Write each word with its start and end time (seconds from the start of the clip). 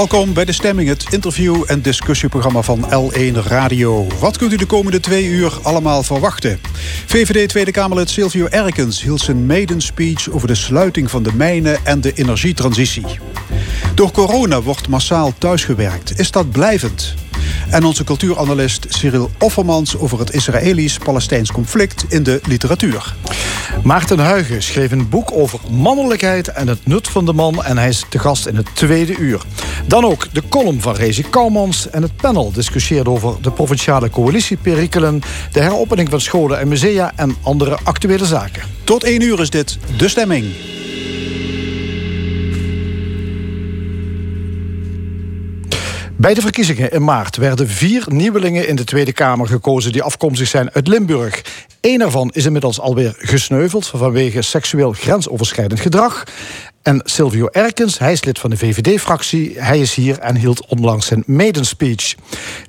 Welkom 0.00 0.32
bij 0.32 0.44
De 0.44 0.52
Stemming, 0.52 0.88
het 0.88 1.06
interview- 1.12 1.62
en 1.66 1.82
discussieprogramma 1.82 2.62
van 2.62 2.84
L1 2.84 3.46
Radio. 3.46 4.06
Wat 4.20 4.38
kunt 4.38 4.52
u 4.52 4.56
de 4.56 4.66
komende 4.66 5.00
twee 5.00 5.24
uur 5.24 5.58
allemaal 5.62 6.02
verwachten? 6.02 6.60
VVD 7.06 7.48
Tweede 7.48 7.70
Kamerlid 7.70 8.10
Silvio 8.10 8.46
Erkens 8.46 9.02
hield 9.02 9.20
zijn 9.20 9.46
maiden 9.46 9.80
speech 9.80 10.30
over 10.30 10.48
de 10.48 10.54
sluiting 10.54 11.10
van 11.10 11.22
de 11.22 11.34
mijnen 11.34 11.78
en 11.84 12.00
de 12.00 12.12
energietransitie. 12.12 13.04
Door 13.94 14.10
corona 14.10 14.62
wordt 14.62 14.88
massaal 14.88 15.32
thuisgewerkt. 15.38 16.18
Is 16.18 16.30
dat 16.30 16.50
blijvend? 16.50 17.14
En 17.70 17.84
onze 17.84 18.04
cultuuranalist 18.04 18.86
Cyril 18.88 19.30
Offermans 19.38 19.98
over 19.98 20.18
het 20.18 20.34
Israëlisch-Palestijns 20.34 21.52
conflict 21.52 22.04
in 22.08 22.22
de 22.22 22.40
literatuur. 22.46 23.14
Maarten 23.82 24.18
Huigen 24.18 24.62
schreef 24.62 24.90
een 24.90 25.08
boek 25.08 25.32
over 25.32 25.58
mannelijkheid 25.70 26.48
en 26.48 26.68
het 26.68 26.86
nut 26.86 27.08
van 27.08 27.24
de 27.24 27.32
man. 27.32 27.64
En 27.64 27.78
hij 27.78 27.88
is 27.88 28.04
te 28.08 28.18
gast 28.18 28.46
in 28.46 28.56
het 28.56 28.66
tweede 28.74 29.16
uur. 29.16 29.40
Dan 29.86 30.04
ook 30.04 30.26
de 30.32 30.42
column 30.48 30.80
van 30.80 30.94
Rezi 30.94 31.22
Kouwmans. 31.22 31.90
En 31.90 32.02
het 32.02 32.16
panel 32.16 32.52
discussieert 32.52 33.08
over 33.08 33.34
de 33.42 33.50
provinciale 33.50 34.10
coalitieperikelen... 34.10 35.20
de 35.52 35.60
heropening 35.60 36.10
van 36.10 36.20
scholen 36.20 36.58
en 36.60 36.68
musea 36.68 37.12
en 37.16 37.36
andere 37.42 37.78
actuele 37.82 38.26
zaken. 38.26 38.62
Tot 38.84 39.04
één 39.04 39.22
uur 39.22 39.40
is 39.40 39.50
dit 39.50 39.78
De 39.96 40.08
Stemming. 40.08 40.44
Bij 46.20 46.34
de 46.34 46.40
verkiezingen 46.40 46.92
in 46.92 47.04
maart 47.04 47.36
werden 47.36 47.68
vier 47.68 48.04
nieuwelingen 48.08 48.68
in 48.68 48.76
de 48.76 48.84
Tweede 48.84 49.12
Kamer 49.12 49.46
gekozen 49.46 49.92
die 49.92 50.02
afkomstig 50.02 50.48
zijn 50.48 50.70
uit 50.70 50.88
Limburg. 50.88 51.42
Eén 51.80 52.00
ervan 52.00 52.30
is 52.32 52.44
inmiddels 52.44 52.80
alweer 52.80 53.14
gesneuveld 53.18 53.86
vanwege 53.86 54.42
seksueel 54.42 54.92
grensoverschrijdend 54.92 55.80
gedrag. 55.80 56.24
En 56.82 57.00
Silvio 57.04 57.46
Erkens, 57.46 57.98
hij 57.98 58.12
is 58.12 58.24
lid 58.24 58.38
van 58.38 58.50
de 58.50 58.56
VVD-fractie. 58.56 59.60
Hij 59.60 59.80
is 59.80 59.94
hier 59.94 60.18
en 60.18 60.36
hield 60.36 60.66
onlangs 60.66 61.06
zijn 61.06 61.22
maiden-speech. 61.26 62.14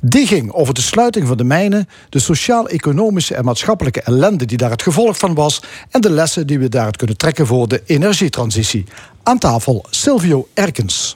Die 0.01 0.27
ging 0.27 0.51
over 0.51 0.73
de 0.73 0.81
sluiting 0.81 1.27
van 1.27 1.37
de 1.37 1.43
mijnen, 1.43 1.89
de 2.09 2.19
sociaal-economische 2.19 3.35
en 3.35 3.45
maatschappelijke 3.45 4.01
ellende 4.01 4.45
die 4.45 4.57
daar 4.57 4.71
het 4.71 4.83
gevolg 4.83 5.17
van 5.17 5.33
was 5.33 5.61
en 5.89 6.01
de 6.01 6.11
lessen 6.11 6.47
die 6.47 6.59
we 6.59 6.69
daaruit 6.69 6.97
kunnen 6.97 7.17
trekken 7.17 7.47
voor 7.47 7.67
de 7.67 7.81
energietransitie. 7.85 8.85
Aan 9.23 9.37
tafel 9.37 9.85
Silvio 9.89 10.47
Erkens. 10.53 11.15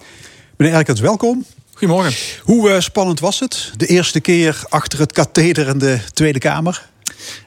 Meneer 0.58 0.76
Erkens, 0.76 1.00
welkom. 1.00 1.46
Goedemorgen. 1.86 2.42
Hoe 2.44 2.70
uh, 2.70 2.80
spannend 2.80 3.20
was 3.20 3.40
het? 3.40 3.72
De 3.78 3.86
eerste 3.86 4.20
keer 4.20 4.64
achter 4.70 5.00
het 5.00 5.12
katheder 5.12 5.68
in 5.68 5.78
de 5.78 6.00
Tweede 6.14 6.40
Kamer? 6.40 6.86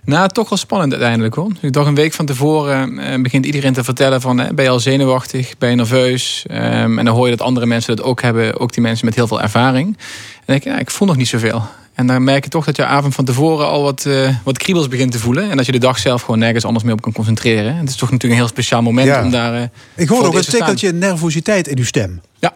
Nou, 0.04 0.28
toch 0.28 0.48
wel 0.48 0.58
spannend 0.58 0.92
uiteindelijk 0.92 1.34
hoor. 1.34 1.52
Ik 1.60 1.72
dacht 1.72 1.86
een 1.86 1.94
week 1.94 2.12
van 2.12 2.26
tevoren 2.26 2.98
uh, 2.98 3.22
begint 3.22 3.46
iedereen 3.46 3.72
te 3.72 3.84
vertellen 3.84 4.20
van... 4.20 4.40
Uh, 4.40 4.48
ben 4.48 4.64
je 4.64 4.70
al 4.70 4.80
zenuwachtig, 4.80 5.58
ben 5.58 5.70
je 5.70 5.76
nerveus? 5.76 6.44
Um, 6.50 6.98
en 6.98 7.04
dan 7.04 7.14
hoor 7.14 7.28
je 7.28 7.36
dat 7.36 7.46
andere 7.46 7.66
mensen 7.66 7.96
dat 7.96 8.04
ook 8.04 8.22
hebben. 8.22 8.60
Ook 8.60 8.72
die 8.72 8.82
mensen 8.82 9.06
met 9.06 9.14
heel 9.14 9.26
veel 9.26 9.40
ervaring. 9.40 9.98
En 10.44 10.54
ik, 10.54 10.64
ja, 10.64 10.78
ik 10.78 10.90
voel 10.90 11.08
nog 11.08 11.16
niet 11.16 11.28
zoveel. 11.28 11.62
En 11.94 12.06
dan 12.06 12.24
merk 12.24 12.44
je 12.44 12.50
toch 12.50 12.64
dat 12.64 12.76
je 12.76 12.84
avond 12.84 13.14
van 13.14 13.24
tevoren 13.24 13.66
al 13.68 13.82
wat, 13.82 14.04
uh, 14.06 14.34
wat 14.44 14.58
kriebels 14.58 14.88
begint 14.88 15.12
te 15.12 15.18
voelen. 15.18 15.50
En 15.50 15.56
dat 15.56 15.66
je 15.66 15.72
de 15.72 15.78
dag 15.78 15.98
zelf 15.98 16.22
gewoon 16.22 16.38
nergens 16.38 16.64
anders 16.64 16.84
meer 16.84 16.94
op 16.94 17.00
kan 17.00 17.12
concentreren. 17.12 17.72
En 17.72 17.78
het 17.78 17.88
is 17.88 17.96
toch 17.96 18.10
natuurlijk 18.10 18.40
een 18.40 18.46
heel 18.46 18.54
speciaal 18.56 18.82
moment 18.82 19.06
ja. 19.06 19.22
om 19.22 19.30
daar... 19.30 19.54
Uh, 19.54 19.62
ik 19.94 20.08
hoor 20.08 20.26
ook 20.26 20.34
een 20.34 20.42
tikkeltje 20.42 20.92
nervositeit 20.92 21.68
in 21.68 21.78
uw 21.78 21.84
stem. 21.84 22.20
Ja, 22.38 22.54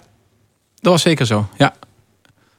dat 0.83 0.93
was 0.93 1.03
zeker 1.03 1.27
zo, 1.27 1.49
ja. 1.57 1.75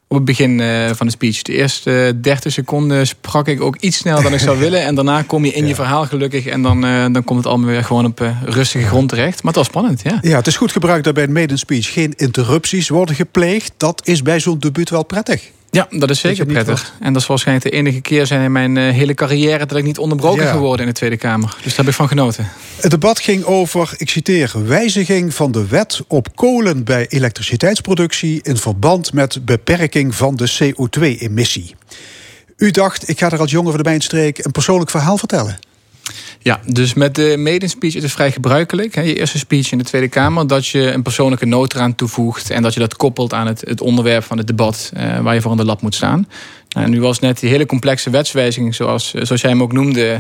Op 0.08 0.20
het 0.20 0.28
begin 0.28 0.60
uh, 0.60 0.90
van 0.92 1.06
de 1.06 1.12
speech. 1.12 1.42
De 1.42 1.54
eerste 1.54 2.14
uh, 2.16 2.22
30 2.22 2.52
seconden 2.52 3.08
sprak 3.08 3.48
ik 3.48 3.62
ook 3.62 3.76
iets 3.76 3.98
sneller 3.98 4.24
dan 4.24 4.34
ik 4.34 4.40
zou 4.40 4.60
willen. 4.66 4.82
En 4.82 4.96
daarna 4.96 5.22
kom 5.22 5.46
je 5.46 5.52
in 5.52 5.62
ja. 5.62 5.68
je 5.68 5.76
verhaal 5.76 6.06
gelukkig. 6.06 6.46
En 6.46 6.62
dan, 6.62 6.86
uh, 6.86 7.06
dan 7.12 7.24
komt 7.24 7.40
het 7.40 7.48
allemaal 7.48 7.68
weer 7.68 7.84
gewoon 7.84 8.06
op 8.06 8.32
rustige 8.46 8.86
grond 8.86 9.10
terecht. 9.10 9.44
Maar 9.44 9.54
het 9.54 9.56
was 9.56 9.66
spannend, 9.66 10.02
ja. 10.04 10.20
Ja, 10.22 10.38
het 10.38 10.48
is 10.48 10.56
goed 10.56 10.72
gebruikt 10.72 11.04
dat 11.04 11.14
bij 11.14 11.24
een 11.24 11.34
maiden 11.34 11.58
speech 11.58 11.94
geen 11.94 12.14
interrupties 12.16 12.90
worden 12.90 13.16
gepleegd. 13.16 13.74
Dat 13.78 14.08
is 14.08 14.22
bij 14.22 14.40
zo'n 14.40 14.60
debuut 14.60 14.90
wel 14.90 15.04
prettig. 15.04 15.52
Ja, 15.74 15.88
dat 15.90 16.10
is 16.10 16.20
zeker 16.20 16.46
dat 16.46 16.54
prettig. 16.54 16.94
En 17.00 17.14
dat 17.14 17.22
is 17.22 17.28
waarschijnlijk 17.28 17.72
de 17.72 17.78
enige 17.78 18.02
keer 18.02 18.26
zijn 18.26 18.42
in 18.42 18.52
mijn 18.52 18.76
uh, 18.76 18.90
hele 18.90 19.14
carrière... 19.14 19.66
dat 19.66 19.78
ik 19.78 19.84
niet 19.84 19.98
onderbroken 19.98 20.44
ja. 20.44 20.52
geworden 20.52 20.86
in 20.86 20.92
de 20.92 20.98
Tweede 20.98 21.18
Kamer. 21.18 21.58
Dus 21.64 21.76
daar 21.76 21.86
heb 21.86 21.88
ik 21.88 21.94
van 21.94 22.08
genoten. 22.08 22.50
Het 22.82 22.92
debat 22.92 23.20
ging 23.20 23.44
over, 23.44 23.94
ik 23.98 24.10
citeer... 24.10 24.52
wijziging 24.66 25.34
van 25.34 25.52
de 25.52 25.68
wet 25.68 26.02
op 26.08 26.36
kolen 26.36 26.84
bij 26.84 27.06
elektriciteitsproductie... 27.10 28.40
in 28.44 28.58
verband 28.58 29.14
met 29.14 29.46
beperking 29.46 30.16
van 30.16 30.36
de 30.36 30.52
CO2-emissie. 30.52 31.76
U 32.58 32.72
dacht, 32.72 33.10
ik 33.10 33.20
ga 33.20 33.32
er 33.32 33.40
als 33.40 33.52
jongen 33.52 33.72
van 33.72 33.84
de 33.84 33.90
Mijnstreek... 33.90 34.46
een 34.46 34.52
persoonlijk 34.52 34.90
verhaal 34.90 35.18
vertellen. 35.18 35.60
Ja, 36.40 36.60
dus 36.66 36.94
met 36.94 37.16
de 37.16 37.36
maiden 37.38 37.70
speech 37.70 37.96
is 37.96 38.04
het 38.04 38.12
vrij 38.12 38.32
gebruikelijk. 38.32 38.96
Hè, 38.96 39.02
je 39.02 39.16
eerste 39.16 39.38
speech 39.38 39.72
in 39.72 39.78
de 39.78 39.84
Tweede 39.84 40.08
Kamer, 40.08 40.48
dat 40.48 40.68
je 40.68 40.92
een 40.92 41.02
persoonlijke 41.02 41.46
noot 41.46 41.74
eraan 41.74 41.96
toevoegt 41.96 42.50
en 42.50 42.62
dat 42.62 42.74
je 42.74 42.80
dat 42.80 42.96
koppelt 42.96 43.34
aan 43.34 43.48
het, 43.48 43.62
het 43.62 43.82
onderwerp 43.82 44.24
van 44.24 44.38
het 44.38 44.48
debat 44.48 44.92
uh, 44.98 45.20
waar 45.20 45.34
je 45.34 45.42
voor 45.42 45.52
aan 45.52 45.58
de 45.58 45.66
lab 45.66 45.82
moet 45.82 45.96
staan. 45.96 46.28
Nou, 46.70 46.90
nu 46.90 47.02
was 47.02 47.20
net 47.20 47.40
die 47.40 47.50
hele 47.50 47.66
complexe 47.66 48.10
wetswijziging, 48.10 48.76
zoals, 48.76 49.14
zoals 49.14 49.42
jij 49.42 49.50
hem 49.50 49.62
ook 49.62 49.72
noemde, 49.72 50.20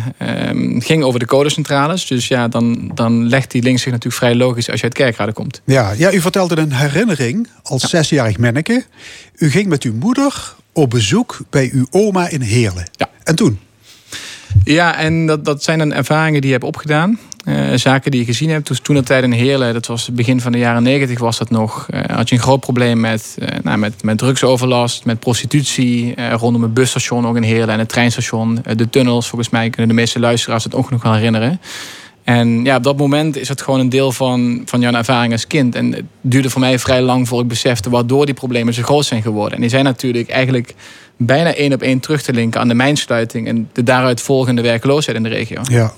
um, 0.49 0.81
ging 0.81 1.03
over 1.03 1.19
de 1.19 1.25
codecentrales. 1.25 2.07
Dus 2.07 2.27
ja, 2.27 2.47
dan, 2.47 2.91
dan 2.93 3.27
legt 3.27 3.51
die 3.51 3.61
link 3.61 3.79
zich 3.79 3.91
natuurlijk 3.91 4.23
vrij 4.23 4.35
logisch 4.35 4.69
als 4.69 4.79
je 4.79 4.85
uit 4.85 4.93
kerkraden 4.93 5.33
komt. 5.33 5.61
Ja, 5.65 5.91
ja 5.91 6.11
u 6.11 6.21
vertelde 6.21 6.57
een 6.57 6.73
herinnering 6.73 7.47
als 7.63 7.81
ja. 7.81 7.87
zesjarig 7.87 8.37
manneke. 8.37 8.83
U 9.35 9.49
ging 9.49 9.67
met 9.67 9.83
uw 9.83 9.93
moeder 9.93 10.53
op 10.71 10.89
bezoek 10.89 11.37
bij 11.49 11.69
uw 11.73 11.87
oma 11.91 12.29
in 12.29 12.41
Heerlen. 12.41 12.89
Ja. 12.91 13.09
En 13.23 13.35
toen? 13.35 13.59
Ja, 14.63 14.97
en 14.97 15.25
dat, 15.25 15.45
dat 15.45 15.63
zijn 15.63 15.79
dan 15.79 15.93
ervaringen 15.93 16.41
die 16.41 16.49
je 16.49 16.55
hebt 16.55 16.67
opgedaan. 16.67 17.19
Uh, 17.45 17.73
zaken 17.75 18.11
die 18.11 18.19
je 18.19 18.25
gezien 18.25 18.49
hebt. 18.49 18.67
Dus 18.67 18.79
toen 18.79 18.95
dat 18.95 19.05
tijd 19.05 19.23
in 19.23 19.31
Heerlen, 19.31 19.73
dat 19.73 19.85
was 19.85 20.05
het 20.05 20.15
begin 20.15 20.41
van 20.41 20.51
de 20.51 20.57
jaren 20.57 20.83
negentig 20.83 21.19
was 21.19 21.37
dat 21.37 21.49
nog. 21.49 21.87
Uh, 21.93 22.01
had 22.07 22.29
je 22.29 22.35
een 22.35 22.41
groot 22.41 22.59
probleem 22.59 22.99
met, 22.99 23.37
uh, 23.39 23.47
nou, 23.63 23.77
met, 23.77 24.03
met 24.03 24.17
drugsoverlast, 24.17 25.05
met 25.05 25.19
prostitutie. 25.19 26.15
rondom 26.31 26.61
het 26.61 26.73
busstation 26.73 27.27
ook 27.27 27.35
in 27.35 27.43
Heerlen 27.43 27.69
en 27.69 27.79
het 27.79 27.89
treinstation. 27.89 28.63
de 28.75 28.89
tunnels, 28.89 29.27
volgens 29.27 29.49
mij 29.49 29.69
kunnen 29.69 29.95
de 29.95 30.01
meeste 30.01 30.19
luisteraars 30.19 30.63
het 30.63 30.75
ook 30.75 31.03
wel 31.03 31.13
herinneren. 31.13 31.59
En 32.23 32.63
ja, 32.63 32.75
op 32.75 32.83
dat 32.83 32.97
moment 32.97 33.37
is 33.37 33.49
het 33.49 33.61
gewoon 33.61 33.79
een 33.79 33.89
deel 33.89 34.11
van, 34.11 34.61
van 34.65 34.81
jouw 34.81 34.93
ervaring 34.93 35.31
als 35.31 35.47
kind. 35.47 35.75
En 35.75 35.91
het 35.91 36.03
duurde 36.21 36.49
voor 36.49 36.61
mij 36.61 36.79
vrij 36.79 37.01
lang 37.01 37.27
voor 37.27 37.41
ik 37.41 37.47
besefte 37.47 37.89
waardoor 37.89 38.25
die 38.25 38.35
problemen 38.35 38.73
zo 38.73 38.81
groot 38.81 39.05
zijn 39.05 39.21
geworden. 39.21 39.53
En 39.53 39.61
die 39.61 39.69
zijn 39.69 39.83
natuurlijk 39.83 40.29
eigenlijk 40.29 40.73
bijna 41.25 41.55
één 41.55 41.73
op 41.73 41.81
één 41.81 41.99
terug 41.99 42.21
te 42.21 42.33
linken 42.33 42.59
aan 42.61 42.67
de 42.67 42.73
mijnsluiting 42.73 43.47
en 43.47 43.69
de 43.73 43.83
daaruit 43.83 44.21
volgende 44.21 44.61
werkloosheid 44.61 45.17
in 45.17 45.23
de 45.23 45.29
regio. 45.29 45.61
Ja, 45.63 45.93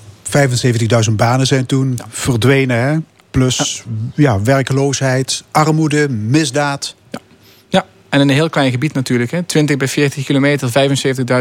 75.000 1.08 1.12
banen 1.12 1.46
zijn 1.46 1.66
toen 1.66 1.94
ja. 1.96 2.04
verdwenen, 2.08 2.76
hè? 2.76 2.96
plus 3.30 3.82
ja. 4.14 4.32
ja. 4.32 4.42
werkloosheid, 4.42 5.44
armoede, 5.50 6.08
misdaad. 6.08 6.94
Ja. 7.10 7.20
ja, 7.68 7.86
en 8.08 8.20
in 8.20 8.28
een 8.28 8.34
heel 8.34 8.50
klein 8.50 8.70
gebied 8.70 8.92
natuurlijk. 8.92 9.30
Hè? 9.30 9.42
20 9.42 9.76
bij 9.76 9.88
40 9.88 10.24
kilometer, 10.24 10.68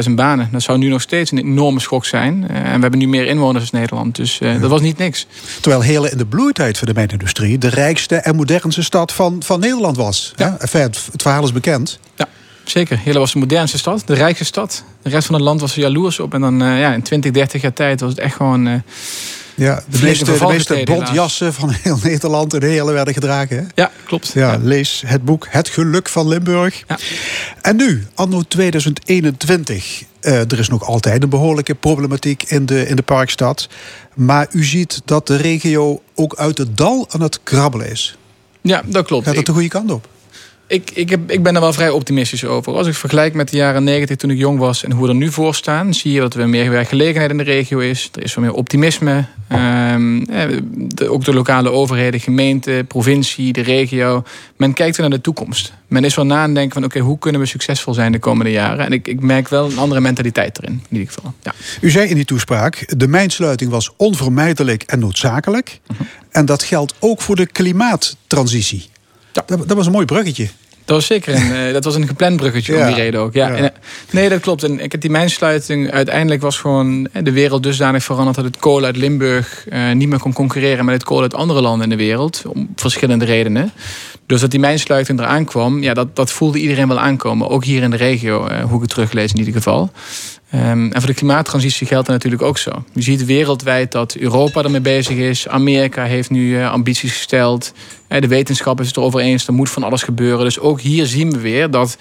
75.000 0.07 0.12
banen. 0.12 0.50
Dat 0.51 0.62
zou 0.62 0.78
nu 0.78 0.88
nog 0.88 1.01
steeds 1.01 1.31
een 1.31 1.38
enorme 1.38 1.79
schok 1.79 2.06
zijn. 2.06 2.47
Uh, 2.51 2.57
en 2.57 2.75
we 2.75 2.81
hebben 2.81 3.00
nu 3.00 3.07
meer 3.07 3.25
inwoners 3.25 3.63
als 3.63 3.72
Nederland, 3.72 4.16
dus 4.16 4.40
uh, 4.40 4.62
dat 4.62 4.69
was 4.69 4.81
niet 4.81 4.97
niks. 4.97 5.28
Terwijl 5.62 5.81
Heerlen 5.81 6.12
in 6.12 6.18
de 6.18 6.25
bloeitijd 6.25 6.78
van 6.78 6.88
de 6.88 6.94
mijnindustrie 6.94 7.57
de 7.57 7.69
rijkste 7.69 8.16
en 8.16 8.35
modernste 8.35 8.84
stad 8.84 9.13
van, 9.13 9.44
van 9.44 9.59
Nederland 9.59 9.97
was. 9.97 10.34
Enfin, 10.38 10.81
het, 10.81 11.07
het 11.12 11.22
verhaal 11.22 11.44
is 11.44 11.51
bekend. 11.51 12.00
Ja. 12.16 12.28
Zeker. 12.69 12.97
Heerlen 12.97 13.21
was 13.21 13.33
de 13.33 13.39
modernste 13.39 13.77
stad, 13.77 14.03
de 14.05 14.13
rijkste 14.13 14.45
stad. 14.45 14.83
De 15.01 15.09
rest 15.09 15.25
van 15.25 15.35
het 15.35 15.43
land 15.43 15.61
was 15.61 15.75
er 15.75 15.81
jaloers 15.81 16.19
op. 16.19 16.33
En 16.33 16.41
dan 16.41 16.63
uh, 16.63 16.79
ja, 16.79 16.93
in 16.93 17.01
20, 17.01 17.31
30 17.31 17.61
jaar 17.61 17.73
tijd 17.73 17.99
was 17.99 18.09
het 18.09 18.19
echt 18.19 18.35
gewoon... 18.35 18.67
Uh, 18.67 18.73
ja, 19.55 19.83
de 19.89 19.99
meeste, 20.01 20.25
de 20.25 20.45
meeste 20.47 20.81
bondjassen 20.83 21.53
van 21.53 21.69
heel 21.81 21.97
Nederland 22.03 22.53
en 22.53 22.63
Heerlen 22.63 22.94
werden 22.94 23.13
gedragen. 23.13 23.57
Hè? 23.57 23.63
Ja, 23.75 23.91
klopt. 24.06 24.31
Ja, 24.33 24.51
ja, 24.51 24.59
Lees 24.62 25.03
het 25.06 25.25
boek 25.25 25.47
Het 25.50 25.69
Geluk 25.69 26.09
van 26.09 26.27
Limburg. 26.27 26.83
Ja. 26.88 26.97
En 27.62 27.75
nu, 27.75 28.07
anno 28.15 28.41
2021. 28.41 30.03
Uh, 30.21 30.39
er 30.39 30.59
is 30.59 30.69
nog 30.69 30.83
altijd 30.83 31.23
een 31.23 31.29
behoorlijke 31.29 31.75
problematiek 31.75 32.44
in 32.44 32.65
de, 32.65 32.88
in 32.88 32.95
de 32.95 33.01
parkstad. 33.01 33.69
Maar 34.13 34.47
u 34.51 34.63
ziet 34.63 35.01
dat 35.06 35.27
de 35.27 35.35
regio 35.35 36.01
ook 36.15 36.35
uit 36.35 36.57
het 36.57 36.77
dal 36.77 37.07
aan 37.09 37.21
het 37.21 37.39
krabbelen 37.44 37.91
is. 37.91 38.18
Ja, 38.61 38.81
dat 38.85 39.06
klopt. 39.06 39.25
Gaat 39.25 39.35
dat 39.35 39.45
de 39.45 39.51
goede 39.51 39.68
kant 39.68 39.91
op? 39.91 40.07
Ik, 40.67 40.91
ik, 40.91 41.09
heb, 41.09 41.31
ik 41.31 41.44
ben 41.44 41.56
er 41.56 41.62
wel 41.62 41.73
vrij 41.73 41.89
optimistisch 41.89 42.45
over. 42.45 42.73
Als 42.73 42.88
ik 42.88 42.94
vergelijk 42.94 43.33
met 43.33 43.50
de 43.50 43.57
jaren 43.57 43.83
90 43.83 44.17
toen 44.17 44.29
ik 44.29 44.38
jong 44.38 44.59
was 44.59 44.83
en 44.83 44.91
hoe 44.91 45.03
we 45.03 45.09
er 45.09 45.15
nu 45.15 45.31
voor 45.31 45.56
staan, 45.56 45.94
zie 45.94 46.12
je 46.12 46.19
dat 46.19 46.33
er 46.33 46.50
meer 46.50 46.69
werkgelegenheid 46.69 47.31
in 47.31 47.38
de 47.38 47.44
regio 47.44 47.79
is. 47.79 48.09
Er 48.13 48.23
is 48.23 48.33
veel 48.33 48.41
meer 48.41 48.53
optimisme. 48.53 49.25
Um, 49.51 50.25
de, 50.95 51.09
ook 51.09 51.25
de 51.25 51.33
lokale 51.33 51.69
overheden, 51.69 52.19
gemeente, 52.19 52.85
provincie, 52.88 53.53
de 53.53 53.62
regio. 53.62 54.23
Men 54.57 54.73
kijkt 54.73 54.97
weer 54.97 55.09
naar 55.09 55.17
de 55.17 55.23
toekomst. 55.23 55.73
Men 55.88 56.03
is 56.03 56.15
wel 56.15 56.25
na 56.25 56.41
aan 56.41 56.53
denken 56.53 56.73
van 56.73 56.83
oké, 56.83 56.95
okay, 56.95 57.07
hoe 57.07 57.19
kunnen 57.19 57.41
we 57.41 57.47
succesvol 57.47 57.94
zijn 57.94 58.11
de 58.11 58.19
komende 58.19 58.51
jaren? 58.51 58.85
En 58.85 58.91
ik, 58.91 59.07
ik 59.07 59.21
merk 59.21 59.50
wel 59.50 59.65
een 59.71 59.77
andere 59.77 60.01
mentaliteit 60.01 60.57
erin, 60.57 60.83
in 60.89 60.97
ieder 60.97 61.13
geval. 61.13 61.33
Ja. 61.44 61.53
U 61.81 61.89
zei 61.89 62.09
in 62.09 62.15
die 62.15 62.25
toespraak, 62.25 62.94
de 62.97 63.07
mijnsluiting 63.07 63.71
was 63.71 63.91
onvermijdelijk 63.97 64.83
en 64.83 65.00
noodzakelijk. 65.00 65.79
Uh 65.88 65.97
-huh. 65.97 66.07
En 66.31 66.45
dat 66.45 66.63
geldt 66.63 66.94
ook 67.00 67.21
voor 67.21 67.35
de 67.35 67.45
klimaattransitie. 67.45 68.89
Ja. 69.35 69.43
Dat, 69.45 69.67
dat, 69.67 69.77
was 69.77 69.85
een 69.85 69.91
mooi 69.91 70.05
bruggetje. 70.05 70.47
Dat 70.85 70.95
was 70.95 71.05
zeker 71.05 71.35
een, 71.35 71.73
dat 71.73 71.83
was 71.83 71.95
een 71.95 72.07
gepland 72.07 72.37
bruggetje 72.37 72.77
om 72.77 72.85
die 72.85 72.95
reden 72.95 73.19
ook. 73.19 73.33
Ja. 73.33 73.55
En, 73.55 73.73
nee, 74.09 74.29
dat 74.29 74.39
klopt. 74.39 74.63
En 74.63 74.79
ik 74.79 74.91
heb 74.91 75.01
die 75.01 75.09
mijnsluiting. 75.09 75.91
Uiteindelijk 75.91 76.41
was 76.41 76.57
gewoon 76.57 77.07
de 77.23 77.31
wereld 77.31 77.63
dusdanig 77.63 78.03
veranderd 78.03 78.35
dat 78.35 78.45
het 78.45 78.57
kolen 78.57 78.85
uit 78.85 78.97
Limburg 78.97 79.65
niet 79.93 80.09
meer 80.09 80.19
kon 80.19 80.33
concurreren 80.33 80.85
met 80.85 80.93
het 80.93 81.03
kolen 81.03 81.23
uit 81.23 81.33
andere 81.33 81.61
landen 81.61 81.83
in 81.83 81.97
de 81.97 82.03
wereld. 82.03 82.43
Om 82.47 82.69
verschillende 82.75 83.25
redenen. 83.25 83.71
Dus 84.25 84.41
dat 84.41 84.51
die 84.51 84.59
mijnsluiting 84.59 85.19
eraan 85.19 85.45
kwam, 85.45 85.83
ja, 85.83 85.93
dat, 85.93 86.15
dat 86.15 86.31
voelde 86.31 86.59
iedereen 86.59 86.87
wel 86.87 86.99
aankomen. 86.99 87.49
Ook 87.49 87.63
hier 87.63 87.81
in 87.81 87.89
de 87.89 87.97
regio, 87.97 88.49
hoe 88.61 88.75
ik 88.75 88.81
het 88.81 88.89
teruglees 88.89 89.31
in 89.31 89.37
ieder 89.37 89.53
geval. 89.53 89.91
Ehm, 90.56 90.92
en 90.92 91.02
voor 91.02 91.10
de 91.10 91.13
klimaattransitie 91.13 91.88
geldt 91.88 92.06
dat 92.06 92.16
natuurlijk 92.16 92.42
ook 92.42 92.57
zo. 92.57 92.84
Je 92.94 93.02
ziet 93.02 93.25
wereldwijd 93.25 93.92
dat 93.92 94.16
Europa 94.16 94.63
ermee 94.63 94.81
bezig 94.81 95.18
is. 95.18 95.48
Amerika 95.48 96.04
heeft 96.04 96.30
nu 96.30 96.60
eh, 96.60 96.72
ambities 96.72 97.12
gesteld. 97.12 97.74
de 98.07 98.28
wetenschap 98.28 98.80
is 98.80 98.88
het 98.88 98.98
erover 98.98 99.19
eens. 99.19 99.48
Er 99.48 99.54
moet 99.54 99.69
van 99.69 99.84
alles 99.84 100.04
gebeuren. 100.04 100.46
Dus 100.46 100.60
ook 100.60 100.81
hier 100.81 101.06
zien 101.06 101.31
we 101.31 101.40
weer 101.40 101.72
dat 101.72 101.98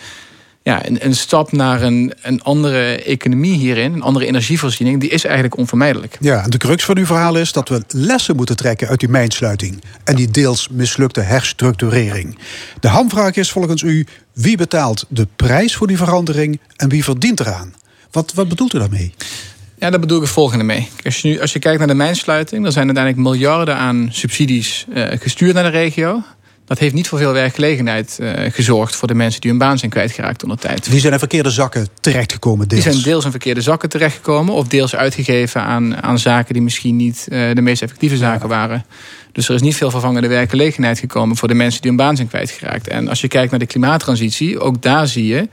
ja, 0.62 0.86
een, 0.86 1.04
een, 1.04 1.14
stap 1.14 1.52
naar 1.52 1.82
een, 1.82 2.12
een 2.22 2.42
andere 2.42 3.02
economie 3.02 3.58
hierin, 3.58 3.92
een 3.92 4.02
andere 4.02 4.26
energievoorziening, 4.26 5.00
die 5.00 5.10
is 5.10 5.24
eigenlijk 5.24 5.56
onvermijdelijk. 5.56 6.16
Ja, 6.20 6.42
de 6.42 6.58
crux 6.58 6.84
van 6.84 6.98
uw 6.98 7.06
verhaal 7.06 7.36
is 7.36 7.52
dat 7.52 7.68
we 7.68 7.82
lessen 7.88 8.36
moeten 8.36 8.56
trekken 8.56 8.88
uit 8.88 9.00
die 9.00 9.08
mijnsluiting 9.08 9.82
en 10.04 10.16
die 10.16 10.30
deels 10.30 10.68
mislukte 10.68 11.20
herstructurering. 11.20 12.38
De 12.80 12.88
hamvraag 12.88 13.34
is 13.34 13.50
volgens 13.50 13.82
u: 13.82 14.06
wie 14.32 14.56
betaalt 14.56 15.04
de 15.08 15.26
prijs 15.36 15.76
voor 15.76 15.86
die 15.86 15.96
verandering 15.96 16.60
en 16.76 16.88
wie 16.88 17.04
verdient 17.04 17.40
eraan? 17.40 17.74
Wat, 18.14 18.32
wat 18.34 18.48
bedoelt 18.48 18.74
u 18.74 18.78
daarmee? 18.78 19.14
Ja, 19.78 19.90
daar 19.90 20.00
bedoel 20.00 20.16
ik 20.16 20.22
het 20.22 20.32
volgende 20.32 20.64
mee. 20.64 20.88
Als 21.04 21.20
je, 21.20 21.28
nu, 21.28 21.40
als 21.40 21.52
je 21.52 21.58
kijkt 21.58 21.78
naar 21.78 21.88
de 21.88 21.94
mijnsluiting, 21.94 22.62
dan 22.62 22.72
zijn 22.72 22.86
uiteindelijk 22.86 23.26
miljarden 23.28 23.76
aan 23.76 24.08
subsidies 24.10 24.86
uh, 24.94 25.06
gestuurd 25.10 25.54
naar 25.54 25.62
de 25.62 25.68
regio. 25.68 26.22
Dat 26.64 26.78
heeft 26.78 26.94
niet 26.94 27.08
voor 27.08 27.18
veel 27.18 27.32
werkgelegenheid 27.32 28.18
uh, 28.20 28.32
gezorgd 28.50 28.96
voor 28.96 29.08
de 29.08 29.14
mensen 29.14 29.40
die 29.40 29.50
hun 29.50 29.58
baan 29.58 29.78
zijn 29.78 29.90
kwijtgeraakt 29.90 30.42
onder 30.42 30.58
tijd. 30.58 30.90
Die 30.90 31.00
zijn 31.00 31.12
in 31.12 31.18
verkeerde 31.18 31.50
zakken 31.50 31.88
terechtgekomen, 32.00 32.68
deels. 32.68 32.82
Die 32.82 32.92
zijn 32.92 33.04
deels 33.04 33.24
in 33.24 33.30
verkeerde 33.30 33.60
zakken 33.60 33.88
terechtgekomen, 33.88 34.54
of 34.54 34.68
deels 34.68 34.96
uitgegeven 34.96 35.62
aan, 35.62 36.02
aan 36.02 36.18
zaken 36.18 36.54
die 36.54 36.62
misschien 36.62 36.96
niet 36.96 37.26
uh, 37.30 37.54
de 37.54 37.60
meest 37.60 37.82
effectieve 37.82 38.16
zaken 38.16 38.48
waren. 38.48 38.84
Dus 39.32 39.48
er 39.48 39.54
is 39.54 39.62
niet 39.62 39.76
veel 39.76 39.90
vervangende 39.90 40.28
werkgelegenheid 40.28 40.98
gekomen 40.98 41.36
voor 41.36 41.48
de 41.48 41.54
mensen 41.54 41.80
die 41.80 41.90
hun 41.90 42.00
baan 42.00 42.16
zijn 42.16 42.28
kwijtgeraakt. 42.28 42.88
En 42.88 43.08
als 43.08 43.20
je 43.20 43.28
kijkt 43.28 43.50
naar 43.50 43.60
de 43.60 43.66
klimaattransitie, 43.66 44.60
ook 44.60 44.82
daar 44.82 45.06
zie 45.06 45.26
je, 45.26 45.48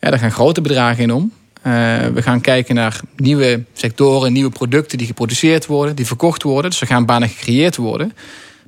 ja, 0.00 0.10
daar 0.10 0.18
gaan 0.18 0.32
grote 0.32 0.60
bedragen 0.60 1.02
in 1.02 1.12
om. 1.12 1.32
Uh, 1.66 1.72
we 2.14 2.22
gaan 2.22 2.40
kijken 2.40 2.74
naar 2.74 3.00
nieuwe 3.16 3.62
sectoren, 3.72 4.32
nieuwe 4.32 4.50
producten 4.50 4.98
die 4.98 5.06
geproduceerd 5.06 5.66
worden, 5.66 5.96
die 5.96 6.06
verkocht 6.06 6.42
worden. 6.42 6.70
Dus 6.70 6.80
er 6.80 6.86
gaan 6.86 7.06
banen 7.06 7.28
gecreëerd 7.28 7.76
worden. 7.76 8.12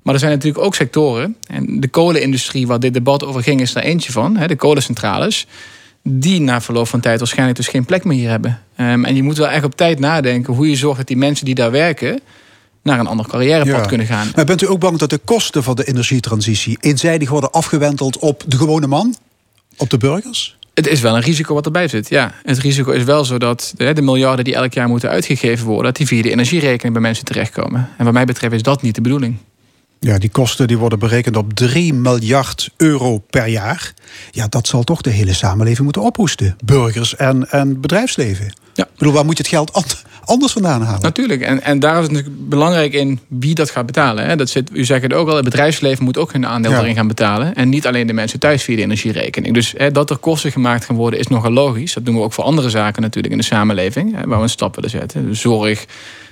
Maar 0.03 0.15
er 0.15 0.21
zijn 0.21 0.33
natuurlijk 0.33 0.65
ook 0.65 0.75
sectoren, 0.75 1.37
en 1.49 1.81
de 1.81 1.89
kolenindustrie 1.89 2.67
waar 2.67 2.81
dit 2.81 2.95
debat 2.95 3.25
over 3.25 3.43
ging, 3.43 3.61
is 3.61 3.75
er 3.75 3.83
eentje 3.83 4.13
van, 4.13 4.35
de 4.47 4.57
kolencentrales, 4.57 5.47
die 6.03 6.41
na 6.41 6.61
verloop 6.61 6.89
van 6.89 7.01
tijd 7.01 7.19
waarschijnlijk 7.19 7.57
dus 7.57 7.69
geen 7.69 7.85
plek 7.85 8.05
meer 8.05 8.19
hier 8.19 8.29
hebben. 8.29 8.61
Um, 8.77 9.05
en 9.05 9.15
je 9.15 9.23
moet 9.23 9.37
wel 9.37 9.49
echt 9.49 9.65
op 9.65 9.77
tijd 9.77 9.99
nadenken 9.99 10.55
hoe 10.55 10.71
je 10.71 10.77
zorgt 10.77 10.97
dat 10.97 11.07
die 11.07 11.17
mensen 11.17 11.45
die 11.45 11.55
daar 11.55 11.71
werken, 11.71 12.21
naar 12.83 12.99
een 12.99 13.07
ander 13.07 13.27
carrièrepad 13.29 13.87
kunnen 13.87 14.07
gaan. 14.07 14.31
Maar 14.35 14.45
bent 14.45 14.63
u 14.63 14.69
ook 14.69 14.81
bang 14.81 14.99
dat 14.99 15.11
de 15.11 15.19
kosten 15.19 15.63
van 15.63 15.77
de 15.77 15.85
energietransitie 15.85 16.79
eenzijdig 16.81 17.31
worden 17.31 17.51
afgewenteld 17.51 18.19
op 18.19 18.45
de 18.47 18.57
gewone 18.57 18.87
man? 18.87 19.17
Op 19.77 19.91
de 19.91 19.97
burgers? 19.97 20.57
Het 20.75 20.87
is 20.87 21.01
wel 21.01 21.17
een 21.17 21.23
risico 21.23 21.55
wat 21.55 21.65
erbij 21.65 21.89
zit. 21.89 22.09
Ja, 22.09 22.35
het 22.43 22.59
risico 22.59 22.91
is 22.91 23.05
wel 23.05 23.25
zo 23.25 23.39
dat 23.39 23.75
de, 23.77 24.03
miljarden 24.03 24.45
die 24.45 24.55
elk 24.55 24.73
jaar 24.73 24.89
moeten 24.89 25.11
uitgegeven 25.11 25.67
worden, 25.67 25.85
dat 25.85 25.97
die 25.97 26.07
via 26.07 26.23
de 26.23 26.31
energierekening 26.31 26.93
bij 26.93 27.03
mensen 27.03 27.25
terechtkomen. 27.25 27.89
En 27.99 28.05
wat 28.05 28.15
mij 28.15 28.25
betreft 28.25 28.55
is 28.55 28.63
dat 28.63 28.83
niet 28.83 28.95
de 28.95 29.01
bedoeling. 29.01 29.37
Ja, 30.01 30.19
die 30.19 30.31
kosten 30.31 30.67
die 30.67 30.79
worden 30.79 30.99
berekend 30.99 31.37
op 31.37 31.53
3 31.53 31.95
miljard 31.95 32.71
euro 32.77 33.19
per 33.19 33.47
jaar. 33.47 33.95
Ja, 34.31 34.47
dat 34.49 34.67
zal 34.67 34.83
toch 34.83 35.01
de 35.01 35.11
hele 35.11 35.33
samenleving 35.33 35.85
moeten 35.85 36.03
ophoesten. 36.03 36.57
Burgers 36.65 37.17
en, 37.17 37.51
en 37.51 37.81
bedrijfsleven. 37.81 38.55
Ja. 38.75 38.85
Ik 38.85 38.99
bedoel, 38.99 39.13
waar 39.13 39.25
moet 39.25 39.37
je 39.37 39.43
het 39.43 39.53
geld 39.53 39.73
anders 39.73 40.03
vandaan 40.53 40.83
halen? 40.83 41.03
Natuurlijk. 41.03 41.41
En, 41.41 41.63
en 41.63 41.79
daar 41.79 41.97
is 41.97 42.03
het 42.03 42.13
natuurlijk 42.13 42.49
belangrijk 42.49 42.93
in 42.93 43.21
wie 43.29 43.55
dat 43.55 43.71
gaat 43.71 43.87
betalen. 43.87 44.27
Hè. 44.27 44.37
Dat 44.37 44.49
zit, 44.49 44.71
u 44.73 44.85
zegt 44.85 45.03
het 45.03 45.13
ook 45.13 45.29
al, 45.29 45.35
het 45.35 45.45
bedrijfsleven 45.45 46.05
moet 46.05 46.19
ook 46.19 46.33
hun 46.33 46.47
aandeel 46.47 46.73
erin 46.73 46.95
gaan 46.95 47.09
betalen. 47.09 47.55
En 47.55 47.69
niet 47.69 47.87
alleen 47.87 48.07
de 48.07 48.13
mensen 48.13 48.39
thuis 48.39 48.63
via 48.63 48.77
de 48.77 48.83
energierekening. 48.83 49.55
Dus 49.55 49.75
hè, 49.77 49.91
dat 49.91 50.11
er 50.11 50.17
kosten 50.17 50.53
gemaakt 50.53 50.85
gaan 50.85 50.97
worden 50.97 51.19
is 51.19 51.27
nogal 51.27 51.51
logisch. 51.51 51.95
Dat 51.95 52.05
doen 52.05 52.15
we 52.15 52.21
ook 52.21 52.33
voor 52.33 52.45
andere 52.45 52.71
zaken 52.71 53.03
natuurlijk 53.03 53.33
in 53.33 53.41
de 53.41 53.47
samenleving. 53.47 54.15
Hè, 54.15 54.27
waar 54.27 54.37
we 54.37 54.43
een 54.43 54.49
stap 54.49 54.75
willen 54.75 54.91
zetten. 54.91 55.37
Zorg, 55.37 55.87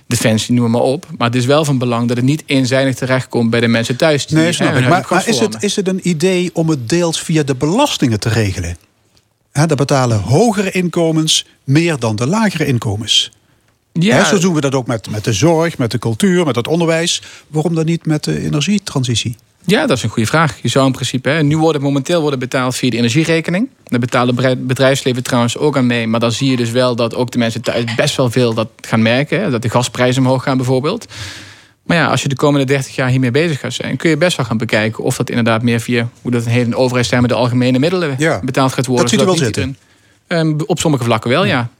defensie, 0.06 0.54
noem 0.54 0.70
maar 0.70 0.80
op. 0.80 1.06
Maar 1.18 1.26
het 1.26 1.36
is 1.36 1.46
wel 1.46 1.64
van 1.64 1.78
belang 1.78 2.08
dat 2.08 2.16
het 2.16 2.26
niet 2.26 2.42
eenzijdig 2.46 2.94
terechtkomt 2.94 3.50
bij 3.50 3.60
de 3.60 3.68
mensen 3.68 3.96
thuis. 3.96 4.26
Die, 4.26 4.36
nee, 4.36 4.52
snap 4.52 4.74
ik. 4.74 4.88
Maar, 4.88 5.06
maar 5.10 5.28
is, 5.28 5.38
het, 5.38 5.62
is 5.62 5.76
het 5.76 5.88
een 5.88 6.08
idee 6.08 6.50
om 6.52 6.68
het 6.68 6.88
deels 6.88 7.20
via 7.20 7.42
de 7.42 7.54
belastingen 7.54 8.20
te 8.20 8.28
regelen? 8.28 8.76
He, 9.52 9.66
daar 9.66 9.76
betalen 9.76 10.20
hogere 10.20 10.70
inkomens 10.70 11.46
meer 11.64 11.98
dan 11.98 12.16
de 12.16 12.26
lagere 12.26 12.66
inkomens. 12.66 13.30
Ja. 13.92 14.24
zo 14.24 14.38
doen 14.38 14.54
we 14.54 14.60
dat 14.60 14.74
ook 14.74 14.86
met, 14.86 15.10
met 15.10 15.24
de 15.24 15.32
zorg, 15.32 15.78
met 15.78 15.90
de 15.90 15.98
cultuur, 15.98 16.44
met 16.44 16.56
het 16.56 16.68
onderwijs. 16.68 17.22
Waarom 17.48 17.74
dan 17.74 17.84
niet 17.84 18.06
met 18.06 18.24
de 18.24 18.40
energietransitie? 18.40 19.36
Ja, 19.64 19.86
dat 19.86 19.96
is 19.96 20.02
een 20.02 20.08
goede 20.10 20.28
vraag. 20.28 20.58
Je 20.62 20.68
zou 20.68 20.86
in 20.86 20.92
principe, 20.92 21.28
hè, 21.28 21.42
nu 21.42 21.58
worden 21.58 21.82
momenteel 21.82 22.20
worden 22.20 22.38
betaald 22.38 22.76
via 22.76 22.90
de 22.90 22.96
energierekening. 22.96 23.68
Daar 23.84 24.00
betalen 24.00 24.44
het 24.44 24.66
bedrijfsleven 24.66 25.22
trouwens 25.22 25.58
ook 25.58 25.76
aan 25.76 25.86
mee. 25.86 26.06
Maar 26.06 26.20
dan 26.20 26.32
zie 26.32 26.50
je 26.50 26.56
dus 26.56 26.70
wel 26.70 26.96
dat 26.96 27.14
ook 27.14 27.30
de 27.30 27.38
mensen 27.38 27.60
thuis 27.60 27.94
best 27.96 28.16
wel 28.16 28.30
veel 28.30 28.54
dat 28.54 28.68
gaan 28.80 29.02
merken. 29.02 29.40
Hè, 29.40 29.50
dat 29.50 29.62
de 29.62 29.70
gasprijzen 29.70 30.22
omhoog 30.22 30.42
gaan 30.42 30.56
bijvoorbeeld. 30.56 31.06
Maar 31.82 31.96
ja, 31.96 32.06
als 32.06 32.22
je 32.22 32.28
de 32.28 32.36
komende 32.36 32.66
30 32.66 32.94
jaar 32.94 33.08
hiermee 33.08 33.30
bezig 33.30 33.60
gaat 33.60 33.72
zijn, 33.72 33.96
kun 33.96 34.10
je 34.10 34.16
best 34.16 34.36
wel 34.36 34.46
gaan 34.46 34.56
bekijken 34.56 35.04
of 35.04 35.16
dat 35.16 35.28
inderdaad 35.28 35.62
meer 35.62 35.80
via 35.80 36.08
hoe 36.22 36.30
dat 36.30 36.44
een 36.44 36.50
hele 36.50 36.76
overheidstermen 36.76 37.28
de 37.28 37.34
algemene 37.34 37.78
middelen 37.78 38.16
betaald 38.44 38.72
gaat 38.72 38.86
worden. 38.86 39.04
Dat 39.04 39.10
ziet 39.10 39.20
er 39.20 39.26
wel 39.26 39.36
zitten. 39.36 39.76
Um, 40.28 40.56
op 40.66 40.78
sommige 40.78 41.04
vlakken 41.04 41.30
wel, 41.30 41.44
ja. 41.44 41.70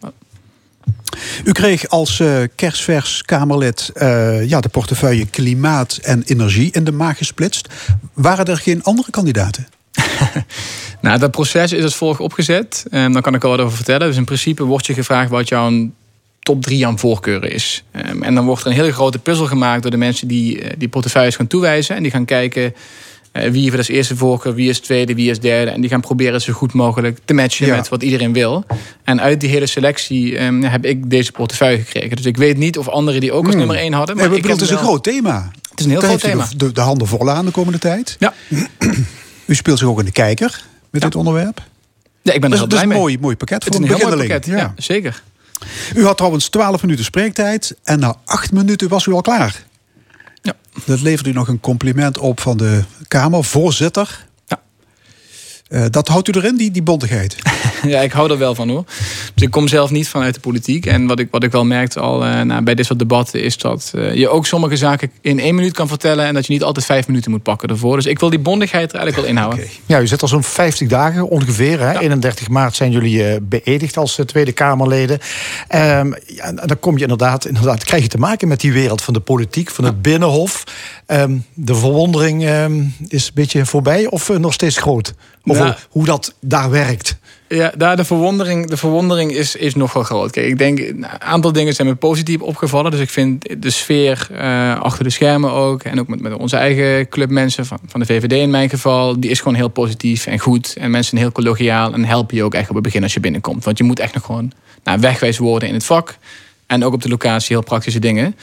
U 1.44 1.52
kreeg 1.52 1.88
als 1.88 2.19
uh, 2.19 2.43
kerstvers 2.55 3.23
Kamerlid 3.23 3.90
uh, 3.94 4.49
ja, 4.49 4.61
de 4.61 4.69
portefeuille 4.69 5.26
Klimaat 5.26 5.99
en 6.02 6.23
Energie 6.23 6.73
in 6.73 6.84
de 6.84 6.93
maag 6.93 7.17
gesplitst. 7.17 7.69
Waren 8.12 8.44
er 8.44 8.56
geen 8.56 8.82
andere 8.82 9.11
kandidaten? 9.11 9.69
nou, 11.00 11.19
dat 11.19 11.31
proces 11.31 11.73
is 11.73 11.82
als 11.82 11.96
volgt 11.96 12.20
opgezet. 12.20 12.84
Um, 12.90 13.12
daar 13.12 13.23
kan 13.23 13.34
ik 13.34 13.44
al 13.44 13.50
wat 13.50 13.61
over 13.61 13.76
vertellen. 13.76 14.06
Dus 14.06 14.17
in 14.17 14.25
principe 14.25 14.64
wordt 14.64 14.87
je 14.87 14.94
gevraagd 14.94 15.31
wat 15.31 15.49
jouw 15.49 15.90
top 16.40 16.62
drie 16.62 16.87
aan 16.87 16.99
voorkeuren 16.99 17.52
is. 17.52 17.85
Um, 17.93 18.23
en 18.23 18.35
dan 18.35 18.44
wordt 18.44 18.61
er 18.61 18.67
een 18.67 18.76
hele 18.76 18.93
grote 18.93 19.19
puzzel 19.19 19.46
gemaakt 19.46 19.82
door 19.82 19.90
de 19.90 19.96
mensen 19.96 20.28
die 20.28 20.62
uh, 20.62 20.70
die 20.78 20.88
portefeuilles 20.88 21.37
gaan 21.37 21.46
toewijzen. 21.46 21.97
En 21.97 22.02
die 22.02 22.12
gaan 22.12 22.25
kijken 22.25 22.75
wie 23.32 23.62
heeft 23.62 23.76
als 23.76 23.88
eerste 23.88 24.16
voorkeur, 24.16 24.54
wie 24.54 24.68
is 24.68 24.80
tweede, 24.80 25.14
wie 25.14 25.30
is 25.30 25.40
derde. 25.40 25.70
En 25.70 25.80
die 25.80 25.90
gaan 25.90 26.00
proberen 26.00 26.40
zo 26.40 26.52
goed 26.52 26.72
mogelijk 26.72 27.18
te 27.24 27.34
matchen 27.34 27.68
met 27.68 27.88
wat 27.88 28.02
iedereen 28.02 28.32
wil. 28.32 28.64
En 29.04 29.20
uit 29.20 29.40
die 29.40 29.48
hele 29.48 29.66
selectie 29.66 30.42
um, 30.42 30.62
heb 30.62 30.84
ik 30.84 31.10
deze 31.10 31.32
portefeuille 31.32 31.78
gekregen. 31.78 32.16
Dus 32.16 32.26
ik 32.26 32.36
weet 32.36 32.56
niet 32.56 32.78
of 32.78 32.88
anderen 32.88 33.20
die 33.20 33.32
ook 33.32 33.44
als 33.44 33.48
hmm. 33.48 33.58
nummer 33.58 33.76
één 33.76 33.92
hadden. 33.92 34.16
Maar 34.16 34.32
ik 34.32 34.46
het 34.46 34.60
is 34.60 34.70
een 34.70 34.76
groot 34.78 35.02
thema. 35.02 35.50
Het 35.70 35.78
is 35.78 35.84
een 35.84 35.90
heel 35.90 36.00
groot 36.00 36.20
thema. 36.20 36.48
De, 36.56 36.72
de, 36.72 36.80
handen 36.80 37.06
vol 37.06 37.30
aan 37.30 37.44
de 37.44 37.50
komende 37.50 37.78
tijd. 37.78 38.16
Ja. 38.18 38.34
U 39.46 39.54
speelt 39.54 39.78
zich 39.78 39.88
ook 39.88 39.98
in 39.98 40.04
de 40.04 40.12
kijker 40.12 40.64
met 40.90 41.02
dit 41.02 41.14
onderwerp. 41.14 41.62
Ja, 42.22 42.32
ik 42.32 42.40
ben 42.40 42.52
er 42.52 42.58
heel 42.58 42.66
blij 42.66 42.86
mee. 42.86 42.88
Het 42.88 42.96
is 42.96 42.96
een 42.96 43.02
mooi, 43.02 43.18
mooi 43.18 43.36
pakket 43.36 43.64
het 43.64 43.74
voor 43.74 43.84
een, 43.84 43.90
een 43.90 43.96
heel 43.96 44.08
mooi 44.08 44.28
pakket, 44.28 44.46
ja. 44.46 44.74
zeker. 44.76 45.22
U 45.94 46.04
had 46.04 46.16
trouwens 46.16 46.48
12 46.48 46.82
minuten 46.82 47.04
spreektijd 47.04 47.76
en 47.84 47.98
na 47.98 48.16
8 48.24 48.52
minuten 48.52 48.88
was 48.88 49.06
u 49.06 49.12
al 49.12 49.20
klaar. 49.20 49.62
Ja. 50.42 50.54
Dat 50.84 51.00
levert 51.00 51.26
u 51.26 51.32
nog 51.32 51.49
een 51.49 51.61
compliment 51.61 52.18
op 52.18 52.40
van 52.40 52.56
de 52.56 52.84
Kamervoorzitter. 53.08 54.26
Ja. 54.46 54.62
Uh, 55.68 55.84
dat 55.90 56.08
houdt 56.08 56.28
u 56.28 56.32
erin, 56.32 56.56
die, 56.56 56.70
die 56.70 56.82
bondigheid? 56.82 57.37
ja, 57.94 58.00
ik 58.00 58.12
hou 58.12 58.30
er 58.30 58.38
wel 58.38 58.54
van 58.54 58.68
hoor. 58.68 58.84
Dus 59.34 59.42
ik 59.44 59.50
kom 59.50 59.68
zelf 59.68 59.90
niet 59.90 60.08
vanuit 60.08 60.34
de 60.34 60.40
politiek. 60.40 60.86
En 60.86 61.06
wat 61.06 61.18
ik, 61.18 61.28
wat 61.30 61.42
ik 61.42 61.52
wel 61.52 61.64
merkte 61.64 62.00
al 62.00 62.26
uh, 62.26 62.40
nou, 62.40 62.62
bij 62.62 62.74
dit 62.74 62.86
soort 62.86 62.98
debatten... 62.98 63.42
is 63.42 63.58
dat 63.58 63.92
uh, 63.94 64.14
je 64.14 64.28
ook 64.28 64.46
sommige 64.46 64.76
zaken 64.76 65.10
in 65.20 65.40
één 65.40 65.54
minuut 65.54 65.72
kan 65.72 65.88
vertellen... 65.88 66.26
en 66.26 66.34
dat 66.34 66.46
je 66.46 66.52
niet 66.52 66.62
altijd 66.62 66.86
vijf 66.86 67.06
minuten 67.06 67.30
moet 67.30 67.42
pakken 67.42 67.68
ervoor. 67.68 67.96
Dus 67.96 68.06
ik 68.06 68.18
wil 68.18 68.30
die 68.30 68.38
bondigheid 68.38 68.92
er 68.92 68.98
eigenlijk 68.98 69.26
wel 69.26 69.36
inhouden. 69.36 69.64
Okay. 69.64 69.76
Ja, 69.86 70.00
u 70.00 70.06
zit 70.06 70.22
al 70.22 70.28
zo'n 70.28 70.42
50 70.42 70.88
dagen 70.88 71.28
ongeveer. 71.28 71.80
Hè? 71.80 71.92
Ja. 71.92 72.00
31 72.00 72.48
maart 72.48 72.76
zijn 72.76 72.90
jullie 72.90 73.40
beëdigd 73.40 73.96
als 73.96 74.18
Tweede 74.26 74.52
Kamerleden. 74.52 75.18
Um, 75.74 76.14
ja, 76.26 76.52
dan 76.52 76.78
kom 76.80 76.96
je 76.96 77.02
inderdaad, 77.02 77.46
inderdaad... 77.46 77.84
krijg 77.84 78.02
je 78.02 78.08
te 78.08 78.18
maken 78.18 78.48
met 78.48 78.60
die 78.60 78.72
wereld 78.72 79.02
van 79.02 79.14
de 79.14 79.20
politiek, 79.20 79.70
van 79.70 79.84
het 79.84 80.02
Binnenhof... 80.02 80.64
Um, 81.06 81.44
de 81.54 81.74
verwondering 81.74 82.48
um, 82.48 82.94
is 83.08 83.26
een 83.26 83.32
beetje 83.34 83.66
voorbij 83.66 84.06
of 84.06 84.28
nog 84.38 84.52
steeds 84.52 84.76
groot? 84.76 85.14
Over 85.44 85.66
ja. 85.66 85.78
hoe 85.90 86.04
dat 86.04 86.34
daar 86.40 86.70
werkt? 86.70 87.16
Ja, 87.54 87.73
daar 87.76 87.97
de 87.97 88.04
verwondering, 88.04 88.66
de 88.66 88.76
verwondering 88.76 89.32
is, 89.32 89.56
is 89.56 89.75
nog 89.75 89.92
wel 89.92 90.02
groot. 90.02 90.30
Kijk, 90.30 90.47
ik 90.47 90.59
denk, 90.59 90.78
een 90.78 91.06
aantal 91.06 91.52
dingen 91.52 91.75
zijn 91.75 91.88
me 91.88 91.94
positief 91.94 92.40
opgevallen. 92.40 92.90
Dus 92.90 93.00
ik 93.00 93.11
vind 93.11 93.62
de 93.62 93.71
sfeer 93.71 94.28
uh, 94.32 94.80
achter 94.80 95.04
de 95.04 95.11
schermen 95.11 95.50
ook... 95.50 95.82
en 95.82 96.00
ook 96.00 96.09
met, 96.09 96.21
met 96.21 96.35
onze 96.35 96.56
eigen 96.56 97.09
clubmensen 97.09 97.66
van, 97.66 97.78
van 97.87 98.00
de 98.00 98.06
VVD 98.06 98.32
in 98.32 98.50
mijn 98.50 98.68
geval... 98.68 99.21
die 99.21 99.30
is 99.30 99.38
gewoon 99.38 99.54
heel 99.54 99.68
positief 99.68 100.26
en 100.26 100.38
goed. 100.38 100.76
En 100.78 100.90
mensen 100.90 101.18
heel 101.18 101.32
collegiaal 101.32 101.92
en 101.92 102.04
helpen 102.04 102.37
je 102.37 102.42
ook 102.42 102.54
echt 102.54 102.68
op 102.68 102.75
het 102.75 102.85
begin 102.85 103.02
als 103.02 103.14
je 103.14 103.21
binnenkomt. 103.21 103.64
Want 103.64 103.78
je 103.78 103.85
moet 103.85 103.99
echt 103.99 104.14
nog 104.14 104.25
gewoon 104.25 104.52
nou, 104.85 105.00
wegwijs 105.00 105.38
worden 105.38 105.68
in 105.68 105.75
het 105.75 105.85
vak... 105.85 106.18
en 106.73 106.85
ook 106.85 106.93
op 106.93 107.02
de 107.02 107.09
locatie 107.09 107.57
heel 107.57 107.64
praktische 107.64 108.00
dingen... 108.00 108.35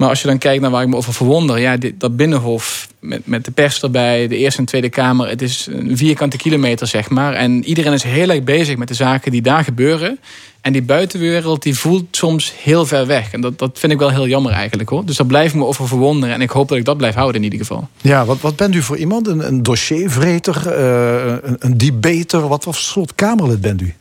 Maar 0.00 0.08
als 0.08 0.20
je 0.20 0.26
dan 0.26 0.38
kijkt 0.38 0.62
naar 0.62 0.70
waar 0.70 0.82
ik 0.82 0.88
me 0.88 0.96
over 0.96 1.14
verwonder, 1.14 1.58
ja, 1.58 1.76
dit, 1.76 2.00
dat 2.00 2.16
binnenhof 2.16 2.88
met, 2.98 3.26
met 3.26 3.44
de 3.44 3.50
pers 3.50 3.82
erbij, 3.82 4.28
de 4.28 4.36
Eerste 4.36 4.60
en 4.60 4.66
Tweede 4.66 4.88
Kamer. 4.88 5.28
Het 5.28 5.42
is 5.42 5.68
een 5.70 5.96
vierkante 5.96 6.36
kilometer, 6.36 6.86
zeg 6.86 7.10
maar. 7.10 7.34
En 7.34 7.64
iedereen 7.64 7.92
is 7.92 8.02
heel 8.02 8.28
erg 8.28 8.42
bezig 8.42 8.76
met 8.76 8.88
de 8.88 8.94
zaken 8.94 9.30
die 9.30 9.42
daar 9.42 9.64
gebeuren. 9.64 10.18
En 10.60 10.72
die 10.72 10.82
buitenwereld 10.82 11.62
die 11.62 11.78
voelt 11.78 12.04
soms 12.10 12.52
heel 12.62 12.86
ver 12.86 13.06
weg. 13.06 13.32
En 13.32 13.40
dat, 13.40 13.58
dat 13.58 13.78
vind 13.78 13.92
ik 13.92 13.98
wel 13.98 14.10
heel 14.10 14.26
jammer 14.26 14.52
eigenlijk 14.52 14.88
hoor. 14.88 15.04
Dus 15.04 15.16
daar 15.16 15.26
blijf 15.26 15.50
ik 15.50 15.58
me 15.58 15.64
over 15.64 15.88
verwonderen. 15.88 16.34
En 16.34 16.40
ik 16.40 16.50
hoop 16.50 16.68
dat 16.68 16.78
ik 16.78 16.84
dat 16.84 16.96
blijf 16.96 17.14
houden 17.14 17.36
in 17.36 17.52
ieder 17.52 17.66
geval. 17.66 17.88
Ja, 18.00 18.24
wat, 18.24 18.40
wat 18.40 18.56
bent 18.56 18.74
u 18.74 18.82
voor 18.82 18.96
iemand? 18.96 19.26
Een, 19.26 19.46
een 19.46 19.62
dossiervreter? 19.62 20.62
Uh, 20.66 21.34
een, 21.42 21.56
een 21.58 21.78
debater? 21.78 22.48
Wat 22.48 22.64
voor 22.64 22.74
soort 22.74 23.14
Kamerlid 23.14 23.60
bent 23.60 23.80
u? 23.80 23.94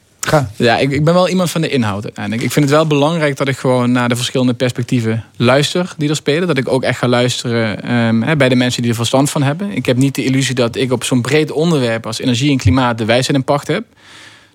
Ja, 0.55 0.77
ik, 0.77 0.91
ik 0.91 1.03
ben 1.03 1.13
wel 1.13 1.29
iemand 1.29 1.49
van 1.49 1.61
de 1.61 1.69
inhoud 1.69 2.03
uiteindelijk. 2.03 2.45
Ik 2.45 2.51
vind 2.51 2.65
het 2.65 2.73
wel 2.73 2.87
belangrijk 2.87 3.37
dat 3.37 3.47
ik 3.47 3.57
gewoon 3.57 3.91
naar 3.91 4.09
de 4.09 4.15
verschillende 4.15 4.53
perspectieven 4.53 5.23
luister 5.35 5.93
die 5.97 6.09
er 6.09 6.15
spelen. 6.15 6.47
Dat 6.47 6.57
ik 6.57 6.67
ook 6.67 6.83
echt 6.83 6.97
ga 6.97 7.07
luisteren 7.07 7.93
um, 7.95 8.37
bij 8.37 8.49
de 8.49 8.55
mensen 8.55 8.81
die 8.81 8.91
er 8.91 8.97
verstand 8.97 9.29
van 9.29 9.43
hebben. 9.43 9.71
Ik 9.71 9.85
heb 9.85 9.97
niet 9.97 10.15
de 10.15 10.23
illusie 10.23 10.55
dat 10.55 10.75
ik 10.75 10.91
op 10.91 11.03
zo'n 11.03 11.21
breed 11.21 11.51
onderwerp 11.51 12.05
als 12.05 12.19
energie 12.19 12.51
en 12.51 12.57
klimaat 12.57 12.97
de 12.97 13.05
wijsheid 13.05 13.37
in 13.37 13.43
pacht 13.43 13.67
heb. 13.67 13.83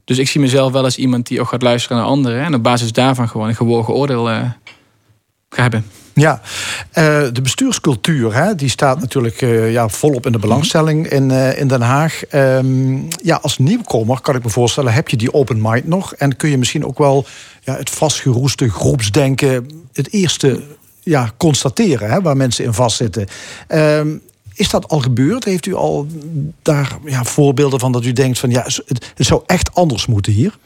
Dus 0.04 0.18
ik 0.18 0.28
zie 0.28 0.40
mezelf 0.40 0.72
wel 0.72 0.84
als 0.84 0.96
iemand 0.96 1.26
die 1.26 1.40
ook 1.40 1.48
gaat 1.48 1.62
luisteren 1.62 1.96
naar 1.96 2.06
anderen. 2.06 2.44
En 2.44 2.54
op 2.54 2.62
basis 2.62 2.92
daarvan 2.92 3.28
gewoon 3.28 3.48
een 3.48 3.54
gewogen 3.54 3.94
oordeel 3.94 4.30
ga 4.30 4.56
hebben. 5.56 5.84
Ja, 6.14 6.40
uh, 6.88 7.04
de 7.32 7.40
bestuurscultuur 7.42 8.34
hè, 8.34 8.54
die 8.54 8.68
staat 8.68 9.00
natuurlijk 9.00 9.42
uh, 9.42 9.72
ja, 9.72 9.88
volop 9.88 10.26
in 10.26 10.32
de 10.32 10.38
belangstelling 10.38 11.08
in, 11.08 11.30
uh, 11.30 11.58
in 11.58 11.68
Den 11.68 11.80
Haag. 11.80 12.22
Um, 12.34 13.08
ja, 13.22 13.36
als 13.42 13.58
nieuwkomer 13.58 14.20
kan 14.20 14.36
ik 14.36 14.44
me 14.44 14.50
voorstellen, 14.50 14.92
heb 14.92 15.08
je 15.08 15.16
die 15.16 15.34
open 15.34 15.58
mind 15.60 15.86
nog? 15.86 16.14
En 16.14 16.36
kun 16.36 16.50
je 16.50 16.58
misschien 16.58 16.86
ook 16.86 16.98
wel 16.98 17.26
ja, 17.60 17.76
het 17.76 17.90
vastgeroeste 17.90 18.70
groepsdenken 18.70 19.66
het 19.92 20.12
eerste 20.12 20.62
ja, 21.00 21.30
constateren, 21.36 22.10
hè, 22.10 22.20
waar 22.20 22.36
mensen 22.36 22.64
in 22.64 22.72
vastzitten. 22.72 23.26
Um, 23.68 24.22
is 24.54 24.68
dat 24.68 24.88
al 24.88 24.98
gebeurd? 24.98 25.44
Heeft 25.44 25.66
u 25.66 25.74
al 25.74 26.06
daar 26.62 26.98
ja, 27.04 27.24
voorbeelden 27.24 27.80
van 27.80 27.92
dat 27.92 28.04
u 28.04 28.12
denkt 28.12 28.38
van 28.38 28.50
ja, 28.50 28.62
het, 28.62 29.12
het 29.14 29.26
zou 29.26 29.42
echt 29.46 29.74
anders 29.74 30.06
moeten 30.06 30.32
hier? 30.32 30.58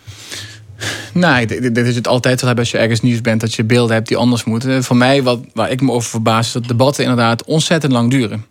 Nou, 1.13 1.47
dit 1.47 1.77
is 1.79 1.95
het 1.95 2.09
altijd 2.09 2.41
wel 2.41 2.55
als 2.55 2.71
je 2.71 2.79
ergens 2.79 3.01
nieuws 3.01 3.21
bent, 3.21 3.41
dat 3.41 3.55
je 3.55 3.65
beelden 3.65 3.95
hebt 3.95 4.09
die 4.09 4.17
anders 4.17 4.45
moeten. 4.45 4.85
Voor 4.85 4.97
mij, 4.97 5.23
wat, 5.23 5.41
waar 5.55 5.71
ik 5.71 5.81
me 5.81 5.93
over 5.93 6.11
verbaas, 6.11 6.47
is 6.47 6.53
dat 6.53 6.69
debatten 6.69 7.05
inderdaad 7.05 7.45
ontzettend 7.45 7.93
lang 7.93 8.11
duren. 8.11 8.45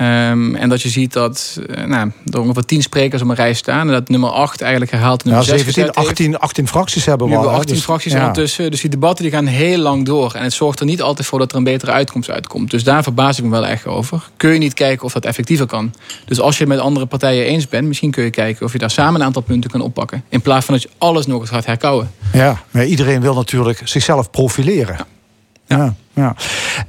Um, 0.00 0.54
en 0.54 0.68
dat 0.68 0.82
je 0.82 0.88
ziet 0.88 1.12
dat 1.12 1.60
uh, 1.66 1.84
nou, 1.84 2.10
er 2.24 2.40
ongeveer 2.40 2.64
tien 2.64 2.82
sprekers 2.82 3.22
op 3.22 3.28
een 3.28 3.34
rij 3.34 3.54
staan. 3.54 3.86
En 3.86 3.92
dat 3.92 4.08
nummer 4.08 4.30
8 4.30 4.60
eigenlijk 4.60 4.90
herhaalt 4.90 5.24
nummer 5.24 5.44
ja, 5.44 5.58
17, 5.58 5.92
18, 5.92 6.38
18 6.38 6.68
fracties 6.68 7.04
hebben 7.04 7.26
we. 7.26 7.32
Nu 7.32 7.38
hebben 7.38 7.58
18 7.58 7.74
dus, 7.74 7.84
fracties 7.84 8.12
ja. 8.12 8.18
ondertussen. 8.18 8.70
Dus 8.70 8.80
die 8.80 8.90
debatten 8.90 9.24
die 9.24 9.32
gaan 9.32 9.46
heel 9.46 9.78
lang 9.78 10.04
door. 10.04 10.34
En 10.34 10.42
het 10.42 10.52
zorgt 10.52 10.80
er 10.80 10.86
niet 10.86 11.02
altijd 11.02 11.28
voor 11.28 11.38
dat 11.38 11.50
er 11.50 11.56
een 11.56 11.64
betere 11.64 11.92
uitkomst 11.92 12.30
uitkomt. 12.30 12.70
Dus 12.70 12.84
daar 12.84 13.02
verbaas 13.02 13.38
ik 13.38 13.44
me 13.44 13.50
wel 13.50 13.66
echt 13.66 13.86
over. 13.86 14.28
Kun 14.36 14.52
je 14.52 14.58
niet 14.58 14.74
kijken 14.74 15.04
of 15.04 15.12
dat 15.12 15.24
effectiever 15.24 15.66
kan. 15.66 15.94
Dus 16.24 16.40
als 16.40 16.58
je 16.58 16.64
het 16.64 16.72
met 16.72 16.82
andere 16.82 17.06
partijen 17.06 17.46
eens 17.46 17.68
bent, 17.68 17.86
misschien 17.86 18.10
kun 18.10 18.24
je 18.24 18.30
kijken 18.30 18.66
of 18.66 18.72
je 18.72 18.78
daar 18.78 18.90
samen 18.90 19.20
een 19.20 19.26
aantal 19.26 19.42
punten 19.42 19.70
kan 19.70 19.80
oppakken. 19.80 20.24
In 20.28 20.40
plaats 20.40 20.64
van 20.64 20.74
dat 20.74 20.82
je 20.82 20.90
alles 20.98 21.26
nog 21.26 21.40
eens 21.40 21.50
gaat 21.50 21.66
herkouwen. 21.66 22.10
Ja, 22.32 22.62
maar 22.70 22.86
iedereen 22.86 23.20
wil 23.20 23.34
natuurlijk 23.34 23.80
zichzelf 23.84 24.30
profileren. 24.30 24.96
Ja. 25.66 25.94
ja, 26.14 26.34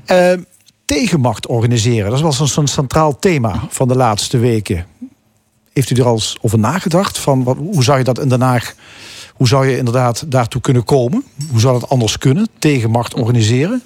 ja. 0.07 0.33
Uh, 0.33 0.43
tegenmacht 0.91 1.47
organiseren. 1.47 2.11
Dat 2.11 2.21
was 2.21 2.53
zo'n 2.53 2.67
centraal 2.67 3.19
thema 3.19 3.65
van 3.69 3.87
de 3.87 3.95
laatste 3.95 4.37
weken. 4.37 4.85
Heeft 5.73 5.89
u 5.89 5.95
er 5.95 6.05
al 6.05 6.13
eens 6.13 6.37
over 6.41 6.59
nagedacht? 6.59 7.17
Van 7.17 7.43
wat, 7.43 7.57
hoe 7.57 7.83
zou 7.83 7.97
je 7.97 8.03
dat 8.03 8.19
in 8.19 8.29
Den 8.29 8.61
hoe 9.33 9.47
zou 9.47 9.67
je 9.67 9.77
inderdaad 9.77 10.31
daartoe 10.31 10.61
kunnen 10.61 10.83
komen? 10.83 11.23
Hoe 11.51 11.59
zou 11.59 11.79
dat 11.79 11.89
anders 11.89 12.17
kunnen, 12.17 12.47
tegenmacht 12.59 13.13
organiseren? 13.13 13.81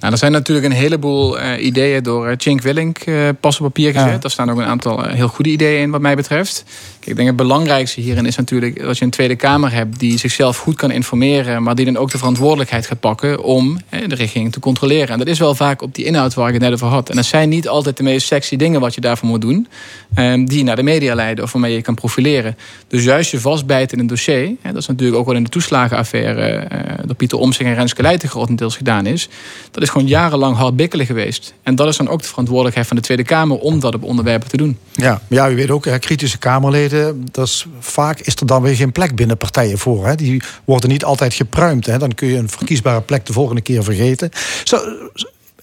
Nou, 0.00 0.12
er 0.12 0.18
zijn 0.18 0.32
natuurlijk 0.32 0.66
een 0.66 0.72
heleboel 0.72 1.40
uh, 1.40 1.64
ideeën 1.64 2.02
door 2.02 2.28
uh, 2.28 2.34
Chink 2.36 2.62
Willink 2.62 3.06
uh, 3.06 3.28
pas 3.40 3.56
op 3.60 3.64
papier 3.64 3.92
gezet. 3.92 4.10
Ja. 4.10 4.18
Daar 4.18 4.30
staan 4.30 4.50
ook 4.50 4.58
een 4.58 4.64
aantal 4.64 5.02
heel 5.02 5.28
goede 5.28 5.50
ideeën 5.50 5.80
in 5.80 5.90
wat 5.90 6.00
mij 6.00 6.16
betreft. 6.16 6.64
Kijk, 6.66 7.10
ik 7.10 7.16
denk 7.16 7.28
het 7.28 7.36
belangrijkste 7.36 8.00
hierin 8.00 8.26
is 8.26 8.36
natuurlijk 8.36 8.82
dat 8.82 8.98
je 8.98 9.04
een 9.04 9.10
Tweede 9.10 9.36
Kamer 9.36 9.72
hebt 9.72 9.98
die 9.98 10.18
zichzelf 10.18 10.56
goed 10.56 10.76
kan 10.76 10.90
informeren, 10.90 11.62
maar 11.62 11.74
die 11.74 11.84
dan 11.84 11.96
ook 11.96 12.10
de 12.10 12.18
verantwoordelijkheid 12.18 12.86
gaat 12.86 13.00
pakken 13.00 13.42
om 13.42 13.78
de 14.06 14.14
regering 14.14 14.52
te 14.52 14.60
controleren. 14.60 15.08
En 15.08 15.18
dat 15.18 15.26
is 15.26 15.38
wel 15.38 15.54
vaak 15.54 15.82
op 15.82 15.94
die 15.94 16.04
inhoud 16.04 16.34
waar 16.34 16.46
ik 16.48 16.54
het 16.54 16.62
net 16.62 16.72
over 16.72 16.86
had. 16.86 17.10
En 17.10 17.16
dat 17.16 17.24
zijn 17.24 17.48
niet 17.48 17.68
altijd 17.68 17.96
de 17.96 18.02
meest 18.02 18.26
sexy 18.26 18.56
dingen 18.56 18.80
wat 18.80 18.94
je 18.94 19.00
daarvoor 19.00 19.28
moet 19.28 19.40
doen, 19.40 19.68
ehm, 20.14 20.44
die 20.44 20.64
naar 20.64 20.76
de 20.76 20.82
media 20.82 21.14
leiden 21.14 21.44
of 21.44 21.52
waarmee 21.52 21.74
je 21.74 21.82
kan 21.82 21.94
profileren. 21.94 22.56
Dus 22.88 23.04
juist 23.04 23.30
je 23.30 23.40
vastbijten 23.40 23.96
in 23.96 24.02
een 24.02 24.08
dossier, 24.08 24.50
dat 24.62 24.76
is 24.76 24.86
natuurlijk 24.86 25.18
ook 25.18 25.26
wel 25.26 25.34
in 25.34 25.44
de 25.44 25.50
toeslagenaffaire 25.50 26.68
door 27.04 27.16
Pieter 27.16 27.38
Omtzigt 27.38 27.68
en 27.70 27.74
Renske 27.74 28.02
Leijten 28.02 28.28
grotendeels 28.28 28.76
gedaan 28.76 29.06
is. 29.06 29.28
Dat 29.76 29.84
is 29.84 29.90
gewoon 29.90 30.06
jarenlang 30.06 30.56
hard 30.56 30.76
bikkelen 30.76 31.06
geweest. 31.06 31.54
En 31.62 31.74
dat 31.74 31.88
is 31.88 31.96
dan 31.96 32.08
ook 32.08 32.22
de 32.22 32.28
verantwoordelijkheid 32.28 32.86
van 32.86 32.96
de 32.96 33.02
Tweede 33.02 33.24
Kamer 33.24 33.58
om 33.58 33.80
dat 33.80 33.94
op 33.94 34.02
onderwerpen 34.02 34.48
te 34.48 34.56
doen. 34.56 34.78
Ja, 34.92 35.20
ja 35.28 35.50
u 35.50 35.54
weet 35.54 35.70
ook, 35.70 35.82
kritische 36.00 36.38
Kamerleden, 36.38 37.26
dat 37.32 37.46
is, 37.46 37.66
vaak 37.78 38.20
is 38.20 38.34
er 38.34 38.46
dan 38.46 38.62
weer 38.62 38.74
geen 38.74 38.92
plek 38.92 39.14
binnen 39.14 39.36
partijen 39.36 39.78
voor. 39.78 40.06
Hè. 40.06 40.14
Die 40.14 40.42
worden 40.64 40.90
niet 40.90 41.04
altijd 41.04 41.34
gepruimd. 41.34 41.86
Hè. 41.86 41.98
Dan 41.98 42.14
kun 42.14 42.28
je 42.28 42.36
een 42.36 42.48
verkiesbare 42.48 43.00
plek 43.00 43.26
de 43.26 43.32
volgende 43.32 43.60
keer 43.60 43.84
vergeten. 43.84 44.30
Zo, 44.64 44.78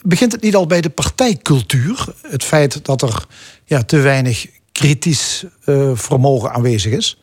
begint 0.01 0.31
het 0.31 0.41
niet 0.41 0.55
al 0.55 0.67
bij 0.67 0.81
de 0.81 0.89
partijcultuur? 0.89 2.05
Het 2.21 2.43
feit 2.43 2.85
dat 2.85 3.01
er 3.01 3.25
ja, 3.65 3.83
te 3.83 3.97
weinig 3.97 4.45
kritisch 4.71 5.43
uh, 5.65 5.91
vermogen 5.93 6.51
aanwezig 6.51 6.91
is? 6.91 7.22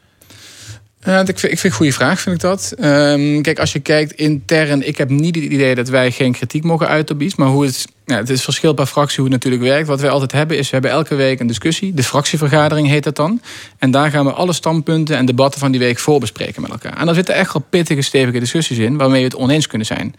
Uh, 1.09 1.19
ik, 1.19 1.38
vind, 1.38 1.52
ik 1.52 1.59
vind 1.59 1.62
een 1.62 1.78
goede 1.78 1.92
vraag, 1.92 2.21
vind 2.21 2.35
ik 2.35 2.40
dat. 2.40 2.75
Um, 2.78 3.42
kijk, 3.42 3.59
als 3.59 3.73
je 3.73 3.80
kijkt 3.80 4.12
intern, 4.12 4.87
ik 4.87 4.99
heb 4.99 5.11
niet 5.11 5.35
het 5.35 5.45
idee 5.45 5.75
dat 5.75 5.88
wij 5.88 6.11
geen 6.11 6.33
kritiek 6.33 6.64
mogen 6.64 6.88
uiten 6.88 7.14
op 7.14 7.23
iets. 7.23 7.35
Maar 7.35 7.49
hoe 7.49 7.64
het, 7.64 7.87
het 8.04 8.30
is 8.30 8.42
verschil 8.42 8.75
per 8.75 8.87
fractie 8.87 9.16
hoe 9.16 9.33
het 9.33 9.33
natuurlijk 9.33 9.62
werkt. 9.62 9.88
Wat 9.88 10.00
wij 10.00 10.11
altijd 10.11 10.33
hebben, 10.33 10.59
is 10.59 10.66
we 10.66 10.73
hebben 10.73 10.90
elke 10.90 11.14
week 11.14 11.40
een 11.40 11.47
discussie. 11.47 11.95
De 11.95 12.02
fractievergadering 12.02 12.88
heet 12.88 13.04
dat 13.04 13.16
dan. 13.16 13.40
En 13.78 13.90
daar 13.90 14.11
gaan 14.11 14.25
we 14.25 14.33
alle 14.33 14.52
standpunten 14.52 15.16
en 15.16 15.26
debatten 15.26 15.61
van 15.61 15.71
die 15.71 15.80
week 15.80 15.99
voorbespreken 15.99 16.62
met 16.62 16.71
elkaar. 16.71 16.97
En 16.97 17.07
daar 17.07 17.14
zitten 17.14 17.35
echt 17.35 17.52
wel 17.52 17.64
pittige, 17.71 18.02
stevige 18.02 18.38
discussies 18.38 18.78
in, 18.78 18.97
waarmee 18.97 19.21
we 19.21 19.26
het 19.26 19.37
oneens 19.37 19.66
kunnen 19.66 19.87
zijn. 19.87 20.14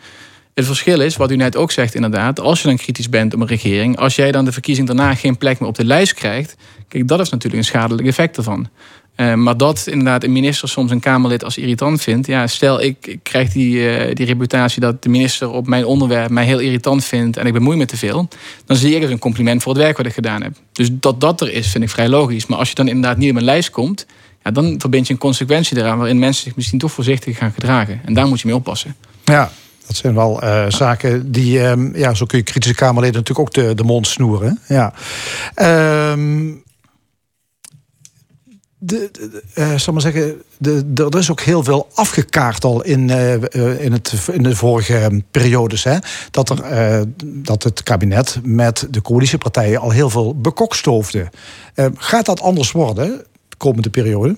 Het 0.54 0.66
verschil 0.66 1.02
is, 1.02 1.18
wat 1.18 1.32
u 1.32 1.36
net 1.36 1.56
ook 1.56 1.72
zegt 1.72 1.96
inderdaad, 1.96 2.40
als 2.40 2.62
je 2.62 2.68
dan 2.68 2.78
kritisch 2.78 3.10
bent 3.10 3.34
op 3.34 3.40
een 3.40 3.48
regering, 3.48 3.98
als 3.98 4.16
jij 4.16 4.32
dan 4.32 4.46
de 4.46 4.52
verkiezing 4.52 4.88
daarna 4.88 5.16
geen 5.16 5.38
plek 5.38 5.60
meer 5.60 5.70
op 5.70 5.76
de 5.76 5.86
lijst 5.86 6.14
krijgt, 6.14 6.56
kijk, 6.88 7.08
dat 7.08 7.20
is 7.20 7.30
natuurlijk 7.30 7.64
een 7.64 7.70
schadelijk 7.70 8.08
effect 8.08 8.38
ervan. 8.38 8.70
Uh, 9.22 9.34
maar 9.34 9.58
dat 9.58 9.88
inderdaad 9.88 10.24
een 10.24 10.32
minister 10.32 10.70
soms 10.70 10.92
een 10.92 11.00
Kamerlid 11.00 11.44
als 11.44 11.58
irritant 11.58 12.02
vindt. 12.02 12.28
Ja, 12.28 12.48
stel 12.48 12.82
ik, 12.82 13.08
ik 13.08 13.20
krijg 13.24 13.52
die, 13.52 13.76
uh, 13.76 14.16
die 14.16 14.26
reputatie 14.26 14.82
dat 14.82 15.04
de 15.04 15.10
minister 15.10 15.50
op 15.50 15.68
mijn 15.68 15.86
onderwerp 15.86 16.30
mij 16.30 16.46
heel 16.46 16.60
irritant 16.60 17.06
vindt 17.06 17.38
en 17.38 17.46
ik 17.46 17.54
bemoei 17.54 17.78
me 17.78 17.86
te 17.86 17.98
veel. 17.98 18.28
Dan 18.66 18.78
zie 18.78 18.96
ik 18.96 19.02
het 19.02 19.12
een 19.12 19.20
compliment 19.20 19.64
voor 19.64 19.74
het 19.74 19.82
werk 19.82 19.98
wat 19.98 20.06
ik 20.06 20.14
gedaan 20.14 20.42
heb. 20.42 20.54
Dus 20.72 20.90
dat 20.92 21.22
dat 21.22 21.42
er 21.42 21.54
is, 21.54 21.68
vind 21.68 21.84
ik 21.84 21.90
vrij 21.90 22.10
logisch. 22.10 22.46
Maar 22.46 22.58
als 22.58 22.70
je 22.70 22.76
dan 22.76 22.88
inderdaad 22.88 23.18
niet 23.18 23.28
op 23.28 23.34
mijn 23.34 23.46
lijst 23.46 23.70
komt, 23.70 24.06
ja, 24.44 24.52
dan 24.52 24.76
verbind 24.78 25.08
je 25.08 25.14
een 25.14 25.20
consequentie 25.20 25.78
eraan 25.78 25.98
waarin 25.98 26.20
mensen 26.20 26.44
zich 26.44 26.56
misschien 26.56 26.80
toch 26.80 26.92
voorzichtig 26.92 27.38
gaan 27.38 27.52
gedragen. 27.52 28.02
En 28.06 28.14
daar 28.14 28.28
moet 28.28 28.42
je 28.42 28.48
mee 28.48 28.56
oppassen. 28.56 28.96
Ja, 29.24 29.52
dat 29.88 29.96
zijn 29.96 30.14
wel 30.14 30.44
uh, 30.44 30.66
zaken 30.68 31.32
die, 31.32 31.60
um, 31.60 31.96
ja, 31.96 32.14
zo 32.14 32.26
kun 32.26 32.38
je 32.38 32.44
kritische 32.44 32.76
Kamerleden 32.76 33.16
natuurlijk 33.16 33.48
ook 33.48 33.54
de, 33.54 33.74
de 33.76 33.84
mond 33.84 34.08
snoeren. 34.08 34.60
Ja. 34.68 34.94
Um, 36.12 36.64
de, 38.84 39.10
de, 39.12 39.44
uh, 39.56 39.78
zal 39.78 39.94
maar 39.94 40.02
zeggen, 40.02 40.42
de, 40.58 40.92
er 40.96 41.18
is 41.18 41.32
ook 41.32 41.42
heel 41.42 41.64
veel 41.64 41.88
afgekaart 41.94 42.64
al 42.64 42.84
in, 42.84 43.10
uh, 43.10 43.34
in, 43.84 43.92
het, 43.92 44.14
in 44.32 44.44
de 44.44 44.56
vorige 44.56 45.24
periodes. 45.32 45.84
Hè? 45.84 45.98
Dat, 46.32 46.50
er, 46.50 47.06
dat 47.24 47.64
het 47.64 47.84
kabinet 47.84 48.40
met 48.44 48.88
de 48.90 49.02
coalitiepartijen 49.02 49.80
al 49.80 49.90
heel 49.90 50.10
veel 50.10 50.36
bekokstoofde. 50.36 51.30
gaat 51.96 52.26
dat 52.26 52.42
anders 52.42 52.72
worden 52.72 53.26
de 53.50 53.58
komende 53.58 53.90
periode? 53.90 54.36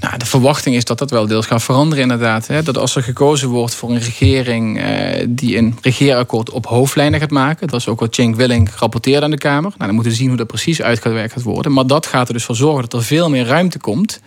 Nou, 0.00 0.18
de 0.18 0.26
verwachting 0.26 0.76
is 0.76 0.84
dat 0.84 0.98
dat 0.98 1.10
wel 1.10 1.26
deels 1.26 1.46
gaat 1.46 1.62
veranderen 1.62 2.02
inderdaad. 2.02 2.46
Hè? 2.46 2.62
Dat 2.62 2.78
als 2.78 2.96
er 2.96 3.02
gekozen 3.02 3.48
wordt 3.48 3.74
voor 3.74 3.90
een 3.90 3.98
regering 3.98 4.80
eh, 4.80 5.26
die 5.28 5.56
een 5.56 5.78
regeerakkoord 5.82 6.50
op 6.50 6.66
hoofdlijnen 6.66 7.20
gaat 7.20 7.30
maken. 7.30 7.68
Dat 7.68 7.80
is 7.80 7.88
ook 7.88 8.00
wat 8.00 8.14
Cenk 8.14 8.36
Willing 8.36 8.70
rapporteerde 8.76 9.24
aan 9.24 9.30
de 9.30 9.38
Kamer. 9.38 9.62
Nou, 9.62 9.78
dan 9.78 9.94
moeten 9.94 10.12
we 10.12 10.18
zien 10.18 10.28
hoe 10.28 10.36
dat 10.36 10.46
precies 10.46 10.82
uitgewerkt 10.82 11.32
gaat 11.32 11.42
worden. 11.42 11.72
Maar 11.72 11.86
dat 11.86 12.06
gaat 12.06 12.28
er 12.28 12.34
dus 12.34 12.44
voor 12.44 12.56
zorgen 12.56 12.82
dat 12.82 13.00
er 13.00 13.06
veel 13.06 13.30
meer 13.30 13.46
ruimte 13.46 13.78
komt... 13.78 14.20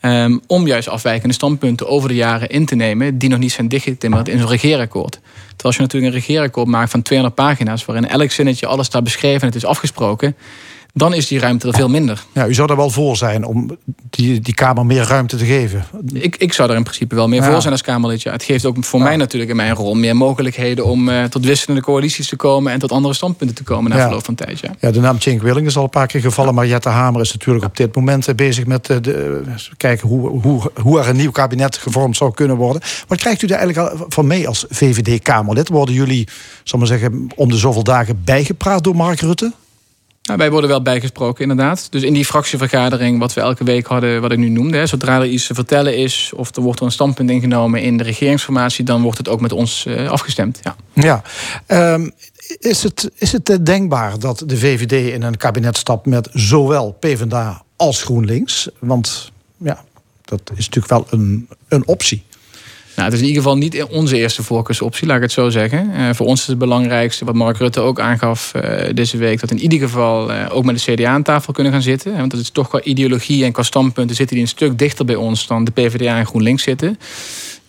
Um, 0.00 0.40
om 0.46 0.66
juist 0.66 0.88
afwijkende 0.88 1.34
standpunten 1.34 1.88
over 1.88 2.08
de 2.08 2.14
jaren 2.14 2.48
in 2.48 2.66
te 2.66 2.74
nemen... 2.74 3.18
die 3.18 3.28
nog 3.28 3.38
niet 3.38 3.52
zijn 3.52 3.68
dichtgetimmerd 3.68 4.28
in 4.28 4.38
zo'n 4.38 4.48
regeerakkoord. 4.48 5.12
Terwijl 5.12 5.62
als 5.62 5.76
je 5.76 5.82
natuurlijk 5.82 6.12
een 6.12 6.20
regeerakkoord 6.20 6.66
maakt 6.66 6.90
van 6.90 7.02
200 7.02 7.40
pagina's... 7.40 7.84
waarin 7.84 8.08
elk 8.08 8.30
zinnetje 8.30 8.66
alles 8.66 8.86
staat 8.86 9.04
beschreven 9.04 9.40
en 9.40 9.46
het 9.46 9.56
is 9.56 9.64
afgesproken 9.64 10.36
dan 10.96 11.14
is 11.14 11.26
die 11.26 11.38
ruimte 11.38 11.68
er 11.68 11.74
veel 11.74 11.88
minder. 11.88 12.24
Ja, 12.32 12.46
u 12.46 12.54
zou 12.54 12.70
er 12.70 12.76
wel 12.76 12.90
voor 12.90 13.16
zijn 13.16 13.44
om 13.44 13.76
die, 14.10 14.40
die 14.40 14.54
Kamer 14.54 14.86
meer 14.86 15.02
ruimte 15.02 15.36
te 15.36 15.44
geven? 15.44 15.84
Ik, 16.12 16.36
ik 16.36 16.52
zou 16.52 16.70
er 16.70 16.76
in 16.76 16.82
principe 16.82 17.14
wel 17.14 17.28
meer 17.28 17.42
voor 17.42 17.60
zijn 17.60 17.72
als 17.72 17.82
Kamerlidje. 17.82 18.30
Het 18.30 18.42
geeft 18.42 18.64
ook 18.64 18.84
voor 18.84 19.00
mij 19.00 19.16
natuurlijk 19.16 19.50
in 19.50 19.56
mijn 19.56 19.74
rol 19.74 19.94
meer 19.94 20.16
mogelijkheden... 20.16 20.84
om 20.84 21.08
uh, 21.08 21.24
tot 21.24 21.44
wisselende 21.44 21.82
coalities 21.82 22.28
te 22.28 22.36
komen... 22.36 22.72
en 22.72 22.78
tot 22.78 22.92
andere 22.92 23.14
standpunten 23.14 23.56
te 23.56 23.62
komen 23.62 23.90
na 23.90 24.00
verloop 24.00 24.24
van 24.24 24.34
tijd. 24.34 24.60
Ja. 24.60 24.70
ja, 24.80 24.90
de 24.90 25.00
naam 25.00 25.20
Cenk 25.20 25.42
Willing 25.42 25.66
is 25.66 25.76
al 25.76 25.82
een 25.82 25.90
paar 25.90 26.06
keer 26.06 26.20
gevallen... 26.20 26.54
maar 26.54 26.66
Jette 26.66 26.88
Hamer 26.88 27.20
is 27.20 27.32
natuurlijk 27.32 27.64
op 27.64 27.76
dit 27.76 27.96
moment 27.96 28.28
eh, 28.28 28.34
bezig 28.34 28.66
met 28.66 28.90
uh, 28.90 28.96
de, 29.00 29.42
kijken... 29.76 30.08
Hoe, 30.08 30.28
hoe, 30.28 30.70
hoe 30.80 31.00
er 31.00 31.08
een 31.08 31.16
nieuw 31.16 31.30
kabinet 31.30 31.76
gevormd 31.76 32.16
zou 32.16 32.34
kunnen 32.34 32.56
worden. 32.56 32.82
Wat 33.06 33.18
krijgt 33.18 33.42
u 33.42 33.46
er 33.46 33.56
eigenlijk 33.56 33.94
van 34.08 34.26
mee 34.26 34.48
als 34.48 34.64
VVD-Kamerlid? 34.68 35.68
Worden 35.68 35.94
jullie, 35.94 36.28
zal 36.64 36.78
maar 36.78 36.88
zeggen, 36.88 37.28
om 37.34 37.48
de 37.48 37.56
zoveel 37.56 37.84
dagen 37.84 38.20
bijgepraat 38.24 38.84
door 38.84 38.96
Mark 38.96 39.20
Rutte? 39.20 39.52
Nou, 40.26 40.38
wij 40.38 40.50
worden 40.50 40.70
wel 40.70 40.82
bijgesproken, 40.82 41.42
inderdaad. 41.42 41.86
Dus 41.90 42.02
in 42.02 42.12
die 42.12 42.24
fractievergadering, 42.24 43.18
wat 43.18 43.34
we 43.34 43.40
elke 43.40 43.64
week 43.64 43.86
hadden, 43.86 44.20
wat 44.20 44.32
ik 44.32 44.38
nu 44.38 44.48
noemde, 44.48 44.86
zodra 44.86 45.20
er 45.20 45.26
iets 45.26 45.46
te 45.46 45.54
vertellen 45.54 45.96
is 45.96 46.32
of 46.34 46.56
er 46.56 46.62
wordt 46.62 46.80
een 46.80 46.90
standpunt 46.90 47.30
ingenomen 47.30 47.82
in 47.82 47.96
de 47.96 48.02
regeringsformatie, 48.02 48.84
dan 48.84 49.02
wordt 49.02 49.18
het 49.18 49.28
ook 49.28 49.40
met 49.40 49.52
ons 49.52 49.84
uh, 49.88 50.10
afgestemd. 50.10 50.60
Ja. 50.62 50.76
ja. 50.92 51.92
Um, 51.92 52.12
is, 52.58 52.82
het, 52.82 53.10
is 53.14 53.32
het 53.32 53.58
denkbaar 53.66 54.18
dat 54.18 54.42
de 54.46 54.56
VVD 54.56 55.12
in 55.12 55.22
een 55.22 55.36
kabinet 55.36 55.76
stapt 55.76 56.06
met 56.06 56.28
zowel 56.32 56.96
PvdA 57.00 57.62
als 57.76 58.02
GroenLinks? 58.02 58.68
Want 58.78 59.32
ja, 59.56 59.84
dat 60.24 60.40
is 60.56 60.68
natuurlijk 60.68 60.88
wel 60.88 61.06
een, 61.10 61.48
een 61.68 61.86
optie. 61.86 62.24
Nou, 62.96 63.08
het 63.08 63.12
is 63.12 63.20
in 63.20 63.26
ieder 63.26 63.42
geval 63.42 63.56
niet 63.58 63.82
onze 63.82 64.16
eerste 64.16 64.42
voorkeursoptie, 64.42 65.06
laat 65.06 65.16
ik 65.16 65.22
het 65.22 65.32
zo 65.32 65.50
zeggen. 65.50 65.90
Uh, 65.96 66.08
voor 66.12 66.26
ons 66.26 66.40
is 66.40 66.46
het 66.46 66.58
belangrijkste, 66.58 67.24
wat 67.24 67.34
Mark 67.34 67.56
Rutte 67.56 67.80
ook 67.80 68.00
aangaf 68.00 68.52
uh, 68.56 68.62
deze 68.94 69.16
week, 69.16 69.40
dat 69.40 69.50
in 69.50 69.60
ieder 69.60 69.78
geval 69.78 70.30
uh, 70.30 70.46
ook 70.50 70.64
met 70.64 70.84
de 70.84 70.94
CDA 70.94 71.10
aan 71.10 71.22
tafel 71.22 71.52
kunnen 71.52 71.72
gaan 71.72 71.82
zitten. 71.82 72.16
Want 72.16 72.30
dat 72.30 72.40
is 72.40 72.50
toch 72.50 72.68
qua 72.68 72.80
ideologie 72.82 73.44
en 73.44 73.52
qua 73.52 73.62
standpunten 73.62 74.16
zitten 74.16 74.36
die 74.36 74.44
een 74.44 74.50
stuk 74.50 74.78
dichter 74.78 75.04
bij 75.04 75.14
ons 75.14 75.46
dan 75.46 75.64
de 75.64 75.70
PvdA 75.70 76.18
en 76.18 76.26
GroenLinks 76.26 76.62
zitten. 76.62 76.98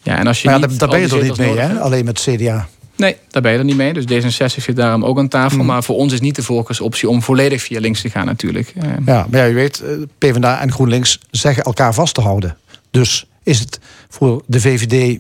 Ja, 0.04 0.18
en 0.18 0.28
als 0.28 0.42
je 0.42 0.50
maar 0.50 0.60
niet 0.60 0.80
daar 0.80 0.90
ben 0.90 1.00
je 1.00 1.08
er 1.08 1.24
niet 1.24 1.38
mee, 1.38 1.58
hè? 1.58 1.80
alleen 1.80 2.06
met 2.06 2.20
CDA. 2.20 2.68
Nee, 2.96 3.16
daar 3.30 3.42
ben 3.42 3.52
je 3.52 3.58
er 3.58 3.64
niet 3.64 3.78
mee. 3.78 3.94
Dus 3.94 4.04
D66 4.04 4.62
zit 4.62 4.76
daarom 4.76 5.06
ook 5.06 5.18
aan 5.18 5.28
tafel. 5.28 5.58
Hmm. 5.58 5.68
Maar 5.68 5.84
voor 5.84 5.96
ons 5.96 6.14
is 6.14 6.20
niet 6.20 6.36
de 6.36 6.44
voorkeursoptie 6.44 7.10
om 7.10 7.22
volledig 7.22 7.62
via 7.62 7.80
links 7.80 8.02
te 8.02 8.10
gaan 8.10 8.26
natuurlijk. 8.26 8.74
Ja, 9.06 9.26
maar 9.30 9.40
ja, 9.40 9.44
je 9.44 9.54
weet, 9.54 9.84
PvdA 10.18 10.62
en 10.62 10.72
GroenLinks 10.72 11.20
zeggen 11.32 11.64
elkaar 11.64 11.94
vast 11.94 12.14
te 12.14 12.22
houden. 12.22 12.58
Dus 12.92 13.26
is 13.48 13.60
het 13.60 13.80
voor 14.10 14.44
de 14.46 14.62
VVD. 14.62 15.20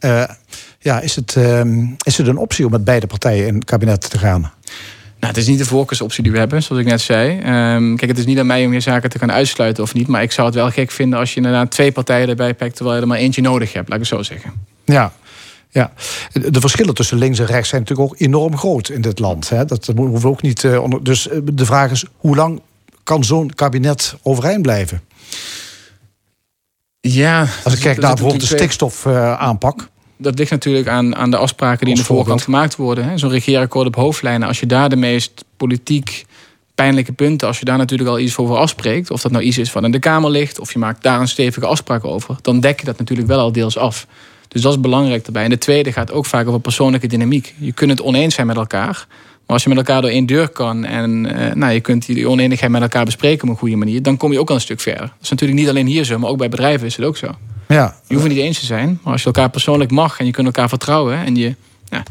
Uh, 0.00 0.24
ja, 0.78 1.00
is, 1.00 1.16
het, 1.16 1.34
uh, 1.38 1.60
is 2.02 2.16
het 2.16 2.26
een 2.26 2.36
optie 2.36 2.64
om 2.64 2.70
met 2.70 2.84
beide 2.84 3.06
partijen 3.06 3.46
in 3.46 3.54
het 3.54 3.64
kabinet 3.64 4.10
te 4.10 4.18
gaan? 4.18 4.40
Nou, 4.40 5.34
het 5.34 5.36
is 5.36 5.46
niet 5.46 5.58
de 5.58 5.64
voorkeursoptie 5.64 6.22
die 6.22 6.32
we 6.32 6.38
hebben, 6.38 6.62
zoals 6.62 6.82
ik 6.82 6.88
net 6.88 7.00
zei. 7.00 7.30
Um, 7.74 7.96
kijk, 7.96 8.10
het 8.10 8.18
is 8.18 8.26
niet 8.26 8.38
aan 8.38 8.46
mij 8.46 8.66
om 8.66 8.72
je 8.72 8.80
zaken 8.80 9.10
te 9.10 9.18
gaan 9.18 9.32
uitsluiten 9.32 9.82
of 9.82 9.94
niet. 9.94 10.06
Maar 10.06 10.22
ik 10.22 10.32
zou 10.32 10.46
het 10.46 10.56
wel 10.56 10.70
gek 10.70 10.90
vinden 10.90 11.18
als 11.18 11.30
je 11.30 11.36
inderdaad 11.36 11.70
twee 11.70 11.92
partijen 11.92 12.28
erbij 12.28 12.54
pakt... 12.54 12.74
terwijl 12.76 12.96
je 12.96 13.02
er 13.02 13.08
maar 13.08 13.18
eentje 13.18 13.42
nodig 13.42 13.72
hebt, 13.72 13.88
laat 13.88 13.98
ik 13.98 14.08
het 14.08 14.18
zo 14.18 14.22
zeggen. 14.22 14.52
Ja, 14.84 15.12
ja, 15.70 15.92
de 16.32 16.60
verschillen 16.60 16.94
tussen 16.94 17.18
links 17.18 17.38
en 17.38 17.46
rechts 17.46 17.68
zijn 17.68 17.80
natuurlijk 17.80 18.10
ook 18.10 18.20
enorm 18.20 18.56
groot 18.56 18.88
in 18.88 19.00
dit 19.00 19.18
land. 19.18 19.48
Hè? 19.48 19.64
Dat 19.64 19.86
hoeven 19.96 20.20
we 20.20 20.28
ook 20.28 20.42
niet. 20.42 20.62
Uh, 20.62 20.82
onder... 20.82 21.04
Dus 21.04 21.28
de 21.52 21.64
vraag 21.64 21.90
is: 21.90 22.04
hoe 22.16 22.36
lang 22.36 22.60
kan 23.02 23.24
zo'n 23.24 23.54
kabinet 23.54 24.14
overeind 24.22 24.62
blijven? 24.62 25.00
Ja. 27.08 27.46
Als 27.64 27.74
ik 27.74 27.80
kijk 27.80 27.98
naar 27.98 28.10
bijvoorbeeld 28.10 28.48
de 28.48 28.56
stikstofaanpak. 28.56 29.88
dat 30.16 30.38
ligt 30.38 30.50
natuurlijk 30.50 30.88
aan, 30.88 31.16
aan 31.16 31.30
de 31.30 31.36
afspraken 31.36 31.84
die 31.84 31.94
in 31.94 32.00
de 32.00 32.06
voorkant 32.06 32.42
gemaakt 32.42 32.76
worden. 32.76 33.18
Zo'n 33.18 33.30
regeerakkoord 33.30 33.86
op 33.86 33.94
hoofdlijnen. 33.94 34.48
Als 34.48 34.60
je 34.60 34.66
daar 34.66 34.88
de 34.88 34.96
meest 34.96 35.44
politiek 35.56 36.26
pijnlijke 36.74 37.12
punten, 37.12 37.48
als 37.48 37.58
je 37.58 37.64
daar 37.64 37.78
natuurlijk 37.78 38.10
al 38.10 38.18
iets 38.18 38.36
over 38.36 38.56
afspreekt, 38.56 39.10
of 39.10 39.22
dat 39.22 39.32
nou 39.32 39.44
iets 39.44 39.58
is 39.58 39.72
wat 39.72 39.84
in 39.84 39.90
de 39.90 39.98
Kamer 39.98 40.30
ligt, 40.30 40.60
of 40.60 40.72
je 40.72 40.78
maakt 40.78 41.02
daar 41.02 41.20
een 41.20 41.28
stevige 41.28 41.66
afspraak 41.66 42.04
over, 42.04 42.36
dan 42.42 42.60
dek 42.60 42.80
je 42.80 42.86
dat 42.86 42.98
natuurlijk 42.98 43.28
wel 43.28 43.38
al 43.38 43.52
deels 43.52 43.78
af. 43.78 44.06
Dus 44.48 44.62
dat 44.62 44.72
is 44.72 44.80
belangrijk 44.80 45.24
daarbij. 45.24 45.44
En 45.44 45.50
de 45.50 45.58
tweede 45.58 45.92
gaat 45.92 46.12
ook 46.12 46.26
vaak 46.26 46.46
over 46.46 46.60
persoonlijke 46.60 47.06
dynamiek. 47.06 47.54
Je 47.58 47.72
kunt 47.72 47.90
het 47.90 48.02
oneens 48.02 48.34
zijn 48.34 48.46
met 48.46 48.56
elkaar. 48.56 49.06
Maar 49.46 49.56
als 49.56 49.62
je 49.62 49.68
met 49.68 49.78
elkaar 49.78 50.02
door 50.02 50.10
één 50.10 50.26
deur 50.26 50.48
kan 50.48 50.84
en 50.84 51.24
uh, 51.24 51.52
nou, 51.52 51.72
je 51.72 51.80
kunt 51.80 52.06
die 52.06 52.28
oneenigheid 52.28 52.70
met 52.70 52.82
elkaar 52.82 53.04
bespreken 53.04 53.42
op 53.42 53.48
een 53.48 53.60
goede 53.60 53.76
manier, 53.76 54.02
dan 54.02 54.16
kom 54.16 54.32
je 54.32 54.40
ook 54.40 54.48
al 54.48 54.54
een 54.54 54.60
stuk 54.60 54.80
verder. 54.80 55.00
Dat 55.00 55.22
is 55.22 55.30
natuurlijk 55.30 55.60
niet 55.60 55.68
alleen 55.68 55.86
hier 55.86 56.04
zo, 56.04 56.18
maar 56.18 56.30
ook 56.30 56.38
bij 56.38 56.48
bedrijven 56.48 56.86
is 56.86 56.96
het 56.96 57.06
ook 57.06 57.16
zo. 57.16 57.26
Ja. 57.68 57.96
Je 58.06 58.14
hoeft 58.14 58.26
het 58.26 58.36
niet 58.36 58.44
eens 58.44 58.58
te 58.58 58.66
zijn, 58.66 58.98
maar 59.02 59.12
als 59.12 59.20
je 59.20 59.26
elkaar 59.26 59.50
persoonlijk 59.50 59.90
mag 59.90 60.18
en 60.18 60.26
je 60.26 60.32
kunt 60.32 60.46
elkaar 60.46 60.68
vertrouwen 60.68 61.24
en 61.24 61.36
je. 61.36 61.54
Ja, 61.88 62.02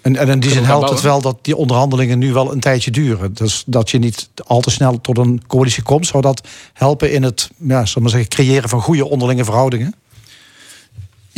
en, 0.00 0.16
en 0.16 0.28
in 0.28 0.40
die 0.40 0.50
zin 0.50 0.64
helpt 0.64 0.90
het 0.90 1.00
wel 1.00 1.20
dat 1.20 1.38
die 1.42 1.56
onderhandelingen 1.56 2.18
nu 2.18 2.32
wel 2.32 2.52
een 2.52 2.60
tijdje 2.60 2.90
duren. 2.90 3.34
Dus 3.34 3.62
dat 3.66 3.90
je 3.90 3.98
niet 3.98 4.28
al 4.46 4.60
te 4.60 4.70
snel 4.70 5.00
tot 5.00 5.18
een 5.18 5.42
coalitie 5.46 5.82
komt. 5.82 6.06
Zou 6.06 6.22
dat 6.22 6.48
helpen 6.72 7.12
in 7.12 7.22
het 7.22 7.50
ja, 7.56 7.84
maar 8.00 8.10
zeggen, 8.10 8.28
creëren 8.28 8.68
van 8.68 8.80
goede 8.80 9.08
onderlinge 9.08 9.44
verhoudingen? 9.44 9.94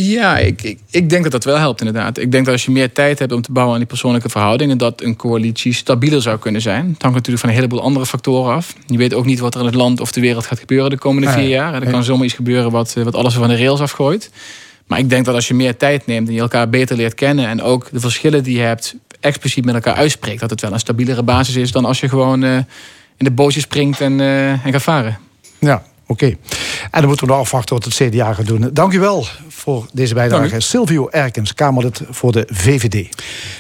Ja, 0.05 0.39
ik, 0.39 0.63
ik, 0.63 0.79
ik, 0.91 1.11
denk 1.11 1.23
dat 1.23 1.33
dat 1.33 1.45
wel 1.45 1.59
helpt 1.59 1.81
inderdaad. 1.81 2.19
Ik 2.19 2.33
denk 2.33 2.45
dat 2.45 2.55
als 2.55 2.65
je 2.65 2.71
meer 2.71 2.93
tijd 2.93 3.19
hebt 3.19 3.33
om 3.33 3.43
te 3.43 3.53
bouwen 3.53 3.75
aan 3.75 3.81
die 3.81 3.89
persoonlijke 3.89 4.29
verhoudingen... 4.29 4.79
dat 4.79 5.03
een 5.03 5.17
coalitie 5.17 5.73
stabieler 5.73 6.23
zou 6.23 6.39
kunnen 6.39 6.61
zijn. 6.61 6.89
Het 6.93 7.03
hangt 7.03 7.17
natuurlijk 7.17 7.39
van 7.39 7.49
een 7.49 7.55
heleboel 7.55 7.83
andere 7.83 8.07
factoren 8.07 8.55
af. 8.55 8.75
Je 8.87 8.99
weet 8.99 9.15
ook 9.15 9.25
niet 9.25 9.39
wat 9.39 9.55
er 9.55 9.61
in 9.61 9.67
het 9.67 9.75
land 9.75 10.01
of 10.01 10.13
de 10.13 10.21
wereld 10.21 10.47
gaat 10.47 10.59
gebeuren 10.59 10.91
de 10.91 10.99
komende 10.99 11.29
vier 11.29 11.49
jaar. 11.49 11.75
Er 11.83 11.91
kan 11.91 12.05
zomaar 12.05 12.25
iets 12.25 12.35
gebeuren 12.35 12.71
wat, 12.71 12.95
wat 12.95 13.15
alles 13.15 13.35
van 13.35 13.49
de 13.49 13.57
rails 13.57 13.81
afgooit. 13.81 14.31
Maar 14.87 14.99
ik 14.99 15.09
denk 15.09 15.25
dat 15.25 15.35
als 15.35 15.49
je 15.49 15.55
meer 15.55 15.77
tijd 15.77 16.07
neemt 16.07 16.29
en 16.29 16.35
je 16.35 16.41
elkaar 16.41 16.69
beter 16.69 16.97
leert 16.97 17.15
kennen... 17.15 17.47
en 17.47 17.63
ook 17.63 17.89
de 17.93 18.01
verschillen 18.01 18.43
die 18.43 18.57
je 18.57 18.63
hebt 18.63 18.95
expliciet 19.21 19.65
met 19.65 19.75
elkaar 19.75 19.95
uitspreekt... 19.95 20.41
dat 20.41 20.51
het 20.51 20.61
wel 20.61 20.73
een 20.73 20.79
stabielere 20.79 21.23
basis 21.23 21.57
is 21.57 21.73
dan 21.73 21.85
als 21.85 22.01
je 22.01 22.09
gewoon 22.09 22.43
uh, 22.43 22.57
in 23.17 23.25
de 23.25 23.31
bootje 23.31 23.61
springt 23.61 24.01
en, 24.01 24.19
uh, 24.19 24.51
en 24.51 24.73
gaat 24.73 24.83
varen. 24.83 25.19
Ja, 25.59 25.83
Oké. 26.13 26.27
En 26.27 27.01
dan 27.01 27.07
moeten 27.07 27.27
we 27.27 27.33
nog 27.33 27.41
afwachten 27.41 27.75
wat 27.75 27.85
het 27.85 27.95
CDA 27.95 28.33
gaat 28.33 28.47
doen. 28.47 28.71
Dank 28.73 28.93
u 28.93 29.01
wel 29.01 29.27
voor 29.49 29.87
deze 29.93 30.15
bijdrage. 30.15 30.61
Silvio 30.61 31.09
Erkens, 31.09 31.55
Kamerlid 31.55 32.01
voor 32.11 32.33
de 32.33 32.49
VVD. 32.51 33.09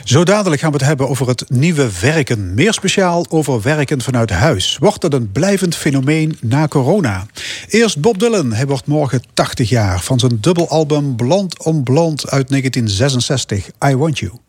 Zo 0.05 0.25
dadelijk 0.25 0.61
gaan 0.61 0.71
we 0.71 0.77
het 0.77 0.87
hebben 0.87 1.09
over 1.09 1.29
het 1.29 1.45
nieuwe 1.51 1.89
werken. 2.01 2.55
Meer 2.55 2.73
speciaal 2.73 3.27
over 3.29 3.63
werken 3.63 4.01
vanuit 4.01 4.31
huis. 4.31 4.77
Wordt 4.81 5.01
dat 5.01 5.13
een 5.13 5.33
blijvend 5.33 5.77
fenomeen 5.77 6.37
na 6.41 6.69
corona? 6.69 7.27
Eerst 7.69 8.01
Bob 8.01 8.19
Dylan. 8.19 8.53
Hij 8.53 8.67
wordt 8.67 8.87
morgen 8.87 9.23
80 9.35 9.69
jaar. 9.69 10.01
Van 10.01 10.19
zijn 10.19 10.39
dubbelalbum 10.41 11.17
Blond 11.17 11.65
on 11.65 11.83
Blond 11.83 12.31
uit 12.31 12.49
1966. 12.49 13.69
I 13.85 13.97
Want 13.97 14.19
You. 14.19 14.42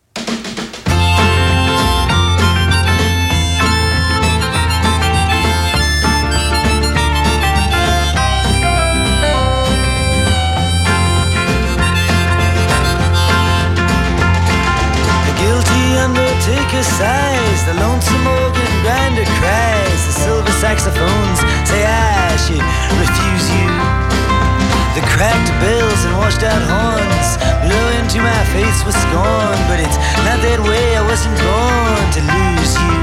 Washed 26.33 26.45
out 26.45 26.61
horns 26.65 27.37
blow 27.61 27.87
into 27.99 28.19
my 28.21 28.43
face 28.53 28.83
with 28.85 28.95
scorn, 28.95 29.57
but 29.69 29.79
it's 29.79 29.97
not 30.25 30.39
that 30.41 30.59
way. 30.65 30.95
I 30.97 31.03
wasn't 31.05 31.37
born 31.37 32.05
to 32.15 32.21
lose 32.25 32.73
you. 32.81 32.97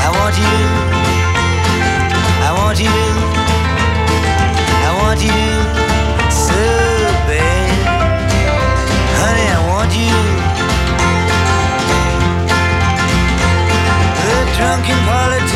I 0.00 0.08
want 0.16 0.36
you. 0.40 0.58
I 2.46 2.52
want 2.60 2.78
you. 2.80 2.98
I 4.86 4.92
want 5.02 5.20
you 5.20 5.44
so 6.32 6.62
bad, 7.28 7.76
honey. 9.20 9.48
I 9.48 9.60
want 9.68 9.92
you. 9.92 10.16
The 14.24 14.38
drunken 14.56 14.98
politician 15.04 15.55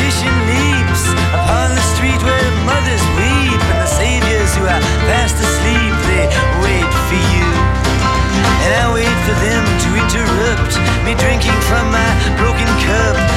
me 11.03 11.15
drinking 11.15 11.59
from 11.61 11.89
my 11.91 12.09
broken 12.37 12.67
cup 12.85 13.30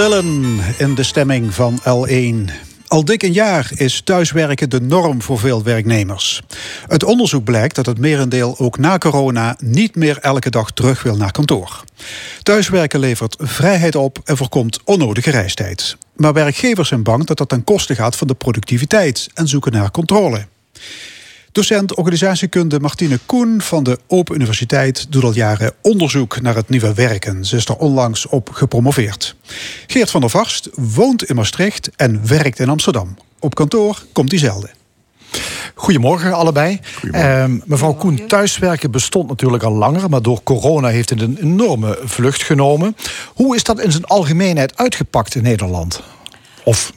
Dylan 0.00 0.60
in 0.78 0.94
de 0.94 1.02
stemming 1.02 1.54
van 1.54 1.80
L1. 1.80 2.52
Al 2.86 3.04
dik 3.04 3.22
een 3.22 3.32
jaar 3.32 3.70
is 3.74 4.00
thuiswerken 4.00 4.70
de 4.70 4.80
norm 4.80 5.22
voor 5.22 5.38
veel 5.38 5.62
werknemers. 5.62 6.42
Het 6.86 7.04
onderzoek 7.04 7.44
blijkt 7.44 7.74
dat 7.74 7.86
het 7.86 7.98
merendeel 7.98 8.58
ook 8.58 8.78
na 8.78 8.98
corona 8.98 9.56
niet 9.58 9.96
meer 9.96 10.18
elke 10.18 10.50
dag 10.50 10.70
terug 10.70 11.02
wil 11.02 11.16
naar 11.16 11.32
kantoor. 11.32 11.84
Thuiswerken 12.42 13.00
levert 13.00 13.36
vrijheid 13.38 13.94
op 13.94 14.18
en 14.24 14.36
voorkomt 14.36 14.80
onnodige 14.84 15.30
reistijd. 15.30 15.96
Maar 16.16 16.32
werkgevers 16.32 16.88
zijn 16.88 17.02
bang 17.02 17.24
dat 17.24 17.38
dat 17.38 17.48
ten 17.48 17.64
koste 17.64 17.94
gaat 17.94 18.16
van 18.16 18.26
de 18.26 18.34
productiviteit 18.34 19.28
en 19.34 19.48
zoeken 19.48 19.72
naar 19.72 19.90
controle. 19.90 20.46
Docent 21.52 21.94
organisatiekunde 21.94 22.80
Martine 22.80 23.18
Koen 23.26 23.60
van 23.60 23.82
de 23.82 23.98
Open 24.06 24.34
Universiteit 24.34 25.12
doet 25.12 25.22
al 25.22 25.34
jaren 25.34 25.72
onderzoek 25.82 26.40
naar 26.40 26.54
het 26.54 26.68
nieuwe 26.68 26.94
werken. 26.94 27.44
Ze 27.44 27.56
is 27.56 27.64
er 27.64 27.76
onlangs 27.76 28.26
op 28.26 28.50
gepromoveerd. 28.52 29.36
Geert 29.86 30.10
van 30.10 30.20
der 30.20 30.30
Vast 30.30 30.68
woont 30.74 31.24
in 31.24 31.36
Maastricht 31.36 31.90
en 31.96 32.26
werkt 32.26 32.58
in 32.58 32.68
Amsterdam. 32.68 33.16
Op 33.38 33.54
kantoor 33.54 34.04
komt 34.12 34.30
hij 34.30 34.40
zelden. 34.40 34.70
Goedemorgen 35.74 36.32
allebei. 36.32 36.80
Goedemorgen. 36.98 37.52
Uh, 37.52 37.62
mevrouw 37.64 37.94
Koen, 37.94 38.26
thuiswerken 38.26 38.90
bestond 38.90 39.28
natuurlijk 39.28 39.62
al 39.62 39.72
langer, 39.72 40.08
maar 40.08 40.22
door 40.22 40.42
corona 40.42 40.88
heeft 40.88 41.10
het 41.10 41.20
een 41.20 41.38
enorme 41.40 41.98
vlucht 42.04 42.42
genomen. 42.42 42.96
Hoe 43.34 43.56
is 43.56 43.62
dat 43.62 43.80
in 43.80 43.92
zijn 43.92 44.04
algemeenheid 44.04 44.76
uitgepakt 44.76 45.34
in 45.34 45.42
Nederland? 45.42 46.02
Of 46.64 46.92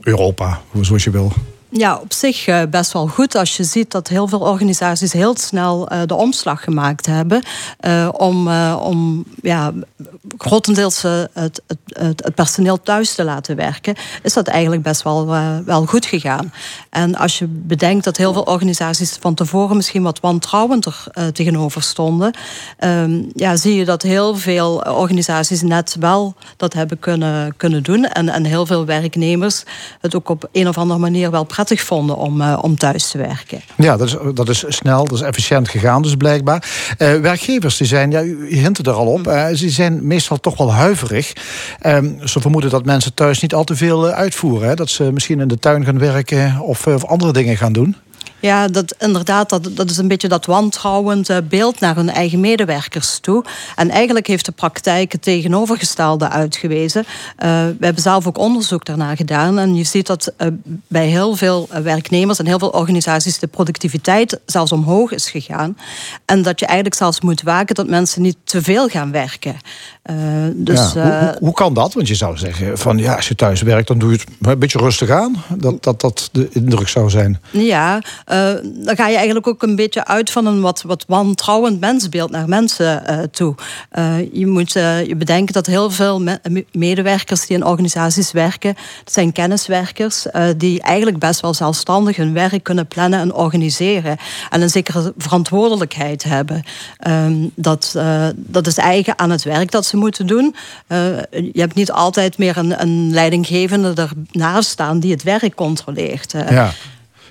Europa, 0.00 0.60
zoals 0.80 1.04
je 1.04 1.10
wil. 1.10 1.32
Ja, 1.76 1.96
op 1.96 2.12
zich 2.12 2.46
uh, 2.46 2.62
best 2.70 2.92
wel 2.92 3.06
goed 3.06 3.34
als 3.34 3.56
je 3.56 3.64
ziet 3.64 3.90
dat 3.90 4.08
heel 4.08 4.28
veel 4.28 4.38
organisaties 4.40 5.12
heel 5.12 5.36
snel 5.36 5.92
uh, 5.92 6.00
de 6.06 6.14
omslag 6.14 6.64
gemaakt 6.64 7.06
hebben 7.06 7.42
uh, 7.80 8.08
om, 8.12 8.48
om 8.74 9.24
ja, 9.42 9.72
grotendeels 10.38 11.02
het, 11.02 11.30
het, 11.32 11.78
het, 11.86 12.34
personeel 12.34 12.82
thuis 12.82 13.14
te 13.14 13.24
laten 13.24 13.56
werken, 13.56 13.94
is 14.22 14.32
dat 14.32 14.46
eigenlijk 14.46 14.82
best 14.82 15.02
wel, 15.02 15.26
wel 15.64 15.86
goed 15.86 16.06
gegaan. 16.06 16.52
En 16.90 17.16
als 17.16 17.38
je 17.38 17.46
bedenkt 17.48 18.04
dat 18.04 18.16
heel 18.16 18.32
veel 18.32 18.42
organisaties 18.42 19.16
van 19.20 19.34
tevoren 19.34 19.76
misschien 19.76 20.02
wat 20.02 20.20
wantrouwender 20.20 21.04
tegenover 21.32 21.82
stonden, 21.82 22.34
ehm, 22.78 23.22
ja, 23.34 23.56
zie 23.56 23.74
je 23.74 23.84
dat 23.84 24.02
heel 24.02 24.36
veel 24.36 24.76
organisaties 24.76 25.62
net 25.62 25.96
wel 26.00 26.34
dat 26.56 26.72
hebben 26.72 26.98
kunnen, 26.98 27.56
kunnen 27.56 27.82
doen. 27.82 28.04
En, 28.04 28.28
en 28.28 28.44
heel 28.44 28.66
veel 28.66 28.84
werknemers 28.84 29.62
het 30.00 30.14
ook 30.14 30.28
op 30.28 30.48
een 30.52 30.68
of 30.68 30.78
andere 30.78 31.00
manier 31.00 31.30
wel 31.30 31.44
prettig 31.44 31.62
vonden 31.72 32.16
om, 32.16 32.40
uh, 32.40 32.58
om 32.60 32.76
thuis 32.76 33.10
te 33.10 33.18
werken. 33.18 33.60
Ja, 33.76 33.96
dat 33.96 34.06
is, 34.06 34.16
dat 34.34 34.48
is 34.48 34.64
snel, 34.68 35.04
dat 35.04 35.14
is 35.14 35.20
efficiënt 35.20 35.68
gegaan 35.68 36.02
dus 36.02 36.14
blijkbaar. 36.14 36.68
Uh, 36.98 37.14
werkgevers 37.14 37.76
die 37.76 37.86
zijn, 37.86 38.10
ja, 38.10 38.22
u 38.22 38.56
hint 38.56 38.86
er 38.86 38.92
al 38.92 39.06
op, 39.06 39.26
uh, 39.26 39.46
ze 39.46 39.70
zijn 39.70 40.06
meestal 40.06 40.40
toch 40.40 40.56
wel 40.56 40.72
huiverig. 40.72 41.32
Ehm, 41.80 42.10
ze 42.24 42.40
vermoeden 42.40 42.70
dat 42.70 42.84
mensen 42.84 43.14
thuis 43.14 43.40
niet 43.40 43.54
al 43.54 43.64
te 43.64 43.76
veel 43.76 44.06
uitvoeren. 44.06 44.68
Hè? 44.68 44.74
Dat 44.74 44.90
ze 44.90 45.12
misschien 45.12 45.40
in 45.40 45.48
de 45.48 45.58
tuin 45.58 45.84
gaan 45.84 45.98
werken 45.98 46.60
of, 46.60 46.86
of 46.86 47.04
andere 47.04 47.32
dingen 47.32 47.56
gaan 47.56 47.72
doen. 47.72 47.96
Ja, 48.44 48.68
dat, 48.68 48.94
inderdaad, 48.98 49.48
dat, 49.48 49.68
dat 49.72 49.90
is 49.90 49.96
een 49.96 50.08
beetje 50.08 50.28
dat 50.28 50.46
wantrouwend 50.46 51.28
eh, 51.28 51.36
beeld 51.48 51.80
naar 51.80 51.96
hun 51.96 52.10
eigen 52.10 52.40
medewerkers 52.40 53.18
toe. 53.18 53.44
En 53.76 53.90
eigenlijk 53.90 54.26
heeft 54.26 54.44
de 54.44 54.52
praktijk 54.52 55.12
het 55.12 55.22
tegenovergestelde 55.22 56.28
uitgewezen. 56.28 57.04
Uh, 57.04 57.08
we 57.78 57.84
hebben 57.84 58.02
zelf 58.02 58.26
ook 58.26 58.38
onderzoek 58.38 58.84
daarna 58.84 59.14
gedaan. 59.14 59.58
En 59.58 59.74
je 59.74 59.84
ziet 59.84 60.06
dat 60.06 60.32
uh, 60.38 60.48
bij 60.88 61.06
heel 61.06 61.36
veel 61.36 61.68
werknemers 61.82 62.38
en 62.38 62.46
heel 62.46 62.58
veel 62.58 62.68
organisaties 62.68 63.38
de 63.38 63.46
productiviteit 63.46 64.40
zelfs 64.46 64.72
omhoog 64.72 65.12
is 65.12 65.30
gegaan. 65.30 65.76
En 66.24 66.42
dat 66.42 66.60
je 66.60 66.66
eigenlijk 66.66 66.96
zelfs 66.96 67.20
moet 67.20 67.42
waken 67.42 67.74
dat 67.74 67.88
mensen 67.88 68.22
niet 68.22 68.36
te 68.44 68.62
veel 68.62 68.88
gaan 68.88 69.10
werken. 69.10 69.56
Dus, 70.54 70.92
ja, 70.92 71.26
hoe, 71.30 71.36
hoe, 71.40 71.52
kan 71.52 71.74
dat? 71.74 71.94
Want 71.94 72.08
je 72.08 72.14
zou 72.14 72.36
zeggen 72.36 72.78
van 72.78 72.98
ja, 72.98 73.14
als 73.14 73.28
je 73.28 73.34
thuis 73.34 73.62
werkt, 73.62 73.88
dan 73.88 73.98
doe 73.98 74.10
je 74.10 74.16
het 74.16 74.26
een 74.40 74.58
beetje 74.58 74.78
rustig 74.78 75.10
aan. 75.10 75.36
Dat 75.56 75.82
dat, 75.82 76.00
dat 76.00 76.28
de 76.32 76.48
indruk 76.52 76.88
zou 76.88 77.10
zijn. 77.10 77.40
Ja, 77.50 77.94
uh, 77.96 78.02
dan 78.64 78.96
ga 78.96 79.08
je 79.08 79.16
eigenlijk 79.16 79.46
ook 79.46 79.62
een 79.62 79.76
beetje 79.76 80.06
uit 80.06 80.30
van 80.30 80.46
een 80.46 80.60
wat, 80.60 80.82
wat 80.82 81.04
wantrouwend 81.08 81.80
mensbeeld 81.80 82.30
naar 82.30 82.48
mensen 82.48 83.02
toe. 83.30 83.54
Je 84.32 84.46
moet 84.46 84.72
je 84.72 85.14
bedenken 85.16 85.54
dat 85.54 85.66
heel 85.66 85.90
veel 85.90 86.20
me 86.20 86.64
medewerkers 86.72 87.46
die 87.46 87.56
in 87.56 87.64
organisaties 87.64 88.32
werken, 88.32 88.74
dat 89.04 89.12
zijn 89.12 89.32
kenniswerkers 89.32 90.26
die 90.56 90.82
eigenlijk 90.82 91.18
best 91.18 91.40
wel 91.40 91.54
zelfstandig 91.54 92.16
hun 92.16 92.32
werk 92.32 92.62
kunnen 92.62 92.86
plannen 92.86 93.20
en 93.20 93.34
organiseren. 93.34 94.16
En 94.50 94.62
een 94.62 94.70
zekere 94.70 95.12
verantwoordelijkheid 95.16 96.24
hebben. 96.24 96.62
Ehm, 96.98 97.34
dat, 97.54 97.98
dat 98.34 98.66
is 98.66 98.76
eigen 98.76 99.18
aan 99.18 99.30
het 99.30 99.42
werk 99.42 99.70
dat 99.70 99.86
ze 99.86 99.93
moeten 99.96 100.26
doen. 100.26 100.54
je 100.88 101.50
hebt 101.52 101.74
niet 101.74 101.92
altijd 101.92 102.38
meer 102.38 102.56
een, 102.56 102.80
een 102.82 103.10
leidinggevende 103.12 104.08
ernaast 104.32 104.68
staan 104.68 105.00
die 105.00 105.10
het 105.10 105.22
werk 105.22 105.54
controleert. 105.54 106.32
ja. 106.32 106.72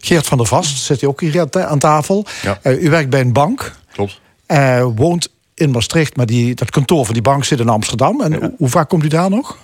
Geert 0.05 0.25
van 0.25 0.37
der 0.37 0.47
Vast 0.47 0.77
zit 0.77 0.99
hij 0.99 1.09
ook 1.09 1.21
hier 1.21 1.47
aan 1.67 1.79
tafel. 1.79 2.25
Uh, 2.63 2.83
u 2.83 2.89
werkt 2.89 3.09
bij 3.09 3.19
een 3.19 3.33
bank. 3.33 3.75
Klopt. 3.91 4.19
Uh, 4.47 4.85
woont 4.95 5.29
in 5.53 5.71
Maastricht, 5.71 6.15
maar 6.15 6.25
die, 6.25 6.55
dat 6.55 6.69
kantoor 6.69 7.05
van 7.05 7.13
die 7.13 7.23
bank 7.23 7.43
zit 7.43 7.59
in 7.59 7.69
Amsterdam. 7.69 8.21
En 8.21 8.53
hoe 8.57 8.69
vaak 8.69 8.89
komt 8.89 9.03
u 9.03 9.07
daar 9.07 9.29
nog? 9.29 9.57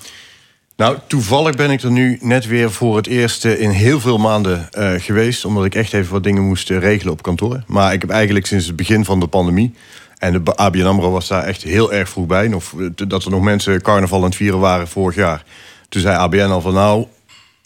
Nou, 0.75 0.97
toevallig 1.07 1.55
ben 1.55 1.71
ik 1.71 1.81
er 1.81 1.91
nu 1.91 2.17
net 2.21 2.45
weer 2.45 2.71
voor 2.71 2.95
het 2.95 3.07
eerst 3.07 3.45
in 3.45 3.69
heel 3.69 3.99
veel 3.99 4.17
maanden 4.17 4.69
uh, 4.77 4.91
geweest. 4.97 5.45
Omdat 5.45 5.65
ik 5.65 5.75
echt 5.75 5.93
even 5.93 6.11
wat 6.11 6.23
dingen 6.23 6.43
moest 6.43 6.69
regelen 6.69 7.13
op 7.13 7.21
kantoor. 7.21 7.63
Maar 7.67 7.93
ik 7.93 8.01
heb 8.01 8.09
eigenlijk 8.09 8.45
sinds 8.45 8.67
het 8.67 8.75
begin 8.75 9.05
van 9.05 9.19
de 9.19 9.27
pandemie. 9.27 9.73
En 10.19 10.43
de 10.43 10.55
ABN 10.55 10.85
AMRO 10.85 11.11
was 11.11 11.27
daar 11.27 11.43
echt 11.43 11.63
heel 11.63 11.93
erg 11.93 12.09
vroeg 12.09 12.25
bij. 12.25 12.53
Of, 12.53 12.75
dat 13.07 13.23
er 13.23 13.31
nog 13.31 13.41
mensen 13.41 13.81
carnaval 13.81 14.17
aan 14.17 14.25
het 14.25 14.35
vieren 14.35 14.59
waren 14.59 14.87
vorig 14.87 15.15
jaar. 15.15 15.43
Toen 15.89 16.01
zei 16.01 16.17
ABN 16.17 16.39
al 16.39 16.61
van 16.61 16.73
nou, 16.73 17.05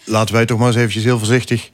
laten 0.04 0.36
wij 0.36 0.46
toch 0.46 0.58
maar 0.58 0.68
eens 0.68 0.76
eventjes 0.76 1.04
heel 1.04 1.18
voorzichtig 1.18 1.70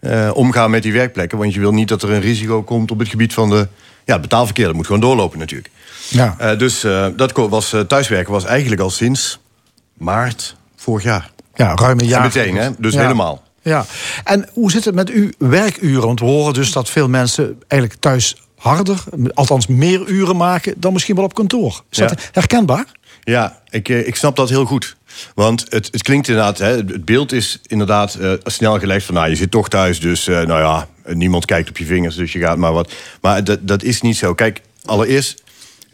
uh, 0.00 0.30
omgaan 0.34 0.70
met 0.70 0.82
die 0.82 0.92
werkplekken. 0.92 1.38
Want 1.38 1.54
je 1.54 1.60
wil 1.60 1.72
niet 1.72 1.88
dat 1.88 2.02
er 2.02 2.10
een 2.10 2.20
risico 2.20 2.62
komt 2.62 2.90
op 2.90 2.98
het 2.98 3.08
gebied 3.08 3.34
van 3.34 3.50
de 3.50 3.68
ja, 4.04 4.18
betaalverkeer. 4.18 4.66
Dat 4.66 4.74
moet 4.74 4.86
gewoon 4.86 5.00
doorlopen 5.00 5.38
natuurlijk. 5.38 5.70
Ja. 6.08 6.36
Uh, 6.40 6.58
dus 6.58 6.84
uh, 6.84 7.06
dat 7.16 7.32
was, 7.32 7.74
thuiswerken 7.86 8.32
was 8.32 8.44
eigenlijk 8.44 8.80
al 8.80 8.90
sinds 8.90 9.40
maart 9.94 10.56
vorig 10.76 11.04
jaar. 11.04 11.30
Ja, 11.54 11.74
ruim 11.74 12.00
een 12.00 12.06
jaar. 12.06 12.20
En 12.20 12.26
meteen, 12.26 12.56
hè? 12.56 12.70
dus 12.78 12.94
helemaal. 12.94 13.42
Ja, 13.62 13.86
en 14.24 14.48
hoe 14.52 14.70
zit 14.70 14.84
het 14.84 14.94
met 14.94 15.10
uw 15.10 15.30
werkuren? 15.38 16.06
Want 16.06 16.20
we 16.20 16.26
horen 16.26 16.54
dus 16.54 16.72
dat 16.72 16.90
veel 16.90 17.08
mensen 17.08 17.62
eigenlijk 17.66 18.00
thuis 18.00 18.36
harder, 18.58 19.04
althans 19.34 19.66
meer 19.66 20.06
uren 20.06 20.36
maken 20.36 20.74
dan 20.76 20.92
misschien 20.92 21.14
wel 21.14 21.24
op 21.24 21.34
kantoor. 21.34 21.82
Is 21.90 21.98
dat 21.98 22.28
herkenbaar? 22.32 22.86
Ja, 23.22 23.60
ik, 23.70 23.88
ik 23.88 24.16
snap 24.16 24.36
dat 24.36 24.48
heel 24.48 24.64
goed. 24.64 24.96
Want 25.34 25.66
het, 25.68 25.88
het 25.92 26.02
klinkt 26.02 26.28
inderdaad, 26.28 26.58
hè, 26.58 26.76
het 26.76 27.04
beeld 27.04 27.32
is 27.32 27.60
inderdaad 27.66 28.16
uh, 28.20 28.32
snel 28.44 28.78
gelegd 28.78 29.06
van, 29.06 29.14
nou, 29.14 29.28
je 29.28 29.36
zit 29.36 29.50
toch 29.50 29.68
thuis, 29.68 30.00
dus 30.00 30.28
uh, 30.28 30.40
nou 30.40 30.60
ja, 30.60 30.88
niemand 31.14 31.44
kijkt 31.44 31.68
op 31.68 31.78
je 31.78 31.84
vingers, 31.84 32.16
dus 32.16 32.32
je 32.32 32.38
gaat 32.38 32.56
maar 32.56 32.72
wat. 32.72 32.92
Maar 33.20 33.44
dat, 33.44 33.58
dat 33.62 33.82
is 33.82 34.00
niet 34.00 34.16
zo. 34.16 34.34
Kijk, 34.34 34.60
allereerst, 34.84 35.42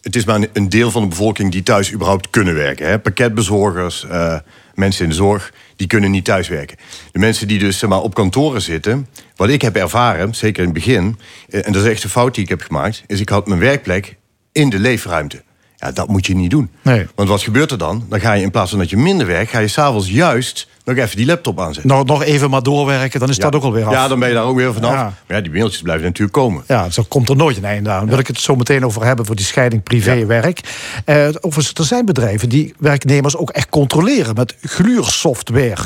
het 0.03 0.17
is 0.17 0.25
maar 0.25 0.47
een 0.53 0.69
deel 0.69 0.91
van 0.91 1.03
de 1.03 1.09
bevolking 1.09 1.53
die 1.53 1.63
thuis 1.63 1.93
überhaupt 1.93 2.31
kunnen 2.31 2.55
werken. 2.55 2.89
Hè. 2.89 2.99
Pakketbezorgers, 2.99 4.05
uh, 4.11 4.39
mensen 4.75 5.05
in 5.05 5.11
de 5.11 5.17
zorg, 5.17 5.53
die 5.85 5.93
kunnen 5.93 6.11
niet 6.11 6.25
thuiswerken. 6.25 6.77
De 7.13 7.19
mensen 7.19 7.49
die 7.49 7.59
dus 7.59 7.83
maar, 7.83 8.01
op 8.01 8.15
kantoren 8.15 8.63
zitten, 8.63 9.09
wat 9.37 9.49
ik 9.49 9.63
heb 9.63 9.77
ervaren, 9.77 10.35
zeker 10.35 10.59
in 10.59 10.69
het 10.69 10.75
begin, 10.75 11.19
en 11.49 11.73
dat 11.73 11.85
is 11.85 11.91
echt 11.91 12.05
een 12.05 12.11
fout 12.11 12.35
die 12.35 12.43
ik 12.43 12.49
heb 12.49 12.61
gemaakt, 12.61 13.03
is 13.07 13.21
ik 13.21 13.29
had 13.29 13.47
mijn 13.47 13.61
werkplek 13.61 14.17
in 14.53 14.71
de 14.71 14.79
leefruimte. 14.79 15.43
Ja, 15.77 15.93
dat 15.93 16.09
moet 16.09 16.27
je 16.27 16.35
niet 16.35 16.51
doen. 16.51 16.71
Nee. 16.83 17.07
Want 17.15 17.29
wat 17.29 17.43
gebeurt 17.43 17.71
er 17.71 17.79
dan? 17.79 18.07
Dan 18.09 18.21
ga 18.21 18.33
je 18.33 18.43
in 18.43 18.51
plaats 18.51 18.71
van 18.71 18.79
dat 18.79 18.91
je 18.91 18.97
minder 18.97 19.27
werkt, 19.27 19.51
ga 19.51 19.59
je 19.59 19.69
s'avonds 19.69 20.11
juist 20.11 20.69
nog 20.85 20.97
even 20.97 21.17
die 21.17 21.27
laptop 21.27 21.61
aanzetten. 21.61 21.91
Nog, 21.91 22.05
nog 22.05 22.23
even 22.23 22.51
maar 22.51 22.63
doorwerken, 22.63 23.21
dan 23.21 23.29
is 23.29 23.39
dat 23.39 23.55
ook 23.55 23.63
alweer 23.63 23.87
af. 23.87 23.93
Ja, 23.93 24.09
dan 24.09 24.19
ben 24.19 24.29
je 24.29 24.35
daar 24.35 24.45
ook 24.45 24.57
weer 24.57 24.73
vanaf. 24.75 24.93
Ja. 24.93 25.03
Maar 25.03 25.37
ja, 25.37 25.41
die 25.41 25.53
mailtjes 25.53 25.83
blijven 25.83 26.05
natuurlijk 26.05 26.33
komen. 26.33 26.65
Ja, 26.67 26.91
zo 26.91 27.05
komt 27.09 27.29
er 27.29 27.37
nooit 27.37 27.57
een 27.57 27.65
einde 27.65 27.91
aan. 27.91 27.99
Daar 27.99 28.09
wil 28.09 28.19
ik 28.19 28.27
het 28.27 28.41
zo 28.41 28.57
meteen 28.57 28.85
over 28.85 29.05
hebben 29.05 29.27
voor 29.27 29.37
die 29.37 29.45
scheiding 29.45 29.83
privé-werk. 29.83 30.61
Uh, 31.07 31.29
overigens, 31.41 31.73
er 31.73 31.85
zijn 31.85 32.05
bedrijven 32.05 32.49
die 32.49 32.75
werknemers 32.79 33.37
ook 33.37 33.51
echt 33.51 33.69
controleren 33.69 34.35
met 34.35 34.57
gluursoftware. 34.63 35.83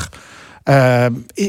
Uh, 0.65 1.05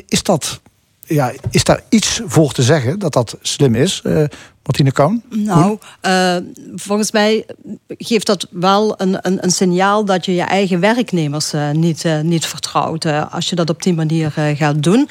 is 0.07 0.23
dat 0.23 0.61
ja, 1.05 1.33
is 1.51 1.65
daar 1.65 1.81
iets 1.89 2.21
voor 2.27 2.53
te 2.53 2.63
zeggen 2.63 2.99
dat 2.99 3.13
dat 3.13 3.39
slim 3.41 3.75
is? 3.75 4.03
Uh, 4.07 4.25
Martine 4.63 4.93
Koon? 4.93 5.23
Nou, 5.29 5.79
uh, 6.07 6.37
volgens 6.75 7.13
mij 7.13 7.47
geeft 7.89 8.27
dat 8.27 8.47
wel 8.51 8.95
een, 8.97 9.19
een, 9.21 9.45
een, 9.45 9.51
signaal 9.51 10.05
dat 10.05 10.25
je 10.25 10.35
je 10.35 10.43
eigen 10.43 10.81
werknemers 10.81 11.55
uh, 11.55 11.71
niet, 11.71 12.05
uh, 12.05 12.21
niet 12.21 12.47
vertrouwt. 12.47 13.07
als 13.31 13.49
je 13.49 13.57
dat 13.57 13.71
op 13.71 13.83
die 13.83 13.95
manier 13.95 14.31
gaat 14.57 14.83
doen. 14.83 15.09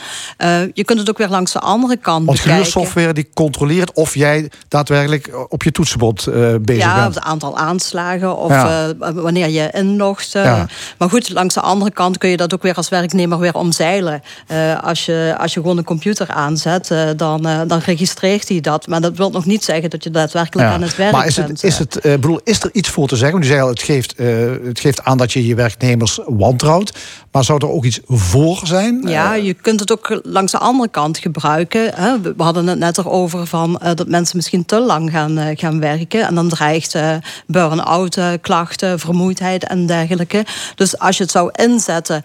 je 0.73 0.83
kunt 0.85 0.99
het 0.99 1.09
ook 1.09 1.17
weer 1.17 1.29
langs 1.29 1.51
de 1.51 1.59
andere 1.59 1.97
kant 1.97 2.25
Want 2.25 2.67
software 2.67 3.13
die 3.13 3.29
controleert 3.33 3.93
of 3.93 4.15
jij 4.15 4.51
daadwerkelijk 4.67 5.45
op 5.49 5.63
je 5.63 5.71
toetsenbord 5.71 6.25
bezig 6.25 6.83
ja, 6.83 6.95
bent. 6.95 7.13
Ja, 7.13 7.19
het 7.19 7.19
aantal 7.19 7.57
aanslagen 7.57 8.37
of 8.37 8.53
wanneer 8.97 9.49
je 9.49 9.69
inlogt. 9.71 10.31
Ja. 10.31 10.67
Maar 10.97 11.09
goed, 11.09 11.29
langs 11.29 11.53
de 11.53 11.61
andere 11.61 11.91
kant 11.91 12.17
kun 12.17 12.29
je 12.29 12.37
dat 12.37 12.53
ook 12.53 12.61
weer 12.61 12.75
als 12.75 12.89
werknemer 12.89 13.39
weer 13.39 13.55
omzeilen. 13.55 14.21
als, 14.81 15.05
je, 15.05 15.35
als 15.39 15.53
je 15.53 15.59
gewoon 15.59 15.77
een 15.77 15.83
computer 15.83 16.27
aanzet, 16.27 16.93
dan, 17.15 17.41
dan 17.67 17.79
registreert 17.85 18.49
hij 18.49 18.59
dat. 18.59 18.87
Maar 18.87 19.01
dat 19.01 19.17
wil 19.17 19.31
nog 19.39 19.47
niet 19.47 19.63
zeggen 19.63 19.89
dat 19.89 20.03
je 20.03 20.09
daadwerkelijk 20.09 20.69
aan 20.69 20.81
het 20.81 20.95
werk 20.95 21.11
maar 21.11 21.25
is 21.25 21.35
het, 21.35 21.45
bent. 21.45 21.63
Is, 21.63 21.77
het, 21.77 21.95
uh, 21.95 22.01
bedoel, 22.01 22.39
is 22.43 22.63
er 22.63 22.69
iets 22.73 22.89
voor 22.89 23.07
te 23.07 23.15
zeggen? 23.15 23.33
Want 23.33 23.43
u 23.43 23.47
zei 23.47 23.61
al, 23.61 23.67
het 23.67 23.81
geeft, 23.81 24.19
uh, 24.19 24.27
het 24.63 24.79
geeft 24.79 25.03
aan 25.03 25.17
dat 25.17 25.31
je 25.31 25.45
je 25.45 25.55
werknemers 25.55 26.19
wantrouwt. 26.25 26.97
Maar 27.31 27.43
zou 27.43 27.59
er 27.59 27.71
ook 27.71 27.85
iets 27.85 27.99
voor 28.07 28.61
zijn? 28.63 29.01
Ja, 29.07 29.33
je 29.33 29.53
kunt 29.53 29.79
het 29.79 29.91
ook 29.91 30.19
langs 30.23 30.51
de 30.51 30.57
andere 30.57 30.89
kant 30.89 31.17
gebruiken. 31.17 31.93
Hè. 31.95 32.21
We 32.21 32.43
hadden 32.43 32.67
het 32.67 32.79
net 32.79 32.97
erover 32.97 33.47
van, 33.47 33.79
uh, 33.83 33.91
dat 33.95 34.07
mensen 34.07 34.37
misschien 34.37 34.65
te 34.65 34.79
lang 34.79 35.11
gaan, 35.11 35.57
gaan 35.57 35.79
werken. 35.79 36.27
En 36.27 36.35
dan 36.35 36.49
dreigt 36.49 36.97
burn-out, 37.47 38.17
klachten, 38.41 38.99
vermoeidheid 38.99 39.63
en 39.63 39.85
dergelijke. 39.85 40.45
Dus 40.75 40.99
als 40.99 41.17
je 41.17 41.23
het 41.23 41.31
zou 41.31 41.49
inzetten 41.55 42.23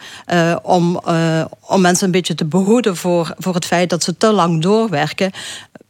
om, 0.63 1.01
om 1.61 1.81
mensen 1.81 2.07
een 2.07 2.13
beetje 2.13 2.35
te 2.35 2.45
behoeden 2.45 2.97
voor, 2.97 3.35
voor 3.39 3.55
het 3.55 3.65
feit 3.65 3.91
dat 3.91 4.03
ze 4.03 4.17
te 4.17 4.33
lang 4.33 4.63
doorwerken 4.63 5.33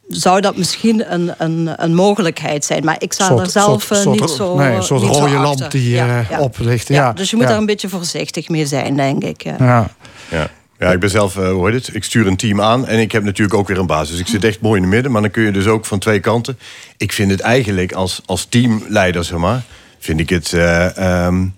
zou 0.07 0.41
dat 0.41 0.57
misschien 0.57 1.13
een, 1.13 1.33
een, 1.37 1.69
een 1.75 1.95
mogelijkheid 1.95 2.65
zijn. 2.65 2.83
Maar 2.83 2.95
ik 2.99 3.13
sta 3.13 3.37
er 3.37 3.49
zelf 3.49 3.83
soort, 3.83 4.19
niet 4.19 4.29
zo. 4.29 4.57
Nee, 4.57 4.75
een 4.75 4.83
soort 4.83 5.01
rode 5.01 5.37
lamp 5.37 5.71
die 5.71 5.89
ja, 5.89 6.25
ja. 6.29 6.39
oplicht. 6.39 6.87
Ja, 6.87 7.13
dus 7.13 7.29
je 7.29 7.35
moet 7.35 7.47
daar 7.47 7.57
een 7.57 7.65
beetje 7.65 7.89
voorzichtig 7.89 8.49
mee 8.49 8.65
zijn, 8.65 8.95
denk 8.95 9.23
ik. 9.23 9.43
Ja. 9.43 9.89
ja. 10.29 10.49
Ja, 10.79 10.91
ik 10.91 10.99
ben 10.99 11.09
zelf, 11.09 11.35
uh, 11.35 11.51
hoe 11.51 11.71
heet 11.71 11.85
het? 11.85 11.95
Ik 11.95 12.03
stuur 12.03 12.27
een 12.27 12.35
team 12.35 12.61
aan 12.61 12.87
en 12.87 12.99
ik 12.99 13.11
heb 13.11 13.23
natuurlijk 13.23 13.57
ook 13.57 13.67
weer 13.67 13.77
een 13.77 13.85
basis. 13.85 14.19
Ik 14.19 14.27
zit 14.27 14.43
echt 14.43 14.61
mooi 14.61 14.75
in 14.75 14.81
het 14.81 14.93
midden, 14.93 15.11
maar 15.11 15.21
dan 15.21 15.31
kun 15.31 15.43
je 15.43 15.51
dus 15.51 15.67
ook 15.67 15.85
van 15.85 15.99
twee 15.99 16.19
kanten. 16.19 16.57
Ik 16.97 17.11
vind 17.11 17.31
het 17.31 17.39
eigenlijk 17.39 17.93
als, 17.93 18.21
als 18.25 18.45
teamleider, 18.45 19.23
zeg 19.23 19.37
maar, 19.37 19.61
vind 19.99 20.19
ik 20.19 20.29
het. 20.29 20.51
Uh, 20.51 21.25
um, 21.25 21.53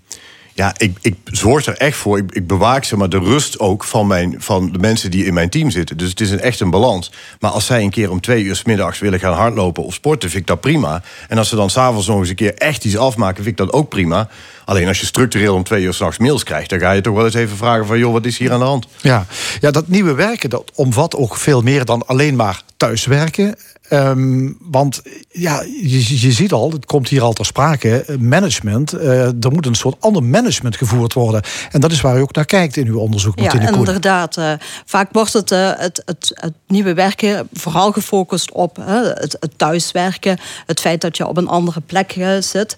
ja, 0.58 0.74
ik, 0.78 0.98
ik 1.02 1.16
zorg 1.24 1.66
er 1.66 1.78
echt 1.78 1.98
voor. 1.98 2.18
Ik, 2.18 2.48
bewaak 2.48 2.84
zeg 2.84 3.00
maar, 3.00 3.10
de 3.10 3.20
rust 3.20 3.60
ook 3.60 3.84
van, 3.84 4.08
mijn, 4.08 4.36
van 4.38 4.72
de 4.72 4.80
mensen 4.80 5.12
die 5.12 5.26
in 5.26 5.34
mijn 5.34 5.50
team 5.50 5.70
zitten. 5.70 5.98
Dus 5.98 6.10
het 6.10 6.22
is 6.22 6.32
echt 6.32 6.60
een 6.60 6.70
balans. 6.70 7.12
Maar 7.40 7.52
als 7.52 7.66
zij 7.66 7.82
een 7.82 7.90
keer 7.90 8.12
om 8.12 8.22
twee 8.22 8.44
uur 8.44 8.56
s 8.56 8.64
middags 8.64 9.00
willen 9.00 9.20
gaan 9.20 9.34
hardlopen 9.34 9.84
of 9.84 9.94
sporten, 9.94 10.30
vind 10.30 10.42
ik 10.42 10.48
dat 10.48 10.62
prima. 10.62 11.02
En 11.28 11.38
als 11.38 11.50
ze 11.50 11.56
dan 11.56 11.70
s'avonds 11.70 12.08
nog 12.08 12.20
eens 12.20 12.30
een 12.30 12.36
keer 12.36 12.54
echt 12.54 12.86
iets 12.86 12.98
afmaken, 12.98 13.44
vind 13.44 13.60
ik 13.60 13.66
dat 13.66 13.74
ook 13.74 13.90
prima. 13.90 14.30
Alleen 14.66 14.88
als 14.88 15.00
je 15.00 15.06
structureel 15.06 15.56
om 15.56 15.64
twee 15.64 15.84
uur 15.84 15.94
s'nachts 15.94 16.18
mails 16.18 16.44
krijgt, 16.44 16.70
dan 16.70 16.80
ga 16.80 16.92
je 16.92 17.02
toch 17.02 17.16
wel 17.16 17.26
eens 17.26 17.34
even 17.34 17.58
vragen 17.58 17.86
van 17.86 18.00
joh, 18.00 18.14
wat 18.14 18.26
is 18.26 18.38
hier 18.38 18.52
aan 18.52 18.60
de 18.60 18.66
hand? 18.66 18.88
Ja, 19.02 19.26
ja 19.60 19.72
dat 19.72 19.88
nieuwe 19.88 20.14
werken 20.14 20.50
dat 20.50 20.72
omvat 20.76 21.16
ook 21.16 21.38
veel 21.38 21.62
meer 21.62 21.86
dan 21.86 22.06
alleen 22.06 22.36
maar 22.36 22.62
thuiswerken. 22.78 23.56
Um, 23.90 24.58
want 24.62 25.02
ja, 25.30 25.62
je, 25.82 26.20
je 26.20 26.32
ziet 26.32 26.52
al, 26.52 26.72
het 26.72 26.86
komt 26.86 27.10
hier 27.10 27.22
al 27.22 27.34
ter 27.34 27.46
sprake, 27.46 28.06
management. 28.20 28.94
Uh, 28.94 29.26
er 29.26 29.52
moet 29.52 29.66
een 29.66 29.76
soort 29.76 29.96
ander 30.00 30.24
management 30.24 30.76
gevoerd 30.76 31.14
worden. 31.14 31.42
En 31.72 31.82
dat 31.82 31.92
is 31.92 32.02
waar 32.02 32.18
u 32.18 32.22
ook 32.22 32.36
naar 32.36 32.46
kijkt 32.46 32.78
in 32.78 32.88
uw 32.88 33.00
onderzoek. 33.00 33.40
Ja, 33.40 33.54
inderdaad. 33.54 34.38
Uh, 34.38 34.52
vaak 34.86 35.10
wordt 35.12 35.34
het, 35.34 35.52
uh, 35.52 35.72
het, 35.76 36.02
het, 36.06 36.32
het, 36.34 36.54
nieuwe 36.68 36.94
werken 36.94 37.48
vooral 37.54 37.92
gefocust 37.92 38.52
op 38.52 38.78
het, 38.82 39.38
het, 39.40 39.52
thuiswerken. 39.56 40.38
Het 40.66 40.80
feit 40.80 41.02
dat 41.02 41.18
je 41.18 41.28
op 41.28 41.38
een 41.38 41.48
andere 41.48 41.82
plek 41.82 42.16
zit. 42.40 42.76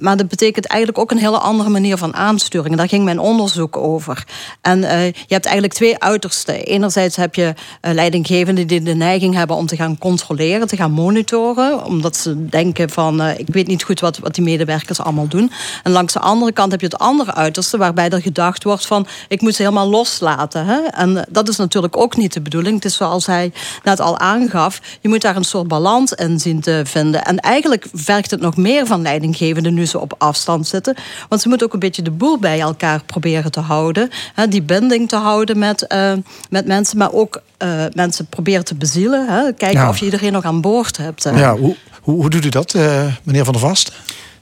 maar 0.00 0.16
dat 0.16 0.28
betekent 0.28 0.66
eigenlijk 0.66 1.00
ook 1.00 1.10
een 1.10 1.18
hele 1.18 1.38
andere 1.38 1.70
manier 1.70 1.96
van 1.96 2.14
aansturing. 2.14 2.76
Daar 2.76 2.88
ging 2.88 3.04
mijn 3.04 3.18
onderzoek 3.18 3.76
over. 3.76 4.26
En 4.60 4.80
je 4.80 5.34
hebt 5.34 5.44
eigenlijk 5.44 5.74
twee 5.74 5.98
uitersten. 5.98 6.54
Enerzijds 6.54 7.16
heb 7.16 7.34
je 7.34 7.54
leidinggevenden 7.80 8.66
die 8.66 8.82
de 8.82 8.94
neiging 8.94 9.34
hebben 9.34 9.56
om 9.56 9.66
te 9.66 9.76
gaan 9.76 9.98
controleren 9.98 10.33
te 10.36 10.76
gaan 10.76 10.92
monitoren. 10.92 11.84
Omdat 11.84 12.16
ze 12.16 12.46
denken 12.46 12.90
van, 12.90 13.20
uh, 13.20 13.38
ik 13.38 13.46
weet 13.46 13.66
niet 13.66 13.82
goed 13.82 14.00
wat, 14.00 14.18
wat 14.18 14.34
die 14.34 14.44
medewerkers 14.44 15.00
allemaal 15.00 15.28
doen. 15.28 15.50
En 15.82 15.92
langs 15.92 16.12
de 16.12 16.18
andere 16.18 16.52
kant 16.52 16.70
heb 16.70 16.80
je 16.80 16.86
het 16.86 16.98
andere 16.98 17.34
uiterste... 17.34 17.76
waarbij 17.76 18.10
er 18.10 18.22
gedacht 18.22 18.64
wordt 18.64 18.86
van, 18.86 19.06
ik 19.28 19.40
moet 19.40 19.54
ze 19.54 19.62
helemaal 19.62 19.88
loslaten. 19.88 20.66
Hè? 20.66 20.80
En 20.80 21.26
dat 21.28 21.48
is 21.48 21.56
natuurlijk 21.56 21.96
ook 21.96 22.16
niet 22.16 22.32
de 22.32 22.40
bedoeling. 22.40 22.74
Het 22.74 22.84
is 22.84 22.96
zoals 22.96 23.26
hij 23.26 23.52
net 23.82 24.00
al 24.00 24.18
aangaf... 24.18 24.80
je 25.00 25.08
moet 25.08 25.22
daar 25.22 25.36
een 25.36 25.44
soort 25.44 25.68
balans 25.68 26.12
in 26.12 26.40
zien 26.40 26.60
te 26.60 26.82
vinden. 26.84 27.24
En 27.24 27.38
eigenlijk 27.38 27.86
vergt 27.92 28.30
het 28.30 28.40
nog 28.40 28.56
meer 28.56 28.86
van 28.86 29.02
leidinggevenden... 29.02 29.74
nu 29.74 29.86
ze 29.86 30.00
op 30.00 30.14
afstand 30.18 30.66
zitten. 30.66 30.94
Want 31.28 31.42
ze 31.42 31.48
moeten 31.48 31.66
ook 31.66 31.72
een 31.72 31.78
beetje 31.78 32.02
de 32.02 32.10
boel 32.10 32.38
bij 32.38 32.60
elkaar 32.60 33.02
proberen 33.06 33.50
te 33.50 33.60
houden. 33.60 34.10
Hè? 34.34 34.48
Die 34.48 34.62
binding 34.62 35.08
te 35.08 35.16
houden 35.16 35.58
met, 35.58 35.84
uh, 35.88 36.12
met 36.50 36.66
mensen... 36.66 36.98
maar 36.98 37.12
ook 37.12 37.42
uh, 37.64 37.84
mensen 37.92 38.26
proberen 38.26 38.64
te 38.64 38.74
bezielen. 38.74 39.28
Hè? 39.28 39.52
Kijken 39.52 39.80
ja. 39.80 39.88
of 39.88 39.98
je 39.98 40.04
iedereen 40.04 40.23
nog 40.32 40.44
aan 40.44 40.60
boord 40.60 40.96
hebt. 40.96 41.26
Uh. 41.26 41.38
Ja, 41.38 41.56
hoe, 41.56 41.76
hoe, 42.00 42.14
hoe, 42.14 42.30
doet 42.30 42.44
u 42.44 42.48
dat, 42.48 42.74
uh, 42.74 43.06
meneer 43.22 43.44
Van 43.44 43.52
der 43.52 43.62
Vast? 43.62 43.92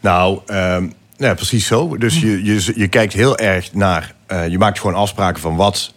Nou, 0.00 0.40
um, 0.46 0.92
ja, 1.16 1.34
precies 1.34 1.66
zo. 1.66 1.96
Dus 1.96 2.20
je, 2.20 2.44
je, 2.44 2.72
je 2.76 2.88
kijkt 2.88 3.12
heel 3.12 3.38
erg 3.38 3.72
naar... 3.72 4.14
je 4.48 4.58
maakt 4.58 4.80
gewoon 4.80 4.96
afspraken 4.96 5.40
van 5.40 5.56
wat, 5.56 5.92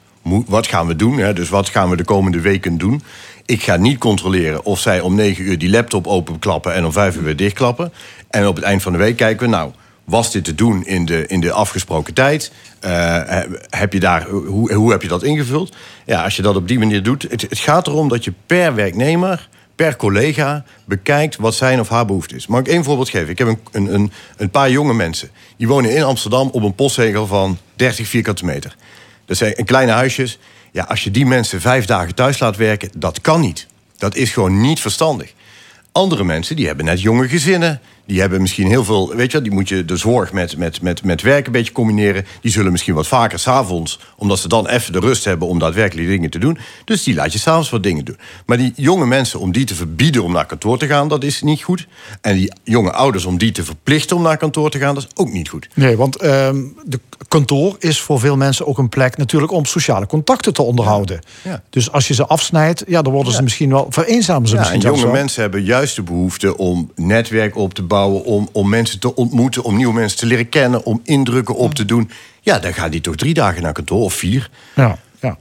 wat 0.48 0.67
gaan 0.67 0.88
we 0.88 0.95
doen. 0.95 1.17
Hè? 1.17 1.34
Dus 1.34 1.50
wat 1.50 1.69
gaan 1.69 1.89
we 1.89 1.95
de 1.95 2.04
komende 2.04 2.41
weken 2.41 2.78
doen. 2.78 3.04
Ik 3.45 3.63
ga 3.63 3.76
niet 3.76 3.98
controleren 3.98 4.65
of 4.65 4.80
zij 4.80 5.00
om 5.00 5.15
negen 5.15 5.45
uur 5.45 5.58
die 5.58 5.69
laptop 5.69 6.08
openklappen... 6.08 6.74
en 6.74 6.86
om 6.86 6.91
vijf 6.91 7.15
uur 7.15 7.24
weer 7.24 7.36
dichtklappen. 7.36 7.93
En 8.30 8.48
op 8.48 8.56
het 8.56 8.65
eind 8.65 8.82
van 8.82 8.91
de 8.91 8.98
week 8.98 9.17
kijken 9.17 9.50
we... 9.50 9.56
nou 9.56 9.71
was 10.06 10.32
dit 10.32 10.43
te 10.43 10.56
doen 10.56 10.86
in 10.86 11.06
de, 11.06 11.28
in 11.28 11.39
de 11.39 11.52
afgesproken 11.52 12.13
tijd? 12.13 12.52
Uh, 12.86 13.39
heb 13.69 13.93
je 13.93 14.00
daar, 14.00 14.28
hoe, 14.30 14.74
hoe 14.74 14.91
heb 14.91 15.02
je 15.02 15.08
dat 15.08 15.24
ingevuld? 15.24 15.76
Ja, 16.06 16.24
als 16.24 16.36
je 16.36 16.41
dat 16.41 16.56
op 16.56 16.67
die 16.67 16.80
manier 16.80 17.04
doet. 17.04 17.21
Het, 17.30 17.41
het 17.41 17.60
gaat 17.60 17.88
erom 17.88 18.10
dat 18.10 18.24
je 18.24 18.34
per 18.45 18.76
werknemer, 18.76 19.50
per 19.76 19.96
collega 19.96 20.64
bekijkt 20.86 21.36
wat 21.36 21.56
zijn 21.56 21.80
of 21.80 21.90
haar 21.90 22.06
behoefte 22.06 22.36
is. 22.36 22.48
Mag 22.48 22.60
ik 22.60 22.68
één 22.68 22.84
voorbeeld 22.84 23.10
geven? 23.10 23.30
Ik 23.30 23.38
heb 23.38 23.48
een, 23.48 23.94
een, 23.94 24.12
een 24.38 24.50
paar 24.50 24.70
jonge 24.70 24.94
mensen. 24.94 25.30
Die 25.58 25.68
wonen 25.68 25.96
in 25.96 26.04
Amsterdam 26.04 26.50
op 26.52 26.64
een 26.64 26.76
postzegel 26.76 27.28
van 27.28 27.58
30 27.76 28.08
vierkante 28.08 28.46
meter. 28.46 28.76
Dat 29.26 29.38
zijn 29.38 29.66
kleine 29.66 29.92
huisjes. 29.92 30.40
Ja, 30.72 30.84
als 30.84 31.04
je 31.04 31.12
die 31.12 31.26
mensen 31.26 31.62
vijf 31.62 31.86
dagen 31.86 32.16
thuis 32.16 32.40
laat 32.40 32.56
werken, 32.56 32.90
dat 32.98 33.22
kan 33.22 33.42
niet. 33.42 33.68
Dat 33.98 34.16
is 34.16 34.32
gewoon 34.32 34.62
niet 34.62 34.80
verstandig. 34.80 35.34
Andere 35.92 36.24
mensen 36.24 36.56
die 36.56 36.68
hebben 36.68 36.86
net 36.86 37.02
jonge 37.02 37.28
gezinnen. 37.28 37.82
Die 38.06 38.20
hebben 38.20 38.41
misschien 38.41 38.68
heel 38.68 38.84
veel, 38.84 39.15
weet 39.15 39.32
je, 39.32 39.41
die 39.41 39.52
moet 39.52 39.70
je 39.70 39.86
de 39.86 39.96
zorg 39.96 40.34
met, 40.34 40.58
met, 40.58 40.82
met, 40.82 41.04
met 41.04 41.22
werk 41.22 41.46
een 41.46 41.52
beetje 41.52 41.72
combineren. 41.72 42.26
Die 42.41 42.52
zullen 42.52 42.72
misschien 42.72 42.94
wat 42.94 43.08
vaker 43.08 43.39
s'avonds, 43.39 44.00
omdat 44.18 44.39
ze 44.39 44.48
dan 44.48 44.68
even 44.68 44.94
de 44.94 45.00
rust 45.00 45.26
hebben 45.26 45.48
om 45.48 45.60
daadwerkelijk 45.60 46.08
dingen 46.08 46.30
te 46.30 46.39
doen. 46.39 46.58
Dus 46.86 47.04
die 47.04 47.13
laat 47.13 47.34
je 47.34 47.39
s'avonds 47.39 47.70
wat 47.70 47.84
dingen 47.84 48.06
doen. 48.06 48.18
Maar 48.46 48.58
die 48.58 48.74
jonge 48.76 49.06
mensen, 49.06 49.39
om 49.39 49.52
die 49.52 49.65
te 49.65 49.76
verbieden 49.76 50.24
om 50.24 50.32
naar 50.32 50.46
kantoor 50.46 50.78
te 50.78 50.88
gaan, 50.88 51.08
dat 51.08 51.24
is 51.24 51.41
niet 51.41 51.63
goed. 51.63 51.88
En 52.22 52.36
die 52.36 52.54
jonge 52.63 52.91
ouders, 52.91 53.26
om 53.26 53.38
die 53.38 53.52
te 53.52 53.63
verplichten 53.63 54.15
om 54.15 54.22
naar 54.22 54.38
kantoor 54.38 54.70
te 54.70 54.80
gaan, 54.80 54.96
dat 54.96 55.04
is 55.04 55.10
ook 55.15 55.32
niet 55.32 55.50
goed. 55.50 55.68
Nee, 55.74 55.98
want 55.98 56.24
uh, 56.24 56.30
de 56.86 57.00
kantoor 57.28 57.76
is 57.80 58.02
voor 58.02 58.20
veel 58.20 58.38
mensen 58.38 58.68
ook 58.68 58.78
een 58.78 58.89
plek 58.89 59.18
natuurlijk 59.18 59.52
om 59.52 59.65
sociale 59.65 60.06
contacten 60.06 60.54
te 60.54 60.62
onderhouden. 60.62 61.20
Ja. 61.41 61.52
Ja. 61.52 61.62
Dus 61.70 61.91
als 61.91 62.08
je 62.08 62.13
ze 62.13 62.26
afsnijdt, 62.26 62.84
ja, 62.88 63.02
dan 63.02 63.13
worden 63.13 63.34
ze 63.34 63.44
misschien 63.44 63.70
wel 63.70 63.88
vereenzamen. 63.89 64.48
Ze 64.48 64.54
ja, 64.54 64.60
misschien 64.60 64.82
en 64.82 65.00
jonge 65.00 65.12
mensen 65.12 65.41
hebben 65.41 65.63
juist 65.63 65.96
de 65.96 66.02
behoefte 66.02 66.58
om 66.58 66.91
netwerk 66.96 67.56
op 67.56 67.74
te 67.74 67.82
bouwen 67.82 67.94
om, 68.03 68.49
om 68.51 68.69
mensen 68.69 68.99
te 68.99 69.15
ontmoeten, 69.15 69.63
om 69.63 69.75
nieuwe 69.75 69.93
mensen 69.93 70.17
te 70.17 70.25
leren 70.25 70.49
kennen, 70.49 70.86
om 70.86 71.01
indrukken 71.03 71.55
op 71.55 71.73
te 71.73 71.86
doen. 71.86 72.10
Ja, 72.41 72.60
dan 72.60 72.73
gaat 72.73 72.91
die 72.91 73.01
toch 73.01 73.15
drie 73.15 73.34
dagen 73.34 73.62
naar 73.62 73.73
kantoor 73.73 74.01
of 74.01 74.13
vier. 74.13 74.49
Ja. 74.75 74.97
Ja. 75.25 75.38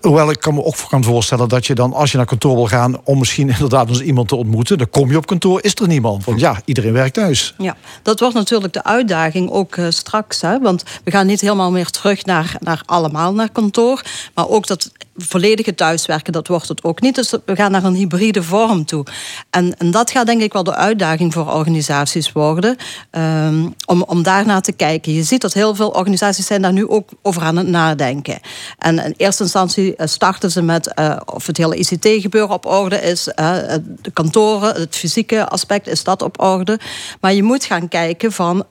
Hoewel 0.00 0.30
ik 0.30 0.40
kan 0.40 0.54
me 0.54 0.64
ook 0.64 0.76
kan 0.88 1.04
voorstellen 1.04 1.48
dat 1.48 1.66
je 1.66 1.74
dan, 1.74 1.92
als 1.92 2.10
je 2.10 2.16
naar 2.16 2.26
kantoor 2.26 2.54
wil 2.54 2.66
gaan, 2.66 3.00
om 3.04 3.18
misschien 3.18 3.48
inderdaad 3.58 3.88
eens 3.88 4.00
iemand 4.00 4.28
te 4.28 4.36
ontmoeten, 4.36 4.78
dan 4.78 4.90
kom 4.90 5.10
je 5.10 5.16
op 5.16 5.26
kantoor, 5.26 5.62
is 5.62 5.74
er 5.74 5.88
niemand. 5.88 6.24
Want 6.24 6.40
ja, 6.40 6.60
iedereen 6.64 6.92
werkt 6.92 7.14
thuis. 7.14 7.54
Ja, 7.58 7.76
dat 8.02 8.20
wordt 8.20 8.34
natuurlijk 8.34 8.72
de 8.72 8.84
uitdaging 8.84 9.50
ook 9.50 9.76
uh, 9.76 9.86
straks. 9.88 10.40
Hè? 10.40 10.60
Want 10.60 10.84
we 11.04 11.10
gaan 11.10 11.26
niet 11.26 11.40
helemaal 11.40 11.70
meer 11.70 11.90
terug 11.90 12.24
naar, 12.24 12.56
naar 12.60 12.82
allemaal 12.86 13.34
naar 13.34 13.50
kantoor. 13.50 14.02
Maar 14.34 14.48
ook 14.48 14.66
dat 14.66 14.90
volledige 15.16 15.74
thuiswerken, 15.74 16.32
dat 16.32 16.48
wordt 16.48 16.68
het 16.68 16.84
ook 16.84 17.00
niet. 17.00 17.14
Dus 17.14 17.30
we 17.44 17.56
gaan 17.56 17.70
naar 17.70 17.84
een 17.84 17.94
hybride 17.94 18.42
vorm 18.42 18.84
toe. 18.84 19.04
En, 19.50 19.78
en 19.78 19.90
dat 19.90 20.10
gaat 20.10 20.26
denk 20.26 20.42
ik 20.42 20.52
wel 20.52 20.64
de 20.64 20.74
uitdaging 20.74 21.32
voor 21.32 21.52
organisaties 21.52 22.32
worden. 22.32 22.76
Um, 23.10 23.74
om, 23.86 24.02
om 24.02 24.22
daarnaar 24.22 24.62
te 24.62 24.72
kijken. 24.72 25.12
Je 25.12 25.22
ziet 25.22 25.40
dat 25.40 25.52
heel 25.52 25.74
veel 25.74 25.88
organisaties 25.88 26.46
zijn 26.46 26.62
daar 26.62 26.72
nu 26.72 26.88
ook 26.88 27.08
over 27.22 27.42
aan 27.42 27.56
het 27.56 27.66
nadenken. 27.66 28.38
En 28.78 28.98
in 28.98 29.14
eerste 29.16 29.42
instantie 29.42 29.96
eh, 29.96 30.06
starten 30.06 30.50
ze 30.50 30.62
met 30.62 30.92
uh, 30.98 31.16
of 31.24 31.46
het 31.46 31.56
hele 31.56 31.76
ICT-gebeuren 31.76 32.54
op 32.54 32.66
orde 32.66 33.00
is. 33.00 33.28
Uh, 33.28 33.56
de 34.02 34.10
kantoren, 34.12 34.74
het 34.74 34.96
fysieke 34.96 35.48
aspect, 35.48 35.86
is 35.86 36.04
dat 36.04 36.22
op 36.22 36.42
orde. 36.42 36.78
Maar 37.20 37.34
je 37.34 37.42
moet 37.42 37.64
gaan 37.64 37.88
kijken 37.88 38.32
van 38.32 38.64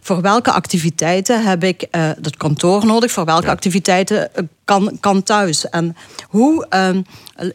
voor 0.00 0.20
welke 0.20 0.52
activiteiten 0.52 1.42
heb 1.42 1.64
ik 1.64 1.86
het 1.90 2.36
kantoor 2.36 2.86
nodig? 2.86 3.10
Voor 3.10 3.24
welke 3.24 3.46
ja. 3.46 3.52
activiteiten 3.52 4.30
kan, 4.70 4.90
kan 5.00 5.22
thuis. 5.22 5.68
En 5.68 5.96
hoe 6.28 6.66
ehm, 6.68 7.02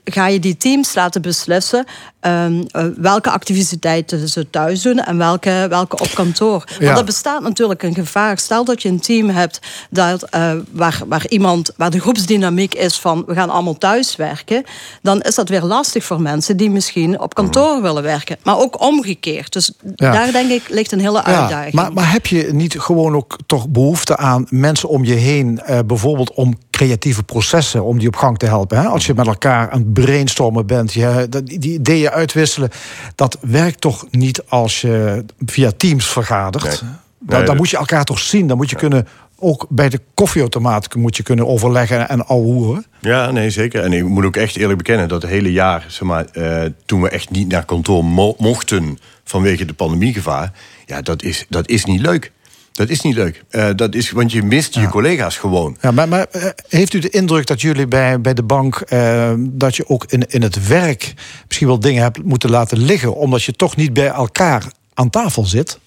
ga 0.03 0.27
je 0.27 0.39
die 0.39 0.57
teams 0.57 0.95
laten 0.95 1.21
beslissen 1.21 1.85
ehm, 2.19 2.63
eh, 2.71 2.85
welke 2.97 3.29
activiteiten 3.29 4.27
ze 4.27 4.49
thuis 4.49 4.81
doen 4.81 4.99
en 4.99 5.17
welke, 5.17 5.65
welke 5.69 5.97
op 5.97 6.09
kantoor? 6.13 6.63
Ja. 6.79 6.85
Want 6.85 6.97
er 6.97 7.05
bestaat 7.05 7.41
natuurlijk 7.41 7.83
een 7.83 7.93
gevaar. 7.93 8.37
Stel 8.37 8.65
dat 8.65 8.81
je 8.81 8.89
een 8.89 8.99
team 8.99 9.29
hebt 9.29 9.59
dat, 9.89 10.23
eh, 10.23 10.51
waar, 10.71 11.01
waar, 11.07 11.27
iemand, 11.27 11.71
waar 11.77 11.89
de 11.89 11.99
groepsdynamiek 11.99 12.75
is 12.75 12.99
van 12.99 13.23
we 13.27 13.33
gaan 13.33 13.49
allemaal 13.49 13.77
thuis 13.77 14.15
werken, 14.15 14.63
dan 15.01 15.21
is 15.21 15.35
dat 15.35 15.49
weer 15.49 15.63
lastig 15.63 16.03
voor 16.03 16.21
mensen 16.21 16.57
die 16.57 16.69
misschien 16.69 17.19
op 17.19 17.33
kantoor 17.33 17.81
willen 17.81 18.03
werken. 18.03 18.37
Maar 18.43 18.57
ook 18.57 18.81
omgekeerd. 18.81 19.53
Dus 19.53 19.71
Ja. 19.95 20.11
daar 20.11 20.31
denk 20.31 20.49
ik 20.49 20.69
ligt 20.69 20.91
een 20.91 20.99
hele 20.99 21.23
uitdaging. 21.23 21.73
maar, 21.73 21.93
maar 21.93 22.11
heb 22.11 22.25
je 22.25 22.53
niet 22.53 22.79
gewoon 22.79 23.15
ook 23.15 23.37
toch 23.45 23.67
behoefte 23.67 24.17
aan 24.17 24.45
mensen 24.49 24.89
om 24.89 25.03
je 25.05 25.13
heen, 25.13 25.59
eh, 25.61 25.79
bijvoorbeeld 25.85 26.33
om 26.33 26.57
creatieve 26.69 27.23
processen, 27.23 27.83
om 27.83 27.99
die 27.99 28.07
op 28.07 28.15
gang 28.15 28.37
te 28.37 28.45
helpen? 28.45 28.77
Hè? 28.77 28.87
Als 28.87 29.05
je 29.05 29.13
met 29.13 29.27
elkaar 29.27 29.71
aan 29.75 29.81
het 29.81 29.93
brainstormen 29.93 30.65
bent, 30.65 30.93
je, 30.93 31.27
dat- 31.29 31.45
die 31.47 31.73
ideeën 31.73 32.09
uitwisselen, 32.09 32.69
dat 33.15 33.37
werkt 33.41 33.81
toch 33.81 34.05
niet 34.11 34.43
als 34.47 34.81
je 34.81 35.25
via 35.45 35.71
Teams 35.77 36.05
vergadert? 36.07 36.63
Nee. 36.63 36.71
Dan, 36.79 36.89
Nee, 37.19 37.37
dan 37.37 37.45
dat- 37.45 37.55
moet 37.55 37.69
je 37.69 37.77
elkaar 37.77 38.03
toch 38.03 38.19
zien, 38.19 38.47
dan 38.47 38.57
moet 38.57 38.69
je 38.69 38.75
kunnen. 38.75 39.07
Ook 39.39 39.65
bij 39.69 39.89
de 39.89 39.99
koffieautomaat 40.13 40.95
moet 40.95 41.17
je 41.17 41.23
kunnen 41.23 41.47
overleggen 41.47 42.09
en 42.09 42.25
ouwehoeren. 42.27 42.85
Ja, 43.01 43.31
nee, 43.31 43.49
zeker. 43.49 43.83
En 43.83 43.93
ik 43.93 44.03
moet 44.03 44.25
ook 44.25 44.35
echt 44.35 44.55
eerlijk 44.57 44.77
bekennen 44.77 45.07
dat 45.07 45.21
het 45.21 45.31
hele 45.31 45.51
jaar, 45.51 45.85
zeg 45.87 46.01
maar, 46.07 46.25
eh, 46.25 46.63
toen 46.85 47.01
we 47.01 47.09
echt 47.09 47.29
niet 47.29 47.47
naar 47.47 47.65
kantoor 47.65 48.05
mo- 48.05 48.35
mochten 48.37 48.97
vanwege 49.23 49.65
de 49.65 49.73
pandemiegevaar, 49.73 50.51
ja, 50.85 51.01
dat 51.01 51.23
is, 51.23 51.45
dat 51.49 51.69
is 51.69 51.85
niet 51.85 52.01
leuk. 52.01 52.31
Dat 52.75 52.89
is 52.89 53.01
niet 53.01 53.15
leuk. 53.15 53.43
Eh, 53.49 53.69
dat 53.75 53.95
is, 53.95 54.11
want 54.11 54.31
je 54.31 54.43
mist 54.43 54.73
je 54.73 54.87
collega's 54.87 55.37
gewoon. 55.37 55.77
Ja, 55.81 55.91
maar, 55.91 56.07
maar 56.07 56.25
eh, 56.31 56.49
heeft 56.67 56.93
u 56.93 56.99
de 56.99 57.09
indruk 57.09 57.47
dat 57.47 57.61
jullie 57.61 57.87
bij, 57.87 58.21
bij 58.21 58.33
de 58.33 58.43
bank... 58.43 58.75
eh, 58.75 59.33
dat 59.37 59.75
je 59.75 59.89
ook 59.89 60.05
in, 60.07 60.23
in 60.27 60.41
het 60.41 60.67
werk 60.67 61.13
misschien 61.47 61.67
wel 61.67 61.79
dingen 61.79 62.01
hebt 62.01 62.23
moeten 62.23 62.49
laten 62.49 62.77
liggen... 62.77 63.15
omdat 63.15 63.43
je 63.43 63.51
toch 63.51 63.75
niet 63.75 63.93
bij 63.93 64.07
elkaar 64.07 64.65
aan 64.93 65.09
tafel 65.09 65.45
zit? 65.45 65.79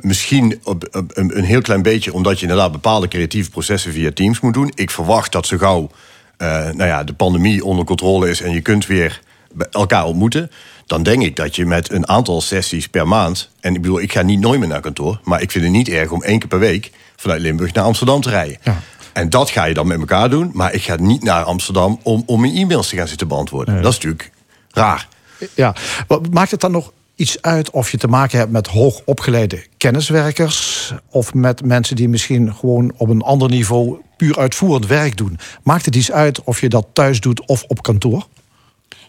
Misschien 0.00 0.60
op, 0.62 0.88
op 0.96 1.16
een, 1.16 1.38
een 1.38 1.44
heel 1.44 1.60
klein 1.60 1.82
beetje, 1.82 2.12
omdat 2.12 2.36
je 2.36 2.42
inderdaad 2.42 2.72
bepaalde 2.72 3.08
creatieve 3.08 3.50
processen 3.50 3.92
via 3.92 4.10
Teams 4.12 4.40
moet 4.40 4.54
doen. 4.54 4.72
Ik 4.74 4.90
verwacht 4.90 5.32
dat 5.32 5.46
zo 5.46 5.56
gauw 5.58 5.90
nou 6.38 6.84
ja, 6.84 7.04
de 7.04 7.12
pandemie 7.12 7.64
onder 7.64 7.84
controle 7.84 8.28
is 8.30 8.40
en 8.40 8.50
je 8.50 8.60
kunt 8.60 8.86
weer 8.86 9.20
elkaar 9.70 10.04
ontmoeten. 10.04 10.50
Dan 10.86 11.02
denk 11.02 11.22
ik 11.22 11.36
dat 11.36 11.56
je 11.56 11.66
met 11.66 11.90
een 11.92 12.08
aantal 12.08 12.40
sessies 12.40 12.88
per 12.88 13.08
maand. 13.08 13.50
En 13.60 13.74
ik 13.74 13.80
bedoel, 13.82 14.00
ik 14.00 14.12
ga 14.12 14.22
niet 14.22 14.40
nooit 14.40 14.58
meer 14.60 14.68
naar 14.68 14.80
kantoor. 14.80 15.20
Maar 15.24 15.42
ik 15.42 15.50
vind 15.50 15.64
het 15.64 15.72
niet 15.72 15.88
erg 15.88 16.10
om 16.10 16.22
één 16.22 16.38
keer 16.38 16.48
per 16.48 16.58
week 16.58 16.90
vanuit 17.16 17.40
Limburg 17.40 17.72
naar 17.72 17.84
Amsterdam 17.84 18.20
te 18.20 18.30
rijden. 18.30 18.56
Ja. 18.62 18.80
En 19.12 19.30
dat 19.30 19.50
ga 19.50 19.64
je 19.64 19.74
dan 19.74 19.86
met 19.86 19.98
elkaar 19.98 20.30
doen. 20.30 20.50
Maar 20.54 20.74
ik 20.74 20.82
ga 20.82 20.96
niet 21.00 21.22
naar 21.22 21.42
Amsterdam 21.44 21.98
om, 22.02 22.22
om 22.26 22.40
mijn 22.40 22.56
e-mails 22.56 22.88
te 22.88 22.96
gaan 22.96 23.08
zitten 23.08 23.28
beantwoorden. 23.28 23.74
Dat 23.82 23.92
is 23.92 23.98
natuurlijk 23.98 24.30
raar. 24.70 25.08
Ja. 25.54 25.74
Wat- 26.06 26.30
Maakt 26.32 26.50
het 26.50 26.60
dan 26.60 26.70
nog 26.72 26.92
iets 27.14 27.42
uit 27.42 27.70
of 27.70 27.90
je 27.90 27.96
te 27.98 28.08
maken 28.08 28.38
hebt 28.38 28.50
met 28.50 28.66
hoogopgeleide 28.66 29.64
kenniswerkers... 29.76 30.92
of 31.10 31.34
met 31.34 31.64
mensen 31.64 31.96
die 31.96 32.08
misschien 32.08 32.54
gewoon 32.54 32.92
op 32.96 33.08
een 33.08 33.22
ander 33.22 33.48
niveau... 33.48 33.96
puur 34.16 34.38
uitvoerend 34.38 34.86
werk 34.86 35.16
doen? 35.16 35.38
Maakt 35.62 35.84
het 35.84 35.96
iets 35.96 36.12
uit 36.12 36.42
of 36.44 36.60
je 36.60 36.68
dat 36.68 36.86
thuis 36.92 37.20
doet 37.20 37.46
of 37.46 37.62
op 37.62 37.82
kantoor? 37.82 38.26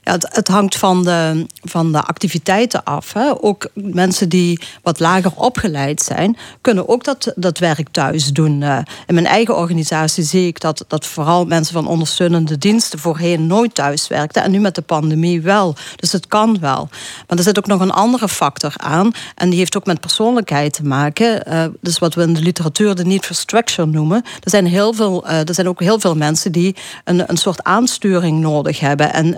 Ja, 0.07 0.13
het, 0.13 0.27
het 0.31 0.47
hangt 0.47 0.75
van 0.75 1.03
de, 1.03 1.45
van 1.61 1.91
de 1.91 2.01
activiteiten 2.01 2.83
af. 2.83 3.13
Hè. 3.13 3.43
Ook 3.43 3.69
mensen 3.73 4.29
die 4.29 4.59
wat 4.83 4.99
lager 4.99 5.31
opgeleid 5.35 6.01
zijn, 6.01 6.37
kunnen 6.61 6.89
ook 6.89 7.03
dat, 7.03 7.33
dat 7.35 7.57
werk 7.57 7.87
thuis 7.91 8.25
doen. 8.25 8.61
Eh, 8.61 8.77
in 9.07 9.13
mijn 9.13 9.25
eigen 9.25 9.57
organisatie 9.57 10.23
zie 10.23 10.47
ik 10.47 10.59
dat, 10.59 10.85
dat 10.87 11.05
vooral 11.05 11.45
mensen 11.45 11.73
van 11.73 11.87
ondersteunende 11.87 12.57
diensten 12.57 12.99
voorheen 12.99 13.47
nooit 13.47 13.75
thuis 13.75 14.07
werkten. 14.07 14.43
En 14.43 14.51
nu 14.51 14.59
met 14.59 14.75
de 14.75 14.81
pandemie 14.81 15.41
wel. 15.41 15.75
Dus 15.95 16.11
het 16.11 16.27
kan 16.27 16.59
wel. 16.59 16.89
Maar 17.27 17.37
er 17.37 17.43
zit 17.43 17.57
ook 17.57 17.67
nog 17.67 17.81
een 17.81 17.91
andere 17.91 18.27
factor 18.27 18.73
aan. 18.77 19.11
En 19.35 19.49
die 19.49 19.59
heeft 19.59 19.77
ook 19.77 19.85
met 19.85 19.99
persoonlijkheid 19.99 20.73
te 20.73 20.83
maken. 20.83 21.45
Eh, 21.45 21.65
dus 21.81 21.99
wat 21.99 22.13
we 22.13 22.21
in 22.21 22.33
de 22.33 22.41
literatuur 22.41 22.95
de 22.95 23.05
need 23.05 23.25
for 23.25 23.35
structure 23.35 23.87
noemen. 23.87 24.23
Er 24.43 24.49
zijn, 24.49 24.65
heel 24.65 24.93
veel, 24.93 25.27
eh, 25.27 25.47
er 25.47 25.53
zijn 25.53 25.67
ook 25.67 25.79
heel 25.79 25.99
veel 25.99 26.15
mensen 26.15 26.51
die 26.51 26.75
een, 27.03 27.29
een 27.29 27.37
soort 27.37 27.63
aansturing 27.63 28.39
nodig 28.39 28.79
hebben. 28.79 29.13
En 29.13 29.37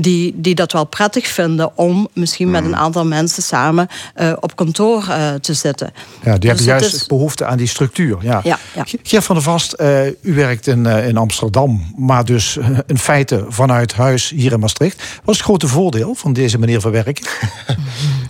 die, 0.00 0.32
die 0.36 0.54
dat 0.54 0.72
wel 0.72 0.84
prettig 0.84 1.26
vinden 1.26 1.76
om 1.78 2.08
misschien 2.12 2.50
met 2.50 2.64
een 2.64 2.76
aantal 2.76 3.04
mensen 3.06 3.42
samen 3.42 3.88
eh, 4.14 4.32
op 4.40 4.56
kantoor 4.56 5.06
eh, 5.08 5.34
te 5.34 5.54
zitten. 5.54 5.90
Ja, 5.96 6.22
die 6.22 6.30
hebben 6.30 6.56
Dus 6.56 6.64
juist 6.64 6.84
het 6.84 6.94
is- 7.00 7.06
behoefte 7.06 7.44
aan 7.44 7.56
die 7.56 7.66
structuur. 7.66 8.18
Ja. 8.20 8.40
Ja, 8.44 8.58
ja. 8.74 8.84
Geert 9.02 9.24
van 9.24 9.34
der 9.34 9.44
Vast, 9.44 9.72
eh, 9.72 10.06
u 10.06 10.34
werkt 10.34 10.66
in, 10.66 10.86
eh, 10.86 11.08
in 11.08 11.16
Amsterdam, 11.16 11.92
maar 11.96 12.24
dus 12.24 12.58
in 12.86 12.98
feite 12.98 13.44
vanuit 13.48 13.92
huis 13.94 14.30
hier 14.36 14.52
in 14.52 14.60
Maastricht. 14.60 14.96
Wat 15.24 15.34
is 15.34 15.40
het 15.40 15.46
grote 15.50 15.68
voordeel 15.68 16.14
van 16.14 16.32
deze 16.32 16.58
manier 16.58 16.80
van 16.80 16.90
werken? 16.90 17.26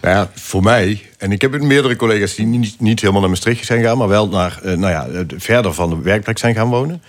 Nou 0.03 0.15
ja, 0.17 0.31
voor 0.35 0.63
mij, 0.63 1.03
en 1.19 1.33
ik 1.33 1.41
heb 1.43 1.61
meerdere 1.61 1.97
collega's 1.97 2.35
die 2.35 2.47
niet, 2.47 2.81
niet 2.81 3.01
helemaal 3.01 3.21
naar 3.21 3.31
Maastricht 3.31 3.67
zijn 3.67 3.81
gegaan, 3.81 3.99
maar 3.99 4.09
wel 4.09 4.29
naar, 4.29 4.59
eh, 4.63 4.77
nou 4.77 4.93
ja, 4.93 5.25
verder 5.37 5.75
van 5.75 5.91
de 5.91 5.99
werkplek 6.03 6.39
zijn 6.39 6.55
gaan 6.55 6.69
wonen. 6.69 7.03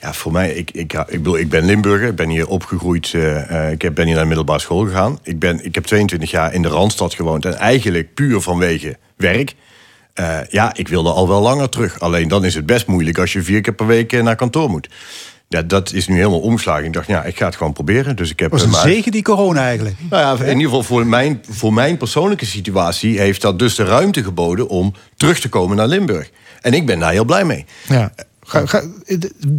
Ja, 0.00 0.12
voor 0.12 0.32
mij, 0.32 0.50
ik, 0.52 0.70
ik, 0.70 0.92
ik, 0.92 1.06
bedoel, 1.08 1.38
ik 1.38 1.48
ben 1.48 1.64
Limburger, 1.64 2.08
ik 2.08 2.14
ben 2.16 2.28
hier 2.28 2.48
opgegroeid, 2.48 3.12
eh, 3.14 3.70
ik 3.70 3.82
heb- 3.82 3.94
ben 3.94 4.04
hier 4.04 4.12
naar 4.14 4.22
de 4.22 4.28
middelbare 4.28 4.60
school 4.60 4.84
gegaan. 4.84 5.18
Ik, 5.22 5.38
ben, 5.38 5.64
ik 5.64 5.74
heb 5.74 5.84
22 5.84 6.30
jaar 6.30 6.54
in 6.54 6.62
de 6.62 6.68
Randstad 6.68 7.14
gewoond 7.14 7.44
en 7.44 7.54
eigenlijk 7.58 8.14
puur 8.14 8.40
vanwege 8.40 8.96
werk. 9.16 9.54
Eh, 10.14 10.38
ja, 10.50 10.74
ik 10.74 10.88
wilde 10.88 11.10
al 11.10 11.28
wel 11.28 11.40
langer 11.40 11.68
terug. 11.68 12.00
Alleen 12.00 12.28
dan 12.28 12.44
is 12.44 12.54
het 12.54 12.66
best 12.66 12.86
moeilijk 12.86 13.18
als 13.18 13.32
je 13.32 13.42
vier 13.42 13.60
keer 13.60 13.72
per 13.74 13.86
week 13.86 14.22
naar 14.22 14.36
kantoor 14.36 14.70
moet. 14.70 14.88
Ja, 15.48 15.62
dat 15.62 15.92
is 15.92 16.08
nu 16.08 16.16
helemaal 16.16 16.40
omgeslagen. 16.40 16.84
Ik 16.84 16.92
dacht, 16.92 17.06
ja, 17.06 17.24
ik 17.24 17.36
ga 17.36 17.46
het 17.46 17.56
gewoon 17.56 17.72
proberen. 17.72 18.16
Dus 18.16 18.30
ik 18.30 18.38
heb 18.40 18.50
was 18.50 18.62
een 18.62 18.70
maar- 18.70 18.80
zegen 18.80 19.12
die 19.12 19.22
corona 19.22 19.60
eigenlijk. 19.64 19.96
nou 20.10 20.22
ja, 20.38 20.44
in 20.44 20.50
ieder 20.50 20.64
geval 20.64 20.82
voor 20.82 21.06
mijn, 21.06 21.42
voor 21.48 21.72
mijn 21.72 21.96
persoonlijke 21.96 22.46
situatie 22.46 23.18
heeft 23.20 23.40
dat 23.40 23.58
dus 23.58 23.74
de 23.74 23.84
ruimte 23.84 24.22
geboden 24.22 24.68
om 24.68 24.94
terug 25.16 25.40
te 25.40 25.48
komen 25.48 25.76
naar 25.76 25.86
Limburg. 25.86 26.30
En 26.60 26.74
ik 26.74 26.86
ben 26.86 26.98
daar 26.98 27.12
heel 27.12 27.24
blij 27.24 27.44
mee. 27.44 27.64
Ja. 27.88 28.12
Ga- 28.50 28.66
ga- 28.66 28.82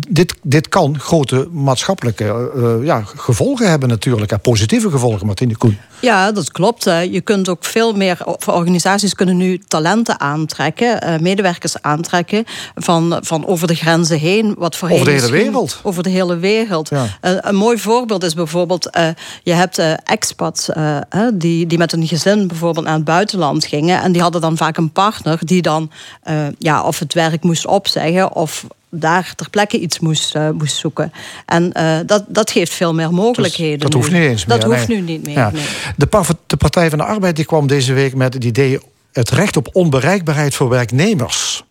dit, 0.10 0.34
dit 0.44 0.70
kan 0.70 1.00
grote 1.00 1.48
maatschappelijke 1.52 2.52
eh, 2.56 2.86
ja, 2.86 3.02
gevolgen 3.16 3.70
hebben 3.70 3.90
natuurlijk. 3.90 4.32
En 4.32 4.40
positieve 4.42 4.90
gevolgen, 4.92 5.26
Martine 5.26 5.58
Koen. 5.58 5.78
Ja, 6.02 6.32
dat 6.32 6.52
klopt. 6.52 6.88
Eh, 6.88 7.14
Je 7.14 7.22
kunt 7.22 7.50
ook 7.50 7.66
veel 7.66 7.94
meer, 7.94 8.18
organisaties 8.46 9.14
kunnen 9.14 9.38
nu 9.38 9.58
talenten 9.68 10.20
aantrekken, 10.20 11.02
eh, 11.02 11.20
medewerkers 11.20 11.82
aantrekken 11.82 12.44
van, 12.76 13.18
van 13.22 13.46
over 13.48 13.68
de 13.68 13.76
grenzen 13.76 14.20
heen. 14.20 14.56
Wat 14.58 14.76
voorheen 14.76 15.00
Over 15.00 15.12
de 15.14 15.20
hele 15.20 15.32
wereld. 15.32 15.80
Over 15.84 16.04
de 16.04 16.10
hele 16.10 16.38
wereld. 16.38 16.90
Ja. 16.90 17.06
Eh, 17.22 17.32
een 17.38 17.56
mooi 17.56 17.78
voorbeeld 17.78 18.24
is 18.24 18.34
bijvoorbeeld, 18.34 18.90
eh, 18.90 19.08
je 19.44 19.54
hebt 19.54 19.78
eh, 19.78 19.94
expats 20.04 20.70
eh, 20.70 20.98
die, 21.34 21.68
die 21.68 21.78
met 21.78 21.94
een 21.94 22.08
gezin 22.08 22.48
bijvoorbeeld 22.48 22.86
naar 22.86 22.96
het 22.96 23.04
buitenland 23.06 23.66
gingen. 23.66 24.02
En 24.02 24.12
die 24.12 24.22
hadden 24.22 24.42
dan 24.42 24.58
vaak 24.58 24.78
een 24.78 24.92
partner 24.92 25.38
die 25.42 25.62
dan 25.62 25.92
eh, 26.24 26.36
ja, 26.58 26.84
of 26.84 27.00
het 27.00 27.14
werk 27.14 27.44
moest 27.44 27.66
opzeggen 27.68 28.34
of 28.36 28.66
daar 28.92 29.34
ter 29.36 29.50
plekke 29.50 29.80
iets 29.80 30.00
moest, 30.00 30.36
eh, 30.36 30.50
moest 30.50 30.76
zoeken. 30.76 31.12
En 31.46 31.74
eh, 31.74 32.00
dat, 32.06 32.24
dat 32.28 32.52
geeft 32.52 32.74
veel 32.74 32.94
meer 32.94 33.14
mogelijkheden. 33.14 33.80
dat 33.80 33.90
nu. 33.90 33.96
hoeft 33.96 34.12
niet 34.12 34.22
eens 34.22 34.46
meer. 34.46 34.60
Dat 34.60 34.70
hoeft 34.70 34.88
nee. 34.88 34.98
nu 34.98 35.04
niet 35.04 35.26
meer. 35.26 35.36
Ja. 35.36 35.52
nee. 35.52 35.64
De, 35.98 36.36
de 36.48 36.58
Partij 36.58 36.90
van 36.90 36.98
de 36.98 37.06
Arbeid 37.06 37.36
die 37.36 37.46
kwam 37.46 37.68
deze 37.68 37.94
week 37.94 38.16
met 38.16 38.34
het 38.34 38.44
idee... 38.44 38.80
het 39.12 39.30
recht 39.30 39.58
op 39.58 39.70
onbereikbaarheid 39.72 40.56
voor 40.56 40.70
werknemers. 40.70 41.64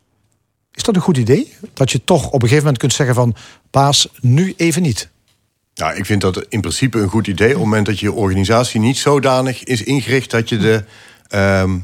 Is 0.74 0.82
dat 0.82 0.97
een 0.97 1.03
goed 1.03 1.16
idee? 1.16 1.53
Dat 1.74 1.90
je 1.90 2.05
toch 2.05 2.26
op 2.26 2.32
een 2.32 2.40
gegeven 2.40 2.62
moment 2.62 2.78
kunt 2.78 2.92
zeggen 2.92 3.14
van... 3.14 3.34
baas, 3.70 4.09
nu 4.20 4.55
even 4.57 4.82
niet. 4.82 5.09
Nou, 5.74 5.97
ik 5.97 6.07
vind 6.07 6.20
dat 6.20 6.47
in 6.49 6.61
principe 6.61 6.99
een 6.99 7.09
goed 7.09 7.26
idee. 7.26 7.49
Op 7.49 7.55
het 7.55 7.64
moment 7.64 7.86
dat 7.86 8.01
je 8.01 8.12
organisatie 8.12 8.80
niet 8.80 8.99
zodanig 8.99 9.64
is 9.64 9.82
ingericht 9.82 10.30
dat 10.30 10.49
je 10.49 10.57
de. 10.57 10.84
ehm, 11.28 11.78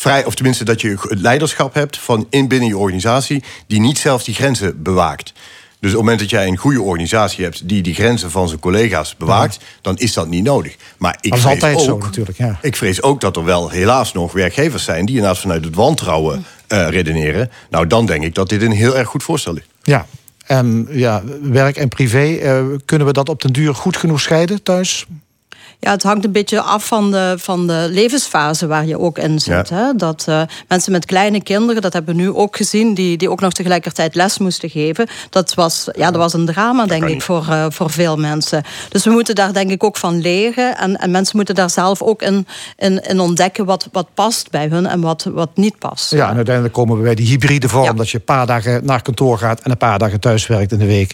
vrij, 0.00 0.24
of 0.24 0.34
tenminste 0.34 0.64
dat 0.64 0.80
je 0.80 0.96
het 1.08 1.20
leiderschap 1.20 1.74
hebt 1.74 1.98
van 1.98 2.26
in 2.30 2.48
binnen 2.48 2.68
je 2.68 2.76
organisatie. 2.76 3.42
die 3.66 3.80
niet 3.80 3.98
zelf 3.98 4.24
die 4.24 4.34
grenzen 4.34 4.82
bewaakt. 4.82 5.32
Dus 5.80 5.90
op 5.90 5.96
het 5.96 6.04
moment 6.04 6.18
dat 6.18 6.30
jij 6.30 6.46
een 6.46 6.56
goede 6.56 6.82
organisatie 6.82 7.44
hebt 7.44 7.68
die 7.68 7.82
die 7.82 7.94
grenzen 7.94 8.30
van 8.30 8.48
zijn 8.48 8.60
collega's 8.60 9.16
bewaakt, 9.16 9.58
dan 9.80 9.98
is 9.98 10.12
dat 10.12 10.28
niet 10.28 10.44
nodig. 10.44 10.76
Maar 10.98 11.18
ik 11.20 11.30
Dat 11.30 11.38
is 11.38 11.44
vrees 11.44 11.62
altijd 11.62 11.80
zo 11.80 11.90
ook, 11.90 12.02
natuurlijk, 12.02 12.38
ja. 12.38 12.58
Ik 12.62 12.76
vrees 12.76 13.02
ook 13.02 13.20
dat 13.20 13.36
er 13.36 13.44
wel 13.44 13.70
helaas 13.70 14.12
nog 14.12 14.32
werkgevers 14.32 14.84
zijn 14.84 15.06
die 15.06 15.14
inderdaad 15.14 15.40
vanuit 15.40 15.64
het 15.64 15.74
wantrouwen 15.74 16.44
eh, 16.66 16.88
redeneren. 16.88 17.50
Nou, 17.70 17.86
dan 17.86 18.06
denk 18.06 18.24
ik 18.24 18.34
dat 18.34 18.48
dit 18.48 18.62
een 18.62 18.72
heel 18.72 18.96
erg 18.96 19.08
goed 19.08 19.22
voorstel 19.22 19.56
is. 19.56 19.64
Ja. 19.82 20.06
En 20.46 20.86
ja, 20.90 21.22
werk 21.42 21.76
en 21.76 21.88
privé, 21.88 22.34
eh, 22.34 22.64
kunnen 22.84 23.06
we 23.06 23.12
dat 23.12 23.28
op 23.28 23.42
den 23.42 23.52
duur 23.52 23.74
goed 23.74 23.96
genoeg 23.96 24.20
scheiden 24.20 24.62
thuis? 24.62 25.06
Ja, 25.80 25.90
het 25.90 26.02
hangt 26.02 26.24
een 26.24 26.32
beetje 26.32 26.60
af 26.60 26.86
van 26.86 27.10
de, 27.10 27.34
van 27.38 27.66
de 27.66 27.86
levensfase 27.90 28.66
waar 28.66 28.86
je 28.86 28.98
ook 28.98 29.18
in 29.18 29.38
zit. 29.38 29.68
Ja. 29.68 29.76
Hè? 29.76 29.94
Dat 29.96 30.24
eh, 30.28 30.42
mensen 30.68 30.92
met 30.92 31.04
kleine 31.04 31.42
kinderen, 31.42 31.82
dat 31.82 31.92
hebben 31.92 32.16
we 32.16 32.22
nu 32.22 32.30
ook 32.32 32.56
gezien, 32.56 32.94
die, 32.94 33.16
die 33.16 33.30
ook 33.30 33.40
nog 33.40 33.52
tegelijkertijd 33.52 34.14
les 34.14 34.38
moesten 34.38 34.70
geven. 34.70 35.08
Dat 35.30 35.54
was, 35.54 35.88
ja, 35.92 36.10
dat 36.10 36.20
was 36.20 36.32
een 36.32 36.46
drama, 36.46 36.86
denk 36.86 37.04
ik, 37.04 37.22
voor, 37.22 37.46
eh, 37.48 37.66
voor 37.68 37.90
veel 37.90 38.16
mensen. 38.16 38.62
Dus 38.88 39.04
we 39.04 39.10
moeten 39.10 39.34
daar 39.34 39.52
denk 39.52 39.70
ik 39.70 39.84
ook 39.84 39.96
van 39.96 40.20
leren. 40.20 40.78
En, 40.78 40.96
en 40.96 41.10
mensen 41.10 41.36
moeten 41.36 41.54
daar 41.54 41.70
zelf 41.70 42.02
ook 42.02 42.22
in, 42.22 42.46
in, 42.76 43.02
in 43.02 43.20
ontdekken 43.20 43.64
wat, 43.64 43.88
wat 43.92 44.06
past 44.14 44.50
bij 44.50 44.66
hun 44.66 44.86
en 44.86 45.00
wat, 45.00 45.28
wat 45.32 45.50
niet 45.54 45.78
past. 45.78 46.10
Ja, 46.10 46.28
en 46.30 46.36
uiteindelijk 46.36 46.74
komen 46.74 46.96
we 46.96 47.02
bij 47.02 47.14
die 47.14 47.26
hybride 47.26 47.68
vorm... 47.68 47.84
Ja. 47.84 47.92
dat 47.92 48.10
je 48.10 48.18
een 48.18 48.24
paar 48.24 48.46
dagen 48.46 48.84
naar 48.84 49.02
kantoor 49.02 49.38
gaat... 49.38 49.60
en 49.60 49.70
een 49.70 49.76
paar 49.76 49.98
dagen 49.98 50.20
thuis 50.20 50.46
werkt 50.46 50.72
in 50.72 50.78
de 50.78 50.86
week. 50.86 51.12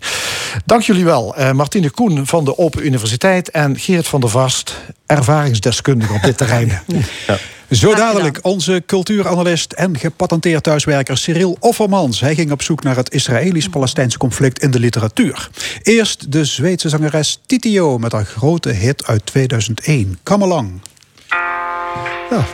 Dank 0.64 0.82
jullie 0.82 1.04
wel. 1.04 1.34
Uh, 1.38 1.52
Martine 1.52 1.90
Koen 1.90 2.26
van 2.26 2.44
de 2.44 2.58
Open 2.58 2.86
Universiteit 2.86 3.50
en 3.50 3.78
Geert 3.78 4.06
van 4.06 4.20
der 4.20 4.30
Ervaringsdeskundige 5.06 6.12
op 6.12 6.22
dit 6.22 6.36
terrein. 6.36 6.80
Ja. 7.26 7.38
Zo 7.70 7.94
dadelijk 7.94 8.38
onze 8.42 8.82
cultuuranalist 8.86 9.72
en 9.72 9.98
gepatenteerd 9.98 10.62
thuiswerker 10.62 11.18
Cyril 11.18 11.56
Offermans. 11.60 12.20
Hij 12.20 12.34
ging 12.34 12.50
op 12.50 12.62
zoek 12.62 12.82
naar 12.82 12.96
het 12.96 13.12
Israëlisch-Palestijnse 13.12 14.18
conflict 14.18 14.62
in 14.62 14.70
de 14.70 14.78
literatuur. 14.78 15.50
Eerst 15.82 16.32
de 16.32 16.44
Zweedse 16.44 16.88
zangeres 16.88 17.40
Titio 17.46 17.98
met 17.98 18.12
haar 18.12 18.24
grote 18.24 18.70
hit 18.70 19.06
uit 19.06 19.26
2001, 19.26 20.18
Come 20.22 20.44
Along. 20.44 20.80
Ja. 22.30 22.44